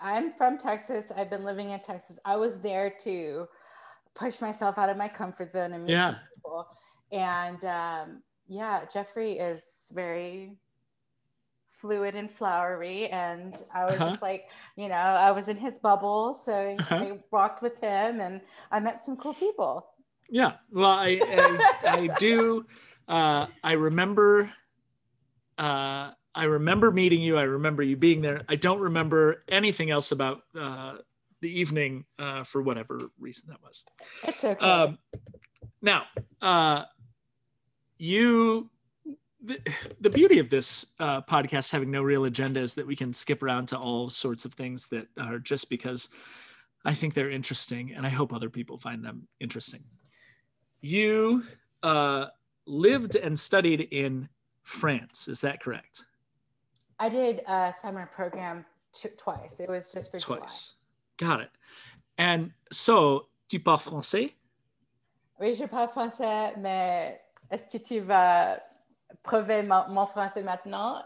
I'm 0.01 0.33
from 0.35 0.59
Texas. 0.59 1.07
I've 1.17 1.31
been 1.31 1.45
living 1.45 1.71
in 1.71 1.81
Texas. 1.81 2.19
I 2.25 2.37
was 2.37 2.61
there 2.61 2.91
to 3.05 3.47
push 4.15 4.41
myself 4.41 4.79
out 4.79 4.89
of 4.89 4.97
my 4.97 5.09
comfort 5.09 5.53
zone 5.53 5.73
and 5.73 5.85
meet 5.85 5.93
Yeah. 5.93 6.15
people. 6.35 6.67
And 7.13 7.65
um, 7.65 8.23
yeah, 8.49 8.85
Jeffrey 8.93 9.39
is 9.39 9.61
very 9.93 10.57
fluid 11.71 12.17
and 12.17 12.31
flowery. 12.31 13.09
And 13.09 13.55
I 13.73 13.85
was 13.85 13.95
Uh-huh. 14.01 14.11
just 14.11 14.23
like, 14.23 14.47
you 14.77 14.89
know, 14.89 14.95
I 14.95 15.31
was 15.31 15.47
in 15.49 15.57
his 15.57 15.79
bubble. 15.79 16.35
So 16.35 16.53
Uh-huh. 16.53 16.97
I 16.97 17.19
walked 17.31 17.63
with 17.63 17.77
him 17.81 18.21
and 18.21 18.41
I 18.73 18.81
met 18.81 19.05
some 19.05 19.17
cool 19.17 19.35
people. 19.35 19.87
Yeah. 20.29 20.53
Well, 20.71 20.91
I 20.91 21.21
I, 21.23 21.75
I 21.85 22.07
do. 22.19 22.67
Uh, 23.07 23.47
I 23.63 23.73
remember. 23.73 24.51
Uh, 25.57 26.11
I 26.35 26.45
remember 26.45 26.93
meeting 26.93 27.21
you. 27.21 27.37
I 27.37 27.43
remember 27.43 27.83
you 27.83 27.97
being 27.97 28.21
there. 28.21 28.43
I 28.49 28.57
don't 28.57 28.79
remember 28.79 29.43
anything 29.49 29.91
else 29.91 30.13
about 30.13 30.43
uh, 30.57 30.97
the 31.41 31.51
evening 31.51 32.05
uh, 32.19 32.45
for 32.45 32.63
whatever 32.63 33.11
reason 33.19 33.49
that 33.49 33.61
was. 33.63 33.85
It's 34.25 34.45
okay. 34.45 34.65
Um, 34.65 34.99
now, 35.83 36.05
uh, 36.41 36.85
you. 37.99 38.71
The, 39.41 39.61
the 40.01 40.11
beauty 40.11 40.41
of 40.41 40.51
this 40.51 40.87
uh, 40.99 41.23
podcast 41.23 41.71
having 41.71 41.93
no 41.93 42.03
real 42.03 42.25
agenda 42.25 42.61
is 42.61 42.75
that 42.75 42.87
we 42.87 42.97
can 42.97 43.13
skip 43.13 43.41
around 43.41 43.69
to 43.69 43.79
all 43.79 44.11
sorts 44.11 44.45
of 44.45 44.53
things 44.53 44.89
that 44.89 45.07
are 45.17 45.39
just 45.39 45.71
because 45.71 46.09
I 46.85 46.93
think 46.95 47.15
they're 47.15 47.31
interesting 47.31 47.93
and 47.95 48.05
I 48.05 48.09
hope 48.09 48.33
other 48.33 48.51
people 48.51 48.79
find 48.79 49.05
them 49.05 49.29
interesting. 49.41 49.85
You 50.81 51.43
uh, 51.83 52.27
lived 52.67 53.17
and 53.17 53.39
studied 53.39 53.89
in 53.91 54.29
France, 54.63 55.29
is 55.29 55.41
that 55.41 55.61
correct? 55.61 56.07
I 57.01 57.09
did 57.09 57.43
a 57.47 57.73
summer 57.81 58.09
program 58.15 58.65
t- 58.93 59.09
twice. 59.17 59.61
It 59.61 59.69
was 59.69 59.91
just 59.93 60.11
for 60.11 60.19
Twice. 60.19 60.75
Got 61.17 61.41
it. 61.41 61.51
And 62.19 62.51
so, 62.71 63.29
tu 63.49 63.61
parles 63.61 63.83
français? 63.83 64.35
Oui, 65.41 65.55
je 65.55 65.67
parle 65.67 65.89
français, 65.89 66.55
mais 66.59 67.21
est-ce 67.51 67.67
que 67.69 67.79
tu 67.79 68.01
vas 68.01 68.59
prouver 69.23 69.63
mon, 69.63 69.89
mon 69.89 70.07
français 70.07 70.43
maintenant? 70.43 71.03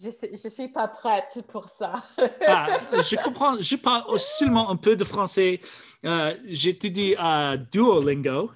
Je 0.00 0.08
ne 0.08 0.48
suis 0.48 0.68
pas 0.68 0.88
prête 0.88 1.44
pour 1.48 1.68
ça. 1.68 2.02
Ah, 2.48 2.78
je 2.92 3.16
comprends, 3.22 3.60
je 3.60 3.76
parle 3.76 4.18
seulement 4.18 4.70
un 4.70 4.76
peu 4.76 4.96
de 4.96 5.04
français. 5.04 5.60
Euh, 6.04 6.34
J'étudie 6.46 7.14
à 7.18 7.56
Duolingo. 7.56 8.50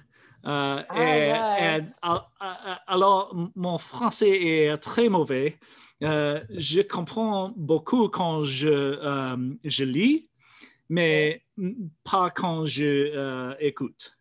Euh, 0.45 0.83
Ah, 0.89 1.17
et- 1.17 1.25
yes. 1.25 1.85
et 1.89 1.95
al- 2.01 2.25
a- 2.39 2.81
alors, 2.87 3.31
m- 3.35 3.49
mon 3.55 3.77
français 3.77 4.29
est 4.29 4.77
très 4.77 5.09
mauvais. 5.09 5.59
Euh, 6.03 6.43
je 6.51 6.81
comprends 6.81 7.51
beaucoup 7.55 8.07
quand 8.07 8.43
je, 8.43 8.67
euh, 8.69 9.55
je 9.63 9.83
lis, 9.83 10.29
mais 10.89 11.43
pas 12.03 12.29
quand 12.29 12.65
je 12.65 13.11
euh, 13.15 13.55
écoute. 13.59 14.17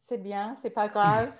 C'est 0.00 0.18
bien, 0.22 0.54
c'est 0.62 0.70
pas 0.70 0.86
grave. 0.88 1.32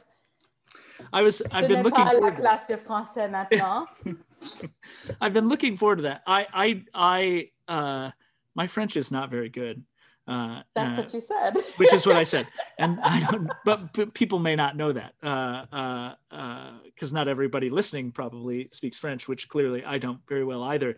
I 1.12 1.22
was, 1.22 1.40
I've 1.52 1.68
been 1.68 1.82
looking 1.84 2.06
forward 2.08 2.34
to 2.34 2.42
classe 2.42 2.66
de 2.66 2.76
français 2.76 3.28
maintenant. 3.28 3.86
I've 5.20 5.32
been 5.32 5.48
looking 5.48 5.76
forward 5.76 5.98
to 5.98 6.02
that. 6.02 6.22
I, 6.26 6.46
I, 6.52 6.84
I, 6.92 7.52
uh, 7.68 8.10
my 8.56 8.66
French 8.66 8.96
is 8.96 9.12
not 9.12 9.30
very 9.30 9.48
good. 9.48 9.84
Uh, 10.26 10.62
That's 10.74 10.98
uh, 10.98 11.02
what 11.02 11.14
you 11.14 11.20
said. 11.20 11.56
which 11.76 11.92
is 11.92 12.06
what 12.06 12.16
I 12.16 12.24
said. 12.24 12.48
And 12.78 12.98
I 13.00 13.20
don't, 13.20 13.48
but, 13.64 13.92
but 13.92 14.14
people 14.14 14.38
may 14.38 14.56
not 14.56 14.76
know 14.76 14.92
that 14.92 15.14
because 15.20 15.68
uh, 15.72 16.34
uh, 16.34 16.70
because 16.84 17.12
not 17.12 17.28
everybody 17.28 17.70
listening 17.70 18.10
probably 18.10 18.68
speaks 18.72 18.98
French, 18.98 19.28
which 19.28 19.48
clearly 19.48 19.84
I 19.84 19.98
don't 19.98 20.20
very 20.28 20.44
well 20.44 20.64
either. 20.64 20.96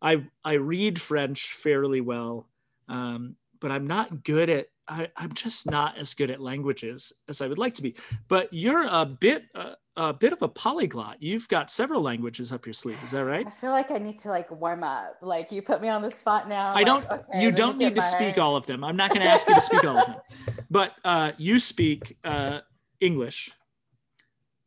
I 0.00 0.24
I 0.44 0.54
read 0.54 1.00
French 1.00 1.52
fairly 1.54 2.00
well, 2.00 2.48
um, 2.88 3.36
but 3.60 3.72
I'm 3.72 3.86
not 3.86 4.22
good 4.22 4.48
at. 4.48 4.66
I, 4.88 5.08
I'm 5.16 5.32
just 5.32 5.70
not 5.70 5.96
as 5.96 6.14
good 6.14 6.30
at 6.30 6.40
languages 6.40 7.12
as 7.28 7.40
I 7.40 7.46
would 7.46 7.58
like 7.58 7.74
to 7.74 7.82
be. 7.82 7.94
But 8.28 8.52
you're 8.52 8.86
a 8.88 9.06
bit 9.06 9.44
uh, 9.54 9.74
a 9.96 10.12
bit 10.12 10.32
of 10.32 10.40
a 10.42 10.48
polyglot. 10.48 11.22
You've 11.22 11.48
got 11.48 11.70
several 11.70 12.00
languages 12.00 12.52
up 12.52 12.66
your 12.66 12.72
sleeve. 12.72 12.98
Is 13.04 13.10
that 13.10 13.24
right? 13.24 13.46
I 13.46 13.50
feel 13.50 13.70
like 13.70 13.90
I 13.90 13.98
need 13.98 14.18
to 14.20 14.28
like 14.28 14.50
warm 14.50 14.82
up. 14.82 15.16
Like 15.20 15.52
you 15.52 15.60
put 15.62 15.82
me 15.82 15.88
on 15.88 16.00
the 16.02 16.10
spot 16.10 16.48
now. 16.48 16.66
I 16.70 16.76
like, 16.82 16.86
don't. 16.86 17.10
okay, 17.10 17.42
you 17.42 17.50
don't 17.50 17.76
need 17.78 17.94
to 17.94 18.00
my- 18.00 18.06
speak 18.06 18.38
all 18.38 18.56
of 18.56 18.64
them. 18.66 18.84
I'm 18.84 18.96
not 18.96 19.10
going 19.10 19.22
to 19.22 19.28
ask 19.28 19.46
you 19.48 19.54
to 19.54 19.60
speak 19.60 19.84
all 19.84 19.98
of 19.98 20.06
them. 20.06 20.16
But 20.70 20.92
uh, 21.04 21.32
you 21.36 21.58
speak 21.58 22.16
uh, 22.24 22.60
English, 23.00 23.50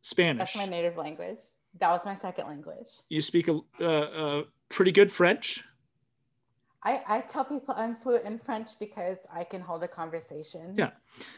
Spanish. 0.02 0.52
That's 0.54 0.56
my 0.56 0.66
native 0.70 0.96
language. 0.96 1.38
That 1.80 1.90
was 1.90 2.04
my 2.04 2.14
second 2.14 2.46
language. 2.46 2.86
You 3.08 3.20
speak 3.20 3.48
a, 3.48 3.58
uh, 3.80 3.84
uh, 3.84 4.42
pretty 4.68 4.92
good 4.92 5.10
French. 5.10 5.64
I, 6.84 7.02
I 7.08 7.20
tell 7.22 7.44
people 7.44 7.74
I'm 7.76 7.96
fluent 7.96 8.24
in 8.24 8.38
French 8.38 8.70
because 8.78 9.18
I 9.34 9.42
can 9.42 9.60
hold 9.60 9.82
a 9.82 9.88
conversation 9.88 10.76
Yeah. 10.78 10.90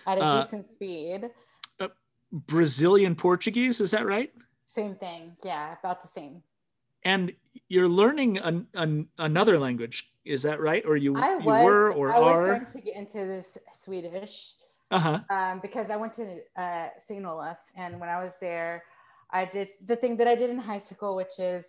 at 0.07 0.18
a 0.18 0.20
Uh, 0.22 0.43
decent 0.43 0.70
speed. 0.74 1.30
Brazilian 2.33 3.14
Portuguese. 3.14 3.81
Is 3.81 3.91
that 3.93 4.07
right? 4.07 4.33
Same 4.74 4.95
thing. 4.95 5.37
Yeah, 5.45 5.74
about 5.79 6.03
the 6.03 6.09
same. 6.09 6.43
And 7.05 7.33
you're 7.68 7.89
learning 7.89 8.39
an, 8.39 8.66
an, 8.74 9.09
another 9.18 9.59
language. 9.59 10.12
Is 10.24 10.43
that 10.43 10.61
right? 10.61 10.85
Or 10.85 10.97
you, 10.97 11.16
I 11.16 11.39
you 11.39 11.45
were 11.47 11.93
or 11.93 12.11
are? 12.11 12.14
I 12.14 12.18
was 12.18 12.39
are? 12.39 12.45
starting 12.45 12.72
to 12.72 12.81
get 12.81 12.97
into 12.97 13.18
this 13.26 13.57
Swedish 13.72 14.53
Uh 14.91 14.99
huh. 14.99 15.20
um, 15.31 15.61
because 15.61 15.91
I 15.91 15.97
went 15.97 16.12
to 16.14 16.41
uh, 16.57 16.89
St. 16.99 17.24
Olaf, 17.24 17.59
and 17.76 17.99
when 18.01 18.09
I 18.09 18.22
was 18.22 18.35
there, 18.41 18.85
I 19.31 19.45
did 19.45 19.68
the 19.85 19.97
thing 19.97 20.16
that 20.18 20.26
I 20.29 20.35
did 20.35 20.51
in 20.51 20.59
high 20.59 20.79
school, 20.79 21.16
which 21.16 21.39
is 21.39 21.64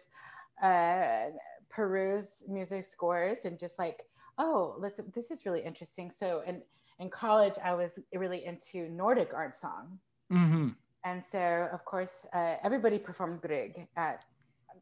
uh, 0.62 1.26
peruse 1.70 2.44
music 2.50 2.84
scores 2.86 3.46
and 3.46 3.58
just 3.58 3.80
like, 3.80 4.04
oh, 4.38 4.76
let's. 4.80 5.00
This 5.14 5.32
is 5.32 5.46
really 5.46 5.62
interesting. 5.62 6.12
So, 6.12 6.42
in 6.46 6.62
in 7.00 7.10
college, 7.10 7.56
I 7.64 7.74
was 7.76 8.00
really 8.14 8.44
into 8.46 8.90
Nordic 8.90 9.34
art 9.34 9.56
song, 9.56 10.00
hmm 10.30 10.70
and 11.06 11.24
so 11.24 11.70
of 11.72 11.86
course, 11.86 12.26
uh, 12.34 12.56
everybody 12.64 13.00
performed 13.00 13.42
Grieg 13.42 13.88
at 13.96 14.26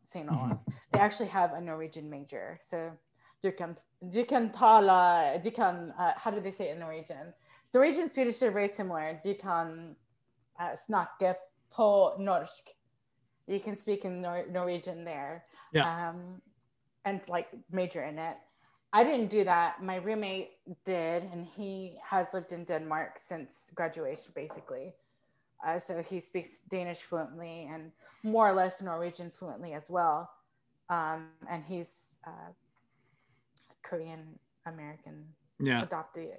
St. 0.03 0.27
Olaf. 0.31 0.57
They 0.91 0.99
actually 0.99 1.29
have 1.29 1.53
a 1.53 1.61
Norwegian 1.61 2.09
major, 2.09 2.57
so. 2.61 2.91
Du 3.43 3.51
kan, 3.51 3.77
du 4.09 4.25
kan 4.25 4.49
tala, 4.51 5.39
du 5.43 5.51
kan, 5.51 5.93
uh, 5.99 6.13
how 6.15 6.31
do 6.31 6.39
they 6.41 6.51
say 6.51 6.69
it 6.69 6.73
in 6.73 6.79
Norwegian? 6.79 7.33
Norwegian 7.71 8.03
and 8.03 8.11
Swedish 8.11 8.41
are 8.41 8.49
very 8.49 8.67
similar. 8.67 9.19
Du 9.23 9.35
kan 9.35 9.95
uh, 10.59 10.75
snakke 10.75 11.35
på 11.69 12.15
norsk. 12.19 12.69
You 13.45 13.59
can 13.59 13.77
speak 13.77 14.05
in 14.05 14.21
Nor- 14.21 14.47
Norwegian 14.49 15.05
there. 15.05 15.45
Yeah. 15.71 16.09
Um, 16.09 16.41
and 17.05 17.21
like 17.29 17.49
major 17.71 18.03
in 18.03 18.17
it. 18.17 18.37
I 18.91 19.03
didn't 19.03 19.29
do 19.29 19.43
that. 19.43 19.83
My 19.83 19.97
roommate 19.97 20.49
did, 20.85 21.23
and 21.31 21.45
he 21.45 21.99
has 22.03 22.25
lived 22.33 22.53
in 22.53 22.65
Denmark 22.65 23.19
since 23.19 23.71
graduation, 23.75 24.31
basically. 24.33 24.93
Uh, 25.65 25.79
so 25.79 26.01
he 26.01 26.19
speaks 26.19 26.61
Danish 26.69 27.01
fluently 27.03 27.67
and 27.71 27.91
more 28.23 28.49
or 28.49 28.53
less 28.53 28.81
Norwegian 28.81 29.31
fluently 29.31 29.73
as 29.73 29.89
well. 29.89 30.29
Um, 30.89 31.29
and 31.49 31.63
he's 31.65 32.19
uh, 32.25 32.51
Korean 33.83 34.37
American 34.65 35.25
Yeah. 35.59 35.85
adoptee 35.85 36.33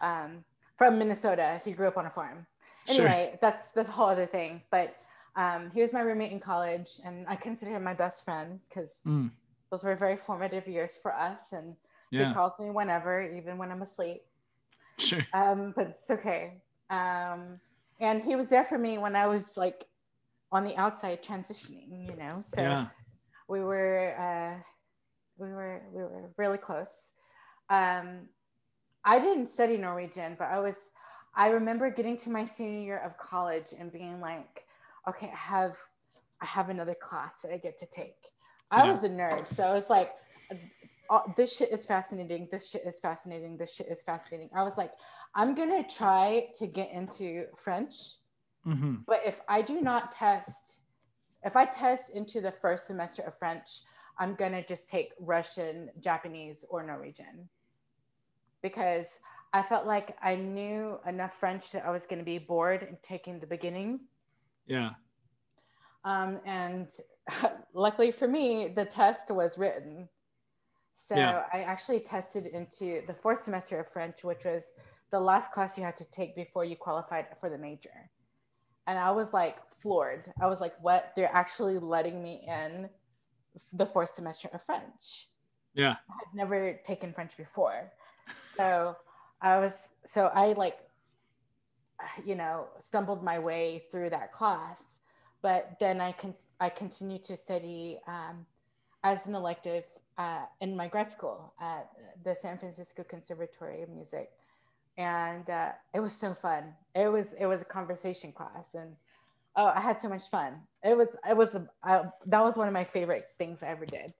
um, 0.00 0.44
from 0.76 0.98
Minnesota. 0.98 1.60
He 1.64 1.72
grew 1.72 1.88
up 1.88 1.96
on 1.96 2.06
a 2.06 2.10
farm. 2.10 2.46
Sure. 2.86 3.06
Anyway, 3.08 3.38
that's 3.40 3.70
that's 3.72 3.88
a 3.88 3.92
whole 3.92 4.08
other 4.08 4.26
thing. 4.26 4.62
But 4.70 4.96
um, 5.36 5.70
he 5.74 5.80
was 5.80 5.92
my 5.92 6.00
roommate 6.00 6.32
in 6.32 6.40
college, 6.40 7.00
and 7.04 7.26
I 7.28 7.36
consider 7.36 7.70
him 7.72 7.84
my 7.84 7.94
best 7.94 8.24
friend 8.24 8.60
because 8.68 8.98
Mm. 9.06 9.30
those 9.70 9.82
were 9.84 9.96
very 9.96 10.16
formative 10.16 10.68
years 10.68 10.94
for 10.94 11.14
us. 11.14 11.40
And 11.52 11.76
he 12.28 12.34
calls 12.34 12.58
me 12.60 12.68
whenever, 12.70 13.22
even 13.22 13.56
when 13.56 13.70
I'm 13.72 13.80
asleep. 13.82 14.22
Sure. 14.98 15.26
Um, 15.32 15.72
but 15.74 15.86
it's 15.88 16.10
okay. 16.10 16.60
Um, 16.90 17.58
and 18.02 18.20
he 18.20 18.36
was 18.36 18.48
there 18.48 18.64
for 18.64 18.76
me 18.76 18.98
when 18.98 19.14
I 19.16 19.26
was 19.28 19.56
like 19.56 19.86
on 20.50 20.64
the 20.64 20.76
outside 20.76 21.22
transitioning, 21.22 22.06
you 22.06 22.16
know. 22.16 22.42
So 22.42 22.62
Yeah. 22.62 22.86
we 23.48 23.60
were 23.60 24.14
uh, 24.18 24.62
we 25.38 25.48
were 25.48 25.82
we 25.92 26.02
were 26.02 26.30
really 26.36 26.58
close. 26.58 27.12
Um, 27.70 28.28
I 29.04 29.18
didn't 29.20 29.48
study 29.48 29.76
Norwegian, 29.76 30.34
but 30.38 30.48
I 30.48 30.58
was 30.58 30.74
I 31.34 31.48
remember 31.48 31.90
getting 31.90 32.16
to 32.18 32.30
my 32.30 32.44
senior 32.44 32.80
year 32.80 32.98
of 32.98 33.16
college 33.16 33.72
and 33.78 33.90
being 33.92 34.20
like, 34.20 34.66
okay, 35.08 35.30
I 35.32 35.36
have 35.38 35.78
I 36.42 36.46
have 36.46 36.68
another 36.70 36.96
class 37.00 37.34
that 37.42 37.52
I 37.52 37.56
get 37.56 37.78
to 37.78 37.86
take. 37.86 38.16
I 38.72 38.84
Yeah. 38.84 38.90
was 38.90 39.04
a 39.04 39.08
nerd, 39.08 39.46
so 39.46 39.62
I 39.62 39.72
was 39.72 39.88
like, 39.88 40.10
"Oh, 41.12 41.22
this 41.36 41.54
shit 41.56 41.70
is 41.70 41.84
fascinating. 41.86 42.48
This 42.50 42.68
shit 42.68 42.82
is 42.84 42.98
fascinating. 42.98 43.56
This 43.56 43.72
shit 43.72 43.88
is 43.88 44.02
fascinating. 44.02 44.50
I 44.54 44.62
was 44.64 44.76
like, 44.76 44.92
I'm 45.34 45.54
gonna 45.54 45.86
try 45.86 46.48
to 46.58 46.66
get 46.66 46.90
into 46.90 47.46
French 47.56 47.94
hmm 48.64 48.96
but 49.06 49.20
if 49.24 49.40
I 49.48 49.62
do 49.62 49.80
not 49.80 50.12
test, 50.12 50.82
if 51.42 51.56
I 51.56 51.64
test 51.64 52.04
into 52.14 52.40
the 52.40 52.52
first 52.52 52.86
semester 52.86 53.22
of 53.22 53.36
French, 53.36 53.82
I'm 54.18 54.34
gonna 54.34 54.64
just 54.64 54.88
take 54.88 55.12
Russian, 55.18 55.90
Japanese, 56.00 56.64
or 56.70 56.82
Norwegian 56.84 57.48
because 58.62 59.18
I 59.52 59.62
felt 59.62 59.86
like 59.86 60.16
I 60.22 60.36
knew 60.36 60.98
enough 61.06 61.34
French 61.34 61.72
that 61.72 61.84
I 61.84 61.90
was 61.90 62.06
gonna 62.06 62.22
be 62.22 62.38
bored 62.38 62.82
in 62.84 62.96
taking 63.02 63.40
the 63.40 63.46
beginning. 63.46 64.00
Yeah. 64.66 64.90
Um, 66.04 66.40
and 66.46 66.88
luckily 67.74 68.12
for 68.12 68.28
me, 68.28 68.68
the 68.68 68.84
test 68.84 69.30
was 69.30 69.58
written. 69.58 70.08
So 70.94 71.16
Yeah. 71.16 71.46
I 71.52 71.62
actually 71.62 72.00
tested 72.00 72.46
into 72.46 73.02
the 73.06 73.14
fourth 73.14 73.42
semester 73.42 73.80
of 73.80 73.88
French, 73.88 74.24
which 74.24 74.44
was 74.44 74.64
the 75.10 75.20
last 75.20 75.52
class 75.52 75.76
you 75.76 75.84
had 75.84 75.96
to 75.96 76.10
take 76.10 76.34
before 76.34 76.64
you 76.64 76.76
qualified 76.76 77.26
for 77.40 77.48
the 77.50 77.58
major. 77.58 78.10
and 78.88 78.98
I 78.98 79.12
was 79.12 79.32
like 79.32 79.58
floored. 79.80 80.32
I 80.40 80.46
was 80.48 80.60
like, 80.60 80.74
what? 80.82 81.12
They're 81.14 81.32
actually 81.32 81.78
letting 81.78 82.20
me 82.20 82.44
in 82.48 82.90
the 83.74 83.86
fourth 83.86 84.12
semester 84.14 84.48
of 84.52 84.60
French. 84.62 85.28
Yeah. 85.74 85.92
I 86.10 86.14
had 86.18 86.34
never 86.34 86.80
taken 86.84 87.12
French 87.12 87.36
before. 87.36 87.92
So 88.56 88.96
I 89.40 89.60
was, 89.60 89.90
so 90.04 90.26
I 90.34 90.54
like, 90.54 90.78
you 92.24 92.34
know, 92.34 92.66
stumbled 92.80 93.22
my 93.22 93.38
way 93.38 93.84
through 93.92 94.10
that 94.10 94.32
class. 94.32 94.82
But 95.42 95.76
then 95.78 96.00
I 96.00 96.10
con- 96.12 96.34
I 96.60 96.68
continued 96.68 97.22
to 97.24 97.36
study 97.36 98.00
um, 98.08 98.44
as 99.04 99.26
an 99.26 99.34
elective 99.36 99.84
uh, 100.18 100.44
in 100.60 100.76
my 100.76 100.88
grad 100.88 101.10
school 101.10 101.54
at 101.60 101.88
the 102.24 102.34
San 102.34 102.58
Francisco 102.58 103.02
Conservatory 103.02 103.82
of 103.82 103.88
Music, 103.88 104.30
and 104.98 105.48
uh, 105.48 105.70
it 105.94 106.00
was 106.00 106.12
so 106.12 106.34
fun. 106.34 106.74
It 106.94 107.08
was 107.08 107.28
it 107.38 107.46
was 107.46 107.62
a 107.62 107.64
conversation 107.64 108.32
class, 108.32 108.66
and 108.74 108.94
oh, 109.56 109.66
I 109.74 109.80
had 109.80 110.00
so 110.00 110.08
much 110.08 110.28
fun. 110.28 110.60
It 110.82 110.96
was 110.96 111.08
it 111.28 111.36
was 111.36 111.54
a, 111.54 111.68
I, 111.82 112.04
that 112.26 112.42
was 112.42 112.56
one 112.56 112.68
of 112.68 112.74
my 112.74 112.84
favorite 112.84 113.28
things 113.38 113.62
I 113.62 113.68
ever 113.68 113.86
did. 113.86 114.12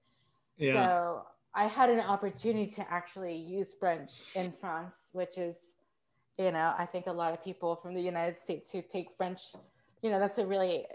Yeah. 0.56 0.74
So 0.74 1.26
I 1.54 1.66
had 1.66 1.90
an 1.90 2.00
opportunity 2.00 2.70
to 2.72 2.90
actually 2.90 3.36
use 3.36 3.74
French 3.74 4.12
in 4.34 4.52
France, 4.52 4.96
which 5.12 5.36
is, 5.36 5.56
you 6.38 6.50
know, 6.50 6.72
I 6.78 6.86
think 6.86 7.06
a 7.06 7.12
lot 7.12 7.34
of 7.34 7.44
people 7.44 7.76
from 7.76 7.94
the 7.94 8.00
United 8.00 8.38
States 8.38 8.72
who 8.72 8.80
take 8.80 9.12
French, 9.12 9.42
you 10.02 10.10
know, 10.10 10.18
that's 10.18 10.38
a 10.38 10.46
really 10.46 10.86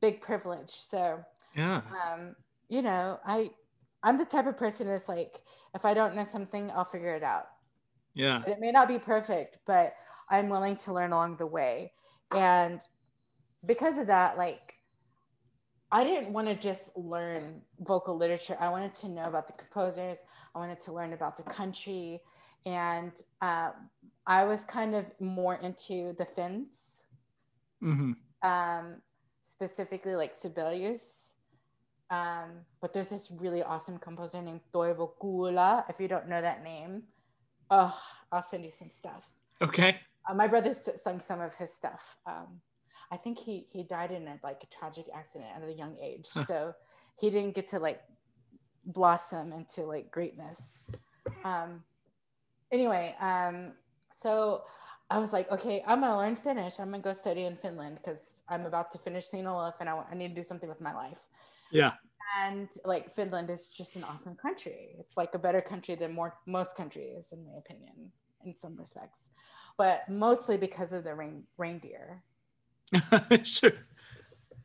big 0.00 0.20
privilege. 0.20 0.70
So 0.70 1.24
yeah, 1.54 1.82
um, 2.04 2.34
you 2.68 2.82
know, 2.82 3.20
I 3.24 3.50
I'm 4.04 4.18
the 4.18 4.24
type 4.24 4.46
of 4.46 4.56
person 4.56 4.86
that's 4.86 5.08
like, 5.08 5.40
if 5.74 5.84
I 5.84 5.94
don't 5.94 6.14
know 6.14 6.24
something, 6.24 6.70
I'll 6.70 6.84
figure 6.84 7.16
it 7.16 7.24
out. 7.24 7.46
Yeah. 8.14 8.42
it 8.46 8.60
may 8.60 8.70
not 8.70 8.86
be 8.86 8.98
perfect, 8.98 9.58
but 9.66 9.94
I'm 10.30 10.48
willing 10.48 10.76
to 10.78 10.92
learn 10.92 11.10
along 11.10 11.38
the 11.38 11.46
way. 11.46 11.92
And 12.30 12.80
because 13.66 13.98
of 13.98 14.06
that, 14.06 14.38
like, 14.38 14.74
I 15.90 16.04
didn't 16.04 16.32
want 16.32 16.48
to 16.48 16.54
just 16.54 16.96
learn 16.96 17.62
vocal 17.80 18.16
literature. 18.16 18.56
I 18.60 18.68
wanted 18.68 18.94
to 18.96 19.08
know 19.08 19.24
about 19.24 19.46
the 19.46 19.52
composers. 19.54 20.18
I 20.54 20.58
wanted 20.58 20.80
to 20.82 20.92
learn 20.92 21.12
about 21.12 21.36
the 21.36 21.42
country. 21.44 22.20
And 22.66 23.12
uh, 23.42 23.70
I 24.26 24.44
was 24.44 24.64
kind 24.64 24.94
of 24.94 25.10
more 25.20 25.56
into 25.56 26.14
the 26.18 26.24
Finns, 26.24 26.98
mm-hmm. 27.82 28.12
um, 28.48 28.96
specifically 29.44 30.14
like 30.14 30.34
Sibelius. 30.34 31.23
Um, 32.14 32.50
but 32.80 32.92
there's 32.92 33.08
this 33.08 33.30
really 33.30 33.62
awesome 33.62 33.98
composer 33.98 34.40
named 34.40 34.60
Toivo 34.72 35.10
Kuula. 35.20 35.84
If 35.88 35.98
you 36.00 36.08
don't 36.08 36.28
know 36.28 36.40
that 36.40 36.62
name, 36.62 37.02
oh, 37.70 37.96
I'll 38.30 38.42
send 38.42 38.64
you 38.64 38.70
some 38.70 38.90
stuff. 38.90 39.24
Okay. 39.60 39.96
Uh, 40.28 40.34
my 40.34 40.46
brother 40.46 40.72
sung 40.74 41.20
some 41.20 41.40
of 41.40 41.54
his 41.54 41.72
stuff. 41.72 42.16
Um, 42.26 42.60
I 43.10 43.16
think 43.16 43.38
he 43.38 43.66
he 43.70 43.82
died 43.82 44.10
in 44.10 44.26
a 44.28 44.38
like 44.42 44.62
a 44.62 44.66
tragic 44.66 45.06
accident 45.14 45.50
at 45.56 45.62
a 45.62 45.72
young 45.72 45.96
age, 46.02 46.28
huh. 46.32 46.44
so 46.44 46.74
he 47.20 47.30
didn't 47.30 47.54
get 47.54 47.68
to 47.68 47.78
like 47.78 48.00
blossom 48.86 49.52
into 49.52 49.82
like 49.82 50.10
greatness. 50.10 50.60
Um, 51.44 51.84
anyway, 52.72 53.14
um, 53.20 53.72
so 54.12 54.64
I 55.10 55.18
was 55.18 55.32
like, 55.32 55.50
okay, 55.50 55.82
I'm 55.86 56.00
gonna 56.00 56.18
learn 56.18 56.36
Finnish. 56.36 56.80
I'm 56.80 56.90
gonna 56.90 57.02
go 57.02 57.12
study 57.12 57.44
in 57.44 57.56
Finland 57.56 57.98
because 58.02 58.20
I'm 58.48 58.66
about 58.66 58.90
to 58.92 58.98
finish 58.98 59.26
St. 59.26 59.46
Olaf 59.46 59.74
and 59.80 59.88
I, 59.88 60.02
I 60.10 60.14
need 60.14 60.28
to 60.28 60.34
do 60.34 60.44
something 60.44 60.68
with 60.68 60.80
my 60.80 60.94
life. 60.94 61.20
Yeah. 61.74 61.92
And 62.42 62.68
like 62.84 63.14
Finland 63.14 63.50
is 63.50 63.70
just 63.70 63.96
an 63.96 64.04
awesome 64.04 64.36
country. 64.36 64.96
It's 64.98 65.16
like 65.16 65.34
a 65.34 65.38
better 65.38 65.60
country 65.60 65.94
than 65.94 66.12
more 66.12 66.38
most 66.46 66.76
countries, 66.76 67.26
in 67.32 67.44
my 67.44 67.58
opinion, 67.58 68.10
in 68.44 68.56
some 68.56 68.76
respects, 68.76 69.20
but 69.76 70.08
mostly 70.08 70.56
because 70.56 70.92
of 70.92 71.04
the 71.04 71.14
rain, 71.14 71.44
reindeer. 71.58 72.22
sure. 73.44 73.72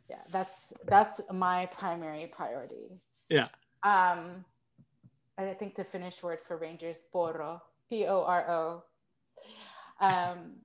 Yeah, 0.10 0.24
that's 0.32 0.74
that's 0.88 1.22
my 1.32 1.68
primary 1.68 2.28
priority. 2.28 3.02
Yeah. 3.30 3.48
Um, 3.84 4.46
I 5.38 5.54
think 5.54 5.76
the 5.76 5.84
Finnish 5.84 6.22
word 6.24 6.40
for 6.46 6.58
ranger 6.58 6.90
is 6.90 7.04
poro, 7.14 7.62
P 7.90 8.06
O 8.06 8.24
R 8.24 8.50
O. 8.50 8.84
Um, 10.02 10.56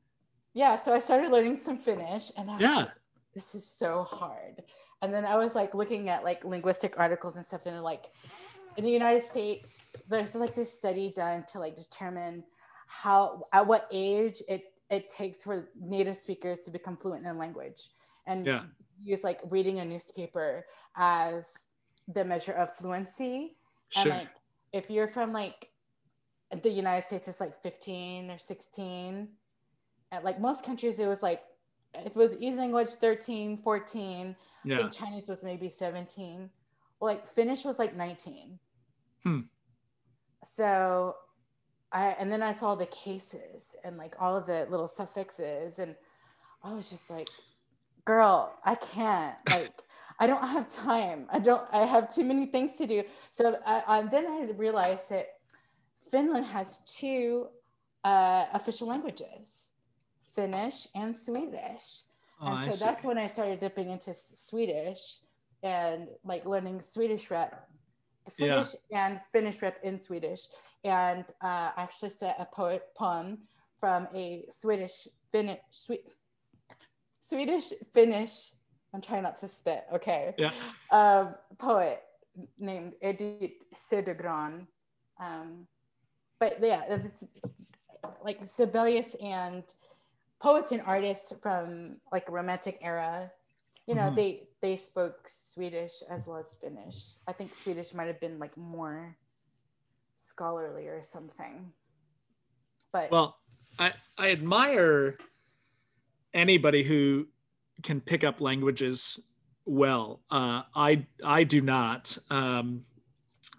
yeah, 0.55 0.77
so 0.77 0.95
I 0.95 1.01
started 1.01 1.31
learning 1.31 1.59
some 1.59 1.79
Finnish, 1.79 2.33
and 2.37 2.51
I 2.51 2.59
yeah, 2.59 2.77
like, 2.77 2.89
this 3.35 3.55
is 3.55 3.67
so 3.67 4.05
hard. 4.05 4.63
And 5.05 5.13
then 5.13 5.25
I 5.25 5.37
was 5.37 5.55
like 5.55 5.75
looking 5.75 6.09
at 6.09 6.25
like 6.25 6.45
linguistic 6.45 6.99
articles 6.99 7.37
and 7.37 7.45
stuff, 7.45 7.67
and 7.67 7.83
like 7.83 8.07
in 8.77 8.85
the 8.85 8.91
United 8.91 9.25
States, 9.25 9.95
there's 10.09 10.35
like 10.35 10.55
this 10.55 10.73
study 10.73 11.13
done 11.15 11.45
to 11.53 11.59
like 11.59 11.77
determine 11.77 12.43
how 12.87 13.47
at 13.53 13.67
what 13.67 13.87
age 13.93 14.43
it 14.49 14.73
it 14.91 15.09
takes 15.09 15.43
for 15.43 15.69
native 15.81 16.17
speakers 16.17 16.61
to 16.61 16.71
become 16.71 16.97
fluent 16.97 17.25
in 17.25 17.31
a 17.31 17.39
language 17.39 17.91
and 18.27 18.47
yeah. 18.47 18.63
use 19.03 19.25
like 19.25 19.41
reading 19.51 19.81
a 19.81 19.85
newspaper 19.85 20.65
as 20.97 21.67
the 22.15 22.25
measure 22.25 22.53
of 22.53 22.75
fluency 22.77 23.57
sure. 23.89 24.13
and 24.13 24.21
like 24.21 24.29
if 24.73 24.91
you're 24.91 25.09
from 25.09 25.33
like 25.33 25.71
the 26.63 26.71
united 26.71 27.05
states 27.05 27.27
it's 27.27 27.41
like 27.41 27.61
15 27.63 28.31
or 28.31 28.39
16 28.39 29.29
and 30.13 30.25
like 30.25 30.41
most 30.41 30.65
countries 30.65 30.99
it 30.99 31.07
was 31.07 31.23
like 31.23 31.43
if 31.95 32.09
it 32.09 32.17
was 32.17 32.37
easy 32.41 32.57
language 32.57 32.91
13 32.91 33.59
14 33.59 34.37
yeah. 34.65 34.77
i 34.77 34.79
think 34.79 34.93
chinese 34.93 35.29
was 35.29 35.43
maybe 35.43 35.69
17 35.69 36.51
like 37.01 37.27
finnish 37.29 37.65
was 37.65 37.79
like 37.79 37.97
19 37.97 38.59
hmm. 39.23 39.41
so 40.45 41.17
I 41.95 42.17
and 42.19 42.31
then 42.31 42.43
I 42.43 42.53
saw 42.53 42.75
the 42.75 42.87
cases 42.87 43.77
and 43.85 43.97
like 43.97 44.17
all 44.21 44.37
of 44.37 44.47
the 44.47 44.67
little 44.69 44.89
suffixes 44.89 45.79
and 45.79 45.95
I 46.63 46.73
was 46.73 46.91
just 46.91 47.09
like, 47.09 47.29
girl, 48.05 48.53
I 48.65 48.75
can't. 48.75 49.39
Like 49.51 49.81
I 50.21 50.29
don't 50.29 50.47
have 50.47 50.69
time. 50.69 51.27
I 51.31 51.39
don't 51.41 51.63
I 51.73 51.87
have 51.87 52.15
too 52.15 52.25
many 52.25 52.47
things 52.47 52.77
to 52.79 52.87
do. 52.87 53.03
So 53.31 53.59
I, 53.67 54.03
then 54.03 54.27
I 54.27 54.49
realized 54.57 55.11
that 55.11 55.27
Finland 56.11 56.47
has 56.47 56.79
two 56.99 57.49
uh, 58.05 58.45
official 58.53 58.87
languages, 58.87 59.49
Finnish 60.37 60.87
and 60.95 61.17
Swedish. 61.17 62.03
Oh, 62.41 62.55
and 62.55 62.73
so 62.73 62.85
that's 62.85 63.05
when 63.05 63.19
I 63.19 63.27
started 63.27 63.61
dipping 63.61 63.91
into 63.91 64.15
Swedish 64.15 65.19
and 65.63 66.09
like 66.25 66.45
learning 66.47 66.83
Swedish 66.83 67.31
rep, 67.31 67.69
Swedish 68.29 68.75
yeah. 68.91 69.07
and 69.07 69.21
Finnish 69.33 69.63
rep 69.63 69.79
in 69.83 70.01
Swedish 70.01 70.43
and 70.85 71.25
uh, 71.43 71.71
actually 71.77 72.11
set 72.11 72.37
a 72.39 72.45
poet 72.45 72.83
poem 72.97 73.39
from 73.81 74.09
a 74.15 74.45
Swedish 74.51 75.09
Finnish 75.33 75.59
Swedish 77.21 77.73
Finnish. 77.93 78.53
I'm 78.93 79.01
trying 79.01 79.23
not 79.23 79.39
to 79.41 79.49
spit. 79.49 79.85
Okay. 79.93 80.35
Yeah. 80.39 80.53
Um, 80.93 81.35
poet 81.59 82.03
named 82.59 82.93
Edith 83.03 83.65
Södergran. 83.75 84.67
Um, 85.19 85.67
but 86.39 86.59
yeah, 86.61 86.83
this 86.89 87.25
like 88.23 88.41
Sibelius 88.47 89.17
and 89.23 89.65
poets 90.45 90.73
and 90.73 90.83
artists 90.83 91.33
from 91.43 91.97
like 92.13 92.31
romantic 92.31 92.79
era. 92.83 93.33
You 93.87 93.95
know, 93.95 94.03
mm-hmm. 94.03 94.17
they 94.17 94.43
they 94.61 94.77
spoke 94.77 95.27
Swedish 95.27 96.03
as 96.11 96.27
well 96.27 96.45
as 96.47 96.55
Finnish. 96.61 96.97
I 97.27 97.33
think 97.33 97.55
Swedish 97.55 97.95
might 97.95 98.09
have 98.09 98.21
been 98.21 98.39
like 98.39 98.55
more 98.57 99.17
scholarly 100.15 100.87
or 100.87 101.03
something. 101.03 101.73
But 102.93 103.11
well, 103.11 103.39
I 103.79 103.93
I 104.19 104.31
admire 104.33 105.17
anybody 106.35 106.83
who 106.83 107.27
can 107.83 108.01
pick 108.03 108.23
up 108.23 108.43
languages 108.43 109.21
well. 109.65 110.21
Uh, 110.31 110.63
I 110.77 111.07
I 111.25 111.45
do 111.45 111.63
not. 111.63 112.19
Um, 112.29 112.85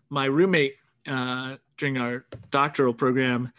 my 0.09 0.25
roommate 0.25 0.75
uh, 1.07 1.57
during 1.77 1.97
our 1.97 2.25
doctoral 2.51 2.93
program, 2.93 3.51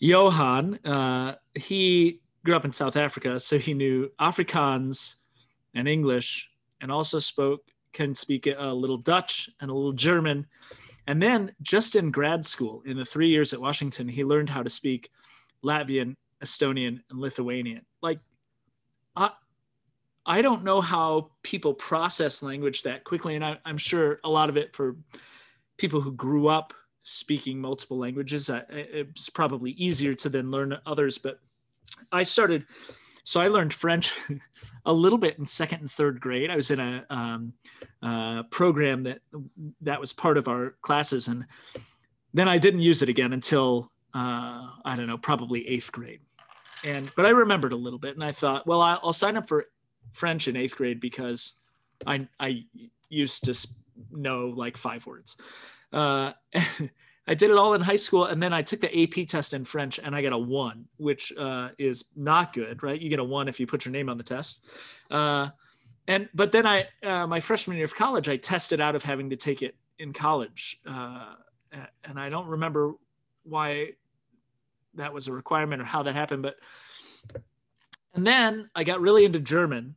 Johan, 0.00 0.80
uh, 0.84 1.36
he 1.54 2.20
grew 2.44 2.56
up 2.56 2.64
in 2.64 2.72
South 2.72 2.96
Africa, 2.96 3.38
so 3.38 3.58
he 3.58 3.74
knew 3.74 4.10
Afrikaans 4.20 5.16
and 5.74 5.88
English, 5.88 6.50
and 6.80 6.90
also 6.90 7.18
spoke 7.18 7.62
can 7.92 8.14
speak 8.14 8.46
a 8.46 8.72
little 8.72 8.96
Dutch 8.96 9.50
and 9.60 9.70
a 9.70 9.74
little 9.74 9.92
German. 9.92 10.46
And 11.06 11.20
then 11.20 11.52
just 11.62 11.96
in 11.96 12.10
grad 12.10 12.44
school, 12.44 12.82
in 12.86 12.96
the 12.96 13.04
three 13.04 13.28
years 13.28 13.52
at 13.52 13.60
Washington, 13.60 14.08
he 14.08 14.24
learned 14.24 14.48
how 14.48 14.62
to 14.62 14.68
speak 14.68 15.10
Latvian, 15.64 16.14
Estonian, 16.42 17.00
and 17.10 17.18
Lithuanian. 17.18 17.84
Like, 18.00 18.20
I, 19.16 19.30
I 20.24 20.42
don't 20.42 20.64
know 20.64 20.80
how 20.80 21.32
people 21.42 21.74
process 21.74 22.42
language 22.42 22.84
that 22.84 23.04
quickly. 23.04 23.34
And 23.34 23.44
I, 23.44 23.58
am 23.66 23.78
sure 23.78 24.20
a 24.22 24.28
lot 24.28 24.48
of 24.48 24.56
it 24.56 24.74
for 24.76 24.96
people 25.78 26.00
who 26.00 26.12
grew 26.12 26.48
up 26.48 26.72
speaking 27.00 27.60
multiple 27.60 27.98
languages, 27.98 28.50
it's 28.68 29.30
probably 29.30 29.72
easier 29.72 30.14
to 30.14 30.28
then 30.28 30.50
learn 30.50 30.78
others. 30.86 31.18
But 31.18 31.40
I 32.12 32.22
started 32.22 32.66
so 33.24 33.40
I 33.40 33.48
learned 33.48 33.72
French 33.72 34.12
a 34.86 34.92
little 34.92 35.18
bit 35.18 35.38
in 35.38 35.46
second 35.46 35.80
and 35.80 35.90
third 35.90 36.20
grade. 36.20 36.50
I 36.50 36.56
was 36.56 36.70
in 36.70 36.80
a 36.80 37.06
um, 37.10 37.52
uh, 38.02 38.42
program 38.44 39.04
that 39.04 39.20
that 39.82 40.00
was 40.00 40.12
part 40.12 40.36
of 40.38 40.48
our 40.48 40.74
classes, 40.82 41.28
and 41.28 41.46
then 42.34 42.48
I 42.48 42.58
didn't 42.58 42.80
use 42.80 43.02
it 43.02 43.08
again 43.08 43.32
until 43.32 43.90
uh, 44.14 44.70
I 44.84 44.96
don't 44.96 45.06
know, 45.06 45.18
probably 45.18 45.68
eighth 45.68 45.92
grade. 45.92 46.20
and 46.84 47.10
but 47.14 47.26
I 47.26 47.30
remembered 47.30 47.72
a 47.72 47.76
little 47.76 47.98
bit, 47.98 48.14
and 48.14 48.24
I 48.24 48.32
thought, 48.32 48.66
well, 48.66 48.82
I'll, 48.82 49.12
sign 49.12 49.36
up 49.36 49.46
for 49.46 49.66
French 50.12 50.48
in 50.48 50.56
eighth 50.56 50.76
grade 50.76 51.00
because 51.00 51.54
I 52.06 52.26
I 52.38 52.64
used 53.08 53.44
to 53.44 53.68
know 54.10 54.52
like 54.56 54.76
five 54.76 55.06
words. 55.06 55.36
Uh, 55.92 56.32
I 57.30 57.34
did 57.34 57.48
it 57.52 57.56
all 57.56 57.74
in 57.74 57.80
high 57.80 57.94
school, 57.94 58.24
and 58.24 58.42
then 58.42 58.52
I 58.52 58.62
took 58.62 58.80
the 58.80 59.02
AP 59.02 59.28
test 59.28 59.54
in 59.54 59.64
French, 59.64 60.00
and 60.02 60.16
I 60.16 60.20
got 60.20 60.32
a 60.32 60.38
one, 60.38 60.86
which 60.96 61.32
uh, 61.38 61.68
is 61.78 62.06
not 62.16 62.52
good, 62.52 62.82
right? 62.82 63.00
You 63.00 63.08
get 63.08 63.20
a 63.20 63.24
one 63.24 63.46
if 63.46 63.60
you 63.60 63.68
put 63.68 63.84
your 63.84 63.92
name 63.92 64.08
on 64.08 64.18
the 64.18 64.24
test. 64.24 64.66
Uh, 65.12 65.50
and 66.08 66.28
but 66.34 66.50
then 66.50 66.66
I, 66.66 66.88
uh, 67.04 67.28
my 67.28 67.38
freshman 67.38 67.76
year 67.76 67.84
of 67.84 67.94
college, 67.94 68.28
I 68.28 68.36
tested 68.36 68.80
out 68.80 68.96
of 68.96 69.04
having 69.04 69.30
to 69.30 69.36
take 69.36 69.62
it 69.62 69.76
in 70.00 70.12
college, 70.12 70.80
uh, 70.84 71.34
and 72.02 72.18
I 72.18 72.30
don't 72.30 72.48
remember 72.48 72.94
why 73.44 73.90
that 74.94 75.12
was 75.12 75.28
a 75.28 75.32
requirement 75.32 75.80
or 75.80 75.84
how 75.84 76.02
that 76.02 76.16
happened, 76.16 76.42
but 76.42 76.56
and 78.12 78.26
then 78.26 78.70
I 78.74 78.82
got 78.82 79.00
really 79.00 79.24
into 79.24 79.38
German. 79.38 79.94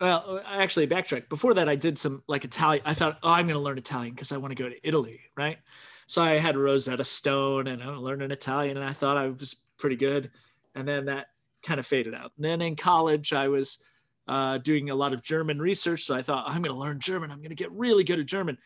Well, 0.00 0.40
I 0.46 0.62
actually 0.62 0.86
backtrack. 0.86 1.28
Before 1.28 1.54
that, 1.54 1.68
I 1.68 1.74
did 1.74 1.98
some 1.98 2.22
like 2.28 2.44
Italian. 2.44 2.84
I 2.86 2.94
thought, 2.94 3.18
oh, 3.24 3.30
I'm 3.30 3.46
going 3.46 3.58
to 3.58 3.60
learn 3.60 3.78
Italian 3.78 4.14
because 4.14 4.30
I 4.30 4.36
want 4.36 4.56
to 4.56 4.62
go 4.62 4.68
to 4.68 4.86
Italy, 4.86 5.22
right? 5.36 5.58
So 6.06 6.22
I 6.22 6.38
had 6.38 6.56
Rosetta 6.56 7.04
Stone 7.04 7.66
and 7.66 7.82
I 7.82 7.88
learned 7.88 8.22
an 8.22 8.30
Italian, 8.30 8.76
and 8.76 8.84
I 8.84 8.92
thought 8.92 9.16
I 9.16 9.28
was 9.28 9.56
pretty 9.78 9.96
good. 9.96 10.30
And 10.74 10.86
then 10.86 11.06
that 11.06 11.26
kind 11.62 11.80
of 11.80 11.86
faded 11.86 12.14
out. 12.14 12.32
And 12.36 12.44
then 12.44 12.60
in 12.60 12.76
college, 12.76 13.32
I 13.32 13.48
was 13.48 13.82
uh, 14.28 14.58
doing 14.58 14.90
a 14.90 14.94
lot 14.94 15.12
of 15.12 15.22
German 15.22 15.60
research. 15.60 16.02
So 16.04 16.14
I 16.14 16.22
thought, 16.22 16.44
I'm 16.46 16.62
going 16.62 16.74
to 16.74 16.80
learn 16.80 17.00
German. 17.00 17.30
I'm 17.30 17.38
going 17.38 17.50
to 17.50 17.54
get 17.54 17.72
really 17.72 18.04
good 18.04 18.20
at 18.20 18.26
German. 18.26 18.58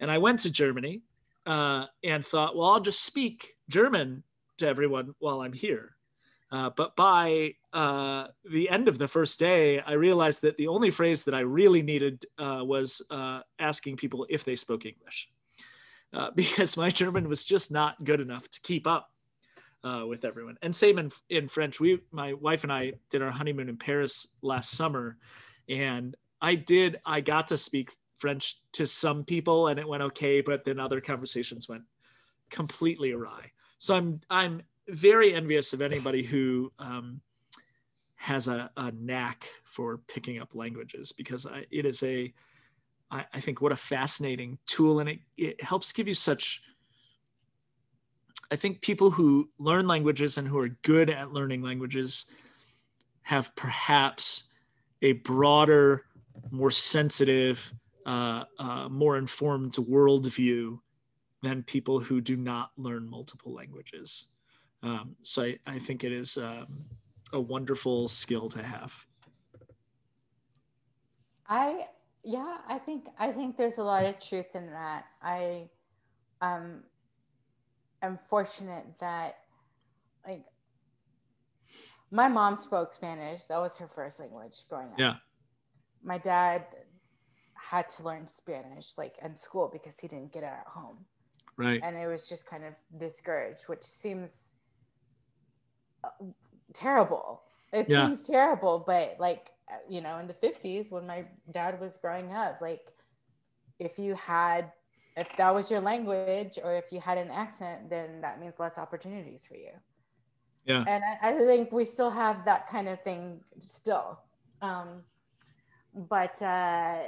And 0.00 0.10
I 0.10 0.18
went 0.18 0.40
to 0.40 0.50
Germany 0.50 1.02
uh, 1.46 1.86
and 2.02 2.24
thought, 2.24 2.56
well, 2.56 2.70
I'll 2.70 2.80
just 2.80 3.04
speak 3.04 3.54
German 3.68 4.22
to 4.58 4.66
everyone 4.66 5.14
while 5.18 5.40
I'm 5.40 5.52
here. 5.52 5.96
Uh, 6.50 6.70
but 6.76 6.94
by 6.94 7.54
uh, 7.72 8.28
the 8.48 8.68
end 8.68 8.86
of 8.86 8.98
the 8.98 9.08
first 9.08 9.40
day, 9.40 9.80
I 9.80 9.94
realized 9.94 10.42
that 10.42 10.56
the 10.56 10.68
only 10.68 10.90
phrase 10.90 11.24
that 11.24 11.34
I 11.34 11.40
really 11.40 11.82
needed 11.82 12.26
uh, 12.38 12.60
was 12.62 13.02
uh, 13.10 13.40
asking 13.58 13.96
people 13.96 14.26
if 14.28 14.44
they 14.44 14.54
spoke 14.54 14.86
English, 14.86 15.28
uh, 16.14 16.30
because 16.34 16.76
my 16.76 16.90
German 16.90 17.28
was 17.28 17.44
just 17.44 17.70
not 17.70 18.02
good 18.04 18.20
enough 18.20 18.48
to 18.50 18.60
keep 18.60 18.86
up 18.86 19.10
uh, 19.82 20.04
with 20.06 20.24
everyone. 20.24 20.56
And 20.62 20.74
same 20.74 20.98
in, 20.98 21.10
in 21.28 21.48
French. 21.48 21.80
We, 21.80 22.00
my 22.10 22.32
wife 22.32 22.62
and 22.62 22.72
I, 22.72 22.94
did 23.10 23.22
our 23.22 23.30
honeymoon 23.30 23.68
in 23.68 23.76
Paris 23.76 24.26
last 24.42 24.70
summer, 24.70 25.18
and 25.68 26.16
I 26.40 26.54
did. 26.54 27.00
I 27.04 27.20
got 27.20 27.48
to 27.48 27.56
speak 27.56 27.92
French 28.16 28.56
to 28.72 28.86
some 28.86 29.24
people, 29.24 29.68
and 29.68 29.78
it 29.78 29.88
went 29.88 30.02
okay, 30.02 30.40
but 30.40 30.64
then 30.64 30.80
other 30.80 31.00
conversations 31.00 31.68
went 31.68 31.82
completely 32.50 33.12
awry. 33.12 33.50
So 33.78 33.94
I'm 33.94 34.20
I'm 34.30 34.62
very 34.88 35.34
envious 35.34 35.72
of 35.72 35.82
anybody 35.82 36.22
who 36.22 36.72
um, 36.78 37.20
has 38.16 38.48
a, 38.48 38.70
a, 38.76 38.92
knack 38.92 39.48
for 39.64 39.98
picking 40.08 40.38
up 40.38 40.54
languages 40.54 41.12
because 41.12 41.46
I, 41.46 41.64
it 41.70 41.86
is 41.86 42.02
a 42.02 42.32
I, 43.10 43.24
I 43.32 43.40
think 43.40 43.60
what 43.60 43.72
a 43.72 43.76
fascinating 43.76 44.58
tool 44.66 45.00
and 45.00 45.08
it, 45.08 45.18
it 45.36 45.62
helps 45.62 45.92
give 45.92 46.08
you 46.08 46.14
such 46.14 46.62
I 48.50 48.56
think 48.56 48.82
people 48.82 49.10
who 49.10 49.50
learn 49.58 49.86
languages 49.86 50.38
and 50.38 50.46
who 50.46 50.58
are 50.58 50.68
good 50.82 51.10
at 51.10 51.32
learning 51.32 51.62
languages 51.62 52.26
have 53.22 53.54
perhaps 53.56 54.44
a 55.02 55.12
broader, 55.12 56.04
more 56.50 56.70
sensitive, 56.70 57.72
uh, 58.06 58.44
uh, 58.58 58.88
more 58.88 59.16
informed 59.16 59.72
worldview 59.72 60.78
than 61.42 61.62
people 61.62 61.98
who 61.98 62.20
do 62.20 62.36
not 62.36 62.70
learn 62.76 63.08
multiple 63.08 63.52
languages. 63.52 64.26
Um, 64.82 65.16
so 65.22 65.42
I, 65.42 65.58
I, 65.66 65.78
think 65.78 66.04
it 66.04 66.12
is 66.12 66.36
um, 66.36 66.84
a 67.32 67.40
wonderful 67.40 68.06
skill 68.08 68.48
to 68.50 68.62
have. 68.62 68.94
I 71.48 71.86
yeah, 72.24 72.56
I 72.68 72.78
think 72.78 73.06
I 73.18 73.32
think 73.32 73.56
there's 73.56 73.78
a 73.78 73.84
lot 73.84 74.04
of 74.04 74.20
truth 74.20 74.54
in 74.54 74.70
that. 74.70 75.04
I 75.22 75.70
um 76.40 76.82
am 78.02 78.18
fortunate 78.28 78.86
that 79.00 79.36
like 80.26 80.44
my 82.10 82.28
mom 82.28 82.56
spoke 82.56 82.92
Spanish. 82.94 83.42
That 83.48 83.58
was 83.58 83.76
her 83.76 83.88
first 83.88 84.20
language 84.20 84.64
growing 84.68 84.88
up. 84.88 84.98
Yeah. 84.98 85.16
My 86.02 86.18
dad 86.18 86.66
had 87.54 87.88
to 87.88 88.04
learn 88.04 88.28
Spanish 88.28 88.96
like 88.96 89.14
in 89.22 89.34
school 89.34 89.68
because 89.72 89.98
he 89.98 90.06
didn't 90.06 90.32
get 90.32 90.42
it 90.42 90.46
at 90.46 90.66
home. 90.66 90.98
Right. 91.56 91.80
And 91.82 91.96
it 91.96 92.06
was 92.06 92.28
just 92.28 92.48
kind 92.48 92.64
of 92.64 92.74
discouraged, 92.98 93.64
which 93.68 93.82
seems 93.82 94.54
uh, 96.02 96.08
terrible. 96.72 97.42
It 97.72 97.88
yeah. 97.88 98.06
seems 98.06 98.22
terrible, 98.22 98.84
but 98.86 99.16
like, 99.18 99.50
you 99.88 100.00
know, 100.00 100.18
in 100.18 100.26
the 100.26 100.34
50s 100.34 100.90
when 100.90 101.06
my 101.06 101.24
dad 101.52 101.80
was 101.80 101.96
growing 101.96 102.32
up, 102.32 102.60
like, 102.60 102.92
if 103.78 103.98
you 103.98 104.14
had, 104.14 104.72
if 105.16 105.28
that 105.36 105.54
was 105.54 105.70
your 105.70 105.80
language 105.80 106.58
or 106.62 106.76
if 106.76 106.92
you 106.92 107.00
had 107.00 107.18
an 107.18 107.30
accent, 107.30 107.90
then 107.90 108.20
that 108.20 108.40
means 108.40 108.54
less 108.58 108.78
opportunities 108.78 109.44
for 109.44 109.56
you. 109.56 109.70
Yeah. 110.64 110.84
And 110.86 111.02
I, 111.04 111.30
I 111.30 111.38
think 111.38 111.72
we 111.72 111.84
still 111.84 112.10
have 112.10 112.44
that 112.44 112.68
kind 112.68 112.88
of 112.88 113.00
thing 113.02 113.40
still. 113.58 114.18
Um, 114.62 115.02
but 115.94 116.40
uh, 116.40 116.98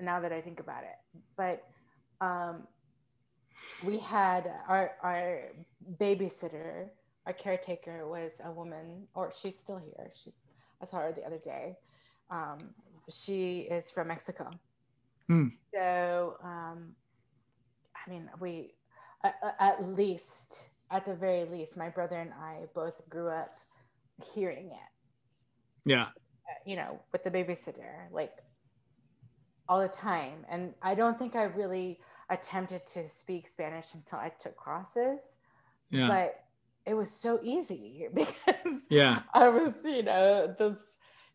now 0.00 0.20
that 0.20 0.32
I 0.32 0.40
think 0.40 0.60
about 0.60 0.84
it, 0.84 1.20
but 1.36 1.64
um, 2.20 2.66
we 3.84 3.98
had 3.98 4.50
our 4.68 4.92
our 5.02 5.42
babysitter, 5.98 6.88
our 7.26 7.32
caretaker 7.32 8.08
was 8.08 8.32
a 8.44 8.50
woman, 8.50 9.06
or 9.14 9.32
she's 9.38 9.58
still 9.58 9.78
here. 9.78 10.10
She's 10.14 10.36
I 10.82 10.86
saw 10.86 10.98
her 10.98 11.12
the 11.12 11.24
other 11.24 11.38
day. 11.38 11.76
Um, 12.30 12.70
she 13.08 13.60
is 13.60 13.90
from 13.90 14.08
Mexico. 14.08 14.50
Mm. 15.30 15.52
So, 15.74 16.36
um, 16.42 16.94
I 17.94 18.10
mean, 18.10 18.28
we 18.40 18.74
at, 19.24 19.34
at 19.58 19.96
least, 19.96 20.68
at 20.90 21.06
the 21.06 21.14
very 21.14 21.44
least, 21.44 21.76
my 21.76 21.88
brother 21.88 22.16
and 22.16 22.32
I 22.32 22.66
both 22.74 23.08
grew 23.08 23.28
up 23.28 23.56
hearing 24.34 24.66
it. 24.66 25.90
Yeah. 25.90 26.02
Uh, 26.02 26.54
you 26.66 26.76
know, 26.76 27.00
with 27.12 27.24
the 27.24 27.30
babysitter, 27.30 28.10
like 28.10 28.32
all 29.68 29.80
the 29.80 29.88
time. 29.88 30.44
And 30.50 30.74
I 30.82 30.94
don't 30.94 31.18
think 31.18 31.36
I 31.36 31.44
really 31.44 32.00
attempted 32.30 32.86
to 32.86 33.08
speak 33.08 33.48
Spanish 33.48 33.86
until 33.94 34.18
I 34.18 34.30
took 34.38 34.56
classes. 34.56 35.20
Yeah. 35.90 36.08
But 36.08 36.43
it 36.86 36.94
was 36.94 37.10
so 37.10 37.40
easy 37.42 38.08
because 38.14 38.82
yeah, 38.90 39.22
I 39.32 39.48
was, 39.48 39.74
you 39.84 40.02
know, 40.02 40.54
those 40.58 40.78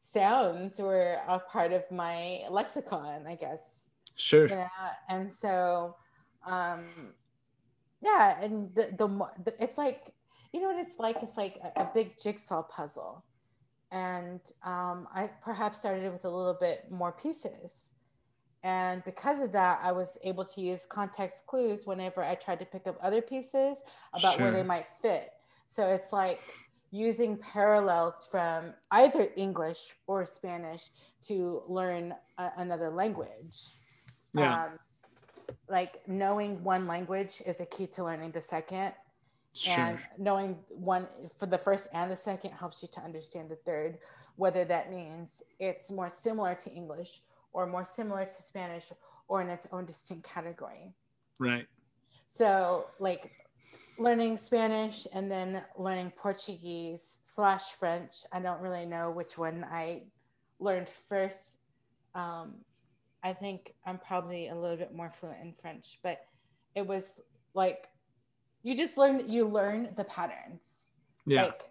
sounds 0.02 0.80
were 0.80 1.18
a 1.28 1.40
part 1.40 1.72
of 1.72 1.84
my 1.92 2.42
lexicon, 2.50 3.26
I 3.28 3.36
guess. 3.36 3.62
Sure. 4.16 4.48
You 4.48 4.56
know? 4.56 4.68
And 5.08 5.34
so, 5.34 5.96
um, 6.46 7.14
yeah, 8.02 8.42
and 8.42 8.74
the, 8.76 8.90
the, 8.98 9.08
the 9.44 9.64
it's 9.64 9.78
like, 9.78 10.14
you 10.52 10.62
know 10.62 10.68
what 10.68 10.86
it's 10.86 11.00
like? 11.00 11.18
It's 11.22 11.38
like 11.38 11.60
a, 11.64 11.82
a 11.82 11.92
big 11.94 12.20
jigsaw 12.20 12.64
puzzle. 12.64 13.24
And 13.92 14.42
um, 14.64 15.08
I 15.14 15.30
perhaps 15.44 15.80
started 15.80 16.12
with 16.12 16.26
a 16.26 16.30
little 16.30 16.58
bit 16.60 16.92
more 16.92 17.12
pieces 17.12 17.72
and 18.64 19.04
because 19.06 19.40
of 19.40 19.52
that, 19.54 19.80
I 19.82 19.92
was 19.92 20.18
able 20.24 20.44
to 20.44 20.62
use 20.62 20.86
context 20.86 21.48
clues 21.48 21.86
whenever 21.86 22.22
I 22.24 22.36
tried 22.36 22.60
to 22.60 22.66
pick 22.66 22.88
up 22.88 22.98
other 23.02 23.22
pieces 23.22 23.78
about 24.14 24.36
sure. 24.36 24.44
where 24.44 24.52
they 24.52 24.64
might 24.64 24.86
fit. 25.02 25.32
So 25.70 25.88
it's 25.88 26.12
like 26.12 26.42
using 26.92 27.38
parallels 27.38 28.28
from 28.30 28.74
either 28.92 29.30
English 29.38 29.96
or 30.08 30.26
Spanish 30.26 30.90
to 31.22 31.62
learn 31.68 32.14
a- 32.40 32.52
another 32.58 32.90
language. 32.90 33.68
Yeah. 34.34 34.66
Um, 34.66 34.80
like 35.70 36.08
knowing 36.08 36.64
one 36.64 36.88
language 36.88 37.42
is 37.46 37.58
the 37.58 37.68
key 37.68 37.86
to 37.88 38.04
learning 38.04 38.32
the 38.32 38.42
second. 38.42 38.94
Sure. 39.54 39.80
And 39.80 40.00
knowing 40.18 40.58
one 40.70 41.08
for 41.38 41.46
the 41.46 41.58
first 41.58 41.88
and 41.94 42.12
the 42.12 42.18
second 42.18 42.52
helps 42.52 42.82
you 42.82 42.88
to 42.94 43.02
understand 43.02 43.50
the 43.50 43.56
third, 43.58 44.00
whether 44.36 44.66
that 44.66 44.92
means 44.92 45.44
it's 45.60 45.92
more 45.92 46.10
similar 46.10 46.56
to 46.56 46.72
English 46.72 47.22
or 47.54 47.68
more 47.68 47.86
similar 47.86 48.26
to 48.26 48.44
Spanish 48.44 48.86
or 49.28 49.42
in 49.42 49.50
its 49.50 49.68
own 49.72 49.86
distinct 49.86 50.28
category. 50.28 50.94
Right. 51.38 51.68
So, 52.28 52.86
like 53.00 53.32
learning 54.00 54.38
Spanish 54.38 55.08
and 55.14 55.30
then 55.30 55.64
learning 55.78 56.12
Portuguese 56.16 57.20
slash 57.24 57.72
French. 57.72 58.16
I 58.32 58.40
don't 58.40 58.62
really 58.62 58.86
know 58.86 59.12
which 59.12 59.38
one 59.38 59.66
I 59.70 60.04
learned 60.60 60.88
first. 61.08 61.52
Um, 62.16 62.56
I 63.24 63.34
think 63.34 63.74
I'm 63.86 63.98
probably 63.98 64.48
a 64.50 64.56
little 64.56 64.78
bit 64.78 64.94
more 64.94 65.10
fluent 65.10 65.42
in 65.42 65.54
French, 65.54 66.00
but 66.04 66.22
it 66.76 66.86
was 66.86 67.22
like 67.54 67.88
you 68.64 68.76
just 68.76 68.98
learn 68.98 69.30
you 69.30 69.48
learn 69.48 69.90
the 69.96 70.04
patterns. 70.06 70.64
Yeah. 71.26 71.44
Like, 71.44 71.64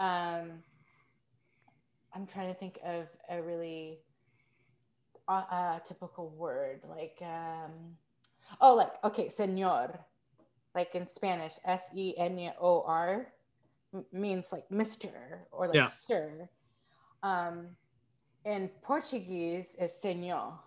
um, 0.00 0.50
I'm 2.14 2.26
trying 2.26 2.52
to 2.52 2.58
think 2.58 2.78
of 2.84 3.08
a 3.30 3.42
really 3.42 3.98
a, 5.28 5.32
a 5.32 5.82
typical 5.84 6.30
word 6.30 6.80
like 6.88 7.18
um 7.22 7.72
oh 8.60 8.74
like 8.74 8.92
okay 9.04 9.28
senor 9.28 9.98
like 10.74 10.94
in 10.94 11.06
spanish 11.06 11.54
s-e-n-o-r 11.64 13.32
m- 13.94 14.04
means 14.12 14.52
like 14.52 14.68
Mr. 14.70 15.10
or 15.50 15.66
like 15.68 15.74
Yeah. 15.76 15.86
sir. 15.86 16.48
Um, 17.22 17.76
in 18.44 18.68
Portuguese, 18.82 19.74
is 19.80 19.92
senhor, 20.00 20.58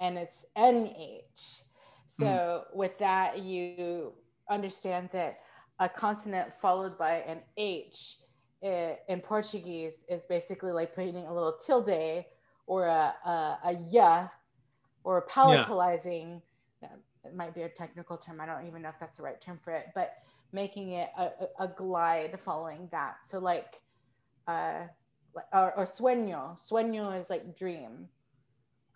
and 0.00 0.18
it's 0.18 0.44
nh. 0.56 1.62
So 2.08 2.64
with 2.74 2.98
that, 2.98 3.38
you 3.42 4.12
understand 4.50 5.10
that 5.12 5.40
a 5.78 5.88
consonant 5.88 6.52
followed 6.54 6.96
by 6.98 7.16
an 7.32 7.40
H 7.56 8.18
in 8.62 9.20
Portuguese 9.22 10.04
is 10.08 10.24
basically 10.26 10.72
like 10.72 10.94
putting 10.94 11.16
a 11.16 11.32
little 11.32 11.56
tilde 11.64 12.24
or 12.66 12.86
a 12.86 13.14
a, 13.24 13.58
a 13.64 13.72
ya 13.90 14.28
or 15.04 15.26
palatalizing. 15.26 16.42
that- 16.80 16.98
It 17.26 17.36
might 17.36 17.54
be 17.54 17.62
a 17.62 17.68
technical 17.68 18.16
term. 18.16 18.40
I 18.40 18.46
don't 18.46 18.66
even 18.66 18.82
know 18.82 18.88
if 18.88 18.98
that's 18.98 19.18
the 19.18 19.22
right 19.22 19.40
term 19.40 19.58
for 19.62 19.72
it, 19.72 19.86
but 19.94 20.14
making 20.52 20.92
it 20.92 21.10
a, 21.18 21.30
a, 21.58 21.68
glide 21.68 22.38
following 22.40 22.88
that. 22.92 23.16
So 23.26 23.38
like, 23.38 23.80
uh, 24.46 24.84
or, 25.52 25.72
or 25.76 25.84
sueño. 25.84 26.58
Sueño 26.58 27.18
is 27.18 27.28
like 27.28 27.56
dream. 27.56 28.08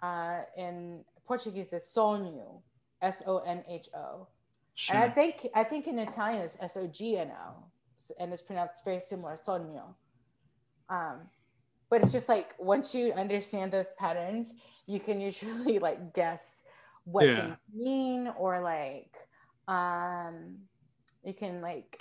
Uh, 0.02 0.40
in 0.56 1.04
Portuguese, 1.26 1.72
is 1.72 1.84
sonho, 1.84 2.62
S 3.02 3.22
O 3.26 3.38
N 3.38 3.62
H 3.68 3.88
O. 3.94 4.26
Sure. 4.74 4.96
And 4.96 5.04
I 5.04 5.08
think 5.08 5.48
I 5.54 5.62
think 5.62 5.86
in 5.86 5.98
Italian 5.98 6.42
it's 6.42 6.56
S 6.60 6.76
O 6.76 6.86
G 6.86 7.18
N 7.18 7.30
O, 7.30 7.64
and 8.18 8.32
it's 8.32 8.40
pronounced 8.42 8.84
very 8.84 9.00
similar, 9.00 9.36
sogno. 9.36 9.94
Um, 10.88 11.28
but 11.90 12.02
it's 12.02 12.12
just 12.12 12.28
like 12.28 12.54
once 12.58 12.94
you 12.94 13.12
understand 13.12 13.72
those 13.72 13.88
patterns, 13.98 14.54
you 14.86 15.00
can 15.00 15.20
usually 15.20 15.78
like 15.88 16.14
guess 16.14 16.59
what 17.10 17.24
Yeah. 17.26 17.42
things 17.42 17.56
mean, 17.74 18.28
or 18.38 18.60
like 18.60 19.14
um, 19.68 20.56
you 21.24 21.34
can 21.34 21.60
like. 21.60 21.98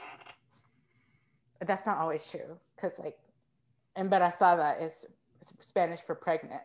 That's 1.65 1.85
not 1.85 1.97
always 1.97 2.29
true 2.29 2.57
because 2.75 2.97
like 2.99 3.17
embarazada 3.97 4.81
is 4.81 5.05
Spanish 5.41 5.99
for 5.99 6.15
pregnant. 6.15 6.61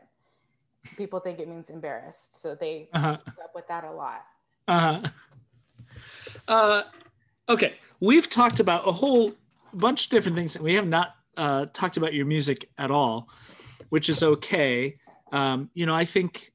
People 0.97 1.19
think 1.19 1.41
it 1.41 1.49
means 1.49 1.71
embarrassed, 1.71 2.41
so 2.41 2.55
they 2.55 2.89
Uh-huh. 2.93 3.17
up 3.43 3.51
with 3.55 3.67
that 3.69 3.85
a 3.85 3.91
lot. 3.91 4.23
Uh-huh. 4.69 5.01
Uh, 6.47 6.83
okay, 7.49 7.75
we've 8.01 8.29
talked 8.31 8.61
about 8.61 8.87
a 8.89 8.93
whole 8.93 9.33
bunch 9.73 10.05
of 10.05 10.11
different 10.11 10.37
things, 10.37 10.55
and 10.57 10.65
we 10.65 10.75
have 10.75 10.87
not 10.87 11.17
uh, 11.37 11.67
talked 11.73 11.97
about 11.97 12.15
your 12.15 12.27
music 12.27 12.71
at 12.79 12.91
all, 12.91 13.29
which 13.89 14.09
is 14.09 14.23
okay. 14.23 14.97
Um, 15.33 15.71
you 15.75 15.87
know, 15.87 15.95
I 15.95 16.05
think 16.05 16.53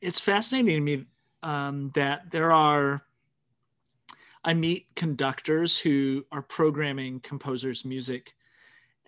it's 0.00 0.20
fascinating 0.20 0.76
to 0.76 0.80
me 0.80 1.06
um, 1.42 1.90
that 1.94 2.30
there 2.30 2.52
are. 2.52 3.02
I 4.46 4.52
meet 4.52 4.88
conductors 4.94 5.80
who 5.80 6.26
are 6.30 6.42
programming 6.42 7.20
composers' 7.20 7.84
music, 7.84 8.34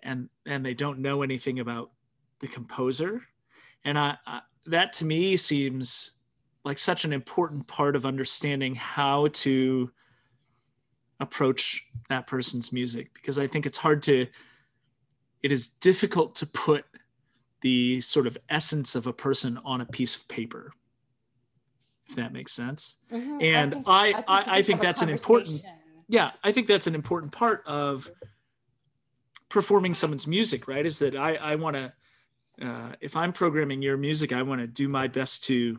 and 0.01 0.29
and 0.45 0.65
they 0.65 0.73
don't 0.73 0.99
know 0.99 1.21
anything 1.21 1.59
about 1.59 1.91
the 2.39 2.47
composer, 2.47 3.21
and 3.85 3.97
I, 3.99 4.17
I 4.25 4.41
that 4.65 4.93
to 4.93 5.05
me 5.05 5.37
seems 5.37 6.11
like 6.65 6.77
such 6.77 7.05
an 7.05 7.13
important 7.13 7.65
part 7.67 7.95
of 7.95 8.05
understanding 8.05 8.75
how 8.75 9.27
to 9.27 9.89
approach 11.19 11.85
that 12.09 12.27
person's 12.27 12.71
music 12.71 13.13
because 13.13 13.39
I 13.39 13.47
think 13.47 13.65
it's 13.65 13.77
hard 13.77 14.03
to 14.03 14.27
it 15.41 15.51
is 15.51 15.69
difficult 15.69 16.35
to 16.35 16.45
put 16.45 16.85
the 17.61 17.99
sort 18.01 18.27
of 18.27 18.37
essence 18.49 18.95
of 18.95 19.07
a 19.07 19.13
person 19.13 19.59
on 19.65 19.81
a 19.81 19.85
piece 19.85 20.15
of 20.15 20.27
paper 20.27 20.73
if 22.09 22.15
that 22.15 22.31
makes 22.31 22.53
sense. 22.53 22.95
Mhm. 23.11 23.43
And 23.43 23.83
I- 23.85 24.13
think 24.13 24.25
I- 24.29 24.39
you 24.39 24.51
I 24.51 24.61
think 24.61 24.79
that's 24.79 25.01
an 25.01 25.09
important- 25.09 25.61
yeah 26.09 26.31
i 26.41 26.53
think 26.53 26.67
that's 26.67 26.87
an 26.87 26.95
important 26.95 27.33
part 27.33 27.63
of 27.65 28.09
performing 29.49 29.93
someone's 29.93 30.25
music 30.27 30.67
right? 30.67 30.85
Is 30.85 30.99
that 30.99 31.15
i 31.15 31.35
i 31.35 31.55
want 31.55 31.75
to 31.75 31.93
uh, 32.61 32.93
if 33.01 33.15
i'm 33.17 33.33
programming 33.33 33.81
your 33.81 33.97
music 33.97 34.31
i 34.31 34.41
want 34.41 34.61
to 34.61 34.67
do 34.67 34.87
my 34.87 35.07
best 35.07 35.43
to 35.45 35.77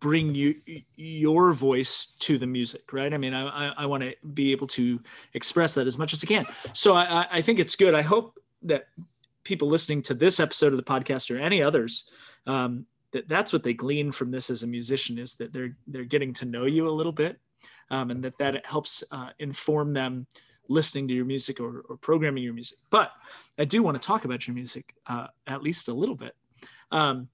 bring 0.00 0.34
you 0.36 0.54
your 0.94 1.52
voice 1.52 2.06
to 2.20 2.38
the 2.38 2.46
music 2.46 2.92
right? 2.92 3.12
I 3.12 3.18
mean 3.18 3.34
i 3.34 3.42
i, 3.70 3.74
I 3.82 3.86
want 3.86 4.04
to 4.04 4.14
be 4.34 4.52
able 4.52 4.68
to 4.68 5.00
express 5.34 5.74
that 5.74 5.86
as 5.88 5.98
much 5.98 6.12
as 6.12 6.22
i 6.22 6.26
can. 6.26 6.46
So 6.72 6.94
I, 6.94 7.04
I 7.22 7.26
i 7.38 7.40
think 7.40 7.58
it's 7.58 7.74
good. 7.74 7.94
I 7.94 8.02
hope 8.02 8.38
that 8.62 8.86
people 9.48 9.68
listening 9.68 10.02
to 10.02 10.12
this 10.12 10.38
episode 10.40 10.74
of 10.74 10.76
the 10.76 10.82
podcast 10.82 11.34
or 11.34 11.38
any 11.38 11.62
others 11.62 12.10
um, 12.46 12.84
that 13.12 13.26
that's 13.26 13.50
what 13.50 13.62
they 13.62 13.72
glean 13.72 14.12
from 14.12 14.30
this 14.30 14.50
as 14.50 14.62
a 14.62 14.66
musician 14.66 15.18
is 15.18 15.34
that 15.36 15.54
they're 15.54 15.74
they're 15.86 16.04
getting 16.04 16.34
to 16.34 16.44
know 16.44 16.66
you 16.66 16.86
a 16.86 16.90
little 16.90 17.12
bit 17.12 17.40
um, 17.90 18.10
and 18.10 18.22
that 18.22 18.36
that 18.38 18.66
helps 18.66 19.02
uh, 19.10 19.30
inform 19.38 19.94
them 19.94 20.26
listening 20.68 21.08
to 21.08 21.14
your 21.14 21.24
music 21.24 21.60
or, 21.60 21.80
or 21.88 21.96
programming 21.96 22.42
your 22.42 22.52
music. 22.52 22.76
But 22.90 23.10
I 23.58 23.64
do 23.64 23.82
want 23.82 23.96
to 23.96 24.06
talk 24.06 24.26
about 24.26 24.46
your 24.46 24.54
music 24.54 24.94
uh, 25.06 25.28
at 25.46 25.62
least 25.62 25.88
a 25.88 25.94
little 25.94 26.14
bit. 26.14 26.34
Um, 26.92 27.28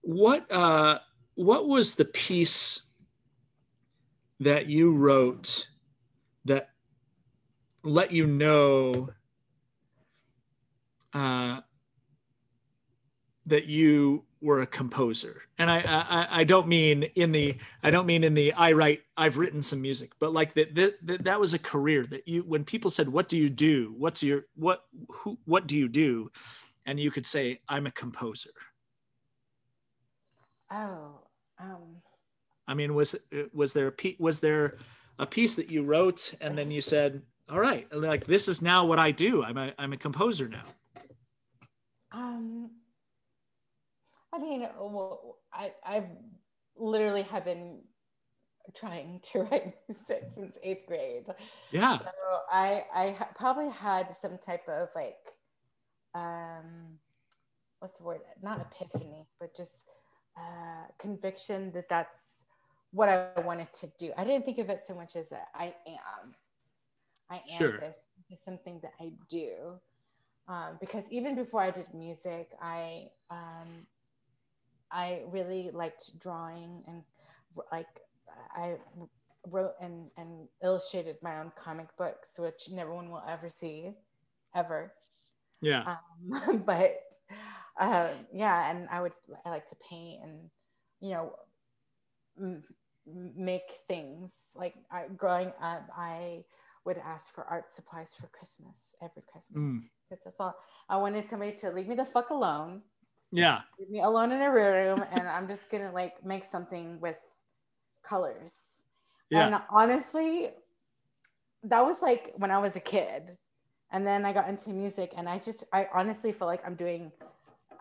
what 0.00 0.50
uh, 0.50 0.98
what 1.36 1.68
was 1.68 1.94
the 1.94 2.04
piece 2.04 2.90
that 4.40 4.66
you 4.66 4.92
wrote 4.92 5.68
that 6.44 6.70
let 7.84 8.10
you 8.10 8.26
know 8.26 9.10
uh, 11.16 11.60
that 13.46 13.66
you 13.66 14.24
were 14.42 14.60
a 14.60 14.66
composer. 14.66 15.42
And 15.58 15.70
I, 15.70 15.78
I 15.78 16.40
i 16.40 16.44
don't 16.44 16.68
mean 16.68 17.04
in 17.14 17.32
the 17.32 17.56
i 17.82 17.90
don't 17.90 18.04
mean 18.04 18.22
in 18.22 18.34
the 18.34 18.52
i 18.52 18.72
write 18.72 19.00
i've 19.16 19.38
written 19.38 19.62
some 19.62 19.80
music 19.80 20.12
but 20.20 20.34
like 20.34 20.52
that 20.54 20.74
that, 20.74 21.24
that, 21.24 21.40
was 21.40 21.54
a 21.54 21.58
career 21.58 22.06
that 22.10 22.28
you 22.28 22.42
when 22.42 22.62
people 22.62 22.90
said 22.90 23.08
what 23.08 23.28
do 23.30 23.38
you 23.38 23.48
do? 23.48 23.94
What's 23.96 24.22
your 24.22 24.44
what 24.54 24.82
who 25.08 25.38
what 25.46 25.66
do 25.66 25.76
you 25.76 25.88
do? 25.88 26.30
And 26.84 27.00
you 27.00 27.10
could 27.10 27.24
say 27.24 27.60
i'm 27.68 27.86
a 27.86 27.90
composer. 27.90 28.50
Oh, 30.70 31.20
um, 31.58 32.02
i 32.68 32.74
mean 32.74 32.94
was 32.94 33.16
was 33.54 33.72
there 33.72 33.86
a 33.86 33.92
piece 33.92 34.18
was 34.18 34.40
there 34.40 34.76
a 35.18 35.26
piece 35.26 35.54
that 35.56 35.70
you 35.70 35.82
wrote 35.82 36.34
and 36.42 36.58
then 36.58 36.70
you 36.70 36.82
said 36.82 37.22
all 37.50 37.60
right 37.60 37.90
like 37.90 38.26
this 38.26 38.48
is 38.48 38.60
now 38.60 38.84
what 38.84 38.98
i 38.98 39.10
do. 39.10 39.42
I'm 39.42 39.56
a 39.56 39.72
i'm 39.78 39.94
a 39.94 39.96
composer 39.96 40.48
now 40.48 40.66
um, 42.16 42.70
I 44.32 44.38
mean, 44.38 44.68
well, 44.78 45.38
I 45.52 45.72
I 45.84 46.04
literally 46.76 47.22
have 47.22 47.44
been 47.44 47.82
trying 48.74 49.20
to 49.32 49.40
write 49.42 49.74
music 49.88 50.30
since 50.34 50.56
eighth 50.62 50.86
grade. 50.86 51.26
yeah 51.70 51.98
So 51.98 52.10
I 52.50 52.84
I 52.94 53.10
ha- 53.12 53.30
probably 53.36 53.70
had 53.70 54.16
some 54.16 54.38
type 54.38 54.68
of 54.68 54.88
like, 54.94 55.16
um, 56.14 56.98
what's 57.80 57.98
the 57.98 58.04
word? 58.04 58.20
Not 58.42 58.60
epiphany, 58.60 59.26
but 59.40 59.56
just 59.56 59.84
uh, 60.36 60.86
conviction 60.98 61.72
that 61.72 61.88
that's 61.88 62.44
what 62.92 63.08
I 63.08 63.40
wanted 63.40 63.72
to 63.80 63.88
do. 63.98 64.12
I 64.16 64.24
didn't 64.24 64.44
think 64.44 64.58
of 64.58 64.70
it 64.70 64.82
so 64.82 64.94
much 64.94 65.16
as 65.16 65.32
a, 65.32 65.40
I 65.54 65.74
am. 65.86 66.34
I 67.30 67.42
am 67.50 67.58
Sure. 67.58 67.80
this. 67.80 67.98
It's 68.30 68.44
something 68.44 68.80
that 68.82 68.92
I 69.00 69.12
do. 69.28 69.80
Um, 70.48 70.76
because 70.80 71.04
even 71.10 71.34
before 71.34 71.60
I 71.60 71.70
did 71.70 71.86
music, 71.94 72.50
I 72.62 73.08
um, 73.30 73.86
I 74.90 75.22
really 75.28 75.70
liked 75.72 76.18
drawing 76.20 76.82
and 76.86 77.02
like 77.72 77.88
I 78.56 78.76
wrote 79.48 79.74
and, 79.80 80.10
and 80.16 80.48
illustrated 80.62 81.16
my 81.22 81.38
own 81.40 81.52
comic 81.56 81.88
books, 81.96 82.38
which 82.38 82.70
no 82.72 82.86
one 82.92 83.10
will 83.10 83.22
ever 83.28 83.50
see, 83.50 83.92
ever. 84.54 84.92
yeah 85.60 85.84
Um, 85.86 86.62
but 86.66 87.00
uh, 87.80 88.08
yeah, 88.32 88.70
and 88.70 88.88
I 88.90 89.00
would 89.00 89.12
I 89.44 89.50
like 89.50 89.68
to 89.68 89.76
paint 89.88 90.22
and 90.22 90.50
you 91.00 91.10
know 91.10 91.32
m- 92.40 92.64
m- 93.06 93.32
make 93.36 93.80
things. 93.88 94.30
Like 94.54 94.74
I, 94.90 95.04
growing 95.16 95.52
up, 95.60 95.88
I 95.96 96.44
would 96.84 96.98
ask 96.98 97.32
for 97.32 97.44
art 97.44 97.72
supplies 97.72 98.10
for 98.18 98.28
Christmas 98.28 98.76
every 99.02 99.22
Christmas 99.30 99.58
Mm. 99.58 99.88
Because 100.08 100.22
that's 100.24 100.36
all 100.40 100.54
I 100.88 100.96
wanted 100.96 101.28
somebody 101.28 101.52
to 101.58 101.70
leave 101.70 101.88
me 101.88 101.94
the 101.94 102.04
fuck 102.04 102.30
alone 102.30 102.82
yeah 103.32 103.62
leave 103.78 103.90
me 103.90 104.00
alone 104.02 104.32
in 104.32 104.40
a 104.40 104.50
room 104.50 105.04
and 105.10 105.28
I'm 105.28 105.48
just 105.48 105.70
gonna 105.70 105.92
like 105.92 106.24
make 106.24 106.44
something 106.44 107.00
with 107.00 107.16
colors. 108.02 108.82
yeah 109.30 109.46
And 109.46 109.62
honestly, 109.70 110.50
that 111.64 111.84
was 111.84 112.02
like 112.02 112.32
when 112.36 112.50
I 112.52 112.58
was 112.58 112.76
a 112.76 112.80
kid. 112.80 113.36
And 113.90 114.06
then 114.06 114.24
I 114.24 114.32
got 114.32 114.48
into 114.48 114.70
music 114.70 115.12
and 115.16 115.28
I 115.28 115.38
just 115.38 115.64
I 115.72 115.88
honestly 115.94 116.32
feel 116.32 116.46
like 116.46 116.62
I'm 116.66 116.74
doing 116.76 117.10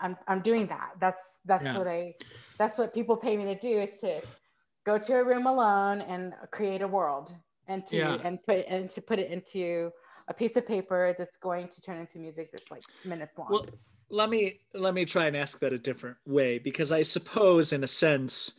I'm 0.01 0.17
I'm 0.27 0.41
doing 0.41 0.65
that. 0.67 0.91
That's 0.99 1.39
that's 1.45 1.63
Yeah. 1.65 1.77
what 1.77 1.87
I 1.87 2.15
that's 2.57 2.77
what 2.79 2.93
people 2.93 3.17
pay 3.17 3.37
me 3.37 3.45
to 3.45 3.55
do 3.59 3.81
is 3.81 3.99
to 4.01 4.21
go 4.85 4.97
to 4.97 5.13
a 5.17 5.23
room 5.23 5.45
alone 5.45 6.01
and 6.01 6.33
create 6.51 6.81
a 6.81 6.87
world 6.87 7.35
and 7.67 7.85
to 7.87 7.97
Yeah. 7.97 8.17
and 8.23 8.41
put 8.43 8.65
and 8.67 8.89
to 8.91 9.01
put 9.01 9.19
it 9.19 9.29
into 9.31 9.91
a 10.27 10.33
piece 10.33 10.55
of 10.55 10.65
paper 10.67 11.15
that's 11.17 11.37
going 11.37 11.67
to 11.69 11.81
turn 11.81 11.99
into 11.99 12.19
music 12.19 12.51
that's 12.51 12.71
like 12.71 12.83
minutes 13.03 13.37
long. 13.37 13.47
Well, 13.51 13.65
let 14.09 14.29
me 14.29 14.59
let 14.73 14.93
me 14.93 15.05
try 15.05 15.25
and 15.25 15.35
ask 15.35 15.59
that 15.59 15.73
a 15.73 15.79
different 15.79 16.17
way 16.25 16.59
because 16.59 16.91
I 16.91 17.01
suppose, 17.01 17.73
in 17.73 17.83
a 17.83 17.87
sense, 17.87 18.53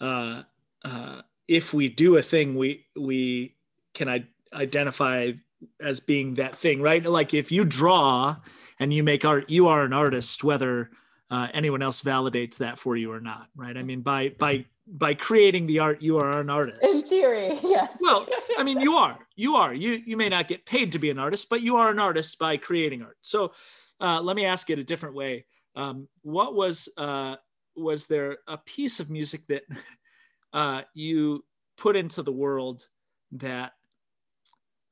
uh, 0.00 0.42
uh, 0.84 1.22
if 1.48 1.72
we 1.72 1.88
do 1.88 2.16
a 2.16 2.22
thing, 2.22 2.56
we 2.56 2.86
we 2.96 3.56
can 3.94 4.08
I 4.08 4.24
identify 4.52 5.32
as 5.80 6.00
being 6.00 6.34
that 6.34 6.56
thing, 6.56 6.80
right? 6.80 7.04
Like 7.04 7.34
if 7.34 7.52
you 7.52 7.64
draw 7.64 8.36
and 8.78 8.92
you 8.92 9.02
make 9.02 9.24
art, 9.24 9.50
you 9.50 9.68
are 9.68 9.84
an 9.84 9.92
artist, 9.92 10.42
whether 10.42 10.90
uh, 11.30 11.48
anyone 11.52 11.82
else 11.82 12.02
validates 12.02 12.58
that 12.58 12.78
for 12.78 12.96
you 12.96 13.12
or 13.12 13.20
not, 13.20 13.48
right? 13.54 13.76
I 13.76 13.82
mean, 13.82 14.00
by 14.00 14.30
by 14.30 14.64
by 14.86 15.14
creating 15.14 15.66
the 15.66 15.78
art, 15.78 16.02
you 16.02 16.18
are 16.18 16.40
an 16.40 16.50
artist. 16.50 16.84
In 16.84 17.02
theory, 17.02 17.58
yes. 17.62 17.96
well, 18.00 18.26
I 18.58 18.62
mean, 18.62 18.80
you 18.80 18.94
are. 18.96 19.18
You 19.36 19.56
are. 19.56 19.72
You 19.72 20.00
you 20.04 20.16
may 20.16 20.28
not 20.28 20.48
get 20.48 20.66
paid 20.66 20.92
to 20.92 20.98
be 20.98 21.10
an 21.10 21.18
artist, 21.18 21.48
but 21.48 21.62
you 21.62 21.76
are 21.76 21.90
an 21.90 21.98
artist 21.98 22.38
by 22.38 22.56
creating 22.56 23.02
art. 23.02 23.16
So, 23.20 23.52
uh, 24.00 24.20
let 24.20 24.36
me 24.36 24.44
ask 24.44 24.70
it 24.70 24.78
a 24.78 24.84
different 24.84 25.14
way. 25.14 25.46
Um, 25.76 26.08
what 26.22 26.54
was 26.54 26.88
uh, 26.96 27.36
was 27.76 28.06
there 28.06 28.38
a 28.48 28.58
piece 28.58 29.00
of 29.00 29.10
music 29.10 29.46
that 29.48 29.62
uh, 30.52 30.82
you 30.94 31.44
put 31.76 31.96
into 31.96 32.22
the 32.22 32.32
world 32.32 32.84
that 33.32 33.72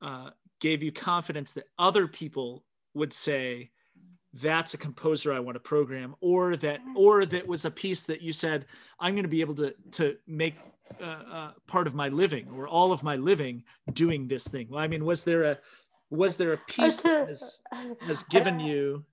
uh, 0.01 0.31
gave 0.61 0.83
you 0.83 0.93
confidence 0.93 1.55
that 1.55 1.65
other 1.79 2.07
people 2.07 2.65
would 2.95 3.13
say 3.13 3.71
that's 4.35 4.75
a 4.75 4.79
composer 4.79 5.33
I 5.33 5.41
want 5.41 5.57
to 5.57 5.61
program, 5.61 6.15
or 6.21 6.57
that 6.57 6.81
or 6.97 7.25
that 7.27 7.47
was 7.47 7.65
a 7.65 7.71
piece 7.71 8.05
that 8.05 8.23
you 8.23 8.33
said 8.33 8.67
I'm 9.01 9.15
going 9.15 9.25
to 9.25 9.29
be 9.29 9.41
able 9.41 9.55
to 9.57 9.75
to 9.93 10.17
make 10.27 10.55
uh, 11.01 11.05
uh, 11.05 11.51
part 11.67 11.87
of 11.87 11.95
my 11.95 12.09
living 12.09 12.49
or 12.55 12.69
all 12.69 12.93
of 12.93 13.03
my 13.03 13.17
living 13.17 13.65
doing 13.93 14.29
this 14.29 14.47
thing. 14.47 14.69
Well, 14.71 14.81
I 14.81 14.89
mean, 14.89 15.05
was 15.05 15.25
there 15.25 15.45
a 15.45 15.59
was 16.11 16.37
there 16.37 16.53
a 16.53 16.59
piece 16.69 17.03
that 17.03 17.29
has, 17.29 17.61
has 18.01 18.23
given 18.25 18.61
you 18.61 19.05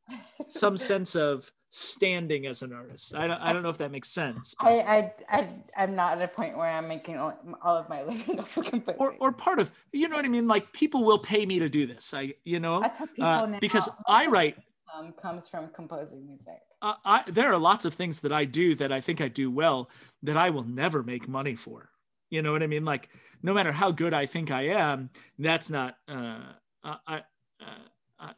some 0.47 0.77
sense 0.91 1.15
of 1.15 1.51
standing 1.75 2.45
as 2.45 2.61
an 2.61 2.71
artist. 2.71 3.13
I 3.13 3.27
don't, 3.27 3.41
I 3.41 3.51
don't 3.51 3.61
know 3.61 3.69
if 3.69 3.77
that 3.79 3.91
makes 3.91 4.09
sense. 4.09 4.55
I, 4.61 4.79
I, 4.79 5.13
I, 5.29 5.49
I'm 5.75 5.93
not 5.93 6.17
at 6.17 6.23
a 6.23 6.27
point 6.29 6.57
where 6.57 6.69
I'm 6.69 6.87
making 6.87 7.17
all, 7.17 7.37
all 7.61 7.75
of 7.75 7.89
my 7.89 8.01
living 8.01 8.39
off 8.39 8.55
of 8.55 8.65
composing. 8.65 8.97
Or, 8.97 9.15
or 9.19 9.33
part 9.33 9.59
of, 9.59 9.69
you 9.91 10.07
know 10.07 10.15
what 10.15 10.23
I 10.23 10.29
mean? 10.29 10.47
Like 10.47 10.71
people 10.71 11.03
will 11.03 11.19
pay 11.19 11.45
me 11.45 11.59
to 11.59 11.67
do 11.67 11.85
this. 11.85 12.13
I, 12.13 12.33
you 12.45 12.61
know, 12.61 12.79
That's 12.79 12.99
how 12.99 13.07
people 13.07 13.25
uh, 13.25 13.59
because 13.59 13.89
I 14.07 14.27
write, 14.27 14.55
um, 14.93 15.13
comes 15.21 15.47
from 15.47 15.69
composing 15.75 16.25
music. 16.25 16.61
uh, 16.81 16.95
I, 17.03 17.23
there 17.27 17.51
are 17.51 17.57
lots 17.57 17.85
of 17.85 17.93
things 17.93 18.21
that 18.21 18.31
I 18.31 18.45
do 18.45 18.75
that 18.75 18.91
I 18.91 19.01
think 19.01 19.21
I 19.21 19.27
do 19.27 19.49
well 19.49 19.89
that 20.23 20.37
I 20.37 20.49
will 20.49 20.63
never 20.63 21.03
make 21.03 21.27
money 21.27 21.55
for. 21.55 21.89
You 22.29 22.41
know 22.41 22.51
what 22.51 22.63
I 22.63 22.67
mean? 22.67 22.85
Like 22.85 23.09
no 23.43 23.53
matter 23.53 23.71
how 23.71 23.91
good 23.91 24.13
I 24.13 24.25
think 24.25 24.51
I 24.51 24.69
am, 24.69 25.09
that's 25.39 25.69
not, 25.69 25.97
uh, 26.07 26.39
I, 26.83 26.97
I, 27.07 27.15
uh, 27.61 27.87
I, 28.19 28.31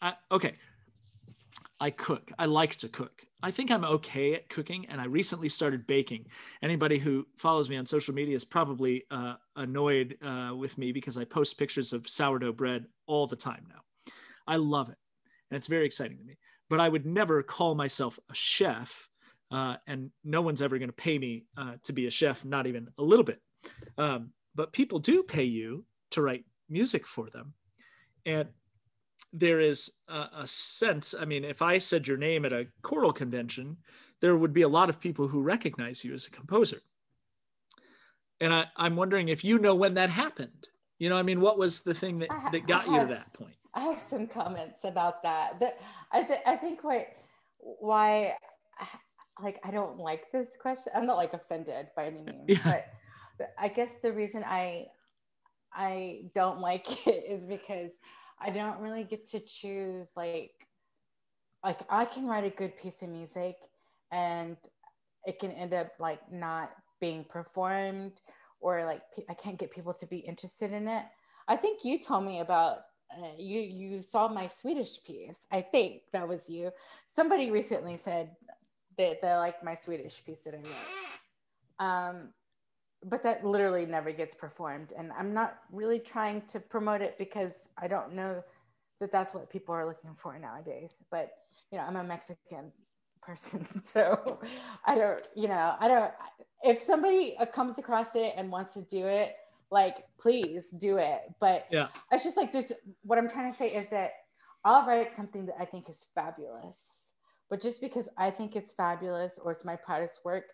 I, 0.00 0.14
okay. 0.30 0.54
I 1.80 1.90
cook. 1.90 2.30
I 2.38 2.46
like 2.46 2.76
to 2.76 2.88
cook. 2.88 3.22
I 3.42 3.50
think 3.50 3.70
I'm 3.70 3.84
okay 3.84 4.34
at 4.34 4.48
cooking, 4.48 4.86
and 4.88 4.98
I 5.00 5.04
recently 5.04 5.50
started 5.50 5.86
baking. 5.86 6.26
Anybody 6.62 6.98
who 6.98 7.26
follows 7.36 7.68
me 7.68 7.76
on 7.76 7.84
social 7.84 8.14
media 8.14 8.34
is 8.34 8.44
probably 8.44 9.04
uh, 9.10 9.34
annoyed 9.54 10.16
uh, 10.22 10.52
with 10.56 10.78
me 10.78 10.92
because 10.92 11.18
I 11.18 11.24
post 11.24 11.58
pictures 11.58 11.92
of 11.92 12.08
sourdough 12.08 12.54
bread 12.54 12.86
all 13.06 13.26
the 13.26 13.36
time 13.36 13.66
now. 13.68 13.82
I 14.46 14.56
love 14.56 14.88
it, 14.88 14.96
and 15.54 15.60
it's 15.60 15.68
very 15.68 15.86
exciting 15.86 16.18
to 16.18 16.24
me. 16.24 16.36
But 16.68 16.80
I 16.80 16.88
would 16.88 17.06
never 17.06 17.44
call 17.44 17.76
myself 17.76 18.18
a 18.28 18.34
chef, 18.34 19.08
uh, 19.52 19.76
and 19.86 20.10
no 20.24 20.42
one's 20.42 20.62
ever 20.62 20.78
going 20.78 20.88
to 20.88 20.92
pay 20.92 21.16
me 21.16 21.44
uh, 21.56 21.74
to 21.84 21.92
be 21.92 22.08
a 22.08 22.10
chef, 22.10 22.44
not 22.44 22.66
even 22.66 22.88
a 22.98 23.02
little 23.04 23.24
bit. 23.24 23.40
Um, 23.96 24.30
but 24.56 24.72
people 24.72 24.98
do 24.98 25.22
pay 25.22 25.44
you 25.44 25.84
to 26.10 26.22
write 26.22 26.44
music 26.68 27.06
for 27.06 27.30
them, 27.30 27.54
and 28.26 28.48
there 29.32 29.60
is 29.60 29.92
a, 30.08 30.28
a 30.38 30.46
sense. 30.48 31.14
I 31.16 31.24
mean, 31.24 31.44
if 31.44 31.62
I 31.62 31.78
said 31.78 32.08
your 32.08 32.16
name 32.16 32.44
at 32.44 32.52
a 32.52 32.66
choral 32.82 33.12
convention, 33.12 33.76
there 34.20 34.36
would 34.36 34.52
be 34.52 34.62
a 34.62 34.68
lot 34.68 34.88
of 34.88 34.98
people 34.98 35.28
who 35.28 35.40
recognize 35.40 36.04
you 36.04 36.14
as 36.14 36.26
a 36.26 36.30
composer. 36.32 36.80
And 38.40 38.52
I, 38.52 38.64
I'm 38.76 38.96
wondering 38.96 39.28
if 39.28 39.44
you 39.44 39.60
know 39.60 39.76
when 39.76 39.94
that 39.94 40.10
happened. 40.10 40.66
You 40.98 41.10
know, 41.10 41.16
I 41.16 41.22
mean, 41.22 41.40
what 41.40 41.58
was 41.58 41.82
the 41.82 41.94
thing 41.94 42.18
that, 42.20 42.30
that 42.50 42.66
got 42.66 42.88
you 42.88 42.98
to 42.98 43.06
that 43.06 43.32
point? 43.32 43.54
I 43.74 43.80
have 43.80 44.00
some 44.00 44.26
comments 44.26 44.84
about 44.84 45.22
that. 45.22 45.58
That 45.60 45.78
I 46.12 46.22
think 46.22 46.40
I 46.46 46.56
think 46.56 46.84
what 46.84 47.06
why 47.58 48.34
like 49.42 49.58
I 49.64 49.70
don't 49.70 49.98
like 49.98 50.30
this 50.32 50.48
question. 50.60 50.92
I'm 50.94 51.06
not 51.06 51.16
like 51.16 51.32
offended 51.34 51.88
by 51.96 52.06
any 52.06 52.20
means, 52.22 52.44
Yeah. 52.48 52.58
but, 52.64 52.86
but 53.38 53.54
I 53.58 53.68
guess 53.68 53.96
the 54.02 54.12
reason 54.12 54.44
I 54.44 54.86
I 55.72 56.30
don't 56.34 56.60
like 56.60 56.86
it 57.06 57.24
is 57.28 57.44
because 57.46 57.90
I 58.40 58.50
don't 58.50 58.78
really 58.78 59.04
get 59.04 59.28
to 59.30 59.40
choose 59.40 60.12
like 60.16 60.52
like 61.64 61.80
I 61.88 62.04
can 62.04 62.26
write 62.26 62.44
a 62.44 62.50
good 62.50 62.76
piece 62.76 63.02
of 63.02 63.08
music 63.08 63.56
and 64.12 64.56
it 65.24 65.38
can 65.40 65.50
end 65.52 65.72
up 65.72 65.88
like 65.98 66.20
not 66.30 66.70
being 67.00 67.24
performed 67.24 68.12
or 68.60 68.84
like 68.84 69.00
pe- 69.16 69.24
I 69.28 69.34
can't 69.34 69.58
get 69.58 69.70
people 69.70 69.94
to 69.94 70.06
be 70.06 70.18
interested 70.18 70.72
in 70.72 70.86
it. 70.86 71.04
I 71.48 71.56
think 71.56 71.84
you 71.84 71.98
told 71.98 72.24
me 72.24 72.40
about 72.40 72.78
uh, 73.22 73.26
you 73.38 73.60
you 73.60 74.02
saw 74.02 74.28
my 74.28 74.48
Swedish 74.48 75.02
piece. 75.04 75.46
I 75.50 75.60
think 75.62 76.02
that 76.12 76.26
was 76.26 76.48
you. 76.48 76.70
Somebody 77.14 77.50
recently 77.50 77.96
said 77.96 78.30
that 78.98 79.20
they 79.22 79.34
liked 79.34 79.64
my 79.64 79.74
Swedish 79.74 80.24
piece 80.24 80.38
that 80.44 80.54
I 80.54 80.58
wrote. 80.58 81.86
Um, 81.86 82.28
but 83.04 83.22
that 83.22 83.44
literally 83.44 83.86
never 83.86 84.12
gets 84.12 84.34
performed, 84.34 84.92
and 84.96 85.12
I'm 85.18 85.34
not 85.34 85.58
really 85.70 85.98
trying 85.98 86.42
to 86.48 86.60
promote 86.60 87.02
it 87.02 87.16
because 87.18 87.68
I 87.76 87.86
don't 87.88 88.14
know 88.14 88.42
that 89.00 89.12
that's 89.12 89.34
what 89.34 89.50
people 89.50 89.74
are 89.74 89.86
looking 89.86 90.14
for 90.14 90.38
nowadays. 90.38 90.92
But 91.10 91.30
you 91.70 91.78
know, 91.78 91.84
I'm 91.84 91.96
a 91.96 92.04
Mexican 92.04 92.72
person, 93.22 93.66
so 93.84 94.40
I 94.86 94.94
don't. 94.94 95.24
You 95.34 95.48
know, 95.48 95.74
I 95.78 95.88
don't. 95.88 96.12
If 96.62 96.82
somebody 96.82 97.36
comes 97.52 97.78
across 97.78 98.14
it 98.14 98.34
and 98.36 98.50
wants 98.50 98.74
to 98.74 98.82
do 98.82 99.06
it, 99.06 99.36
like 99.74 100.04
please 100.18 100.70
do 100.70 100.96
it. 100.98 101.20
But 101.40 101.66
Yeah. 101.70 101.88
it's 102.12 102.24
just 102.24 102.36
like 102.36 102.52
there's 102.52 102.72
what 103.02 103.18
I'm 103.18 103.28
trying 103.28 103.50
to 103.50 103.58
say 103.58 103.74
is 103.74 103.90
that 103.90 104.12
I'll 104.64 104.86
write 104.86 105.14
something 105.14 105.44
that 105.46 105.56
I 105.60 105.66
think 105.66 105.90
is 105.90 106.06
fabulous, 106.14 107.10
but 107.50 107.60
just 107.60 107.80
because 107.82 108.08
I 108.16 108.30
think 108.30 108.56
it's 108.56 108.72
fabulous 108.72 109.38
or 109.38 109.50
it's 109.50 109.64
my 109.64 109.76
proudest 109.76 110.24
work, 110.24 110.44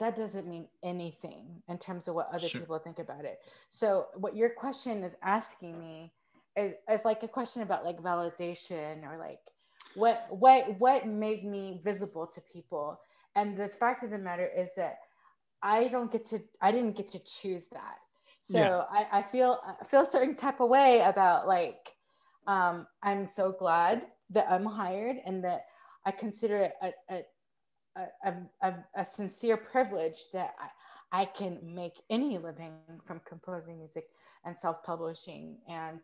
that 0.00 0.16
doesn't 0.16 0.46
mean 0.46 0.68
anything 0.82 1.62
in 1.68 1.78
terms 1.78 2.08
of 2.08 2.16
what 2.16 2.28
other 2.34 2.48
Sure. 2.48 2.60
people 2.60 2.78
think 2.78 2.98
about 2.98 3.24
it. 3.24 3.38
So 3.70 4.08
what 4.16 4.36
your 4.36 4.50
question 4.50 5.04
is 5.04 5.14
asking 5.22 5.78
me 5.78 6.12
is, 6.56 6.74
is 6.90 7.04
like 7.04 7.22
a 7.22 7.28
question 7.28 7.62
about 7.62 7.84
like 7.84 7.98
validation 8.02 9.08
or 9.08 9.16
like 9.16 9.40
what 9.94 10.26
what 10.28 10.78
what 10.80 11.06
made 11.06 11.44
me 11.44 11.80
visible 11.84 12.26
to 12.26 12.40
people. 12.52 13.00
And 13.36 13.56
the 13.56 13.68
fact 13.68 14.02
of 14.02 14.10
the 14.10 14.18
matter 14.18 14.48
is 14.62 14.70
that 14.76 14.98
I 15.62 15.88
don't 15.88 16.10
get 16.10 16.26
to 16.26 16.40
I 16.60 16.72
didn't 16.72 16.96
get 16.96 17.08
to 17.12 17.20
choose 17.20 17.66
that. 17.72 17.98
So 18.46 18.58
Yeah. 18.58 18.82
I, 18.90 19.06
I 19.18 19.22
feel 19.22 19.60
I 19.80 19.84
feel 19.84 20.02
a 20.02 20.06
certain 20.06 20.36
type 20.36 20.60
of 20.60 20.68
way 20.68 21.00
about 21.00 21.48
like 21.48 21.90
um, 22.46 22.86
I'm 23.02 23.26
so 23.26 23.52
glad 23.52 24.06
that 24.30 24.46
I'm 24.48 24.64
hired 24.64 25.16
and 25.26 25.42
that 25.44 25.66
I 26.04 26.12
consider 26.12 26.58
it 26.58 26.74
a, 26.80 26.92
a, 27.96 28.08
a, 28.24 28.32
a, 28.62 28.74
a, 28.94 29.04
sincere 29.04 29.56
privilege 29.56 30.26
that 30.32 30.54
I, 31.12 31.22
I 31.22 31.24
can 31.24 31.58
make 31.62 32.00
any 32.08 32.38
living 32.38 32.74
from 33.04 33.20
composing 33.26 33.78
music 33.78 34.04
and 34.44 34.56
self-publishing 34.56 35.58
and 35.68 35.98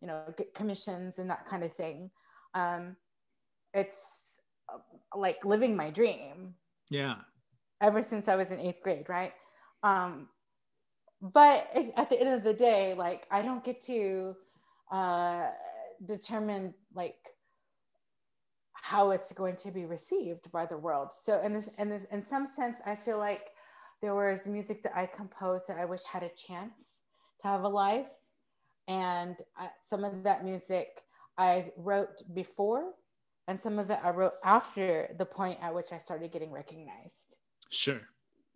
you 0.00 0.06
know 0.06 0.22
get 0.36 0.54
commissions 0.54 1.18
and 1.18 1.28
that 1.30 1.48
kind 1.48 1.64
of 1.64 1.74
thing. 1.74 2.10
Um, 2.54 2.94
it's 3.74 4.40
uh, 4.72 4.78
like 5.18 5.44
living 5.44 5.74
my 5.74 5.90
dream 5.90 6.54
Yeah. 6.90 7.16
ever 7.82 8.02
since 8.02 8.28
I 8.28 8.36
was 8.36 8.52
in 8.52 8.60
eighth 8.60 8.82
grade, 8.82 9.08
right? 9.08 9.32
Um, 9.82 10.28
but 11.20 11.68
at 11.96 12.10
the 12.10 12.20
end 12.20 12.32
of 12.32 12.44
the 12.44 12.54
day, 12.54 12.94
like 12.94 13.26
I 13.30 13.42
don't 13.42 13.64
get 13.64 13.82
to 13.86 14.34
uh, 14.90 15.48
determine 16.06 16.74
like 16.94 17.16
how 18.72 19.10
it's 19.10 19.32
going 19.32 19.56
to 19.56 19.70
be 19.70 19.84
received 19.84 20.50
by 20.52 20.64
the 20.64 20.76
world. 20.76 21.10
So 21.14 21.40
in 21.40 21.52
this, 21.52 21.68
in 21.78 21.90
this, 21.90 22.04
in 22.10 22.24
some 22.24 22.46
sense, 22.46 22.78
I 22.86 22.94
feel 22.96 23.18
like 23.18 23.48
there 24.00 24.14
was 24.14 24.46
music 24.46 24.82
that 24.84 24.96
I 24.96 25.06
composed 25.06 25.68
that 25.68 25.76
I 25.78 25.84
wish 25.84 26.02
had 26.04 26.22
a 26.22 26.30
chance 26.30 27.00
to 27.42 27.48
have 27.48 27.64
a 27.64 27.68
life, 27.68 28.06
and 28.86 29.36
I, 29.56 29.68
some 29.86 30.04
of 30.04 30.22
that 30.22 30.44
music 30.44 30.88
I 31.36 31.72
wrote 31.76 32.22
before, 32.32 32.92
and 33.48 33.60
some 33.60 33.78
of 33.78 33.90
it 33.90 33.98
I 34.02 34.10
wrote 34.10 34.34
after 34.44 35.14
the 35.18 35.24
point 35.24 35.58
at 35.60 35.74
which 35.74 35.92
I 35.92 35.98
started 35.98 36.32
getting 36.32 36.52
recognized. 36.52 37.34
Sure. 37.70 38.00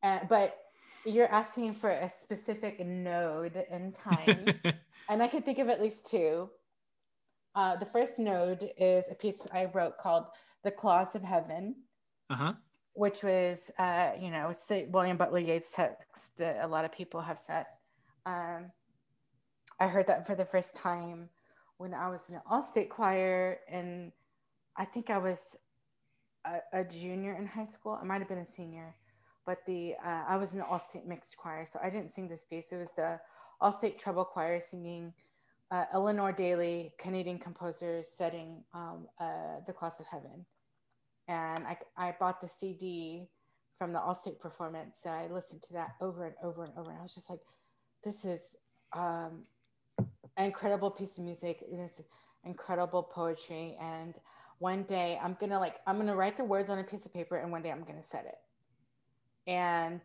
Uh, 0.02 0.20
but 0.28 0.56
you're 1.04 1.32
asking 1.32 1.74
for 1.74 1.90
a 1.90 2.08
specific 2.08 2.84
node 2.84 3.64
in 3.70 3.92
time, 3.92 4.46
and 5.08 5.22
I 5.22 5.28
can 5.28 5.42
think 5.42 5.58
of 5.58 5.68
at 5.68 5.80
least 5.80 6.06
two. 6.06 6.50
Uh, 7.54 7.76
the 7.76 7.86
first 7.86 8.18
node 8.18 8.70
is 8.78 9.04
a 9.10 9.14
piece 9.14 9.46
I 9.52 9.66
wrote 9.66 9.98
called 9.98 10.26
"The 10.64 10.70
Cloths 10.70 11.14
of 11.14 11.22
Heaven," 11.22 11.76
uh 12.30 12.36
huh. 12.36 12.52
which 12.94 13.22
was, 13.22 13.70
uh, 13.78 14.12
you 14.18 14.30
know, 14.30 14.48
it's 14.50 14.66
the 14.66 14.86
William 14.90 15.16
Butler 15.16 15.40
Yeats 15.40 15.70
text 15.72 16.36
that 16.38 16.64
a 16.64 16.66
lot 16.66 16.84
of 16.84 16.92
people 16.92 17.20
have 17.20 17.38
said. 17.38 17.66
Um, 18.24 18.70
I 19.80 19.88
heard 19.88 20.06
that 20.06 20.26
for 20.26 20.34
the 20.34 20.44
first 20.44 20.76
time 20.76 21.28
when 21.78 21.92
I 21.92 22.08
was 22.08 22.28
in 22.28 22.36
the 22.36 22.42
All-State 22.48 22.90
Choir, 22.90 23.58
and 23.68 24.12
I 24.76 24.84
think 24.84 25.10
I 25.10 25.18
was 25.18 25.56
a, 26.44 26.58
a 26.72 26.84
junior 26.84 27.34
in 27.34 27.46
high 27.46 27.64
school. 27.64 27.98
I 28.00 28.04
might 28.04 28.20
have 28.20 28.28
been 28.28 28.38
a 28.38 28.46
senior, 28.46 28.94
but 29.46 29.58
the 29.66 29.94
uh, 30.04 30.24
I 30.28 30.36
was 30.36 30.52
in 30.52 30.58
the 30.58 30.66
all 30.66 30.78
state 30.78 31.06
mixed 31.06 31.36
choir, 31.36 31.64
so 31.66 31.78
I 31.82 31.90
didn't 31.90 32.12
sing 32.12 32.28
this 32.28 32.44
piece. 32.44 32.72
It 32.72 32.78
was 32.78 32.92
the 32.96 33.18
all 33.60 33.72
state 33.72 33.98
treble 33.98 34.24
choir 34.24 34.60
singing 34.60 35.12
uh, 35.70 35.84
Eleanor 35.92 36.32
Daley, 36.32 36.92
Canadian 36.98 37.38
composer, 37.38 38.02
setting 38.04 38.62
um, 38.74 39.06
uh, 39.20 39.60
the 39.66 39.72
Cloths 39.72 40.00
of 40.00 40.06
Heaven, 40.06 40.46
and 41.28 41.66
I 41.66 41.76
I 41.96 42.14
bought 42.18 42.40
the 42.40 42.48
CD 42.48 43.28
from 43.78 43.92
the 43.92 44.00
all 44.00 44.14
state 44.14 44.40
performance. 44.40 45.00
So 45.02 45.10
I 45.10 45.28
listened 45.28 45.62
to 45.62 45.72
that 45.74 45.92
over 46.00 46.26
and 46.26 46.34
over 46.42 46.64
and 46.64 46.72
over, 46.78 46.90
and 46.90 46.98
I 46.98 47.02
was 47.02 47.14
just 47.14 47.30
like, 47.30 47.40
this 48.04 48.24
is 48.24 48.56
um, 48.92 49.44
an 50.36 50.44
incredible 50.46 50.90
piece 50.90 51.18
of 51.18 51.24
music. 51.24 51.64
It's 51.70 52.02
incredible 52.44 53.02
poetry 53.02 53.76
and 53.80 54.14
one 54.58 54.82
day 54.84 55.18
I'm 55.22 55.36
gonna 55.40 55.58
like 55.58 55.76
I'm 55.86 55.96
gonna 55.98 56.16
write 56.16 56.36
the 56.36 56.44
words 56.44 56.70
on 56.70 56.78
a 56.78 56.84
piece 56.84 57.04
of 57.04 57.12
paper 57.12 57.36
and 57.36 57.50
one 57.50 57.62
day 57.62 57.70
I'm 57.70 57.84
gonna 57.84 58.02
set 58.02 58.26
it. 58.26 58.36
And 59.46 60.00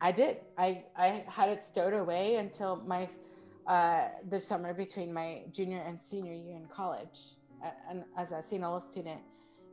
I 0.00 0.12
did. 0.12 0.38
I 0.56 0.84
I 0.96 1.24
had 1.28 1.48
it 1.50 1.62
stowed 1.62 1.92
away 1.92 2.36
until 2.36 2.76
my 2.76 3.08
uh, 3.66 4.08
the 4.28 4.40
summer 4.40 4.72
between 4.72 5.12
my 5.12 5.42
junior 5.52 5.80
and 5.80 6.00
senior 6.00 6.32
year 6.32 6.56
in 6.56 6.66
college, 6.66 7.36
uh, 7.64 7.70
and 7.88 8.04
as 8.16 8.32
a 8.32 8.42
St. 8.42 8.64
Olaf 8.64 8.84
student. 8.84 9.20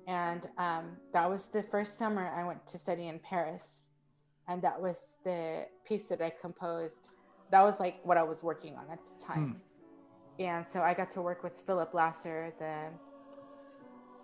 And 0.08 0.48
um, 0.58 0.98
that 1.14 1.30
was 1.30 1.46
the 1.46 1.64
first 1.64 1.98
summer 1.98 2.32
I 2.34 2.46
went 2.46 2.66
to 2.68 2.78
study 2.78 3.08
in 3.08 3.20
Paris, 3.20 3.84
and 4.48 4.62
that 4.62 4.80
was 4.80 5.18
the 5.24 5.66
piece 5.86 6.06
that 6.06 6.22
I 6.22 6.32
composed. 6.42 7.02
That 7.52 7.62
was 7.62 7.80
like 7.80 8.00
what 8.04 8.18
I 8.18 8.24
was 8.24 8.44
working 8.44 8.76
on 8.76 8.86
at 8.92 9.00
the 9.10 9.24
time. 9.24 9.62
Hmm. 10.38 10.44
And 10.44 10.68
so 10.68 10.82
I 10.82 10.94
got 10.94 11.10
to 11.12 11.22
work 11.22 11.44
with 11.44 11.58
Philip 11.66 11.94
Lasser, 11.94 12.54
the 12.60 12.90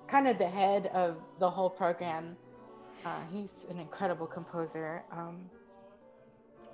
kind 0.08 0.28
of 0.28 0.38
the 0.38 0.48
head 0.48 0.88
of 0.94 1.18
the 1.40 1.50
whole 1.50 1.70
program. 1.70 2.38
Uh, 3.06 3.20
he's 3.34 3.66
an 3.70 3.80
incredible 3.80 4.26
composer 4.26 5.04
um, 5.12 5.50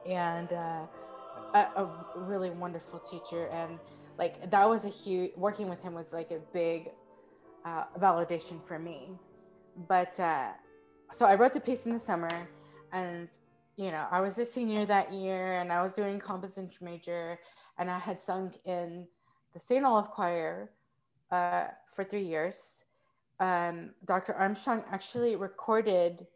and 0.08 0.54
uh, 0.54 0.86
a, 1.54 1.60
a, 1.60 1.90
really 2.16 2.52
wonderful 2.52 3.00
teacher. 3.00 3.48
And 3.48 3.80
like 4.18 4.52
that 4.52 4.70
was 4.70 4.86
a 4.86 4.90
huge 4.90 5.32
working 5.36 5.70
with 5.70 5.82
him 5.82 5.94
was 5.94 6.14
like 6.14 6.30
a 6.32 6.40
big 6.54 6.92
uh, 7.66 7.86
validation 8.00 8.64
for 8.64 8.78
me. 8.78 9.10
But 9.88 10.20
uh, 10.20 10.50
so 11.12 11.26
I 11.26 11.36
wrote 11.36 11.54
the 11.54 11.60
piece 11.60 11.86
in 11.86 11.94
the 11.94 12.00
summer, 12.00 12.48
and 12.92 13.30
you 13.78 13.92
know 13.92 14.06
I 14.12 14.22
was 14.22 14.38
a 14.38 14.46
senior 14.46 14.86
that 14.86 15.14
year, 15.14 15.60
and 15.60 15.72
I 15.72 15.82
was 15.82 15.94
doing 15.94 16.20
composition 16.20 16.70
major, 16.82 17.40
and 17.78 17.90
I 17.90 17.98
had 17.98 18.20
sung 18.20 18.54
in 18.66 19.08
the 19.54 19.60
St. 19.60 19.84
Olaf 19.86 20.12
Choir 20.12 20.70
uh, 21.32 21.68
for 21.94 22.04
three 22.04 22.24
years 22.26 22.84
um, 23.40 23.92
Dr. 24.06 24.34
Armstrong 24.34 24.84
actually 24.92 25.36
recorded 25.36 26.28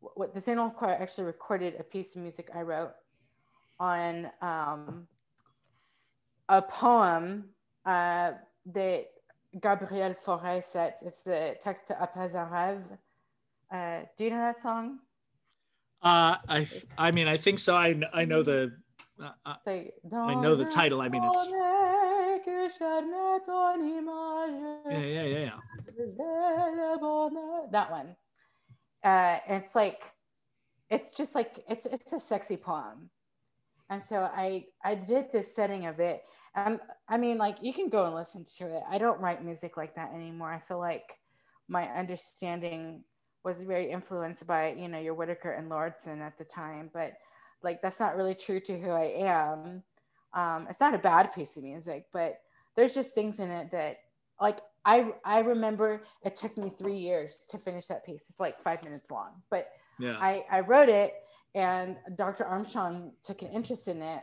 what 0.00 0.34
the 0.34 0.40
St. 0.40 0.58
Olaf 0.58 0.74
Choir 0.74 0.96
actually 1.00 1.24
recorded 1.24 1.74
a 1.78 1.82
piece 1.82 2.16
of 2.16 2.22
music 2.22 2.50
I 2.54 2.62
wrote 2.62 2.92
on 3.78 4.30
um, 4.40 5.06
a 6.48 6.62
poem 6.62 7.44
uh, 7.84 8.32
that 8.66 9.06
Gabriel 9.60 10.14
Fauré 10.14 10.64
said. 10.64 10.94
It's 11.02 11.22
the 11.22 11.56
text 11.60 11.86
to 11.88 11.94
Après 11.94 12.34
un 12.34 12.50
rêve. 12.50 12.98
Uh, 13.70 14.06
do 14.16 14.24
you 14.24 14.30
know 14.30 14.38
that 14.38 14.60
song? 14.60 14.98
Uh, 16.02 16.36
I, 16.48 16.66
I 16.96 17.10
mean, 17.10 17.28
I 17.28 17.36
think 17.36 17.58
so. 17.58 17.76
I, 17.76 18.00
I 18.12 18.24
know 18.24 18.42
the, 18.42 18.72
uh, 19.22 19.30
uh 19.46 19.54
I 19.66 20.34
know 20.34 20.56
the 20.56 20.64
title. 20.64 21.00
I 21.02 21.08
mean, 21.08 21.22
it's 21.24 21.46
yeah, 24.90 24.98
yeah, 24.98 25.22
yeah, 25.22 25.38
yeah. 25.38 25.58
That 27.72 27.90
one. 27.90 28.16
Uh, 29.02 29.38
it's 29.48 29.74
like, 29.74 30.02
it's 30.90 31.14
just 31.16 31.34
like 31.34 31.64
it's 31.68 31.86
it's 31.86 32.12
a 32.12 32.20
sexy 32.20 32.56
poem, 32.56 33.10
and 33.88 34.02
so 34.02 34.20
I 34.20 34.66
I 34.84 34.94
did 34.94 35.32
this 35.32 35.54
setting 35.54 35.86
of 35.86 36.00
it, 36.00 36.22
and 36.54 36.80
I 37.08 37.16
mean 37.16 37.38
like 37.38 37.58
you 37.62 37.72
can 37.72 37.88
go 37.88 38.04
and 38.06 38.14
listen 38.14 38.44
to 38.58 38.66
it. 38.66 38.82
I 38.88 38.98
don't 38.98 39.20
write 39.20 39.44
music 39.44 39.76
like 39.76 39.94
that 39.94 40.12
anymore. 40.14 40.52
I 40.52 40.58
feel 40.58 40.78
like 40.78 41.04
my 41.68 41.88
understanding 41.88 43.04
was 43.44 43.60
very 43.62 43.90
influenced 43.90 44.46
by 44.46 44.72
you 44.72 44.88
know 44.88 44.98
your 44.98 45.14
Whitacre 45.14 45.52
and 45.52 45.70
Lauridsen 45.70 46.20
at 46.20 46.36
the 46.38 46.44
time, 46.44 46.90
but 46.92 47.12
like 47.62 47.80
that's 47.82 48.00
not 48.00 48.16
really 48.16 48.34
true 48.34 48.60
to 48.60 48.78
who 48.78 48.90
I 48.90 49.12
am. 49.18 49.82
Um, 50.34 50.66
it's 50.70 50.80
not 50.80 50.94
a 50.94 50.98
bad 50.98 51.32
piece 51.34 51.56
of 51.56 51.64
music, 51.64 52.06
but 52.12 52.40
there's 52.76 52.94
just 52.94 53.14
things 53.14 53.40
in 53.40 53.50
it 53.50 53.70
that 53.72 53.96
like 54.40 54.58
I 54.84 55.12
I 55.24 55.40
remember 55.40 56.02
it 56.24 56.36
took 56.36 56.56
me 56.56 56.70
three 56.70 56.96
years 56.96 57.38
to 57.50 57.58
finish 57.58 57.86
that 57.86 58.04
piece. 58.04 58.26
It's 58.30 58.40
like 58.40 58.60
five 58.60 58.82
minutes 58.84 59.10
long, 59.10 59.42
but 59.50 59.68
yeah. 59.98 60.16
I 60.20 60.44
I 60.50 60.60
wrote 60.60 60.88
it, 60.88 61.14
and 61.54 61.96
Dr. 62.16 62.44
Armstrong 62.44 63.12
took 63.22 63.42
an 63.42 63.48
interest 63.48 63.88
in 63.88 64.00
it 64.02 64.22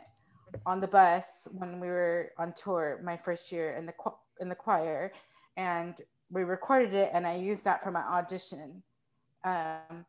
on 0.66 0.80
the 0.80 0.88
bus 0.88 1.46
when 1.52 1.78
we 1.78 1.88
were 1.88 2.32
on 2.38 2.52
tour 2.52 3.00
my 3.04 3.16
first 3.16 3.52
year 3.52 3.74
in 3.74 3.86
the 3.86 3.94
in 4.40 4.48
the 4.48 4.54
choir, 4.54 5.12
and 5.56 6.00
we 6.30 6.42
recorded 6.44 6.94
it, 6.94 7.10
and 7.12 7.26
I 7.26 7.36
used 7.36 7.64
that 7.64 7.82
for 7.82 7.90
my 7.90 8.02
audition 8.02 8.82
um, 9.44 10.04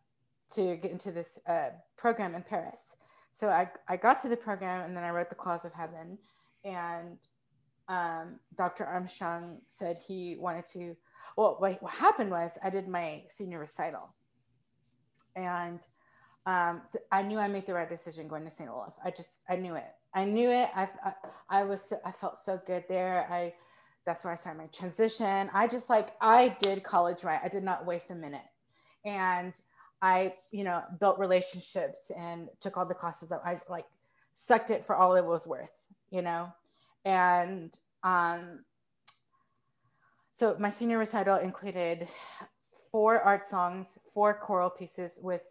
to 0.52 0.78
get 0.78 0.92
into 0.92 1.12
this 1.12 1.40
uh, 1.48 1.70
program 1.98 2.36
in 2.36 2.42
Paris. 2.42 2.96
So 3.40 3.48
I 3.48 3.70
I 3.88 3.96
got 3.96 4.22
to 4.24 4.28
the 4.28 4.36
program, 4.36 4.84
and 4.84 4.98
then 4.98 5.06
I 5.06 5.12
wrote 5.12 5.30
the 5.30 5.36
Cloths 5.36 5.64
of 5.64 5.72
Heaven, 5.72 6.18
and 6.66 7.18
um, 7.88 8.38
Dr. 8.58 8.86
Armstrong 8.86 9.60
said 9.68 9.98
he 9.98 10.36
wanted 10.38 10.66
to. 10.74 10.98
Well, 11.38 11.56
what, 11.60 11.82
what 11.82 11.94
happened 11.94 12.32
was 12.32 12.52
I 12.62 12.70
did 12.70 12.90
my 12.90 13.24
senior 13.30 13.60
recital, 13.60 14.14
and 15.38 15.80
um, 16.46 16.82
I 17.14 17.22
knew 17.22 17.38
I 17.38 17.48
made 17.48 17.66
the 17.66 17.74
right 17.74 17.88
decision 17.88 18.28
going 18.28 18.44
to 18.44 18.52
St. 18.52 18.70
Olaf. 18.70 18.96
I 19.06 19.10
just 19.10 19.40
I 19.48 19.56
knew 19.56 19.76
it. 19.76 19.88
I 20.14 20.26
knew 20.26 20.50
it. 20.50 20.70
I, 20.76 20.90
I, 21.06 21.14
I 21.50 21.64
was 21.64 21.94
I 22.04 22.12
felt 22.12 22.40
so 22.40 22.60
good 22.68 22.84
there. 22.90 23.26
I 23.32 23.54
that's 24.06 24.26
where 24.26 24.34
I 24.34 24.36
started 24.36 24.60
my 24.60 24.68
transition. 24.68 25.50
I 25.54 25.70
just 25.70 25.90
like 25.90 26.10
I 26.20 26.58
did 26.60 26.84
college 26.84 27.24
right. 27.24 27.40
I 27.42 27.48
did 27.48 27.64
not 27.64 27.86
waste 27.86 28.10
a 28.10 28.16
minute, 28.16 28.50
and 29.06 29.58
I 30.02 30.36
you 30.52 30.64
know 30.64 30.82
built 31.00 31.20
relationships 31.20 32.12
and 32.18 32.50
took 32.60 32.78
all 32.78 32.86
the 32.86 32.94
classes. 32.94 33.30
That 33.30 33.42
I 33.46 33.60
like 33.70 33.86
sucked 34.34 34.70
it 34.70 34.86
for 34.86 34.96
all 34.96 35.16
it 35.16 35.26
was 35.26 35.48
worth. 35.48 35.70
You 36.10 36.22
know, 36.22 36.52
and 37.06 37.78
um, 38.04 38.66
so 40.32 40.56
my 40.58 40.70
senior 40.70 40.98
recital 40.98 41.38
included 41.38 42.08
four 42.92 43.22
art 43.22 43.46
songs, 43.46 44.00
four 44.14 44.34
choral 44.34 44.70
pieces 44.70 45.20
with 45.22 45.42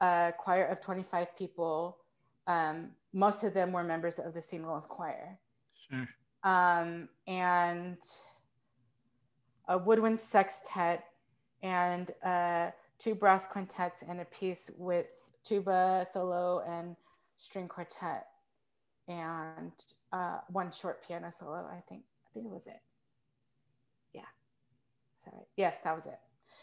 a 0.00 0.32
choir 0.38 0.64
of 0.64 0.80
25 0.80 1.36
people. 1.36 1.98
Um, 2.46 2.92
most 3.12 3.44
of 3.44 3.54
them 3.54 3.72
were 3.72 3.84
members 3.84 4.18
of 4.18 4.34
the 4.34 4.42
St. 4.42 4.64
Olaf 4.64 4.88
Choir. 4.88 5.38
Sure. 5.88 6.08
Um, 6.42 7.08
and 7.26 7.98
a 9.68 9.78
woodwind 9.78 10.18
sextet 10.18 11.04
and 11.62 12.10
uh, 12.24 12.70
two 13.02 13.14
brass 13.14 13.46
quintets 13.46 14.04
and 14.08 14.20
a 14.20 14.24
piece 14.26 14.70
with 14.78 15.06
tuba 15.44 16.06
solo 16.10 16.62
and 16.68 16.94
string 17.36 17.66
quartet 17.66 18.26
and 19.08 19.72
uh, 20.12 20.38
one 20.50 20.70
short 20.70 21.04
piano 21.06 21.30
solo. 21.30 21.66
I 21.66 21.82
think 21.88 22.02
I 22.26 22.28
think 22.32 22.46
it 22.46 22.52
was 22.52 22.66
it. 22.66 22.80
Yeah, 24.12 24.30
sorry. 25.24 25.42
Yes, 25.56 25.78
that 25.84 25.96
was 25.96 26.06
it. 26.06 26.18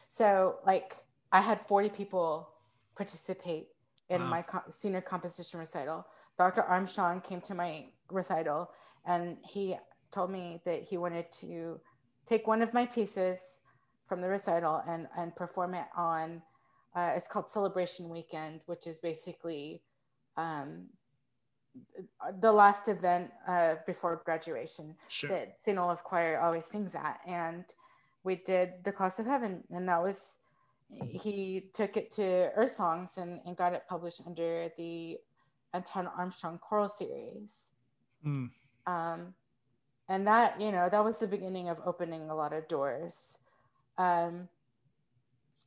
So 0.08 0.60
like 0.66 0.96
I 1.32 1.42
had 1.42 1.60
40 1.68 1.90
people 1.90 2.50
participate 2.96 3.68
in 4.10 4.22
wow. 4.22 4.30
my 4.30 4.46
senior 4.70 5.02
composition 5.02 5.60
recital. 5.60 6.06
Dr. 6.38 6.64
Armstrong 6.64 7.22
came 7.22 7.42
to 7.42 7.54
my 7.54 7.88
recital 8.10 8.72
and 9.06 9.38
he 9.46 9.76
told 10.12 10.32
me 10.32 10.62
that 10.66 10.84
he 10.84 10.98
wanted 10.98 11.32
to 11.34 11.80
take 12.26 12.48
one 12.48 12.62
of 12.62 12.74
my 12.74 12.86
pieces 12.86 13.62
from 14.10 14.20
the 14.22 14.28
recital 14.28 14.84
and 14.88 15.08
and 15.18 15.36
perform 15.36 15.74
it 15.74 15.86
on 15.96 16.42
uh, 16.96 17.12
it's 17.16 17.28
called 17.28 17.50
celebration 17.50 18.10
weekend 18.10 18.60
which 18.66 18.88
is 18.88 19.00
basically 19.00 19.82
um, 20.36 20.88
the 22.42 22.52
last 22.52 22.88
event 22.88 23.32
uh, 23.48 23.76
before 23.86 24.22
graduation 24.26 24.96
sure. 25.08 25.30
that 25.30 25.56
St. 25.60 25.78
Olaf 25.78 26.04
Choir 26.04 26.40
always 26.40 26.66
sings 26.66 26.96
at. 26.96 27.20
And 27.28 27.66
we 28.24 28.36
did 28.36 28.74
the 28.84 28.92
Cloths 28.92 29.20
of 29.20 29.26
Heaven. 29.26 29.64
And 29.72 29.88
that 29.88 30.02
was, 30.02 30.38
he 31.08 31.70
took 31.74 31.98
it 31.98 32.12
to 32.12 32.52
Earthsongs 32.56 33.18
and, 33.18 33.40
and 33.46 33.56
got 33.56 33.74
it 33.74 33.84
published 33.88 34.22
under 34.26 34.70
the 34.78 35.18
Anton 35.74 36.08
Armstrong 36.18 36.60
Choral 36.60 36.90
Series. 36.90 37.70
Mm. 38.26 38.50
Um, 38.88 39.34
and 40.08 40.26
that, 40.26 40.60
you 40.60 40.72
know, 40.72 40.90
that 40.90 41.04
was 41.04 41.20
the 41.20 41.28
beginning 41.28 41.70
of 41.70 41.80
opening 41.86 42.30
a 42.30 42.36
lot 42.36 42.54
of 42.54 42.68
doors. 42.68 43.38
Um, 44.00 44.50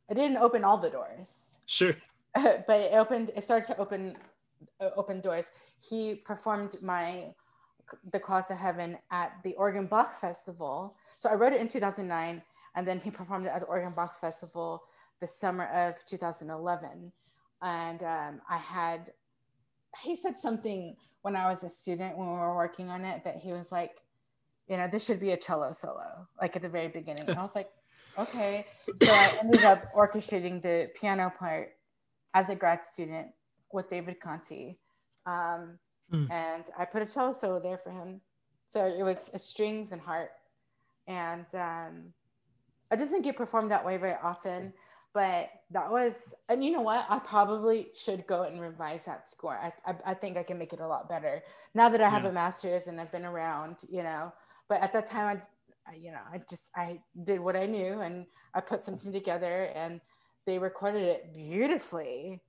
it 0.08 0.14
didn't 0.14 0.38
open 0.38 0.64
all 0.64 0.78
the 0.78 0.90
doors. 0.90 1.30
Sure. 1.66 1.94
but 2.34 2.80
it 2.80 2.94
opened, 2.94 3.30
it 3.36 3.44
started 3.44 3.66
to 3.66 3.78
open 3.78 4.16
uh, 4.80 4.90
open 4.96 5.20
doors. 5.20 5.46
He 5.78 6.16
performed 6.16 6.76
my 6.82 7.34
The 8.10 8.18
Cloths 8.18 8.50
of 8.50 8.56
Heaven 8.56 8.98
at 9.10 9.32
the 9.44 9.54
Oregon 9.54 9.86
Bach 9.86 10.18
Festival. 10.18 10.96
So 11.18 11.28
I 11.28 11.34
wrote 11.34 11.52
it 11.52 11.60
in 11.60 11.68
2009, 11.68 12.42
and 12.74 12.88
then 12.88 13.00
he 13.00 13.10
performed 13.10 13.46
it 13.46 13.50
at 13.50 13.60
the 13.60 13.66
Oregon 13.66 13.92
Bach 13.94 14.18
Festival 14.18 14.82
the 15.20 15.26
summer 15.26 15.66
of 15.66 16.04
2011. 16.04 17.12
and 17.62 18.02
um, 18.02 18.40
I 18.50 18.56
had 18.56 19.12
he 20.00 20.16
said 20.16 20.38
something 20.38 20.96
when 21.20 21.36
I 21.36 21.48
was 21.48 21.62
a 21.64 21.68
student 21.68 22.16
when 22.16 22.26
we 22.26 22.34
were 22.34 22.56
working 22.56 22.88
on 22.88 23.04
it 23.04 23.24
that 23.24 23.36
he 23.36 23.52
was 23.52 23.70
like, 23.70 24.00
you 24.66 24.76
know, 24.76 24.88
this 24.90 25.04
should 25.04 25.20
be 25.20 25.32
a 25.32 25.36
cello 25.36 25.72
solo, 25.72 26.26
like 26.40 26.56
at 26.56 26.62
the 26.62 26.68
very 26.68 26.88
beginning. 26.88 27.28
And 27.28 27.38
I 27.38 27.42
was 27.42 27.54
like, 27.54 27.70
okay. 28.18 28.66
So 28.96 29.10
I 29.10 29.36
ended 29.40 29.64
up 29.64 29.92
orchestrating 29.94 30.62
the 30.62 30.90
piano 30.98 31.32
part 31.36 31.70
as 32.34 32.48
a 32.48 32.54
grad 32.54 32.84
student 32.84 33.28
with 33.72 33.88
David 33.88 34.20
Conte. 34.20 34.76
Um, 35.26 35.78
mm. 36.12 36.30
And 36.30 36.64
I 36.78 36.84
put 36.84 37.02
a 37.02 37.06
cello 37.06 37.32
solo 37.32 37.60
there 37.60 37.78
for 37.78 37.90
him. 37.90 38.20
So 38.68 38.86
it 38.86 39.02
was 39.02 39.30
strings 39.36 39.92
and 39.92 40.00
harp. 40.00 40.30
And 41.06 41.46
um, 41.54 42.12
it 42.90 42.96
doesn't 42.96 43.22
get 43.22 43.36
performed 43.36 43.70
that 43.70 43.84
way 43.84 43.96
very 43.96 44.16
often 44.22 44.72
but 45.14 45.50
that 45.70 45.90
was 45.90 46.34
and 46.48 46.64
you 46.64 46.70
know 46.70 46.80
what 46.80 47.04
i 47.08 47.18
probably 47.18 47.88
should 47.94 48.26
go 48.26 48.42
and 48.42 48.60
revise 48.60 49.04
that 49.04 49.28
score 49.28 49.58
i, 49.58 49.72
I, 49.90 50.12
I 50.12 50.14
think 50.14 50.36
i 50.36 50.42
can 50.42 50.58
make 50.58 50.72
it 50.72 50.80
a 50.80 50.86
lot 50.86 51.08
better 51.08 51.42
now 51.74 51.88
that 51.88 52.00
i 52.00 52.08
have 52.08 52.24
yeah. 52.24 52.30
a 52.30 52.32
master's 52.32 52.86
and 52.86 53.00
i've 53.00 53.12
been 53.12 53.24
around 53.24 53.76
you 53.88 54.02
know 54.02 54.32
but 54.68 54.80
at 54.80 54.92
that 54.92 55.06
time 55.06 55.36
I, 55.36 55.42
I 55.86 55.96
you 55.96 56.12
know 56.12 56.20
i 56.32 56.40
just 56.48 56.70
i 56.76 57.00
did 57.24 57.40
what 57.40 57.56
i 57.56 57.66
knew 57.66 58.00
and 58.00 58.26
i 58.54 58.60
put 58.60 58.84
something 58.84 59.12
together 59.12 59.70
and 59.74 60.00
they 60.46 60.58
recorded 60.58 61.02
it 61.02 61.34
beautifully 61.34 62.40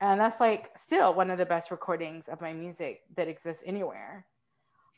and 0.00 0.20
that's 0.20 0.40
like 0.40 0.70
still 0.76 1.14
one 1.14 1.30
of 1.30 1.38
the 1.38 1.46
best 1.46 1.70
recordings 1.70 2.28
of 2.28 2.40
my 2.40 2.52
music 2.52 3.02
that 3.16 3.28
exists 3.28 3.62
anywhere 3.66 4.26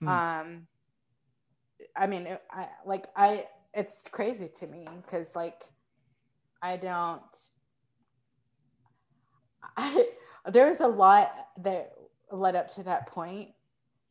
hmm. 0.00 0.08
um 0.08 0.66
i 1.96 2.06
mean 2.06 2.26
i 2.50 2.66
like 2.84 3.06
i 3.16 3.44
it's 3.74 4.02
crazy 4.10 4.48
to 4.58 4.66
me 4.66 4.86
because 5.04 5.36
like 5.36 5.62
I 6.62 6.76
don't. 6.76 7.22
I, 9.76 10.06
there's 10.50 10.80
a 10.80 10.88
lot 10.88 11.32
that 11.62 11.92
led 12.30 12.56
up 12.56 12.68
to 12.68 12.82
that 12.84 13.06
point, 13.08 13.50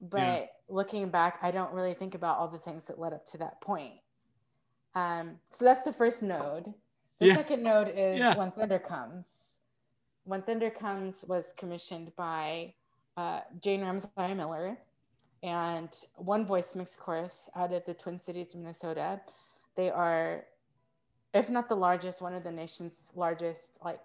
but 0.02 0.20
yeah. 0.20 0.46
Looking 0.70 1.10
back, 1.10 1.40
I 1.42 1.52
don't 1.52 1.74
really 1.74 1.94
think 1.94 2.16
about 2.16 2.38
all 2.38 2.48
the 2.48 2.58
things 2.58 2.86
that 2.86 3.00
led 3.00 3.14
up 3.14 3.26
to 3.28 3.38
that 3.38 3.62
point. 3.62 3.94
Um, 4.96 5.40
so 5.50 5.66
that's 5.66 5.84
the 5.84 5.94
first 5.94 6.24
node. 6.24 6.74
The 7.20 7.28
yeah. 7.28 7.36
second 7.36 7.64
node 7.64 7.90
is 7.96 8.20
yeah. 8.20 8.36
When 8.36 8.52
Thunder 8.52 8.80
Comes. 8.80 9.26
When 10.26 10.42
Thunder 10.42 10.70
Comes 10.70 11.24
was 11.28 11.46
commissioned 11.56 12.16
by 12.16 12.74
uh, 13.16 13.42
Jane 13.62 13.82
Ramseyer 13.82 14.36
Miller 14.36 14.78
and 15.42 15.90
One 16.16 16.46
Voice 16.46 16.76
Mixed 16.76 17.00
Chorus 17.00 17.50
out 17.56 17.72
of 17.72 17.86
the 17.86 17.94
Twin 17.94 18.20
Cities, 18.20 18.54
Minnesota. 18.56 19.22
They 19.76 19.90
are 19.90 20.44
if 21.34 21.50
not 21.50 21.70
the 21.70 21.76
largest, 21.76 22.22
one 22.22 22.34
of 22.34 22.44
the 22.44 22.52
nation's 22.52 23.12
largest 23.16 23.78
like 23.84 24.00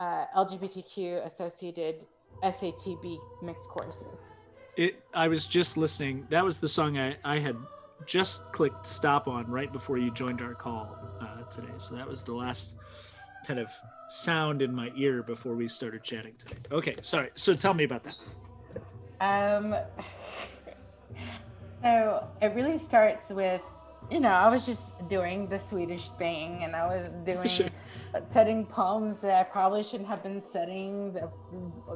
uh, 0.00 0.26
LGBTQ 0.36 1.24
associated 1.24 1.96
SATB 2.42 3.18
mixed 3.42 3.68
courses. 3.68 4.18
It. 4.76 5.02
I 5.12 5.28
was 5.28 5.46
just 5.46 5.76
listening. 5.76 6.26
That 6.30 6.44
was 6.44 6.58
the 6.58 6.68
song 6.68 6.98
I, 6.98 7.16
I 7.24 7.38
had 7.38 7.56
just 8.06 8.52
clicked 8.52 8.86
stop 8.86 9.28
on 9.28 9.46
right 9.46 9.72
before 9.72 9.98
you 9.98 10.10
joined 10.10 10.42
our 10.42 10.54
call 10.54 10.96
uh, 11.20 11.42
today. 11.44 11.72
So 11.78 11.94
that 11.94 12.06
was 12.06 12.22
the 12.22 12.34
last 12.34 12.76
kind 13.46 13.60
of 13.60 13.70
sound 14.08 14.62
in 14.62 14.74
my 14.74 14.90
ear 14.96 15.22
before 15.22 15.54
we 15.54 15.68
started 15.68 16.02
chatting 16.02 16.34
today. 16.38 16.56
Okay, 16.72 16.96
sorry. 17.02 17.30
So 17.34 17.54
tell 17.54 17.74
me 17.74 17.84
about 17.84 18.04
that. 18.04 18.16
Um. 19.20 19.74
So 21.82 22.26
it 22.40 22.54
really 22.54 22.78
starts 22.78 23.28
with 23.28 23.60
you 24.10 24.20
know, 24.20 24.30
I 24.30 24.48
was 24.48 24.66
just 24.66 24.92
doing 25.08 25.48
the 25.48 25.58
Swedish 25.58 26.10
thing 26.10 26.62
and 26.62 26.74
I 26.76 26.86
was 26.86 27.10
doing 27.24 27.48
sure. 27.48 27.68
setting 28.28 28.66
poems 28.66 29.20
that 29.22 29.40
I 29.40 29.42
probably 29.44 29.82
shouldn't 29.82 30.08
have 30.08 30.22
been 30.22 30.42
setting, 30.42 31.12
the 31.12 31.30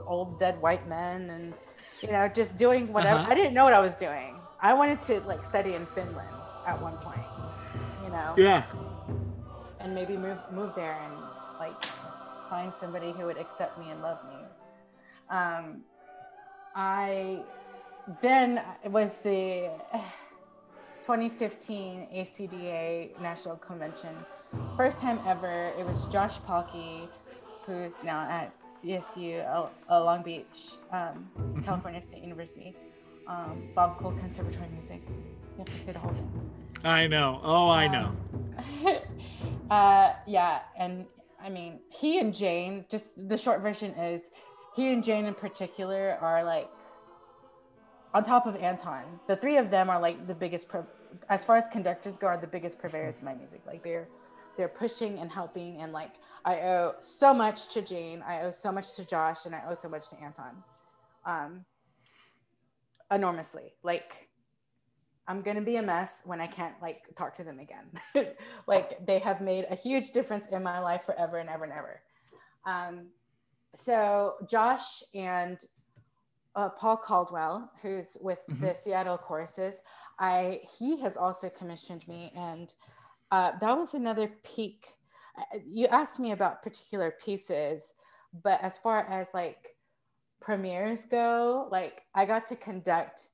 old 0.06 0.38
dead 0.38 0.60
white 0.60 0.88
men 0.88 1.30
and 1.30 1.54
you 2.02 2.12
know, 2.12 2.28
just 2.28 2.56
doing 2.56 2.92
whatever. 2.92 3.20
Uh-huh. 3.20 3.32
I 3.32 3.34
didn't 3.34 3.54
know 3.54 3.64
what 3.64 3.74
I 3.74 3.80
was 3.80 3.94
doing. 3.94 4.36
I 4.60 4.74
wanted 4.74 5.00
to 5.02 5.20
like 5.20 5.44
study 5.44 5.74
in 5.74 5.86
Finland 5.86 6.28
at 6.66 6.80
one 6.80 6.96
point, 6.98 7.26
you 8.04 8.10
know. 8.10 8.34
Yeah. 8.36 8.64
And 9.80 9.94
maybe 9.94 10.16
move 10.16 10.38
move 10.52 10.74
there 10.74 10.98
and 11.04 11.14
like 11.58 11.84
find 12.50 12.74
somebody 12.74 13.12
who 13.12 13.26
would 13.26 13.38
accept 13.38 13.78
me 13.78 13.90
and 13.90 14.02
love 14.02 14.18
me. 14.28 14.38
Um 15.30 15.82
I 16.74 17.42
then 18.22 18.62
it 18.84 18.90
was 18.90 19.20
the 19.20 19.70
2015 21.02 22.08
ACDA 22.14 23.20
National 23.20 23.56
Convention. 23.56 24.14
First 24.76 24.98
time 24.98 25.20
ever. 25.26 25.72
It 25.78 25.86
was 25.86 26.06
Josh 26.06 26.38
Palkki, 26.40 27.08
who's 27.68 28.02
now 28.02 28.22
at 28.22 28.52
CSU 28.70 29.44
uh, 29.46 30.04
Long 30.04 30.22
Beach, 30.22 30.72
um, 30.90 31.28
mm-hmm. 31.38 31.60
California 31.60 32.00
State 32.00 32.22
University. 32.22 32.74
Um, 33.26 33.68
Bob 33.74 33.98
Cole 33.98 34.12
Conservatory 34.12 34.64
of 34.64 34.72
Music. 34.72 35.02
You 35.06 35.58
have 35.58 35.66
to 35.66 35.72
say 35.72 35.92
the 35.92 35.98
whole 35.98 36.12
thing. 36.12 36.50
I 36.82 37.06
know. 37.06 37.40
Oh, 37.42 37.68
I 37.68 37.86
know. 37.86 38.16
Um, 38.56 38.96
uh, 39.70 40.12
yeah, 40.26 40.60
and 40.78 41.04
I 41.42 41.50
mean, 41.50 41.80
he 41.90 42.20
and 42.20 42.34
Jane. 42.34 42.86
Just 42.88 43.28
the 43.28 43.36
short 43.36 43.60
version 43.60 43.92
is, 43.92 44.22
he 44.74 44.90
and 44.90 45.04
Jane 45.04 45.26
in 45.26 45.34
particular 45.34 46.16
are 46.22 46.42
like 46.42 46.70
on 48.14 48.24
top 48.24 48.46
of 48.46 48.56
Anton. 48.56 49.04
The 49.26 49.36
three 49.36 49.58
of 49.58 49.70
them 49.70 49.90
are 49.90 50.00
like 50.00 50.26
the 50.26 50.34
biggest 50.34 50.68
pro- 50.68 50.86
as 51.28 51.44
far 51.44 51.56
as 51.56 51.68
conductors 51.68 52.16
go, 52.16 52.28
are 52.28 52.38
the 52.38 52.46
biggest 52.46 52.78
purveyors 52.78 53.16
of 53.16 53.24
my 53.24 53.34
music. 53.34 53.60
Like 53.66 53.82
they're 53.82 54.08
they're 54.58 54.68
pushing 54.68 55.18
and 55.20 55.32
helping, 55.32 55.80
and 55.80 55.92
like 55.92 56.16
I 56.44 56.60
owe 56.60 56.94
so 57.00 57.32
much 57.32 57.68
to 57.74 57.80
Jane, 57.80 58.22
I 58.26 58.42
owe 58.42 58.50
so 58.50 58.70
much 58.70 58.94
to 58.96 59.06
Josh, 59.06 59.46
and 59.46 59.54
I 59.54 59.62
owe 59.66 59.74
so 59.74 59.88
much 59.88 60.10
to 60.10 60.20
Anton, 60.20 60.62
um, 61.24 61.64
enormously. 63.10 63.72
Like 63.82 64.28
I'm 65.26 65.42
gonna 65.42 65.62
be 65.62 65.76
a 65.76 65.82
mess 65.82 66.22
when 66.24 66.40
I 66.40 66.46
can't 66.46 66.74
like 66.82 67.04
talk 67.16 67.34
to 67.36 67.44
them 67.44 67.60
again. 67.60 68.34
like 68.66 69.06
they 69.06 69.20
have 69.20 69.40
made 69.40 69.66
a 69.70 69.76
huge 69.76 70.10
difference 70.10 70.48
in 70.48 70.62
my 70.62 70.80
life 70.80 71.04
forever 71.04 71.38
and 71.38 71.48
ever 71.48 71.64
and 71.64 71.72
ever. 71.72 72.02
Um, 72.66 73.06
so 73.74 74.34
Josh 74.50 75.02
and 75.14 75.58
uh, 76.56 76.70
Paul 76.70 76.96
Caldwell, 76.96 77.70
who's 77.82 78.16
with 78.20 78.40
mm-hmm. 78.50 78.64
the 78.64 78.74
Seattle 78.74 79.18
choruses, 79.18 79.76
I 80.18 80.60
he 80.78 81.00
has 81.00 81.16
also 81.16 81.48
commissioned 81.48 82.06
me, 82.08 82.32
and 82.34 82.72
uh, 83.30 83.52
that 83.60 83.76
was 83.76 83.94
another 83.94 84.30
peak. 84.42 84.86
Uh, 85.36 85.58
you 85.66 85.86
asked 85.86 86.18
me 86.18 86.32
about 86.32 86.62
particular 86.62 87.14
pieces, 87.22 87.94
but 88.42 88.60
as 88.62 88.78
far 88.78 89.06
as 89.08 89.28
like 89.34 89.76
premieres 90.40 91.04
go, 91.04 91.68
like 91.70 92.02
I 92.14 92.24
got 92.24 92.46
to 92.48 92.56
conduct 92.56 93.28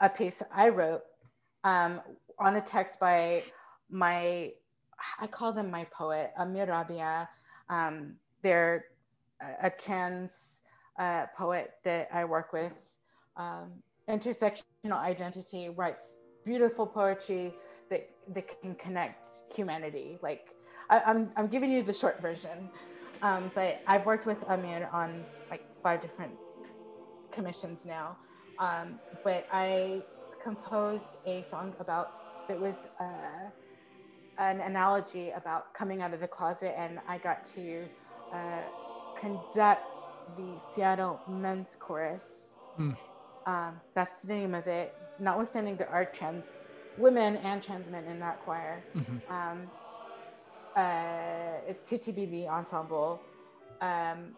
a 0.00 0.08
piece 0.08 0.42
I 0.54 0.68
wrote 0.68 1.02
um, 1.64 2.00
on 2.38 2.56
a 2.56 2.60
text 2.60 3.00
by 3.00 3.42
my 3.90 4.52
I 5.20 5.26
call 5.26 5.52
them 5.52 5.70
my 5.70 5.84
poet 5.84 6.32
Amir 6.38 6.66
Rabiyah. 6.66 7.28
Um, 7.68 8.14
they're 8.42 8.86
a, 9.40 9.66
a 9.66 9.70
trans 9.70 10.62
uh, 10.98 11.26
poet 11.36 11.72
that 11.84 12.08
I 12.12 12.24
work 12.24 12.52
with. 12.52 12.72
Um, 13.36 13.72
intersectional 14.08 14.98
identity 14.98 15.68
writes 15.68 16.16
beautiful 16.44 16.86
poetry 16.86 17.54
that 17.90 18.08
that 18.34 18.60
can 18.60 18.74
connect 18.74 19.28
humanity. 19.54 20.18
Like 20.22 20.54
I, 20.90 20.96
am 20.98 21.02
I'm, 21.06 21.30
I'm 21.36 21.46
giving 21.48 21.70
you 21.70 21.82
the 21.82 21.92
short 21.92 22.20
version, 22.20 22.68
um, 23.22 23.50
but 23.54 23.80
I've 23.86 24.06
worked 24.06 24.26
with 24.26 24.44
Amir 24.48 24.88
on 24.92 25.24
like 25.50 25.72
five 25.82 26.00
different 26.00 26.32
commissions 27.30 27.84
now. 27.84 28.16
Um, 28.58 29.00
but 29.24 29.46
I 29.52 30.02
composed 30.42 31.16
a 31.26 31.42
song 31.42 31.74
about 31.80 32.46
that 32.48 32.60
was 32.60 32.88
uh, 33.00 33.50
an 34.38 34.60
analogy 34.60 35.30
about 35.30 35.72
coming 35.74 36.02
out 36.02 36.12
of 36.12 36.20
the 36.20 36.28
closet, 36.28 36.74
and 36.76 37.00
I 37.08 37.18
got 37.18 37.44
to 37.56 37.84
uh, 38.32 38.62
conduct 39.18 40.02
the 40.36 40.60
Seattle 40.72 41.20
Men's 41.28 41.76
Chorus. 41.76 42.54
Mm. 42.78 42.96
Um, 43.46 43.80
that's 43.94 44.22
the 44.22 44.34
name 44.34 44.54
of 44.54 44.66
it. 44.66 44.94
Notwithstanding 45.18 45.76
there 45.76 45.88
are 45.88 46.04
trans 46.04 46.56
women 46.98 47.36
and 47.38 47.62
trans 47.62 47.90
men 47.90 48.04
in 48.04 48.18
that 48.20 48.42
choir. 48.44 48.82
Mm-hmm. 48.94 49.32
Um, 49.32 49.70
uh, 50.76 51.72
TTBB 51.84 52.48
ensemble 52.48 53.20
um, 53.80 54.34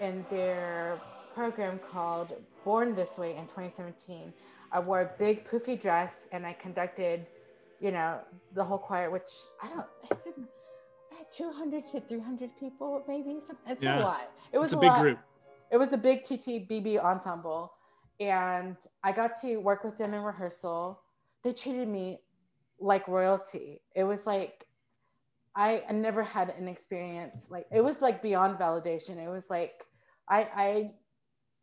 in 0.00 0.24
their 0.30 1.00
program 1.34 1.78
called 1.90 2.34
Born 2.64 2.94
This 2.94 3.18
Way 3.18 3.36
in 3.36 3.44
2017. 3.44 4.32
I 4.72 4.80
wore 4.80 5.02
a 5.02 5.10
big 5.18 5.46
poofy 5.46 5.80
dress 5.80 6.26
and 6.32 6.44
I 6.44 6.52
conducted, 6.54 7.26
you 7.80 7.92
know, 7.92 8.20
the 8.54 8.64
whole 8.64 8.78
choir, 8.78 9.10
which 9.10 9.30
I 9.62 9.68
don't, 9.68 9.86
I 10.10 10.14
think 10.16 10.36
200 11.34 11.84
to 11.92 12.00
300 12.00 12.50
people, 12.58 13.02
maybe. 13.06 13.38
It's 13.66 13.82
yeah. 13.82 14.00
a 14.00 14.02
lot. 14.02 14.30
It 14.52 14.58
was 14.58 14.72
a, 14.72 14.78
a 14.78 14.80
big 14.80 14.90
lot. 14.90 15.00
group. 15.02 15.18
It 15.70 15.76
was 15.76 15.92
a 15.92 15.98
big 15.98 16.24
TTBB 16.24 16.98
ensemble 17.02 17.72
and 18.20 18.76
I 19.04 19.12
got 19.12 19.40
to 19.42 19.58
work 19.58 19.84
with 19.84 19.96
them 19.96 20.14
in 20.14 20.22
rehearsal. 20.22 21.00
They 21.44 21.52
treated 21.52 21.88
me 21.88 22.20
like 22.80 23.08
royalty. 23.08 23.82
It 23.94 24.04
was 24.04 24.26
like 24.26 24.66
I, 25.54 25.82
never 25.90 26.22
had 26.22 26.50
an 26.50 26.68
experience 26.68 27.48
like 27.50 27.66
it 27.72 27.80
was 27.80 28.00
like 28.00 28.22
beyond 28.22 28.58
validation. 28.58 29.16
It 29.16 29.28
was 29.28 29.50
like 29.50 29.84
I 30.28 30.48
I 30.54 30.90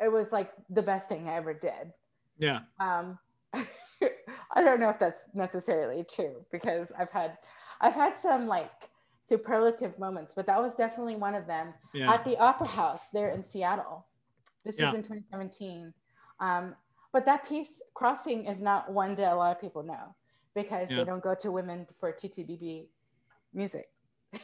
it 0.03 0.11
was 0.11 0.31
like 0.31 0.51
the 0.69 0.81
best 0.81 1.07
thing 1.07 1.27
I 1.29 1.35
ever 1.35 1.53
did. 1.53 1.93
Yeah. 2.37 2.61
Um 2.79 3.17
I 3.53 4.61
don't 4.63 4.79
know 4.79 4.89
if 4.89 4.99
that's 4.99 5.25
necessarily 5.33 6.03
true 6.03 6.45
because 6.51 6.87
I've 6.97 7.11
had 7.11 7.37
I've 7.79 7.95
had 7.95 8.17
some 8.17 8.47
like 8.47 8.89
superlative 9.21 9.97
moments, 9.97 10.33
but 10.35 10.45
that 10.45 10.61
was 10.61 10.73
definitely 10.75 11.15
one 11.15 11.33
of 11.35 11.47
them 11.47 11.73
Yeah. 11.93 12.13
at 12.13 12.23
the 12.25 12.37
Opera 12.37 12.67
House 12.67 13.09
there 13.11 13.29
in 13.29 13.43
Seattle. 13.43 14.05
This 14.63 14.79
Yeah. 14.79 14.87
was 14.87 14.95
in 14.95 15.03
2017. 15.03 15.93
Um, 16.39 16.75
but 17.15 17.23
that 17.23 17.47
piece, 17.47 17.81
Crossing, 17.93 18.43
is 18.45 18.59
not 18.59 18.91
one 18.91 19.15
that 19.15 19.31
a 19.31 19.35
lot 19.35 19.55
of 19.55 19.61
people 19.61 19.83
know 19.83 20.13
because 20.53 20.91
Yeah. 20.91 20.97
they 20.97 21.05
don't 21.05 21.23
go 21.23 21.33
to 21.33 21.49
women 21.49 21.87
for 21.97 22.11
TTBB 22.11 22.89
music. 23.53 23.87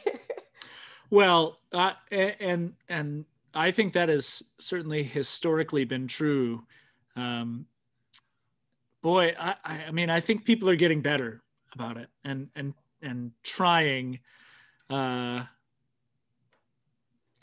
Well, 1.10 1.58
uh, 1.72 1.92
and 2.10 2.72
and 2.88 3.26
I 3.52 3.70
think 3.70 3.92
that 3.92 4.08
has 4.08 4.42
certainly 4.58 5.02
historically 5.02 5.84
been 5.84 6.06
true. 6.08 6.64
Um, 7.16 7.66
boy, 9.02 9.34
I, 9.38 9.54
I 9.62 9.74
I 9.88 9.90
mean, 9.90 10.08
I 10.08 10.20
think 10.20 10.46
people 10.46 10.70
are 10.70 10.76
getting 10.76 11.02
better 11.02 11.42
about 11.74 11.98
it 11.98 12.08
and 12.24 12.48
and 12.56 12.72
and 13.02 13.32
trying. 13.42 14.20
Uh, 14.88 15.44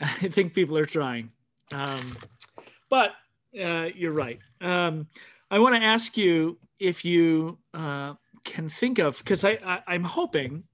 I 0.00 0.28
think 0.34 0.52
people 0.52 0.76
are 0.76 0.84
trying, 0.98 1.30
um, 1.72 2.18
but 2.88 3.12
uh, 3.58 3.88
you're 3.94 4.12
right. 4.12 4.38
Um, 4.60 5.06
I 5.50 5.58
want 5.58 5.74
to 5.74 5.82
ask 5.82 6.16
you 6.16 6.58
if 6.78 7.04
you 7.04 7.58
uh, 7.74 8.14
can 8.44 8.68
think 8.68 8.98
of 8.98 9.18
because 9.18 9.44
I, 9.44 9.58
I 9.64 9.80
I'm 9.86 10.04
hoping 10.04 10.64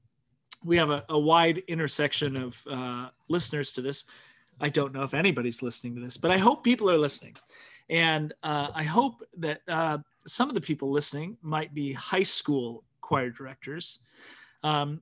we 0.65 0.77
have 0.77 0.91
a, 0.91 1.05
a 1.09 1.19
wide 1.19 1.63
intersection 1.69 2.37
of 2.37 2.63
uh, 2.71 3.09
listeners 3.29 3.73
to 3.73 3.83
this. 3.83 4.05
I 4.61 4.69
don't 4.69 4.93
know 4.93 5.03
if 5.03 5.15
anybody's 5.15 5.63
listening 5.63 5.95
to 5.97 6.01
this, 6.01 6.17
but 6.17 6.31
I 6.31 6.39
hope 6.39 6.65
people 6.65 6.91
are 6.91 6.99
listening. 6.99 7.37
And 7.89 8.35
uh, 8.43 8.69
I 8.75 8.83
hope 8.83 9.23
that 9.39 9.61
uh, 9.69 9.99
some 10.27 10.49
of 10.49 10.55
the 10.55 10.61
people 10.61 10.91
listening 10.91 11.37
might 11.43 11.75
be 11.75 11.93
high 11.93 12.23
school 12.23 12.85
choir 13.01 13.31
directors. 13.31 14.01
Um, 14.63 15.01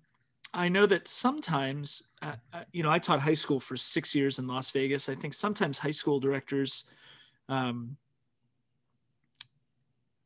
I 0.52 0.68
know 0.68 0.86
that 0.86 1.09
sometimes, 1.09 2.05
uh, 2.22 2.34
uh, 2.52 2.62
you 2.72 2.82
know, 2.82 2.90
I 2.90 2.98
taught 2.98 3.20
high 3.20 3.34
school 3.34 3.59
for 3.59 3.76
six 3.76 4.14
years 4.14 4.38
in 4.38 4.46
Las 4.46 4.70
Vegas. 4.70 5.09
I 5.09 5.14
think 5.14 5.34
sometimes 5.34 5.78
high 5.78 5.90
school 5.90 6.20
directors 6.20 6.84
um, 7.49 7.97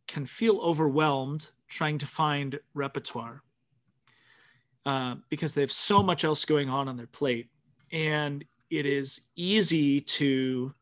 can 0.06 0.26
feel 0.26 0.58
overwhelmed 0.58 1.50
trying 1.68 1.98
to 1.98 2.06
find 2.06 2.58
repertoire 2.74 3.42
uh, 4.86 5.16
because 5.28 5.54
they 5.54 5.60
have 5.60 5.72
so 5.72 6.02
much 6.02 6.24
else 6.24 6.44
going 6.44 6.70
on 6.70 6.88
on 6.88 6.96
their 6.96 7.06
plate. 7.06 7.48
And 7.92 8.44
it 8.70 8.86
is 8.86 9.22
easy 9.36 10.00
to 10.00 10.72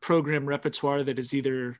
program 0.00 0.46
repertoire 0.46 1.02
that 1.04 1.18
is 1.18 1.34
either 1.34 1.78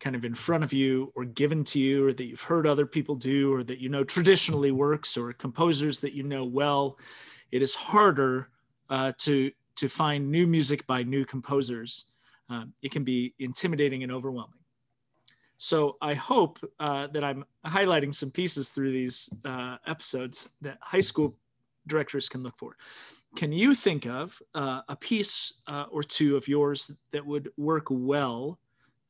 kind 0.00 0.16
of 0.16 0.24
in 0.24 0.34
front 0.34 0.64
of 0.64 0.72
you 0.72 1.12
or 1.14 1.24
given 1.24 1.64
to 1.64 1.78
you 1.78 2.06
or 2.06 2.12
that 2.12 2.24
you've 2.24 2.42
heard 2.42 2.66
other 2.66 2.84
people 2.84 3.14
do 3.14 3.52
or 3.54 3.62
that 3.62 3.78
you 3.78 3.88
know 3.88 4.04
traditionally 4.04 4.70
works 4.70 5.16
or 5.16 5.32
composers 5.32 6.00
that 6.00 6.12
you 6.12 6.22
know 6.22 6.44
well 6.44 6.98
it 7.52 7.62
is 7.62 7.74
harder 7.74 8.48
uh, 8.90 9.12
to 9.16 9.50
to 9.76 9.88
find 9.88 10.30
new 10.30 10.46
music 10.46 10.86
by 10.86 11.02
new 11.02 11.24
composers 11.24 12.06
um, 12.50 12.72
it 12.82 12.90
can 12.90 13.04
be 13.04 13.34
intimidating 13.38 14.02
and 14.02 14.12
overwhelming 14.12 14.64
so 15.56 15.96
I 16.02 16.14
hope 16.14 16.58
uh, 16.80 17.06
that 17.08 17.24
I'm 17.24 17.44
highlighting 17.66 18.14
some 18.14 18.30
pieces 18.30 18.70
through 18.70 18.92
these 18.92 19.28
uh, 19.44 19.76
episodes 19.86 20.48
that 20.60 20.78
high 20.80 21.00
school 21.00 21.36
directors 21.86 22.28
can 22.28 22.42
look 22.42 22.56
for. 22.58 22.76
Can 23.36 23.52
you 23.52 23.74
think 23.74 24.06
of 24.06 24.40
uh, 24.54 24.82
a 24.88 24.96
piece 24.96 25.54
uh, 25.66 25.86
or 25.90 26.02
two 26.02 26.36
of 26.36 26.46
yours 26.48 26.90
that 27.12 27.24
would 27.24 27.50
work 27.56 27.86
well 27.90 28.58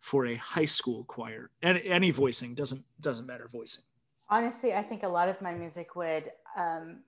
for 0.01 0.27
a 0.27 0.37
high 0.37 0.65
school 0.65 1.05
choir? 1.05 1.51
And 1.63 1.79
any 1.85 2.11
voicing 2.11 2.55
doesn't 2.55 2.85
doesn't 3.01 3.27
matter 3.27 3.49
voicing. 3.53 3.85
Honestly, 4.31 4.73
I 4.75 4.83
think 4.83 5.03
a 5.03 5.09
lot 5.09 5.29
of 5.29 5.41
my 5.43 5.55
music 5.55 5.95
would. 5.97 6.31
Um, 6.57 7.01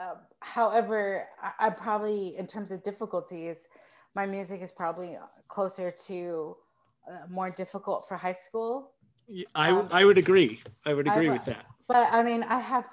uh, 0.00 0.14
however, 0.40 1.28
I, 1.42 1.66
I 1.66 1.70
probably, 1.70 2.36
in 2.36 2.46
terms 2.46 2.72
of 2.72 2.82
difficulties, 2.82 3.56
my 4.14 4.26
music 4.26 4.62
is 4.62 4.72
probably 4.72 5.16
closer 5.48 5.92
to 6.06 6.56
uh, 7.10 7.26
more 7.28 7.50
difficult 7.50 8.06
for 8.08 8.16
high 8.16 8.32
school. 8.32 8.92
I, 9.54 9.70
Um, 9.70 9.88
I 9.90 10.04
would 10.04 10.18
agree. 10.18 10.60
I 10.84 10.94
would 10.94 11.06
agree 11.08 11.28
wa- 11.28 11.34
with 11.34 11.44
that. 11.46 11.66
But 11.88 12.08
I 12.12 12.22
mean, 12.22 12.42
I 12.42 12.60
have, 12.60 12.88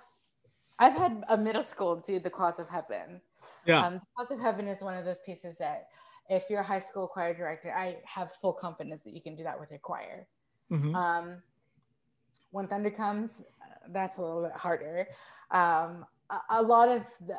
I've 0.80 0.94
had 0.94 1.24
a 1.30 1.38
middle 1.38 1.64
school 1.64 1.96
do 1.98 2.20
the 2.20 2.30
Cloths 2.30 2.60
of 2.60 2.70
Heaven. 2.70 3.22
Yeah. 3.66 3.86
Um, 3.86 4.02
Cloths 4.16 4.32
of 4.32 4.40
Heaven 4.40 4.68
is 4.68 4.82
one 4.82 4.98
of 4.98 5.06
those 5.06 5.20
pieces 5.20 5.58
that, 5.58 5.88
if 6.30 6.44
you're 6.48 6.60
a 6.62 6.64
high 6.64 6.80
school 6.80 7.08
choir 7.08 7.34
director, 7.34 7.74
I 7.74 7.98
have 8.06 8.32
full 8.34 8.54
confidence 8.54 9.04
that 9.04 9.14
you 9.14 9.22
can 9.22 9.36
do 9.36 9.44
that 9.44 9.60
with 9.60 9.72
your 9.72 9.80
choir. 9.80 10.28
Mhm. 10.72 10.94
Um, 10.96 11.44
when 12.52 12.68
Thunder 12.68 12.92
comes, 12.92 13.42
uh, 13.62 13.88
that's 13.90 14.18
a 14.18 14.22
little 14.22 14.44
bit 14.44 14.52
harder. 14.52 15.08
Um, 15.52 16.06
a, 16.30 16.40
a 16.50 16.62
lot 16.62 16.90
of 16.90 17.04
the, 17.26 17.38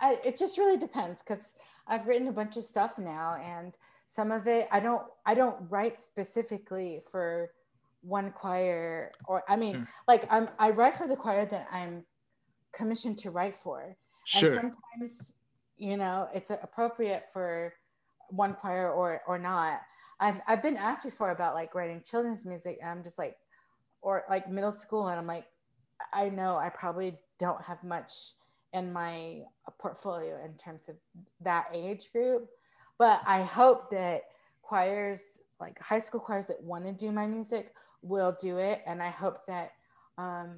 I, 0.00 0.18
it 0.24 0.36
just 0.36 0.58
really 0.58 0.76
depends 0.78 1.22
because 1.22 1.44
I've 1.86 2.06
written 2.06 2.28
a 2.28 2.32
bunch 2.32 2.56
of 2.56 2.64
stuff 2.64 2.98
now, 2.98 3.36
and 3.42 3.76
some 4.08 4.30
of 4.30 4.46
it 4.46 4.68
I 4.70 4.80
don't 4.80 5.02
I 5.26 5.34
don't 5.34 5.56
write 5.68 6.00
specifically 6.00 7.00
for 7.10 7.50
one 8.02 8.30
choir, 8.32 9.12
or 9.26 9.42
I 9.48 9.56
mean, 9.56 9.74
Sure. 9.74 9.88
like 10.08 10.26
I'm 10.30 10.48
I 10.58 10.70
write 10.70 10.94
for 10.94 11.08
the 11.08 11.16
choir 11.16 11.46
that 11.46 11.66
I'm 11.72 12.04
commissioned 12.72 13.18
to 13.18 13.30
write 13.30 13.54
for, 13.54 13.96
Sure. 14.24 14.52
and 14.52 14.60
sometimes 14.60 15.32
you 15.76 15.96
know 15.96 16.28
it's 16.32 16.50
appropriate 16.50 17.24
for 17.32 17.72
one 18.28 18.54
choir 18.54 18.92
or 18.92 19.20
or 19.26 19.38
not 19.38 19.80
i've 20.20 20.40
i've 20.46 20.62
been 20.62 20.76
asked 20.76 21.02
before 21.02 21.32
about 21.32 21.54
like 21.54 21.74
writing 21.74 22.00
children's 22.08 22.44
music 22.44 22.78
and 22.80 22.90
i'm 22.90 23.02
just 23.02 23.18
like 23.18 23.36
or 24.00 24.24
like 24.30 24.48
middle 24.48 24.70
school 24.70 25.08
and 25.08 25.18
i'm 25.18 25.26
like 25.26 25.46
i 26.12 26.28
know 26.28 26.56
i 26.56 26.68
probably 26.68 27.18
don't 27.44 27.62
have 27.62 27.82
much 27.84 28.12
in 28.72 28.92
my 28.92 29.40
portfolio 29.78 30.42
in 30.44 30.54
terms 30.54 30.88
of 30.88 30.96
that 31.40 31.66
age 31.74 32.10
group 32.12 32.48
but 32.98 33.20
i 33.26 33.42
hope 33.42 33.90
that 33.90 34.22
choirs 34.62 35.40
like 35.60 35.78
high 35.80 35.98
school 35.98 36.20
choirs 36.20 36.46
that 36.46 36.62
want 36.62 36.84
to 36.84 36.92
do 36.92 37.12
my 37.12 37.26
music 37.26 37.74
will 38.02 38.36
do 38.40 38.58
it 38.58 38.82
and 38.86 39.02
i 39.02 39.10
hope 39.10 39.44
that 39.46 39.72
um, 40.18 40.56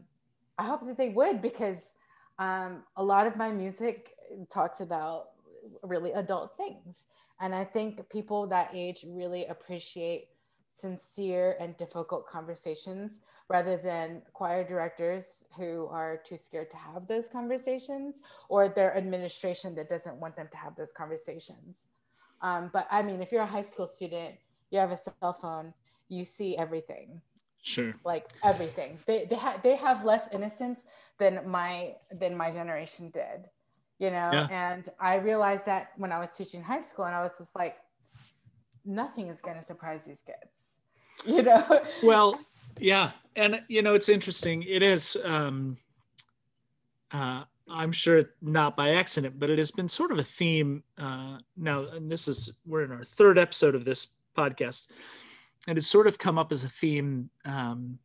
i 0.59 0.65
hope 0.65 0.87
that 0.87 0.97
they 0.97 1.09
would 1.09 1.43
because 1.43 1.95
um, 2.39 2.83
a 2.97 3.03
lot 3.03 3.27
of 3.27 3.37
my 3.37 3.51
music 3.51 4.15
talks 4.51 4.81
about 4.81 5.29
really 5.83 6.13
adult 6.13 6.57
things. 6.57 6.97
And 7.41 7.55
I 7.55 7.65
think 7.65 8.09
people 8.11 8.47
that 8.49 8.71
age 8.75 9.05
really 9.09 9.47
appreciate 9.47 10.29
sincere 10.75 11.57
and 11.61 11.77
difficult 11.77 12.27
conversations 12.27 13.21
rather 13.49 13.77
than 13.77 14.23
choir 14.33 14.65
directors 14.65 15.45
who 15.57 15.87
are 15.87 16.21
too 16.25 16.37
scared 16.37 16.71
to 16.71 16.77
have 16.77 17.07
those 17.07 17.29
conversations 17.29 18.17
or 18.49 18.69
their 18.69 18.97
administration 18.97 19.75
that 19.75 19.89
doesn't 19.89 20.17
want 20.17 20.35
them 20.37 20.49
to 20.51 20.57
have 20.57 20.75
those 20.77 20.93
conversations. 20.93 21.87
Um, 22.41 22.71
but 22.73 22.87
I 22.91 23.03
mean, 23.03 23.23
if 23.23 23.33
you're 23.33 23.43
a 23.43 23.47
high 23.47 23.63
school 23.63 23.87
student, 23.87 24.35
you 24.71 24.79
have 24.79 24.91
a 24.91 24.97
cell 24.97 25.33
phone, 25.41 25.73
you 26.09 26.25
see 26.25 26.57
everything 26.57 27.21
Sure. 27.65 27.95
like 28.05 28.27
everything. 28.43 28.99
They 29.07 29.25
they 29.25 29.37
have 29.37 29.63
they 29.63 29.75
have 29.77 30.05
less 30.05 30.29
innocence 30.33 30.83
than 31.19 31.49
my 31.49 31.95
than 32.13 32.37
my 32.37 32.51
generation 32.51 33.09
did, 33.09 33.49
you 33.99 34.11
know. 34.11 34.31
Yeah. 34.33 34.49
And 34.51 34.87
I 35.01 35.17
realized 35.17 35.65
that 35.65 35.93
when 35.97 36.13
I 36.13 36.19
was 36.19 36.33
teaching 36.33 36.63
high 36.63 36.83
school, 36.83 37.07
and 37.07 37.15
I 37.15 37.23
was 37.23 37.39
just 37.39 37.57
like, 37.57 37.77
nothing 38.85 39.29
is 39.29 39.41
going 39.41 39.57
to 39.57 39.65
surprise 39.65 40.03
these 40.07 40.21
kids, 40.27 40.53
you 41.35 41.43
know. 41.43 41.81
well 42.03 42.41
yeah 42.79 43.11
and 43.37 43.61
you 43.69 43.83
know 43.83 43.95
it's 43.95 44.09
interesting 44.09 44.63
it 44.63 44.83
is 44.83 45.17
um 45.25 45.77
uh 47.13 47.45
i'm 47.71 47.93
sure 47.93 48.23
not 48.43 48.77
by 48.77 48.91
accident 48.91 49.39
but 49.39 49.51
it 49.51 49.59
has 49.59 49.71
been 49.71 49.89
sort 49.89 50.13
of 50.13 50.19
a 50.19 50.25
theme 50.25 50.83
uh 50.99 51.39
now 51.57 51.87
and 51.95 52.11
this 52.11 52.29
is 52.29 52.53
we're 52.67 52.85
in 52.85 52.93
our 52.93 53.05
third 53.05 53.39
episode 53.39 53.75
of 53.75 53.85
this 53.85 54.09
podcast 54.37 54.89
and 55.67 55.79
it's 55.79 55.87
sort 55.87 56.07
of 56.07 56.19
come 56.19 56.39
up 56.39 56.53
as 56.53 56.65
a 56.65 56.69
theme 56.69 57.31
um 57.45 57.99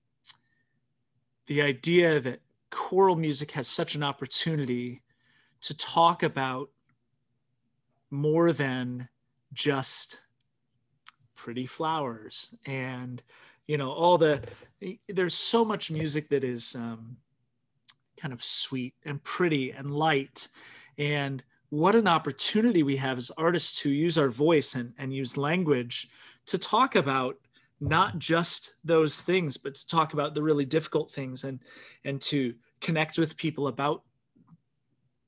the 1.48 1.62
idea 1.62 2.20
that 2.20 2.40
choral 2.70 3.16
music 3.16 3.52
has 3.52 3.68
such 3.68 3.96
an 3.96 4.04
opportunity 4.04 5.02
to 5.62 5.76
talk 5.76 6.24
about 6.24 6.70
more 8.12 8.54
than 8.54 9.10
just 9.54 10.22
pretty 11.40 11.66
flowers 11.66 12.54
and 12.66 13.24
you 13.66 13.78
know 13.78 13.92
all 13.92 14.18
the 14.18 14.42
there's 15.08 15.34
so 15.34 15.64
much 15.64 15.90
music 15.90 16.28
that 16.28 16.44
is 16.44 16.76
um, 16.76 17.16
kind 18.18 18.34
of 18.34 18.44
sweet 18.44 18.94
and 19.06 19.24
pretty 19.24 19.72
and 19.72 19.90
light 19.90 20.50
and 20.98 21.42
what 21.70 21.96
an 21.96 22.08
opportunity 22.08 22.84
we 22.84 22.98
have 22.98 23.18
as 23.18 23.32
artists 23.38 23.80
who 23.80 23.90
use 23.90 24.18
our 24.18 24.28
voice 24.28 24.76
and, 24.76 24.94
and 24.98 25.14
use 25.14 25.38
language 25.38 26.10
to 26.46 26.58
talk 26.58 26.96
about 26.96 27.38
not 27.80 28.20
just 28.20 28.74
those 28.84 29.22
things, 29.22 29.56
but 29.56 29.76
to 29.76 29.88
talk 29.88 30.14
about 30.14 30.34
the 30.34 30.44
really 30.44 30.66
difficult 30.66 31.10
things 31.10 31.46
and 31.46 31.60
and 32.04 32.20
to 32.22 32.54
connect 32.82 33.18
with 33.18 33.38
people 33.38 33.68
about 33.68 34.04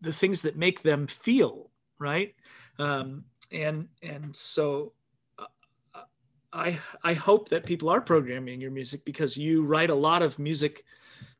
the 0.02 0.12
things 0.12 0.42
that 0.42 0.58
make 0.58 0.82
them 0.82 1.08
feel 1.08 1.70
right. 2.00 2.36
Um, 2.80 3.26
and 3.52 3.88
and 4.02 4.36
so 4.36 4.94
I 6.54 6.80
I 7.04 7.14
hope 7.14 7.50
that 7.50 7.66
people 7.66 7.90
are 7.90 8.02
programming 8.02 8.62
your 8.62 8.72
music 8.72 9.06
because 9.06 9.38
you 9.38 9.64
write 9.64 9.90
a 9.90 9.96
lot 9.96 10.22
of 10.22 10.40
music 10.40 10.84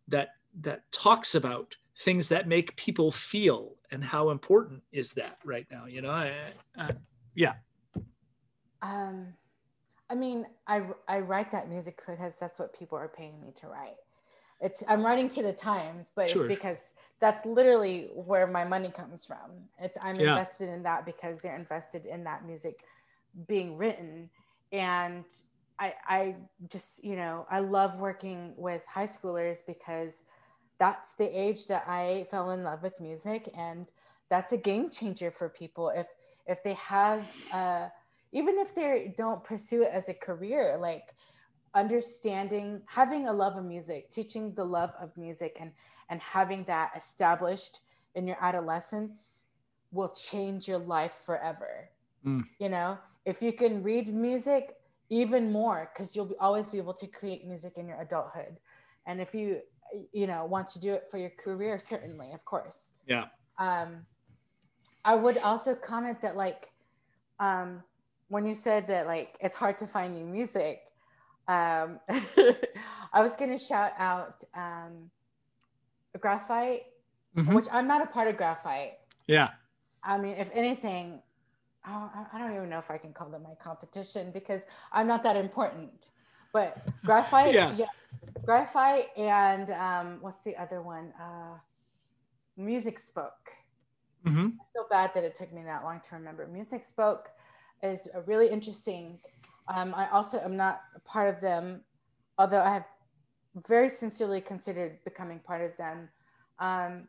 that 0.08 0.30
that 0.62 0.92
talks 0.92 1.36
about 1.36 1.76
things 2.00 2.30
that 2.30 2.48
make 2.48 2.76
people 2.78 3.12
feel 3.12 3.76
and 3.92 4.04
how 4.04 4.30
important 4.30 4.82
is 4.92 5.14
that 5.14 5.38
right 5.44 5.68
now 5.72 5.86
you 5.86 6.02
know 6.02 6.10
I, 6.10 6.34
I, 6.78 6.90
yeah 7.36 7.54
um 8.82 9.34
I 10.12 10.16
mean, 10.16 10.46
I, 10.68 10.82
I 11.08 11.20
write 11.22 11.54
that 11.54 11.70
music 11.70 11.96
because 12.06 12.34
that's 12.38 12.60
what 12.60 12.78
people 12.78 12.98
are 12.98 13.08
paying 13.08 13.40
me 13.40 13.54
to 13.62 13.68
write. 13.68 13.96
It's 14.60 14.84
I'm 14.88 15.04
writing 15.04 15.30
to 15.30 15.42
the 15.42 15.54
times, 15.54 16.12
but 16.14 16.30
sure. 16.30 16.42
it's 16.42 16.54
because 16.54 16.78
that's 17.22 17.46
literally 17.46 18.10
where 18.14 18.46
my 18.46 18.66
money 18.66 18.92
comes 18.92 19.26
from. 19.26 19.70
It's 19.80 19.98
I'm 20.02 20.20
yeah. 20.20 20.32
invested 20.32 20.68
in 20.68 20.84
that 20.84 21.06
because 21.06 21.40
they're 21.40 21.56
invested 21.56 22.06
in 22.06 22.26
that 22.26 22.46
music 22.46 22.82
being 23.48 23.78
written. 23.78 24.30
And 24.72 25.26
I 25.80 25.94
I 26.08 26.36
just, 26.70 27.04
you 27.04 27.16
know, 27.16 27.46
I 27.50 27.60
love 27.60 28.00
working 28.00 28.54
with 28.58 28.82
high 28.88 29.08
schoolers 29.08 29.60
because 29.66 30.24
that's 30.82 31.14
the 31.14 31.26
age 31.26 31.68
that 31.68 31.84
I 31.88 32.26
fell 32.32 32.50
in 32.52 32.64
love 32.64 32.82
with 32.82 33.00
music 33.00 33.52
and 33.56 33.86
that's 34.30 34.52
a 34.52 34.58
game 34.58 34.90
changer 34.90 35.30
for 35.30 35.48
people 35.48 35.90
if 35.90 36.08
if 36.48 36.64
they 36.64 36.74
have 36.74 37.24
uh 37.54 37.88
even 38.32 38.58
if 38.58 38.74
they 38.74 39.14
don't 39.16 39.44
pursue 39.44 39.84
it 39.84 39.92
as 39.94 40.10
a 40.10 40.14
career 40.14 40.78
like 40.82 41.14
understanding 41.76 42.82
having 42.88 43.28
a 43.28 43.32
love 43.32 43.58
of 43.58 43.64
music 43.66 44.10
teaching 44.10 44.56
the 44.56 44.64
love 44.64 44.92
of 45.00 45.16
music 45.16 45.56
and 45.60 45.72
and 46.10 46.20
having 46.20 46.64
that 46.64 46.92
established 46.98 47.82
in 48.16 48.26
your 48.26 48.38
adolescence 48.42 49.46
will 49.92 50.10
change 50.10 50.68
your 50.68 50.80
life 50.80 51.20
forever 51.24 51.90
mm. 52.26 52.44
you 52.58 52.70
know 52.70 52.98
if 53.26 53.42
you 53.42 53.54
can 53.54 53.84
read 53.84 54.14
music 54.14 54.76
even 55.10 55.52
more 55.52 55.92
because 55.94 56.16
you'll 56.16 56.26
be, 56.26 56.36
always 56.40 56.70
be 56.70 56.78
able 56.78 56.94
to 56.94 57.08
create 57.08 57.46
music 57.46 57.74
in 57.78 57.88
your 57.88 58.00
adulthood 58.02 58.58
and 59.06 59.20
if 59.22 59.34
you 59.34 59.60
you 60.14 60.26
know 60.26 60.46
want 60.46 60.68
to 60.68 60.80
do 60.80 60.94
it 60.94 61.08
for 61.12 61.18
your 61.18 61.32
career 61.32 61.78
certainly 61.78 62.32
of 62.34 62.44
course 62.46 62.94
yeah 63.08 63.26
um 63.60 64.06
i 65.04 65.14
would 65.14 65.38
also 65.40 65.76
comment 65.76 66.22
that 66.22 66.38
like 66.38 66.72
um 67.40 67.84
when 68.32 68.48
you 68.48 68.56
said 68.56 68.88
that 68.88 69.08
like 69.08 69.36
it's 69.42 69.58
hard 69.58 69.78
to 69.78 69.86
find 69.86 70.16
new 70.16 70.26
music, 70.26 70.84
um, 71.50 72.00
I 73.14 73.20
was 73.20 73.34
gonna 73.36 73.60
shout 73.60 73.92
out 73.98 74.42
um, 74.56 75.12
Graphite, 76.18 76.84
mm-hmm. 77.36 77.54
which 77.54 77.66
I'm 77.74 77.88
not 77.88 78.02
a 78.02 78.06
part 78.06 78.30
of 78.30 78.38
Graphite. 78.38 78.94
Yeah. 79.28 79.50
I 80.02 80.18
mean, 80.18 80.36
if 80.36 80.50
anything, 80.54 81.22
I, 81.84 82.26
I 82.34 82.40
don't 82.40 82.56
even 82.56 82.70
know 82.70 82.80
if 82.80 82.92
I 82.92 82.98
can 82.98 83.14
call 83.14 83.30
them 83.30 83.44
my 83.44 83.56
competition 83.62 84.32
because 84.32 84.62
I'm 84.92 85.08
not 85.08 85.24
that 85.24 85.36
important. 85.36 86.10
But 86.54 86.78
Graphite, 87.06 87.54
yeah. 87.54 87.74
yeah, 87.76 87.86
Graphite, 88.46 89.08
and 89.18 89.72
um, 89.72 90.18
what's 90.22 90.44
the 90.44 90.56
other 90.58 90.82
one? 90.82 91.14
Uh, 91.20 91.58
MusicSpoke. 92.60 93.32
Mm-hmm. 94.26 94.48
I 94.48 94.64
feel 94.74 94.88
bad 94.90 95.12
that 95.16 95.24
it 95.24 95.34
took 95.34 95.52
me 95.54 95.64
that 95.64 95.84
long 95.84 96.02
to 96.10 96.16
remember. 96.16 96.48
MusicSpoke 96.48 97.28
is 97.82 98.08
really 98.28 98.50
interesting. 98.50 99.18
Um, 99.68 99.96
I 99.96 100.10
also 100.10 100.40
am 100.40 100.58
not 100.58 100.82
a 100.96 101.00
part 101.00 101.34
of 101.34 101.42
them, 101.42 101.82
although 102.38 102.62
I 102.62 102.74
have 102.74 102.86
very 103.68 103.90
sincerely 103.90 104.42
considered 104.42 105.00
becoming 105.04 105.40
part 105.40 105.62
of 105.62 105.76
them. 105.78 106.10
Um, 106.60 107.08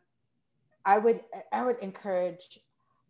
I 0.85 0.97
would 0.97 1.21
I 1.51 1.63
would 1.63 1.79
encourage 1.79 2.59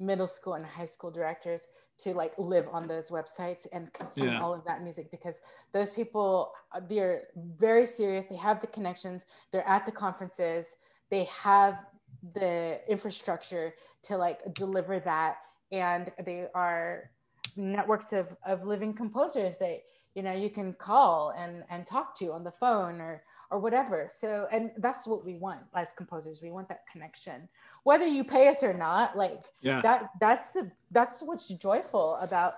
middle 0.05 0.27
school 0.27 0.53
and 0.53 0.65
high 0.65 0.85
school 0.85 1.11
directors 1.11 1.67
to 1.99 2.13
like 2.13 2.33
live 2.37 2.67
on 2.71 2.87
those 2.87 3.09
websites 3.09 3.67
and 3.71 3.91
consume 3.93 4.29
yeah. 4.29 4.41
all 4.41 4.53
of 4.53 4.63
that 4.65 4.81
music 4.81 5.11
because 5.11 5.35
those 5.73 5.89
people 5.89 6.51
uh, 6.75 6.81
they're 6.89 7.23
very 7.57 7.85
serious. 7.85 8.25
They 8.25 8.35
have 8.35 8.59
the 8.61 8.67
connections. 8.67 9.25
They're 9.51 9.67
at 9.67 9.85
the 9.85 9.91
conferences. 9.91 10.65
They 11.09 11.25
have 11.25 11.85
the 12.33 12.79
infrastructure 12.89 13.75
to 14.03 14.17
like 14.17 14.39
deliver 14.53 14.99
that. 15.01 15.37
And 15.71 16.11
they 16.25 16.47
are 16.55 17.11
networks 17.55 18.13
of, 18.13 18.35
of 18.45 18.65
living 18.65 18.93
composers 18.93 19.57
that 19.57 19.81
you 20.15 20.23
know 20.23 20.33
you 20.33 20.49
can 20.49 20.73
call 20.73 21.33
and 21.37 21.63
and 21.69 21.85
talk 21.85 22.17
to 22.19 22.31
on 22.31 22.43
the 22.43 22.51
phone 22.51 23.01
or 23.01 23.23
or 23.53 23.59
whatever 23.59 24.07
so 24.11 24.47
and 24.51 24.71
that's 24.77 25.07
what 25.07 25.23
we 25.25 25.35
want 25.35 25.61
as 25.75 25.93
composers 25.95 26.41
we 26.41 26.51
want 26.51 26.67
that 26.67 26.81
connection 26.91 27.47
whether 27.83 28.05
you 28.05 28.23
pay 28.23 28.47
us 28.47 28.63
or 28.63 28.73
not 28.73 29.17
like 29.17 29.41
yeah. 29.61 29.81
that 29.81 30.09
that's 30.19 30.51
the 30.53 30.69
that's 30.91 31.21
what's 31.21 31.47
joyful 31.47 32.17
about 32.21 32.55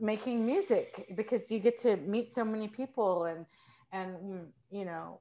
making 0.00 0.44
music 0.46 1.06
because 1.16 1.50
you 1.50 1.58
get 1.58 1.76
to 1.78 1.96
meet 1.98 2.30
so 2.30 2.44
many 2.44 2.68
people 2.68 3.24
and 3.24 3.46
and 3.92 4.46
you 4.70 4.84
know 4.84 5.18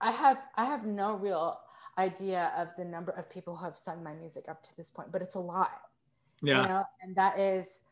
i 0.00 0.10
have 0.10 0.38
i 0.56 0.64
have 0.64 0.84
no 0.84 1.16
real 1.16 1.58
idea 1.98 2.52
of 2.56 2.68
the 2.78 2.84
number 2.84 3.12
of 3.12 3.28
people 3.28 3.56
who 3.56 3.64
have 3.64 3.76
sung 3.76 4.02
my 4.02 4.14
music 4.14 4.44
up 4.48 4.62
to 4.62 4.76
this 4.76 4.90
point 4.90 5.10
but 5.10 5.20
it's 5.20 5.34
a 5.34 5.40
lot 5.40 5.72
yeah 6.42 6.62
you 6.62 6.68
know 6.68 6.84
and 7.02 7.16
that 7.16 7.38
is 7.38 7.82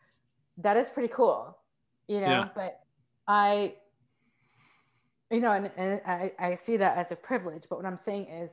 that 0.58 0.76
is 0.76 0.90
pretty 0.90 1.12
cool, 1.12 1.56
you 2.08 2.20
know. 2.20 2.26
Yeah. 2.26 2.48
But 2.54 2.80
I, 3.26 3.74
you 5.30 5.40
know, 5.40 5.52
and, 5.52 5.70
and 5.76 6.00
I, 6.06 6.32
I 6.38 6.54
see 6.54 6.76
that 6.78 6.96
as 6.96 7.12
a 7.12 7.16
privilege. 7.16 7.64
But 7.68 7.76
what 7.76 7.86
I'm 7.86 7.96
saying 7.96 8.26
is, 8.26 8.50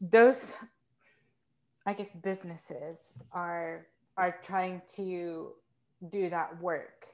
those, 0.00 0.54
I 1.86 1.92
guess, 1.92 2.08
businesses 2.22 3.14
are 3.32 3.86
are 4.16 4.36
trying 4.42 4.82
to 4.96 5.52
do 6.10 6.28
that 6.30 6.60
work. 6.60 7.06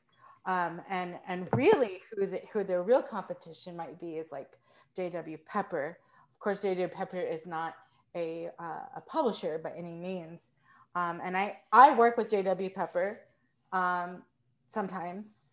Um, 0.46 0.80
and 0.88 1.16
and 1.26 1.48
really, 1.54 2.00
who 2.14 2.26
the 2.26 2.40
who 2.52 2.64
the 2.64 2.80
real 2.80 3.02
competition 3.02 3.76
might 3.76 4.00
be 4.00 4.16
is 4.16 4.32
like 4.32 4.50
J.W. 4.96 5.38
Pepper. 5.46 5.98
Of 6.34 6.38
course, 6.40 6.62
J.W. 6.62 6.88
Pepper 6.88 7.20
is 7.20 7.46
not 7.46 7.74
a 8.14 8.50
uh, 8.58 8.96
a 8.96 9.00
publisher 9.06 9.58
by 9.62 9.72
any 9.76 9.94
means. 9.94 10.52
Um, 10.94 11.20
and 11.22 11.36
I 11.36 11.58
I 11.72 11.94
work 11.94 12.16
with 12.16 12.30
J.W. 12.30 12.70
Pepper 12.70 13.20
um, 13.72 14.22
sometimes. 14.66 15.47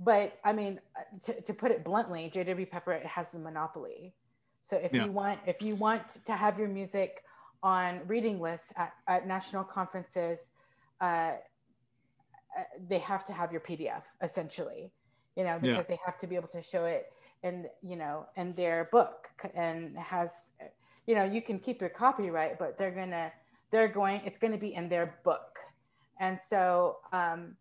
But 0.00 0.38
I 0.44 0.52
mean, 0.52 0.80
to, 1.24 1.40
to 1.40 1.54
put 1.54 1.70
it 1.70 1.84
bluntly, 1.84 2.30
JW 2.32 2.70
Pepper 2.70 3.00
has 3.04 3.32
the 3.32 3.38
monopoly. 3.38 4.14
So 4.60 4.76
if 4.76 4.92
yeah. 4.92 5.04
you 5.04 5.12
want, 5.12 5.40
if 5.46 5.62
you 5.62 5.74
want 5.74 6.08
to 6.24 6.32
have 6.34 6.58
your 6.58 6.68
music 6.68 7.24
on 7.62 8.00
reading 8.06 8.40
lists 8.40 8.72
at, 8.76 8.92
at 9.08 9.26
national 9.26 9.64
conferences, 9.64 10.50
uh, 11.00 11.04
uh 11.04 11.34
they 12.88 12.98
have 12.98 13.24
to 13.24 13.32
have 13.32 13.50
your 13.50 13.60
PDF 13.60 14.04
essentially, 14.22 14.92
you 15.36 15.44
know, 15.44 15.58
because 15.60 15.76
yeah. 15.88 15.96
they 15.96 15.98
have 16.04 16.16
to 16.18 16.26
be 16.26 16.36
able 16.36 16.48
to 16.48 16.62
show 16.62 16.84
it 16.84 17.12
in, 17.42 17.66
you 17.82 17.96
know, 17.96 18.26
in 18.36 18.54
their 18.54 18.88
book 18.92 19.28
and 19.54 19.96
has, 19.96 20.52
you 21.06 21.14
know, 21.14 21.24
you 21.24 21.42
can 21.42 21.58
keep 21.58 21.80
your 21.80 21.90
copyright, 21.90 22.58
but 22.58 22.78
they're 22.78 22.90
gonna, 22.90 23.32
they're 23.70 23.88
going, 23.88 24.20
it's 24.24 24.38
going 24.38 24.52
to 24.52 24.58
be 24.58 24.74
in 24.74 24.88
their 24.88 25.18
book. 25.24 25.58
And 26.20 26.40
so, 26.40 26.98
um, 27.12 27.56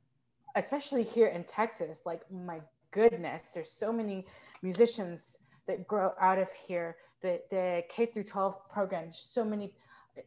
especially 0.57 1.03
here 1.03 1.27
in 1.27 1.43
Texas, 1.43 2.01
like 2.05 2.21
my 2.31 2.61
goodness, 2.91 3.51
there's 3.51 3.71
so 3.71 3.91
many 3.91 4.25
musicians 4.61 5.37
that 5.67 5.87
grow 5.87 6.13
out 6.19 6.39
of 6.39 6.51
here. 6.51 6.97
The, 7.21 7.41
the 7.49 7.83
K 7.89 8.05
through 8.05 8.25
12 8.25 8.69
programs, 8.69 9.17
so 9.17 9.43
many, 9.43 9.73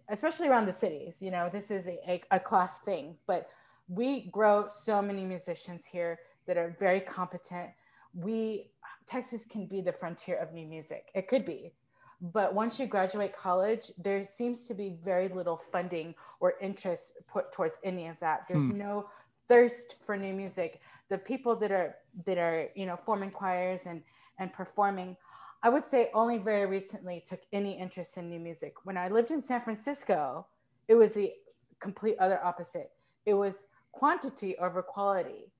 especially 0.08 0.48
around 0.48 0.66
the 0.66 0.72
cities. 0.72 1.22
You 1.22 1.30
know, 1.30 1.48
this 1.52 1.70
is 1.70 1.86
a, 1.86 1.98
a, 2.10 2.22
a 2.32 2.40
class 2.40 2.80
thing, 2.80 3.16
but 3.26 3.48
we 3.88 4.28
grow 4.32 4.66
so 4.66 5.00
many 5.00 5.24
musicians 5.24 5.84
here 5.84 6.18
that 6.46 6.56
are 6.56 6.76
very 6.78 7.00
competent. 7.00 7.70
We 8.14 8.70
Texas 9.06 9.46
can 9.46 9.66
be 9.66 9.80
the 9.80 9.92
frontier 9.92 10.36
of 10.36 10.52
new 10.52 10.66
music. 10.66 11.10
It 11.14 11.26
could 11.26 11.44
be. 11.44 11.72
But 12.20 12.54
once 12.54 12.78
you 12.78 12.86
graduate 12.86 13.34
college, 13.34 13.90
there 13.98 14.22
seems 14.24 14.66
to 14.66 14.74
be 14.74 14.98
very 15.02 15.28
little 15.28 15.56
funding 15.56 16.14
or 16.38 16.54
interest 16.60 17.14
put 17.26 17.50
towards 17.50 17.78
any 17.82 18.08
of 18.08 18.20
that. 18.20 18.46
There's 18.46 18.64
hmm. 18.64 18.78
no 18.78 19.08
thirst 19.50 19.96
for 20.04 20.16
new 20.16 20.32
music. 20.32 20.80
The 21.10 21.18
people 21.18 21.54
that 21.56 21.72
are 21.72 21.96
that 22.26 22.38
are 22.38 22.68
you 22.74 22.86
know 22.86 22.96
forming 22.96 23.30
choirs 23.30 23.82
and 23.86 24.02
and 24.38 24.52
performing, 24.52 25.16
I 25.62 25.68
would 25.68 25.84
say 25.84 26.10
only 26.14 26.38
very 26.38 26.66
recently 26.66 27.22
took 27.30 27.42
any 27.52 27.78
interest 27.78 28.16
in 28.16 28.30
new 28.30 28.40
music. 28.40 28.72
When 28.84 28.96
I 28.96 29.08
lived 29.08 29.30
in 29.30 29.42
San 29.42 29.60
Francisco, 29.60 30.46
it 30.88 30.94
was 30.94 31.12
the 31.12 31.32
complete 31.80 32.16
other 32.18 32.40
opposite. 32.42 32.90
It 33.26 33.34
was 33.34 33.66
quantity 33.92 34.56
over 34.58 34.80
quality. 34.82 35.52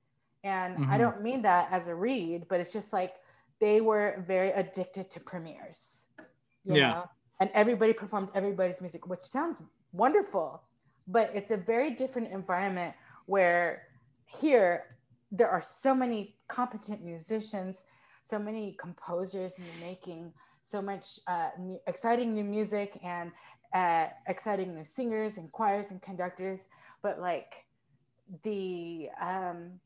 And 0.45 0.79
mm-hmm. 0.79 0.91
I 0.91 0.97
don't 0.97 1.21
mean 1.21 1.43
that 1.43 1.69
as 1.71 1.89
a 1.89 1.95
read, 1.95 2.47
but 2.49 2.61
it's 2.61 2.73
just 2.73 2.95
like 2.95 3.17
they 3.61 3.83
were 3.83 4.25
very 4.27 4.53
addicted 4.53 5.11
to 5.11 5.21
premieres 5.21 6.07
yeah. 6.65 6.91
know 6.91 7.11
and 7.41 7.51
everybody 7.55 7.93
performed 7.93 8.29
everybody's 8.35 8.81
music 8.81 9.09
which 9.09 9.23
sounds 9.23 9.63
wonderful 9.93 10.63
but 11.07 11.31
it's 11.35 11.51
a 11.51 11.57
very 11.57 11.91
different 11.91 12.31
environment 12.31 12.95
where 13.31 13.83
here 14.27 14.97
there 15.31 15.49
are 15.49 15.61
so 15.61 15.95
many 15.95 16.35
competent 16.49 17.01
musicians, 17.05 17.85
so 18.25 18.41
many 18.41 18.77
composers 18.81 19.53
in 19.57 19.63
the 19.63 19.87
making, 19.87 20.33
so 20.65 20.83
much 20.83 21.21
uh, 21.29 21.51
new, 21.57 21.79
exciting 21.87 22.35
new 22.35 22.43
music 22.43 22.99
and 23.05 23.31
uh, 23.73 24.07
exciting 24.27 24.75
new 24.75 24.85
singers 24.85 25.39
and 25.39 25.53
choirs 25.53 25.93
and 25.93 26.03
conductors. 26.03 26.59
But 27.03 27.21
like 27.21 27.53
the 28.43 29.09
um, 29.23 29.79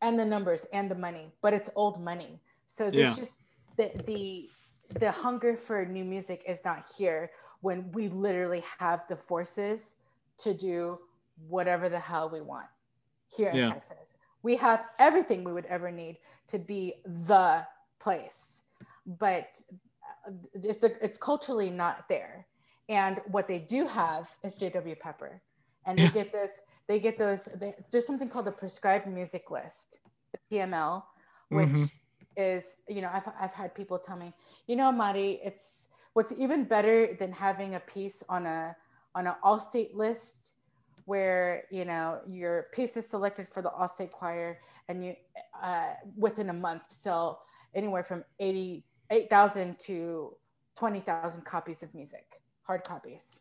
and 0.00 0.18
the 0.18 0.24
numbers 0.24 0.66
and 0.72 0.90
the 0.90 0.94
money, 0.94 1.32
but 1.42 1.52
it's 1.52 1.68
old 1.76 2.02
money. 2.02 2.40
So 2.66 2.90
there's 2.90 3.10
yeah. 3.10 3.22
just 3.22 3.42
the 3.76 3.90
the 4.06 4.48
the 4.98 5.10
hunger 5.10 5.56
for 5.56 5.84
new 5.84 6.04
music 6.04 6.42
is 6.48 6.60
not 6.64 6.86
here 6.96 7.30
when 7.60 7.92
we 7.92 8.08
literally 8.08 8.64
have 8.78 9.06
the 9.08 9.16
forces 9.16 9.96
to 10.38 10.54
do 10.54 10.98
whatever 11.48 11.88
the 11.88 11.98
hell 11.98 12.28
we 12.28 12.40
want 12.40 12.66
here 13.28 13.50
in 13.50 13.56
yeah. 13.56 13.68
Texas. 13.70 13.96
We 14.42 14.56
have 14.56 14.84
everything 14.98 15.44
we 15.44 15.52
would 15.52 15.66
ever 15.66 15.90
need 15.90 16.18
to 16.48 16.58
be 16.58 16.94
the 17.04 17.64
place, 17.98 18.62
but 19.06 19.60
it's, 20.54 20.78
the, 20.78 20.96
it's 21.04 21.18
culturally 21.18 21.70
not 21.70 22.08
there. 22.08 22.46
And 22.88 23.20
what 23.26 23.48
they 23.48 23.58
do 23.58 23.86
have 23.86 24.28
is 24.44 24.56
JW 24.58 24.98
Pepper, 25.00 25.42
and 25.86 25.98
they 25.98 26.08
get 26.08 26.32
this. 26.32 26.52
They 26.86 27.00
get 27.00 27.18
those. 27.18 27.46
They, 27.46 27.74
there's 27.90 28.06
something 28.06 28.28
called 28.28 28.46
the 28.46 28.52
prescribed 28.52 29.08
music 29.08 29.50
list, 29.50 29.98
the 30.30 30.38
PML, 30.56 31.02
which 31.48 31.68
mm-hmm. 31.68 31.84
is 32.36 32.76
you 32.88 33.00
know 33.02 33.10
I've 33.12 33.28
I've 33.40 33.52
had 33.52 33.74
people 33.74 33.98
tell 33.98 34.16
me, 34.16 34.32
you 34.68 34.76
know, 34.76 34.92
Mari, 34.92 35.40
it's 35.42 35.88
what's 36.12 36.32
even 36.38 36.62
better 36.62 37.16
than 37.18 37.32
having 37.32 37.74
a 37.74 37.80
piece 37.80 38.22
on 38.28 38.46
a 38.46 38.76
on 39.16 39.26
an 39.26 39.34
all 39.42 39.58
state 39.58 39.96
list 39.96 40.52
where 41.06 41.64
you 41.70 41.84
know 41.84 42.20
your 42.28 42.66
piece 42.72 42.96
is 42.96 43.08
selected 43.08 43.48
for 43.48 43.62
the 43.62 43.70
all 43.70 43.88
state 43.88 44.12
choir 44.12 44.58
and 44.88 45.04
you 45.04 45.14
uh, 45.62 45.94
within 46.16 46.50
a 46.50 46.52
month 46.52 46.82
sell 46.90 47.42
anywhere 47.74 48.02
from 48.02 48.24
80 48.38 48.84
8000 49.10 49.78
to 49.78 50.36
20000 50.76 51.44
copies 51.44 51.82
of 51.82 51.94
music 51.94 52.40
hard 52.62 52.84
copies 52.84 53.40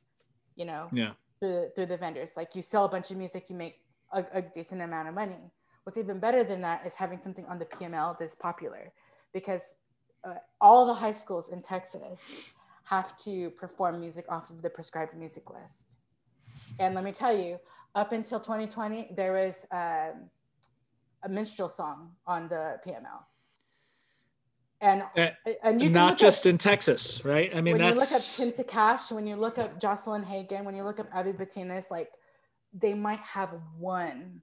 you 0.55 0.65
know 0.65 0.87
yeah. 0.93 1.11
through, 1.39 1.69
through 1.75 1.87
the 1.87 1.97
vendors. 1.97 2.31
Like 2.37 2.55
you 2.55 2.61
sell 2.61 2.85
a 2.85 2.89
bunch 2.89 3.11
of 3.11 3.17
music 3.17 3.49
you 3.49 3.55
make 3.55 3.81
a, 4.13 4.23
a 4.33 4.41
decent 4.41 4.81
amount 4.81 5.09
of 5.09 5.15
money. 5.15 5.51
What's 5.83 5.97
even 5.97 6.19
better 6.19 6.43
than 6.43 6.61
that 6.61 6.85
is 6.85 6.93
having 6.93 7.19
something 7.19 7.45
on 7.45 7.59
the 7.59 7.65
pml 7.65 8.17
that's 8.17 8.35
popular 8.35 8.91
because 9.33 9.75
uh, 10.27 10.35
all 10.59 10.87
the 10.87 10.93
high 10.93 11.11
schools 11.11 11.49
in 11.49 11.61
texas 11.61 12.19
have 12.85 13.15
to 13.17 13.51
perform 13.51 13.99
music 13.99 14.25
off 14.29 14.49
of 14.49 14.61
the 14.63 14.69
prescribed 14.69 15.15
music 15.15 15.49
list 15.51 15.85
and 16.80 16.95
let 16.95 17.03
me 17.03 17.11
tell 17.11 17.35
you, 17.35 17.60
up 17.93 18.11
until 18.11 18.39
2020, 18.39 19.11
there 19.15 19.34
was 19.34 19.65
um, 19.72 20.30
a 21.23 21.30
minstrel 21.30 21.69
song 21.69 22.11
on 22.27 22.47
the 22.49 22.77
PML. 22.85 23.23
And, 24.81 25.03
uh, 25.18 25.30
and 25.64 25.81
you 25.81 25.89
not 25.89 26.18
just 26.18 26.45
up, 26.45 26.52
in 26.52 26.57
Texas, 26.57 27.23
right? 27.23 27.49
I 27.56 27.61
mean, 27.61 27.77
when 27.77 27.95
that's... 27.95 28.38
you 28.38 28.45
look 28.45 28.56
up 28.56 28.65
Tim 28.65 28.65
Takach, 28.65 29.11
when 29.11 29.26
you 29.26 29.35
look 29.35 29.57
up 29.57 29.80
Jocelyn 29.80 30.23
Hagen, 30.23 30.65
when 30.65 30.76
you 30.76 30.84
look 30.84 30.99
up 30.99 31.07
Abbie 31.14 31.31
Betinis, 31.31 31.89
like 31.89 32.11
they 32.73 32.93
might 32.93 33.19
have 33.19 33.49
one 33.80 34.41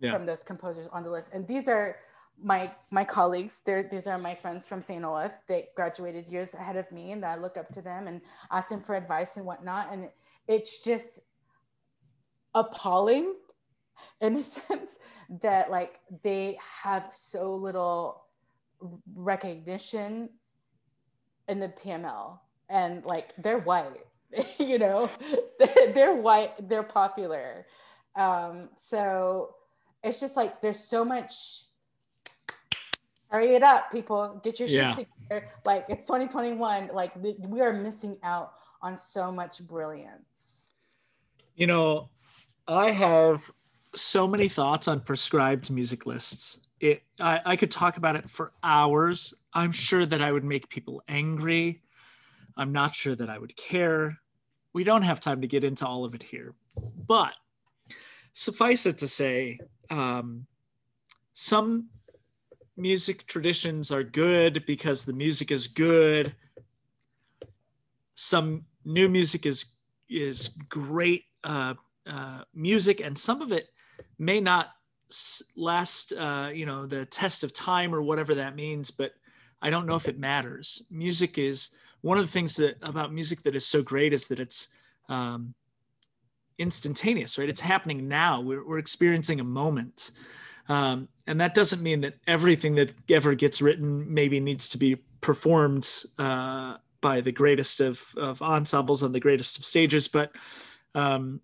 yeah. 0.00 0.12
from 0.12 0.26
those 0.26 0.42
composers 0.42 0.88
on 0.88 1.04
the 1.04 1.10
list. 1.10 1.30
And 1.32 1.46
these 1.46 1.68
are 1.68 1.96
my 2.42 2.70
my 2.90 3.04
colleagues. 3.04 3.62
They're, 3.64 3.84
these 3.84 4.06
are 4.06 4.18
my 4.18 4.34
friends 4.34 4.66
from 4.66 4.82
St. 4.82 5.02
Olaf. 5.04 5.32
They 5.48 5.68
graduated 5.74 6.26
years 6.26 6.54
ahead 6.54 6.76
of 6.76 6.90
me, 6.92 7.12
and 7.12 7.24
I 7.24 7.36
look 7.36 7.56
up 7.56 7.72
to 7.74 7.80
them 7.80 8.08
and 8.08 8.20
ask 8.50 8.68
them 8.68 8.82
for 8.82 8.96
advice 8.96 9.36
and 9.36 9.46
whatnot. 9.46 9.92
And 9.92 10.08
it's 10.48 10.82
just 10.82 11.20
appalling 12.54 13.34
in 14.20 14.36
a 14.36 14.42
sense 14.42 14.98
that 15.42 15.70
like 15.70 16.00
they 16.22 16.58
have 16.82 17.10
so 17.12 17.54
little 17.54 18.24
recognition 19.14 20.28
in 21.48 21.60
the 21.60 21.68
PML 21.68 22.38
and 22.68 23.04
like 23.04 23.32
they're 23.38 23.58
white 23.58 24.06
you 24.58 24.78
know? 24.78 25.08
They're 25.94 26.16
white 26.16 26.68
they're 26.68 26.82
popular. 26.82 27.66
Um 28.14 28.70
so 28.76 29.54
it's 30.02 30.20
just 30.20 30.36
like 30.36 30.60
there's 30.60 30.80
so 30.80 31.04
much 31.04 31.64
hurry 33.28 33.54
it 33.54 33.62
up 33.62 33.90
people. 33.92 34.40
Get 34.42 34.60
your 34.60 34.68
yeah. 34.68 34.94
shit 34.94 35.08
together. 35.22 35.48
Like 35.64 35.86
it's 35.88 36.06
2021 36.06 36.90
like 36.92 37.12
we 37.16 37.60
are 37.60 37.72
missing 37.72 38.18
out 38.22 38.54
on 38.82 38.98
so 38.98 39.32
much 39.32 39.66
brilliance 39.66 40.35
you 41.56 41.66
know 41.66 42.10
I 42.68 42.90
have 42.90 43.50
so 43.94 44.28
many 44.28 44.48
thoughts 44.48 44.88
on 44.88 45.00
prescribed 45.00 45.70
music 45.70 46.06
lists. 46.06 46.60
It 46.80 47.02
I, 47.20 47.40
I 47.44 47.56
could 47.56 47.70
talk 47.70 47.96
about 47.96 48.16
it 48.16 48.28
for 48.28 48.52
hours. 48.62 49.34
I'm 49.52 49.72
sure 49.72 50.04
that 50.04 50.20
I 50.20 50.30
would 50.30 50.44
make 50.44 50.68
people 50.68 51.02
angry. 51.08 51.82
I'm 52.56 52.72
not 52.72 52.94
sure 52.94 53.14
that 53.14 53.30
I 53.30 53.38
would 53.38 53.56
care. 53.56 54.18
We 54.72 54.84
don't 54.84 55.02
have 55.02 55.20
time 55.20 55.40
to 55.40 55.46
get 55.46 55.64
into 55.64 55.86
all 55.86 56.04
of 56.04 56.14
it 56.14 56.22
here. 56.22 56.54
But 57.06 57.32
suffice 58.34 58.84
it 58.84 58.98
to 58.98 59.08
say, 59.08 59.58
um, 59.90 60.46
some 61.32 61.88
music 62.76 63.26
traditions 63.26 63.90
are 63.90 64.02
good 64.02 64.64
because 64.66 65.04
the 65.04 65.12
music 65.14 65.50
is 65.50 65.66
good. 65.68 66.34
Some 68.14 68.66
new 68.84 69.08
music 69.08 69.46
is 69.46 69.66
is 70.08 70.50
great 70.68 71.24
uh, 71.44 71.74
uh, 72.06 72.42
music, 72.54 73.00
and 73.00 73.18
some 73.18 73.42
of 73.42 73.52
it 73.52 73.68
may 74.18 74.40
not 74.40 74.70
last, 75.56 76.12
uh, 76.12 76.50
you 76.52 76.66
know, 76.66 76.86
the 76.86 77.06
test 77.06 77.44
of 77.44 77.52
time 77.52 77.94
or 77.94 78.02
whatever 78.02 78.34
that 78.34 78.56
means. 78.56 78.90
But 78.90 79.12
I 79.62 79.70
don't 79.70 79.86
know 79.86 79.96
if 79.96 80.08
it 80.08 80.18
matters. 80.18 80.82
Music 80.90 81.38
is 81.38 81.70
one 82.00 82.18
of 82.18 82.24
the 82.24 82.32
things 82.32 82.56
that 82.56 82.76
about 82.82 83.12
music 83.12 83.42
that 83.42 83.54
is 83.54 83.66
so 83.66 83.82
great 83.82 84.12
is 84.12 84.28
that 84.28 84.40
it's 84.40 84.68
um, 85.08 85.54
instantaneous, 86.58 87.38
right? 87.38 87.48
It's 87.48 87.60
happening 87.60 88.08
now. 88.08 88.40
We're, 88.40 88.66
we're 88.66 88.78
experiencing 88.78 89.40
a 89.40 89.44
moment. 89.44 90.10
Um, 90.68 91.08
and 91.26 91.40
that 91.40 91.54
doesn't 91.54 91.82
mean 91.82 92.00
that 92.02 92.14
everything 92.26 92.74
that 92.76 92.92
ever 93.08 93.34
gets 93.34 93.62
written 93.62 94.12
maybe 94.12 94.40
needs 94.40 94.68
to 94.70 94.78
be 94.78 94.96
performed 95.20 95.88
uh, 96.18 96.76
by 97.00 97.20
the 97.20 97.32
greatest 97.32 97.80
of, 97.80 98.02
of 98.16 98.42
ensembles 98.42 99.02
on 99.02 99.12
the 99.12 99.20
greatest 99.20 99.58
of 99.58 99.64
stages, 99.64 100.08
but 100.08 100.32
um, 100.96 101.40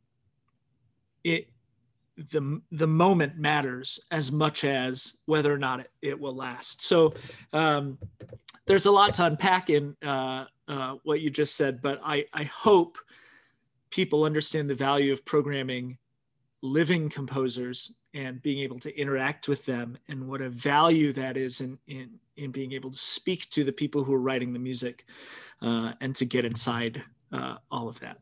it 1.23 1.49
the 2.31 2.61
the 2.73 2.87
moment 2.87 3.39
matters 3.39 4.01
as 4.11 4.33
much 4.33 4.65
as 4.65 5.19
whether 5.27 5.53
or 5.53 5.59
not 5.59 5.81
it, 5.81 5.91
it 6.01 6.21
will 6.21 6.35
last. 6.35 6.83
So 6.83 7.15
um, 7.53 7.99
there's 8.67 8.87
a 8.87 8.91
lot 8.91 9.15
to 9.15 9.27
unpack 9.27 9.71
in 9.71 9.97
uh, 10.03 10.47
uh, 10.67 10.97
what 11.05 11.21
you 11.21 11.31
just 11.31 11.57
said, 11.57 11.81
but 11.81 12.01
I 12.05 12.25
I 12.33 12.45
hope 12.45 12.99
people 13.91 14.25
understand 14.25 14.69
the 14.69 14.75
value 14.75 15.13
of 15.13 15.25
programming 15.25 15.99
living 16.63 17.09
composers 17.09 17.95
and 18.15 18.41
being 18.41 18.61
able 18.61 18.79
to 18.79 18.97
interact 18.99 19.49
with 19.49 19.65
them 19.67 19.99
and 20.09 20.29
what 20.29 20.41
a 20.41 20.49
value 20.49 21.13
that 21.13 21.37
is 21.37 21.61
in 21.61 21.79
in 21.87 22.11
in 22.37 22.51
being 22.51 22.73
able 22.73 22.91
to 22.91 22.99
speak 22.99 23.49
to 23.51 23.65
the 23.65 23.73
people 23.73 24.03
who 24.05 24.15
are 24.15 24.21
writing 24.21 24.53
the 24.53 24.59
music 24.59 25.05
uh, 25.61 25.93
and 26.01 26.17
to 26.17 26.25
get 26.25 26.45
inside 26.45 27.03
uh, 27.33 27.57
all 27.71 27.89
of 27.89 28.01
that. 28.01 28.19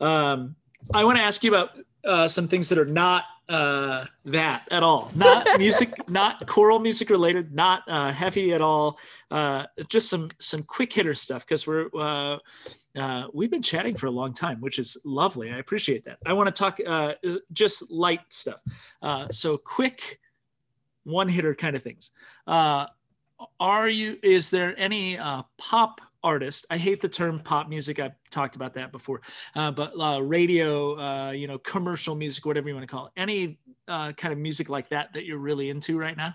Um, 0.00 0.56
I 0.92 1.04
want 1.04 1.18
to 1.18 1.22
ask 1.22 1.44
you 1.44 1.54
about 1.54 1.70
uh, 2.04 2.28
some 2.28 2.48
things 2.48 2.68
that 2.70 2.78
are 2.78 2.86
not 2.86 3.24
uh, 3.48 4.06
that 4.24 4.66
at 4.70 4.82
all. 4.82 5.10
Not 5.14 5.46
music, 5.58 6.08
not 6.08 6.46
choral 6.46 6.78
music 6.78 7.10
related, 7.10 7.52
not 7.52 7.82
uh, 7.88 8.12
heavy 8.12 8.52
at 8.52 8.60
all. 8.60 8.98
Uh, 9.30 9.66
just 9.88 10.08
some 10.08 10.30
some 10.38 10.62
quick 10.62 10.92
hitter 10.92 11.14
stuff 11.14 11.44
because 11.46 11.66
we're 11.66 11.88
uh, 11.98 12.38
uh, 12.96 13.26
we've 13.32 13.50
been 13.50 13.62
chatting 13.62 13.94
for 13.96 14.06
a 14.06 14.10
long 14.10 14.32
time, 14.32 14.60
which 14.60 14.78
is 14.78 14.96
lovely. 15.04 15.50
I 15.50 15.58
appreciate 15.58 16.04
that. 16.04 16.18
I 16.26 16.32
want 16.32 16.48
to 16.48 16.52
talk 16.52 16.78
uh, 16.84 17.14
just 17.52 17.90
light 17.90 18.20
stuff. 18.32 18.60
Uh, 19.02 19.26
so 19.30 19.56
quick, 19.56 20.20
one 21.04 21.28
hitter 21.28 21.54
kind 21.54 21.76
of 21.76 21.82
things. 21.82 22.10
Uh, 22.46 22.86
are 23.58 23.88
you? 23.88 24.18
Is 24.22 24.50
there 24.50 24.78
any 24.78 25.18
uh, 25.18 25.42
pop 25.56 26.00
artist. 26.22 26.66
I 26.70 26.76
hate 26.76 27.00
the 27.00 27.08
term 27.08 27.40
pop 27.40 27.68
music. 27.68 27.98
I've 27.98 28.12
talked 28.30 28.56
about 28.56 28.74
that 28.74 28.92
before, 28.92 29.20
uh, 29.54 29.70
but 29.70 29.92
uh, 29.98 30.22
radio, 30.22 30.98
uh, 30.98 31.30
you 31.30 31.46
know, 31.46 31.58
commercial 31.58 32.14
music, 32.14 32.44
whatever 32.46 32.68
you 32.68 32.74
want 32.74 32.86
to 32.86 32.94
call 32.94 33.06
it. 33.06 33.12
Any 33.16 33.58
uh, 33.88 34.12
kind 34.12 34.32
of 34.32 34.38
music 34.38 34.68
like 34.68 34.88
that 34.90 35.12
that 35.14 35.24
you're 35.24 35.38
really 35.38 35.70
into 35.70 35.98
right 35.98 36.16
now? 36.16 36.34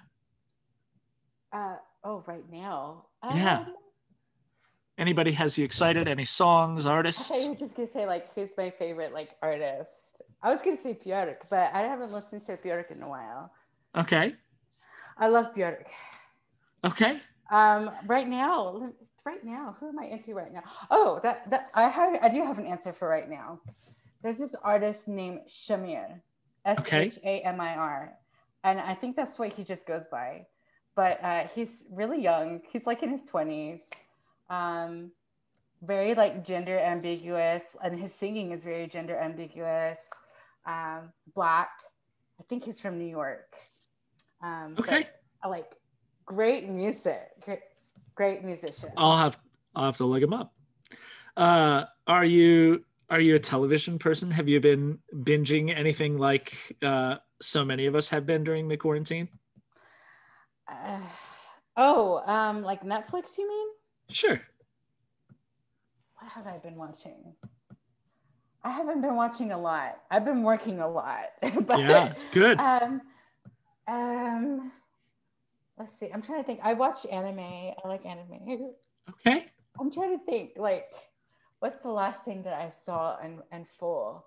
Uh, 1.54 1.76
oh, 2.04 2.24
right 2.28 2.50
now. 2.52 3.06
Yeah. 3.34 3.60
Um, 3.60 3.74
Anybody 4.98 5.34
has 5.34 5.58
you 5.58 5.66
excited? 5.66 6.08
Any 6.08 6.24
songs, 6.24 6.86
artists? 6.86 7.30
I 7.30 7.44
you 7.44 7.50
were 7.50 7.56
just 7.56 7.76
gonna 7.76 7.88
say 7.88 8.06
like, 8.06 8.34
who's 8.34 8.52
my 8.58 8.70
favorite 8.70 9.14
like 9.14 9.32
artist? 9.42 9.90
I 10.42 10.50
was 10.50 10.62
gonna 10.62 10.78
say 10.78 10.98
Björk, 11.06 11.38
but 11.50 11.74
I 11.74 11.82
haven't 11.82 12.14
listened 12.14 12.44
to 12.44 12.56
Björk 12.56 12.92
in 12.92 13.02
a 13.02 13.10
while. 13.10 13.52
Okay. 13.98 14.36
I 15.18 15.28
love 15.28 15.54
Björk. 15.54 15.86
Okay. 16.86 17.20
Um, 17.52 17.92
right 18.06 18.28
now, 18.28 18.92
right 19.26 19.44
now, 19.44 19.76
who 19.80 19.90
am 19.90 20.00
I 20.00 20.06
into 20.06 20.34
right 20.34 20.54
now? 20.54 20.64
Oh, 20.92 21.20
that 21.24 21.50
that 21.50 21.70
I 21.74 21.90
have 21.90 22.18
I 22.22 22.30
do 22.30 22.44
have 22.44 22.58
an 22.60 22.66
answer 22.68 22.94
for 22.94 23.10
right 23.10 23.30
now. 23.30 23.60
There's 24.22 24.38
this 24.38 24.56
artist 24.64 25.08
named 25.08 25.42
Shamir, 25.48 26.22
S 26.66 26.84
H 26.92 27.20
A 27.24 27.42
M 27.42 27.60
I 27.60 27.76
R. 27.76 28.14
and 28.64 28.80
I 28.80 28.94
think 28.94 29.16
that's 29.16 29.38
what 29.38 29.54
he 29.54 29.64
just 29.64 29.86
goes 29.88 30.08
by. 30.08 30.48
But 30.96 31.22
uh, 31.24 31.48
he's 31.54 31.86
really 31.92 32.22
young. 32.22 32.62
He's 32.72 32.86
like 32.88 33.04
in 33.04 33.10
his 33.10 33.24
twenties. 33.24 33.82
Um, 34.50 35.12
very 35.82 36.16
like 36.16 36.46
gender 36.46 36.80
ambiguous, 36.80 37.64
and 37.84 38.00
his 38.00 38.14
singing 38.14 38.52
is 38.52 38.64
very 38.64 38.88
gender 38.88 39.18
ambiguous. 39.18 40.00
Um, 40.66 41.12
black. 41.36 41.70
I 42.40 42.44
think 42.50 42.64
he's 42.64 42.82
from 42.82 42.98
New 42.98 43.06
York. 43.10 43.56
Um, 44.42 44.76
Okay. 44.80 45.08
but, 45.42 45.50
like 45.50 45.72
great 46.26 46.68
music. 46.68 47.30
Great 48.16 48.44
musician. 48.44 48.92
I'll 48.98 49.18
have 49.18 49.38
I'll 49.76 49.86
have 49.86 49.98
to 49.98 50.06
look 50.06 50.24
him 50.24 50.34
up. 50.34 50.54
Uh, 51.36 51.86
are 52.08 52.26
you 52.26 52.86
are 53.10 53.20
you 53.20 53.36
a 53.36 53.40
television 53.40 54.00
person? 54.00 54.32
Have 54.32 54.48
you 54.48 54.60
been 54.60 55.00
binging 55.14 55.76
anything 55.76 56.18
like 56.18 56.76
uh, 56.82 57.18
so 57.42 57.64
many 57.64 57.86
of 57.86 57.96
us 57.96 58.10
have 58.10 58.26
been 58.26 58.44
during 58.44 58.68
the 58.68 58.78
quarantine? 58.78 59.28
Uh, 60.68 61.00
oh, 61.78 62.24
um, 62.26 62.64
like 62.64 62.84
Netflix, 62.84 63.38
you 63.38 63.48
mean? 63.48 63.68
Sure. 64.10 64.42
What 66.20 66.32
have 66.32 66.48
I 66.48 66.58
been 66.58 66.76
watching? 66.76 67.36
I 68.64 68.72
haven't 68.72 69.02
been 69.02 69.16
watching 69.16 69.52
a 69.52 69.58
lot. 69.60 70.00
I've 70.10 70.26
been 70.26 70.42
working 70.42 70.80
a 70.80 70.88
lot. 70.88 71.26
but, 71.68 71.80
Yeah. 71.80 72.14
Good. 72.32 72.60
Um, 72.60 73.02
um, 73.88 74.72
let's 75.78 75.98
see. 75.98 76.10
I'm 76.14 76.22
trying 76.22 76.40
to 76.40 76.46
think. 76.46 76.60
I 76.64 76.74
watch 76.74 77.06
anime. 77.12 77.40
I 77.40 77.88
like 77.88 78.06
anime. 78.06 78.74
Okay. 79.10 79.48
I'm 79.80 79.92
trying 79.92 80.18
to 80.18 80.26
think. 80.26 80.52
Like, 80.58 80.88
what's 81.60 81.78
the 81.78 81.90
last 81.90 82.24
thing 82.24 82.44
that 82.44 82.54
I 82.54 82.70
saw 82.70 83.18
and 83.22 83.40
and 83.52 83.68
full? 83.68 84.26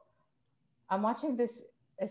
I'm 0.91 1.03
watching 1.03 1.37
this. 1.37 1.63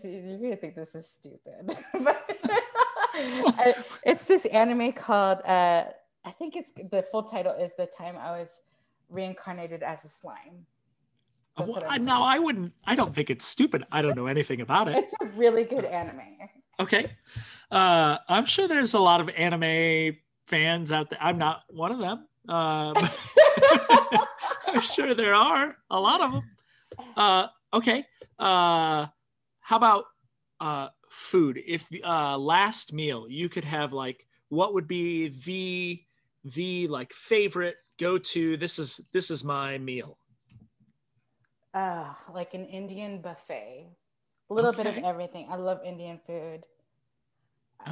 You're 0.02 0.38
gonna 0.38 0.56
think 0.56 0.74
this 0.74 0.94
is 0.94 1.08
stupid, 1.08 1.76
but 2.02 3.84
it's 4.04 4.26
this 4.26 4.44
anime 4.46 4.92
called. 4.92 5.38
Uh, 5.44 5.84
I 6.24 6.30
think 6.32 6.56
it's 6.56 6.72
the 6.90 7.02
full 7.02 7.22
title 7.22 7.52
is 7.54 7.72
"The 7.76 7.86
Time 7.86 8.16
I 8.18 8.38
Was 8.38 8.62
Reincarnated 9.08 9.82
as 9.82 10.04
a 10.04 10.08
Slime." 10.08 10.66
Well, 11.56 11.82
I, 11.88 11.98
no, 11.98 12.22
I 12.22 12.38
wouldn't. 12.38 12.72
I 12.84 12.94
don't 12.94 13.14
think 13.14 13.30
it's 13.30 13.44
stupid. 13.44 13.84
I 13.90 14.02
don't 14.02 14.14
know 14.14 14.26
anything 14.26 14.60
about 14.60 14.88
it. 14.88 14.96
It's 14.96 15.14
a 15.20 15.26
really 15.36 15.64
good 15.64 15.84
anime. 15.84 16.20
Okay. 16.78 17.10
Uh, 17.70 18.18
I'm 18.28 18.46
sure 18.46 18.68
there's 18.68 18.94
a 18.94 19.00
lot 19.00 19.20
of 19.20 19.28
anime 19.30 20.16
fans 20.46 20.92
out 20.92 21.10
there. 21.10 21.18
I'm 21.22 21.38
not 21.38 21.62
one 21.68 21.92
of 21.92 21.98
them. 21.98 22.26
Um, 22.48 22.96
I'm 24.66 24.80
sure 24.80 25.14
there 25.14 25.34
are 25.34 25.76
a 25.90 26.00
lot 26.00 26.22
of 26.22 26.32
them. 26.32 26.50
Uh, 27.16 27.46
okay. 27.74 28.04
Uh, 28.38 29.06
how 29.60 29.76
about 29.76 30.04
uh, 30.60 30.88
food? 31.10 31.60
If 31.66 31.88
uh, 32.04 32.38
last 32.38 32.92
meal 32.92 33.26
you 33.28 33.48
could 33.48 33.64
have, 33.64 33.92
like, 33.92 34.26
what 34.48 34.74
would 34.74 34.88
be 34.88 35.28
the 35.44 36.02
the 36.44 36.88
like 36.88 37.12
favorite 37.12 37.76
go 37.98 38.16
to? 38.18 38.56
This 38.56 38.78
is 38.78 39.00
this 39.12 39.30
is 39.30 39.44
my 39.44 39.76
meal. 39.78 40.18
uh, 41.74 42.12
like 42.32 42.54
an 42.54 42.66
Indian 42.66 43.20
buffet. 43.20 43.88
A 44.50 44.54
little 44.54 44.72
bit 44.72 44.86
of 44.86 44.96
everything. 44.98 45.48
I 45.50 45.56
love 45.56 45.80
Indian 45.84 46.18
food. 46.26 46.64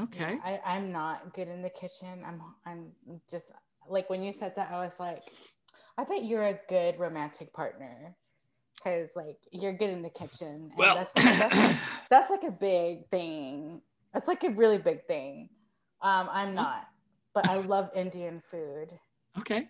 Okay. 0.02 0.38
I, 0.44 0.60
I'm 0.64 0.92
not 0.92 1.34
good 1.34 1.48
in 1.48 1.62
the 1.62 1.70
kitchen. 1.70 2.22
I'm 2.26 2.42
I'm 2.64 2.92
just 3.30 3.52
like 3.88 4.10
when 4.10 4.22
you 4.22 4.32
said 4.32 4.54
that, 4.56 4.70
I 4.70 4.84
was 4.84 4.94
like, 4.98 5.22
I 5.96 6.04
bet 6.04 6.24
you're 6.24 6.46
a 6.46 6.58
good 6.68 6.98
romantic 6.98 7.52
partner. 7.52 8.14
Cause 8.84 9.08
like 9.16 9.38
you're 9.52 9.72
good 9.72 9.90
in 9.90 10.02
the 10.02 10.10
kitchen. 10.10 10.70
and 10.70 10.72
Well, 10.76 10.94
that's, 11.14 11.38
that's, 11.40 11.78
that's 12.10 12.30
like 12.30 12.42
a 12.44 12.50
big 12.50 13.08
thing. 13.10 13.80
It's 14.14 14.28
like 14.28 14.44
a 14.44 14.50
really 14.50 14.78
big 14.78 15.06
thing. 15.06 15.48
Um, 16.02 16.28
I'm 16.30 16.54
not, 16.54 16.86
but 17.34 17.48
I 17.48 17.56
love 17.56 17.90
Indian 17.96 18.42
food. 18.48 18.88
okay, 19.38 19.68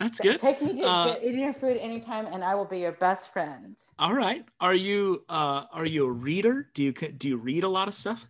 that's 0.00 0.18
good. 0.18 0.38
Take 0.38 0.60
me 0.62 0.80
to 0.80 0.86
Uh, 0.86 1.04
get 1.14 1.22
Indian 1.22 1.52
food 1.54 1.76
anytime, 1.76 2.26
and 2.26 2.42
I 2.42 2.54
will 2.54 2.64
be 2.64 2.78
your 2.80 2.92
best 2.92 3.32
friend. 3.32 3.78
All 3.98 4.14
right. 4.14 4.44
Are 4.60 4.74
you 4.74 5.24
uh 5.28 5.64
are 5.72 5.86
you 5.86 6.06
a 6.06 6.10
reader? 6.10 6.70
Do 6.74 6.82
you 6.84 6.92
do 6.92 7.28
you 7.28 7.36
read 7.36 7.64
a 7.64 7.68
lot 7.68 7.86
of 7.86 7.94
stuff? 7.94 8.26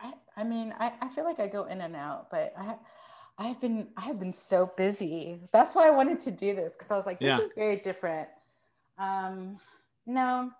I, 0.00 0.12
I 0.36 0.44
mean, 0.44 0.74
I, 0.78 0.92
I 1.00 1.08
feel 1.08 1.24
like 1.24 1.40
I 1.40 1.46
go 1.46 1.64
in 1.64 1.80
and 1.80 1.96
out, 1.96 2.30
but 2.30 2.52
I, 2.58 2.74
I 3.38 3.48
have 3.48 3.60
been, 3.60 3.88
I 3.96 4.02
have 4.02 4.18
been 4.18 4.32
so 4.32 4.70
busy. 4.76 5.40
That's 5.52 5.74
why 5.74 5.86
I 5.86 5.90
wanted 5.90 6.20
to 6.20 6.30
do 6.30 6.54
this 6.54 6.74
because 6.74 6.90
I 6.90 6.96
was 6.96 7.06
like, 7.06 7.20
this 7.20 7.26
Yeah. 7.26 7.40
is 7.40 7.52
very 7.54 7.76
different. 7.76 8.28
Um, 8.98 9.58
no, 10.06 10.50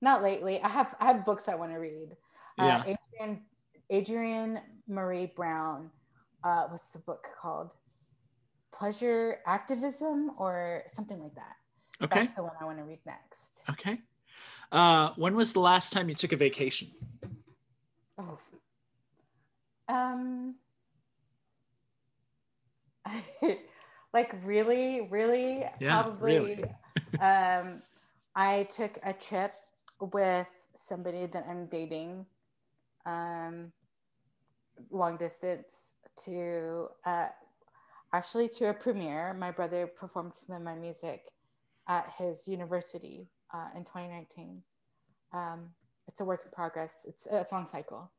not 0.00 0.22
lately. 0.22 0.60
I 0.62 0.68
have, 0.68 0.94
I 1.00 1.06
have 1.06 1.24
books 1.24 1.48
I 1.48 1.54
want 1.54 1.72
to 1.72 1.78
read. 1.78 2.16
Yeah. 2.56 2.78
Uh, 2.78 2.94
Adrienne, 3.20 3.40
Adrienne 3.92 4.60
Maree 4.90 5.34
Brown, 5.34 5.90
uh, 6.44 6.64
what's 6.68 6.88
the 6.88 6.98
book 6.98 7.26
called? 7.40 7.72
Pleasure 8.72 9.38
Activism 9.46 10.32
or 10.38 10.84
something 10.92 11.20
like 11.22 11.34
that. 11.34 11.56
Okay. 12.02 12.20
That's 12.20 12.34
the 12.34 12.42
one 12.42 12.52
I 12.60 12.64
want 12.64 12.78
to 12.78 12.84
read 12.84 13.00
next. 13.06 13.62
Okay. 13.70 13.98
Uh 14.70 15.10
when 15.16 15.34
was 15.34 15.52
the 15.52 15.60
last 15.60 15.92
time 15.92 16.08
you 16.08 16.14
took 16.14 16.32
a 16.32 16.36
vacation? 16.36 16.88
Oh. 18.18 18.38
Um 19.90 20.56
like 24.12 24.34
really, 24.44 25.08
really 25.10 25.64
Yeah, 25.80 26.02
probably 26.02 26.38
really. 26.38 26.64
um 27.20 27.82
I 28.34 28.64
took 28.64 28.98
a 29.02 29.14
trip 29.14 29.54
with 30.12 30.46
somebody 30.76 31.24
that 31.24 31.46
I'm 31.48 31.66
dating 31.66 32.26
um 33.06 33.72
long 34.90 35.16
distance 35.16 35.94
to 36.24 36.88
uh 37.06 37.28
actually 38.12 38.48
to 38.48 38.70
a 38.70 38.74
premiere. 38.74 39.34
My 39.34 39.50
brother 39.50 39.86
performed 39.86 40.32
some 40.34 40.56
of 40.56 40.62
my 40.62 40.74
music 40.74 41.22
at 41.88 42.12
his 42.18 42.46
university 42.46 43.28
uh, 43.52 43.68
in 43.76 43.84
2019. 43.84 44.62
Um, 45.32 45.70
it's 46.08 46.20
a 46.20 46.24
work 46.24 46.42
in 46.44 46.50
progress. 46.50 46.92
It's 47.06 47.26
a 47.26 47.44
song 47.44 47.66
cycle. 47.66 48.10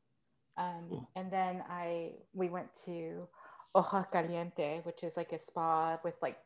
Um, 0.57 0.85
Cool. 0.89 1.09
And 1.15 1.31
then 1.31 1.63
I 1.69 2.13
we 2.33 2.49
went 2.49 2.73
to 2.85 3.27
Ojo 3.75 4.05
Caliente, 4.11 4.81
which 4.83 5.03
is 5.03 5.17
like 5.17 5.31
a 5.33 5.39
spa 5.39 5.99
with 6.03 6.15
like 6.21 6.37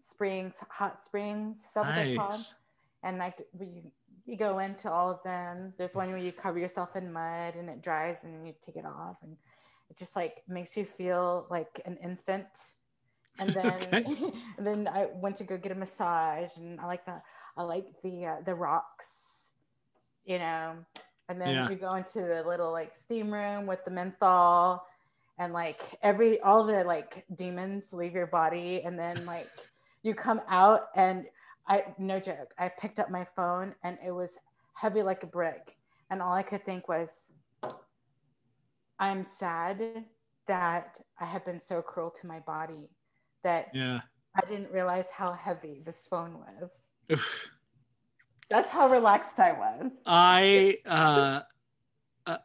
springs, 0.00 0.56
hot 0.68 1.04
springs. 1.04 1.58
called? 1.74 2.30
Nice. 2.32 2.54
and 3.02 3.18
like 3.18 3.46
we 3.58 3.82
you 4.26 4.36
go 4.38 4.58
into 4.58 4.90
all 4.90 5.10
of 5.10 5.22
them 5.22 5.74
there's 5.76 5.94
one 5.94 6.08
where 6.08 6.16
you 6.18 6.32
cover 6.32 6.58
yourself 6.58 6.96
in 6.96 7.12
mud 7.12 7.54
and 7.56 7.68
it 7.68 7.82
dries 7.82 8.18
and 8.24 8.46
you 8.46 8.54
take 8.64 8.76
it 8.76 8.86
off 8.86 9.16
and 9.22 9.36
it 9.90 9.96
just 9.98 10.16
like 10.16 10.42
makes 10.48 10.76
you 10.78 10.84
feel 10.86 11.46
like 11.50 11.80
an 11.84 11.98
infant 12.02 12.72
and 13.38 13.52
then 13.58 13.66
Okay. 13.92 14.04
and 14.56 14.66
then 14.66 14.88
i 14.88 15.08
went 15.14 15.36
to 15.36 15.44
go 15.44 15.58
get 15.58 15.72
a 15.72 15.74
massage 15.74 16.56
and 16.56 16.80
i 16.80 16.86
like 16.86 17.04
the 17.04 17.20
i 17.58 17.62
like 17.62 17.88
the 18.02 18.24
uh, 18.24 18.36
the 18.46 18.54
rocks 18.54 19.33
you 20.24 20.38
know 20.38 20.74
and 21.28 21.40
then 21.40 21.54
Yeah. 21.54 21.70
you 21.70 21.76
go 21.76 21.94
into 21.94 22.20
the 22.22 22.42
little 22.46 22.72
like 22.72 22.94
steam 22.94 23.32
room 23.32 23.66
with 23.66 23.84
the 23.84 23.90
menthol 23.90 24.84
and 25.38 25.52
like 25.52 25.98
every 26.02 26.40
all 26.40 26.64
the 26.64 26.84
like 26.84 27.24
demons 27.34 27.92
leave 27.92 28.14
your 28.14 28.26
body 28.26 28.82
and 28.84 28.98
then 28.98 29.24
like 29.26 29.48
you 30.02 30.14
come 30.14 30.40
out 30.48 30.88
and 30.94 31.26
I 31.66 31.94
no 31.98 32.20
joke. 32.20 32.52
I 32.58 32.68
picked 32.68 32.98
up 32.98 33.10
my 33.10 33.24
phone 33.24 33.74
and 33.82 33.96
it 34.04 34.10
was 34.10 34.36
heavy 34.74 35.02
like 35.02 35.22
a 35.22 35.26
brick. 35.26 35.76
And 36.10 36.20
all 36.20 36.34
I 36.34 36.42
could 36.42 36.62
think 36.62 36.88
was, 36.88 37.32
I'm 38.98 39.24
sad 39.24 40.04
that 40.46 41.00
I 41.18 41.24
have 41.24 41.44
been 41.44 41.58
so 41.58 41.80
cruel 41.80 42.10
to 42.20 42.26
my 42.26 42.40
body 42.40 42.90
that 43.42 43.68
Yeah. 43.72 44.00
I 44.36 44.46
didn't 44.46 44.70
realize 44.72 45.08
how 45.10 45.32
heavy 45.32 45.80
this 45.84 46.06
phone 46.08 46.38
was. 46.38 46.70
Oof. 47.12 47.50
That's 48.50 48.70
how 48.70 48.88
relaxed 48.88 49.38
I 49.40 49.52
was. 49.52 49.90
I 50.06 50.78
uh, 50.86 51.40
uh 52.26 52.36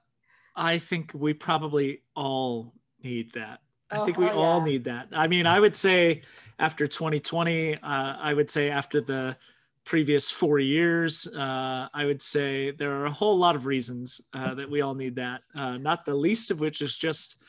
I 0.55 0.79
think 0.79 1.11
we 1.13 1.33
probably 1.33 2.01
all 2.15 2.73
need 3.03 3.33
that. 3.33 3.61
I 3.91 3.99
Oh, 3.99 4.05
think 4.05 4.17
we 4.17 4.27
all 4.27 4.59
yeah. 4.59 4.65
need 4.65 4.83
that. 4.85 5.07
I 5.11 5.27
mean, 5.27 5.47
I 5.47 5.59
would 5.59 5.75
say 5.75 6.21
after 6.59 6.85
2020, 6.85 7.75
uh, 7.75 7.79
I 7.81 8.33
would 8.33 8.49
say 8.49 8.69
after 8.69 9.01
the 9.01 9.35
previous 9.83 10.29
four 10.29 10.59
years, 10.59 11.25
uh, 11.27 11.87
I 11.91 12.05
would 12.05 12.21
say 12.21 12.71
there 12.71 12.93
are 12.93 13.05
a 13.05 13.11
whole 13.11 13.37
lot 13.37 13.55
of 13.55 13.65
reasons 13.65 14.21
uh, 14.33 14.53
that 14.53 14.69
we 14.69 14.81
all 14.81 14.93
need 14.93 15.15
that. 15.15 15.41
Uh, 15.55 15.77
not 15.77 16.05
the 16.05 16.13
least 16.13 16.51
of 16.51 16.59
which 16.59 16.81
is 16.83 16.95
just 16.95 17.41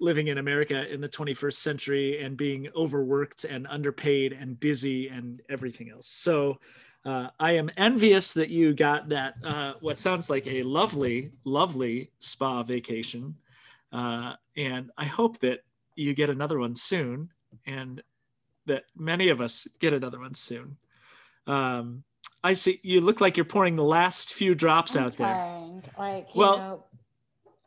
living 0.00 0.26
in 0.26 0.38
America 0.38 0.92
in 0.92 1.00
the 1.00 1.08
21st 1.08 1.52
century 1.52 2.20
and 2.20 2.36
being 2.36 2.68
overworked 2.74 3.44
and 3.44 3.68
underpaid 3.68 4.32
and 4.32 4.58
busy 4.58 5.06
and 5.08 5.40
everything 5.48 5.90
else. 5.90 6.08
So 6.08 6.58
uh, 7.04 7.28
I 7.40 7.52
am 7.52 7.70
envious 7.76 8.32
that 8.34 8.48
you 8.50 8.74
got 8.74 9.08
that, 9.08 9.34
uh, 9.44 9.74
what 9.80 9.98
sounds 9.98 10.30
like 10.30 10.46
a 10.46 10.62
lovely, 10.62 11.32
lovely 11.44 12.10
spa 12.18 12.62
vacation. 12.62 13.36
Uh, 13.92 14.34
and 14.56 14.90
I 14.96 15.04
hope 15.04 15.38
that 15.40 15.60
you 15.96 16.14
get 16.14 16.30
another 16.30 16.58
one 16.58 16.74
soon 16.74 17.30
and 17.66 18.02
that 18.66 18.84
many 18.96 19.28
of 19.28 19.40
us 19.40 19.66
get 19.80 19.92
another 19.92 20.20
one 20.20 20.34
soon. 20.34 20.76
Um, 21.46 22.04
I 22.44 22.54
see. 22.54 22.80
You 22.82 23.00
look 23.00 23.20
like 23.20 23.36
you're 23.36 23.44
pouring 23.44 23.76
the 23.76 23.84
last 23.84 24.34
few 24.34 24.54
drops 24.54 24.96
I'm 24.96 25.04
out 25.04 25.16
there. 25.16 25.28
Like, 25.98 26.28
you 26.34 26.40
Well, 26.40 26.56
know, 26.58 26.84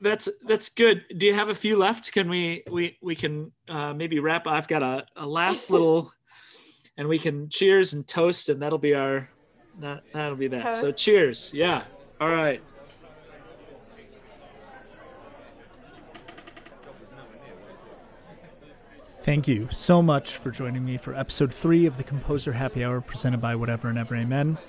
That's 0.02 0.28
that's 0.46 0.70
good. 0.70 1.06
Do 1.18 1.26
you 1.26 1.34
have 1.34 1.50
a 1.50 1.56
few 1.56 1.78
left? 1.78 2.12
Can 2.12 2.30
we 2.30 2.64
we 2.72 2.98
we 3.02 3.16
can 3.16 3.52
uh, 3.70 3.94
maybe 3.94 4.20
wrap? 4.20 4.48
I've 4.48 4.68
got 4.68 4.84
a, 4.84 5.06
a 5.16 5.26
last 5.26 5.70
little, 5.74 6.12
and 6.98 7.08
we 7.08 7.20
can 7.20 7.50
cheers 7.50 7.94
and 7.94 8.08
toast, 8.08 8.50
and 8.50 8.62
that'll 8.62 8.78
be 8.78 8.94
our 8.94 9.30
that 9.80 10.04
that'll 10.14 10.38
be 10.38 10.48
that. 10.48 10.76
So 10.76 10.92
cheers. 10.92 11.52
Yeah. 11.54 11.84
All 12.20 12.30
right. 12.30 12.62
Thank 19.22 19.48
you 19.48 19.68
so 19.72 20.04
much 20.04 20.38
for 20.38 20.52
joining 20.52 20.86
me 20.86 20.98
for 20.98 21.16
episode 21.16 21.52
three 21.52 21.88
of 21.88 21.98
the 21.98 22.04
Composer 22.04 22.54
Happy 22.54 22.84
Hour 22.84 23.02
presented 23.02 23.42
by 23.42 23.56
Whatever 23.56 23.90
and 23.90 23.98
Ever 23.98 24.16
Amen. 24.16 24.60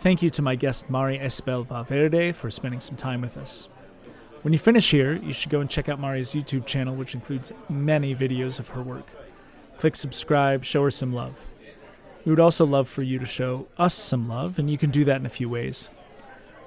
Thank 0.00 0.22
you 0.22 0.28
to 0.28 0.42
my 0.42 0.56
guest 0.56 0.90
Mari 0.90 1.18
Esabel 1.18 1.66
Valverde 1.66 2.32
for 2.32 2.50
spending 2.50 2.80
some 2.80 2.96
time 2.96 3.22
with 3.22 3.38
us. 3.38 3.68
When 4.42 4.52
you 4.52 4.58
finish 4.58 4.90
here, 4.90 5.14
you 5.14 5.32
should 5.32 5.50
go 5.50 5.60
and 5.60 5.70
check 5.70 5.88
out 5.88 5.98
Mari's 5.98 6.32
YouTube 6.32 6.66
channel, 6.66 6.94
which 6.94 7.14
includes 7.14 7.50
many 7.68 8.14
videos 8.14 8.58
of 8.58 8.68
her 8.68 8.82
work. 8.82 9.06
Click 9.78 9.96
subscribe, 9.96 10.64
show 10.64 10.82
her 10.82 10.90
some 10.90 11.12
love. 11.12 11.46
We 12.24 12.32
would 12.32 12.40
also 12.40 12.66
love 12.66 12.88
for 12.88 13.02
you 13.02 13.18
to 13.18 13.24
show 13.24 13.68
us 13.78 13.94
some 13.94 14.28
love, 14.28 14.58
and 14.58 14.68
you 14.68 14.76
can 14.76 14.90
do 14.90 15.04
that 15.04 15.16
in 15.16 15.26
a 15.26 15.30
few 15.30 15.48
ways. 15.48 15.88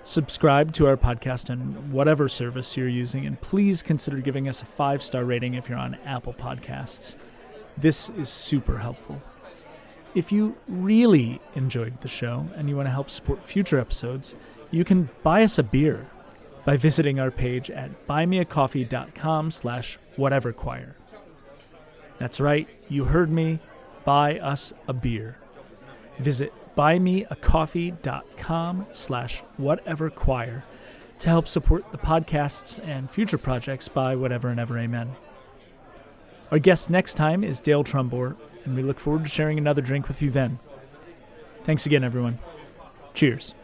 Subscribe 0.04 0.74
to 0.74 0.88
our 0.88 0.98
podcast 0.98 1.52
on 1.52 1.92
whatever 1.92 2.28
service 2.28 2.76
you're 2.76 2.88
using, 2.88 3.26
and 3.26 3.40
please 3.40 3.84
consider 3.84 4.18
giving 4.18 4.48
us 4.48 4.62
a 4.62 4.66
five 4.66 5.04
star 5.04 5.24
rating 5.24 5.54
if 5.54 5.70
you're 5.70 5.78
on 5.78 5.98
Apple 6.06 6.34
Podcasts. 6.34 7.18
This 7.78 8.10
is 8.12 8.30
super 8.30 8.78
helpful. 8.80 9.22
If 10.16 10.32
you 10.32 10.56
really 10.68 11.40
enjoyed 11.56 12.02
the 12.02 12.08
show 12.08 12.48
and 12.56 12.68
you 12.68 12.76
want 12.76 12.88
to 12.88 12.92
help 12.92 13.10
support 13.10 13.46
future 13.46 13.80
episodes, 13.80 14.36
you 14.72 14.84
can 14.84 15.10
buy 15.22 15.44
us 15.44 15.60
a 15.60 15.64
beer 15.64 16.08
by 16.66 16.78
visiting 16.78 17.20
our 17.20 17.32
page 17.32 17.70
at 17.70 18.08
buymeacoffee.com 18.08 19.52
slash 19.52 20.00
whateverchoir. 20.18 20.94
That's 22.22 22.40
right, 22.40 22.70
you 22.88 23.06
heard 23.06 23.32
me. 23.32 23.58
Buy 24.06 24.38
us 24.38 24.74
a 24.88 24.94
beer. 24.94 25.38
Visit 26.20 26.54
buymeacoffee.com 26.78 28.86
slash 28.92 29.42
whateverchoir 29.60 30.62
to 31.18 31.30
help 31.30 31.48
support 31.48 31.92
the 31.92 31.98
podcasts 31.98 32.80
and 32.88 33.10
future 33.10 33.40
projects 33.40 33.88
by 33.88 34.16
Whatever 34.16 34.50
and 34.50 34.60
Ever 34.60 34.78
Amen. 34.78 35.16
Our 36.52 36.60
guest 36.60 36.92
next 36.92 37.16
time 37.16 37.44
is 37.44 37.60
Dale 37.60 37.84
Trumbore, 37.84 38.36
and 38.66 38.76
we 38.76 38.84
look 38.84 39.00
forward 39.00 39.26
to 39.26 39.32
sharing 39.32 39.58
another 39.58 39.82
drink 39.82 40.08
with 40.08 40.22
you 40.22 40.30
then. 40.30 40.60
Thanks 41.64 41.88
again, 41.88 42.04
everyone. 42.04 42.38
Cheers. 43.16 43.56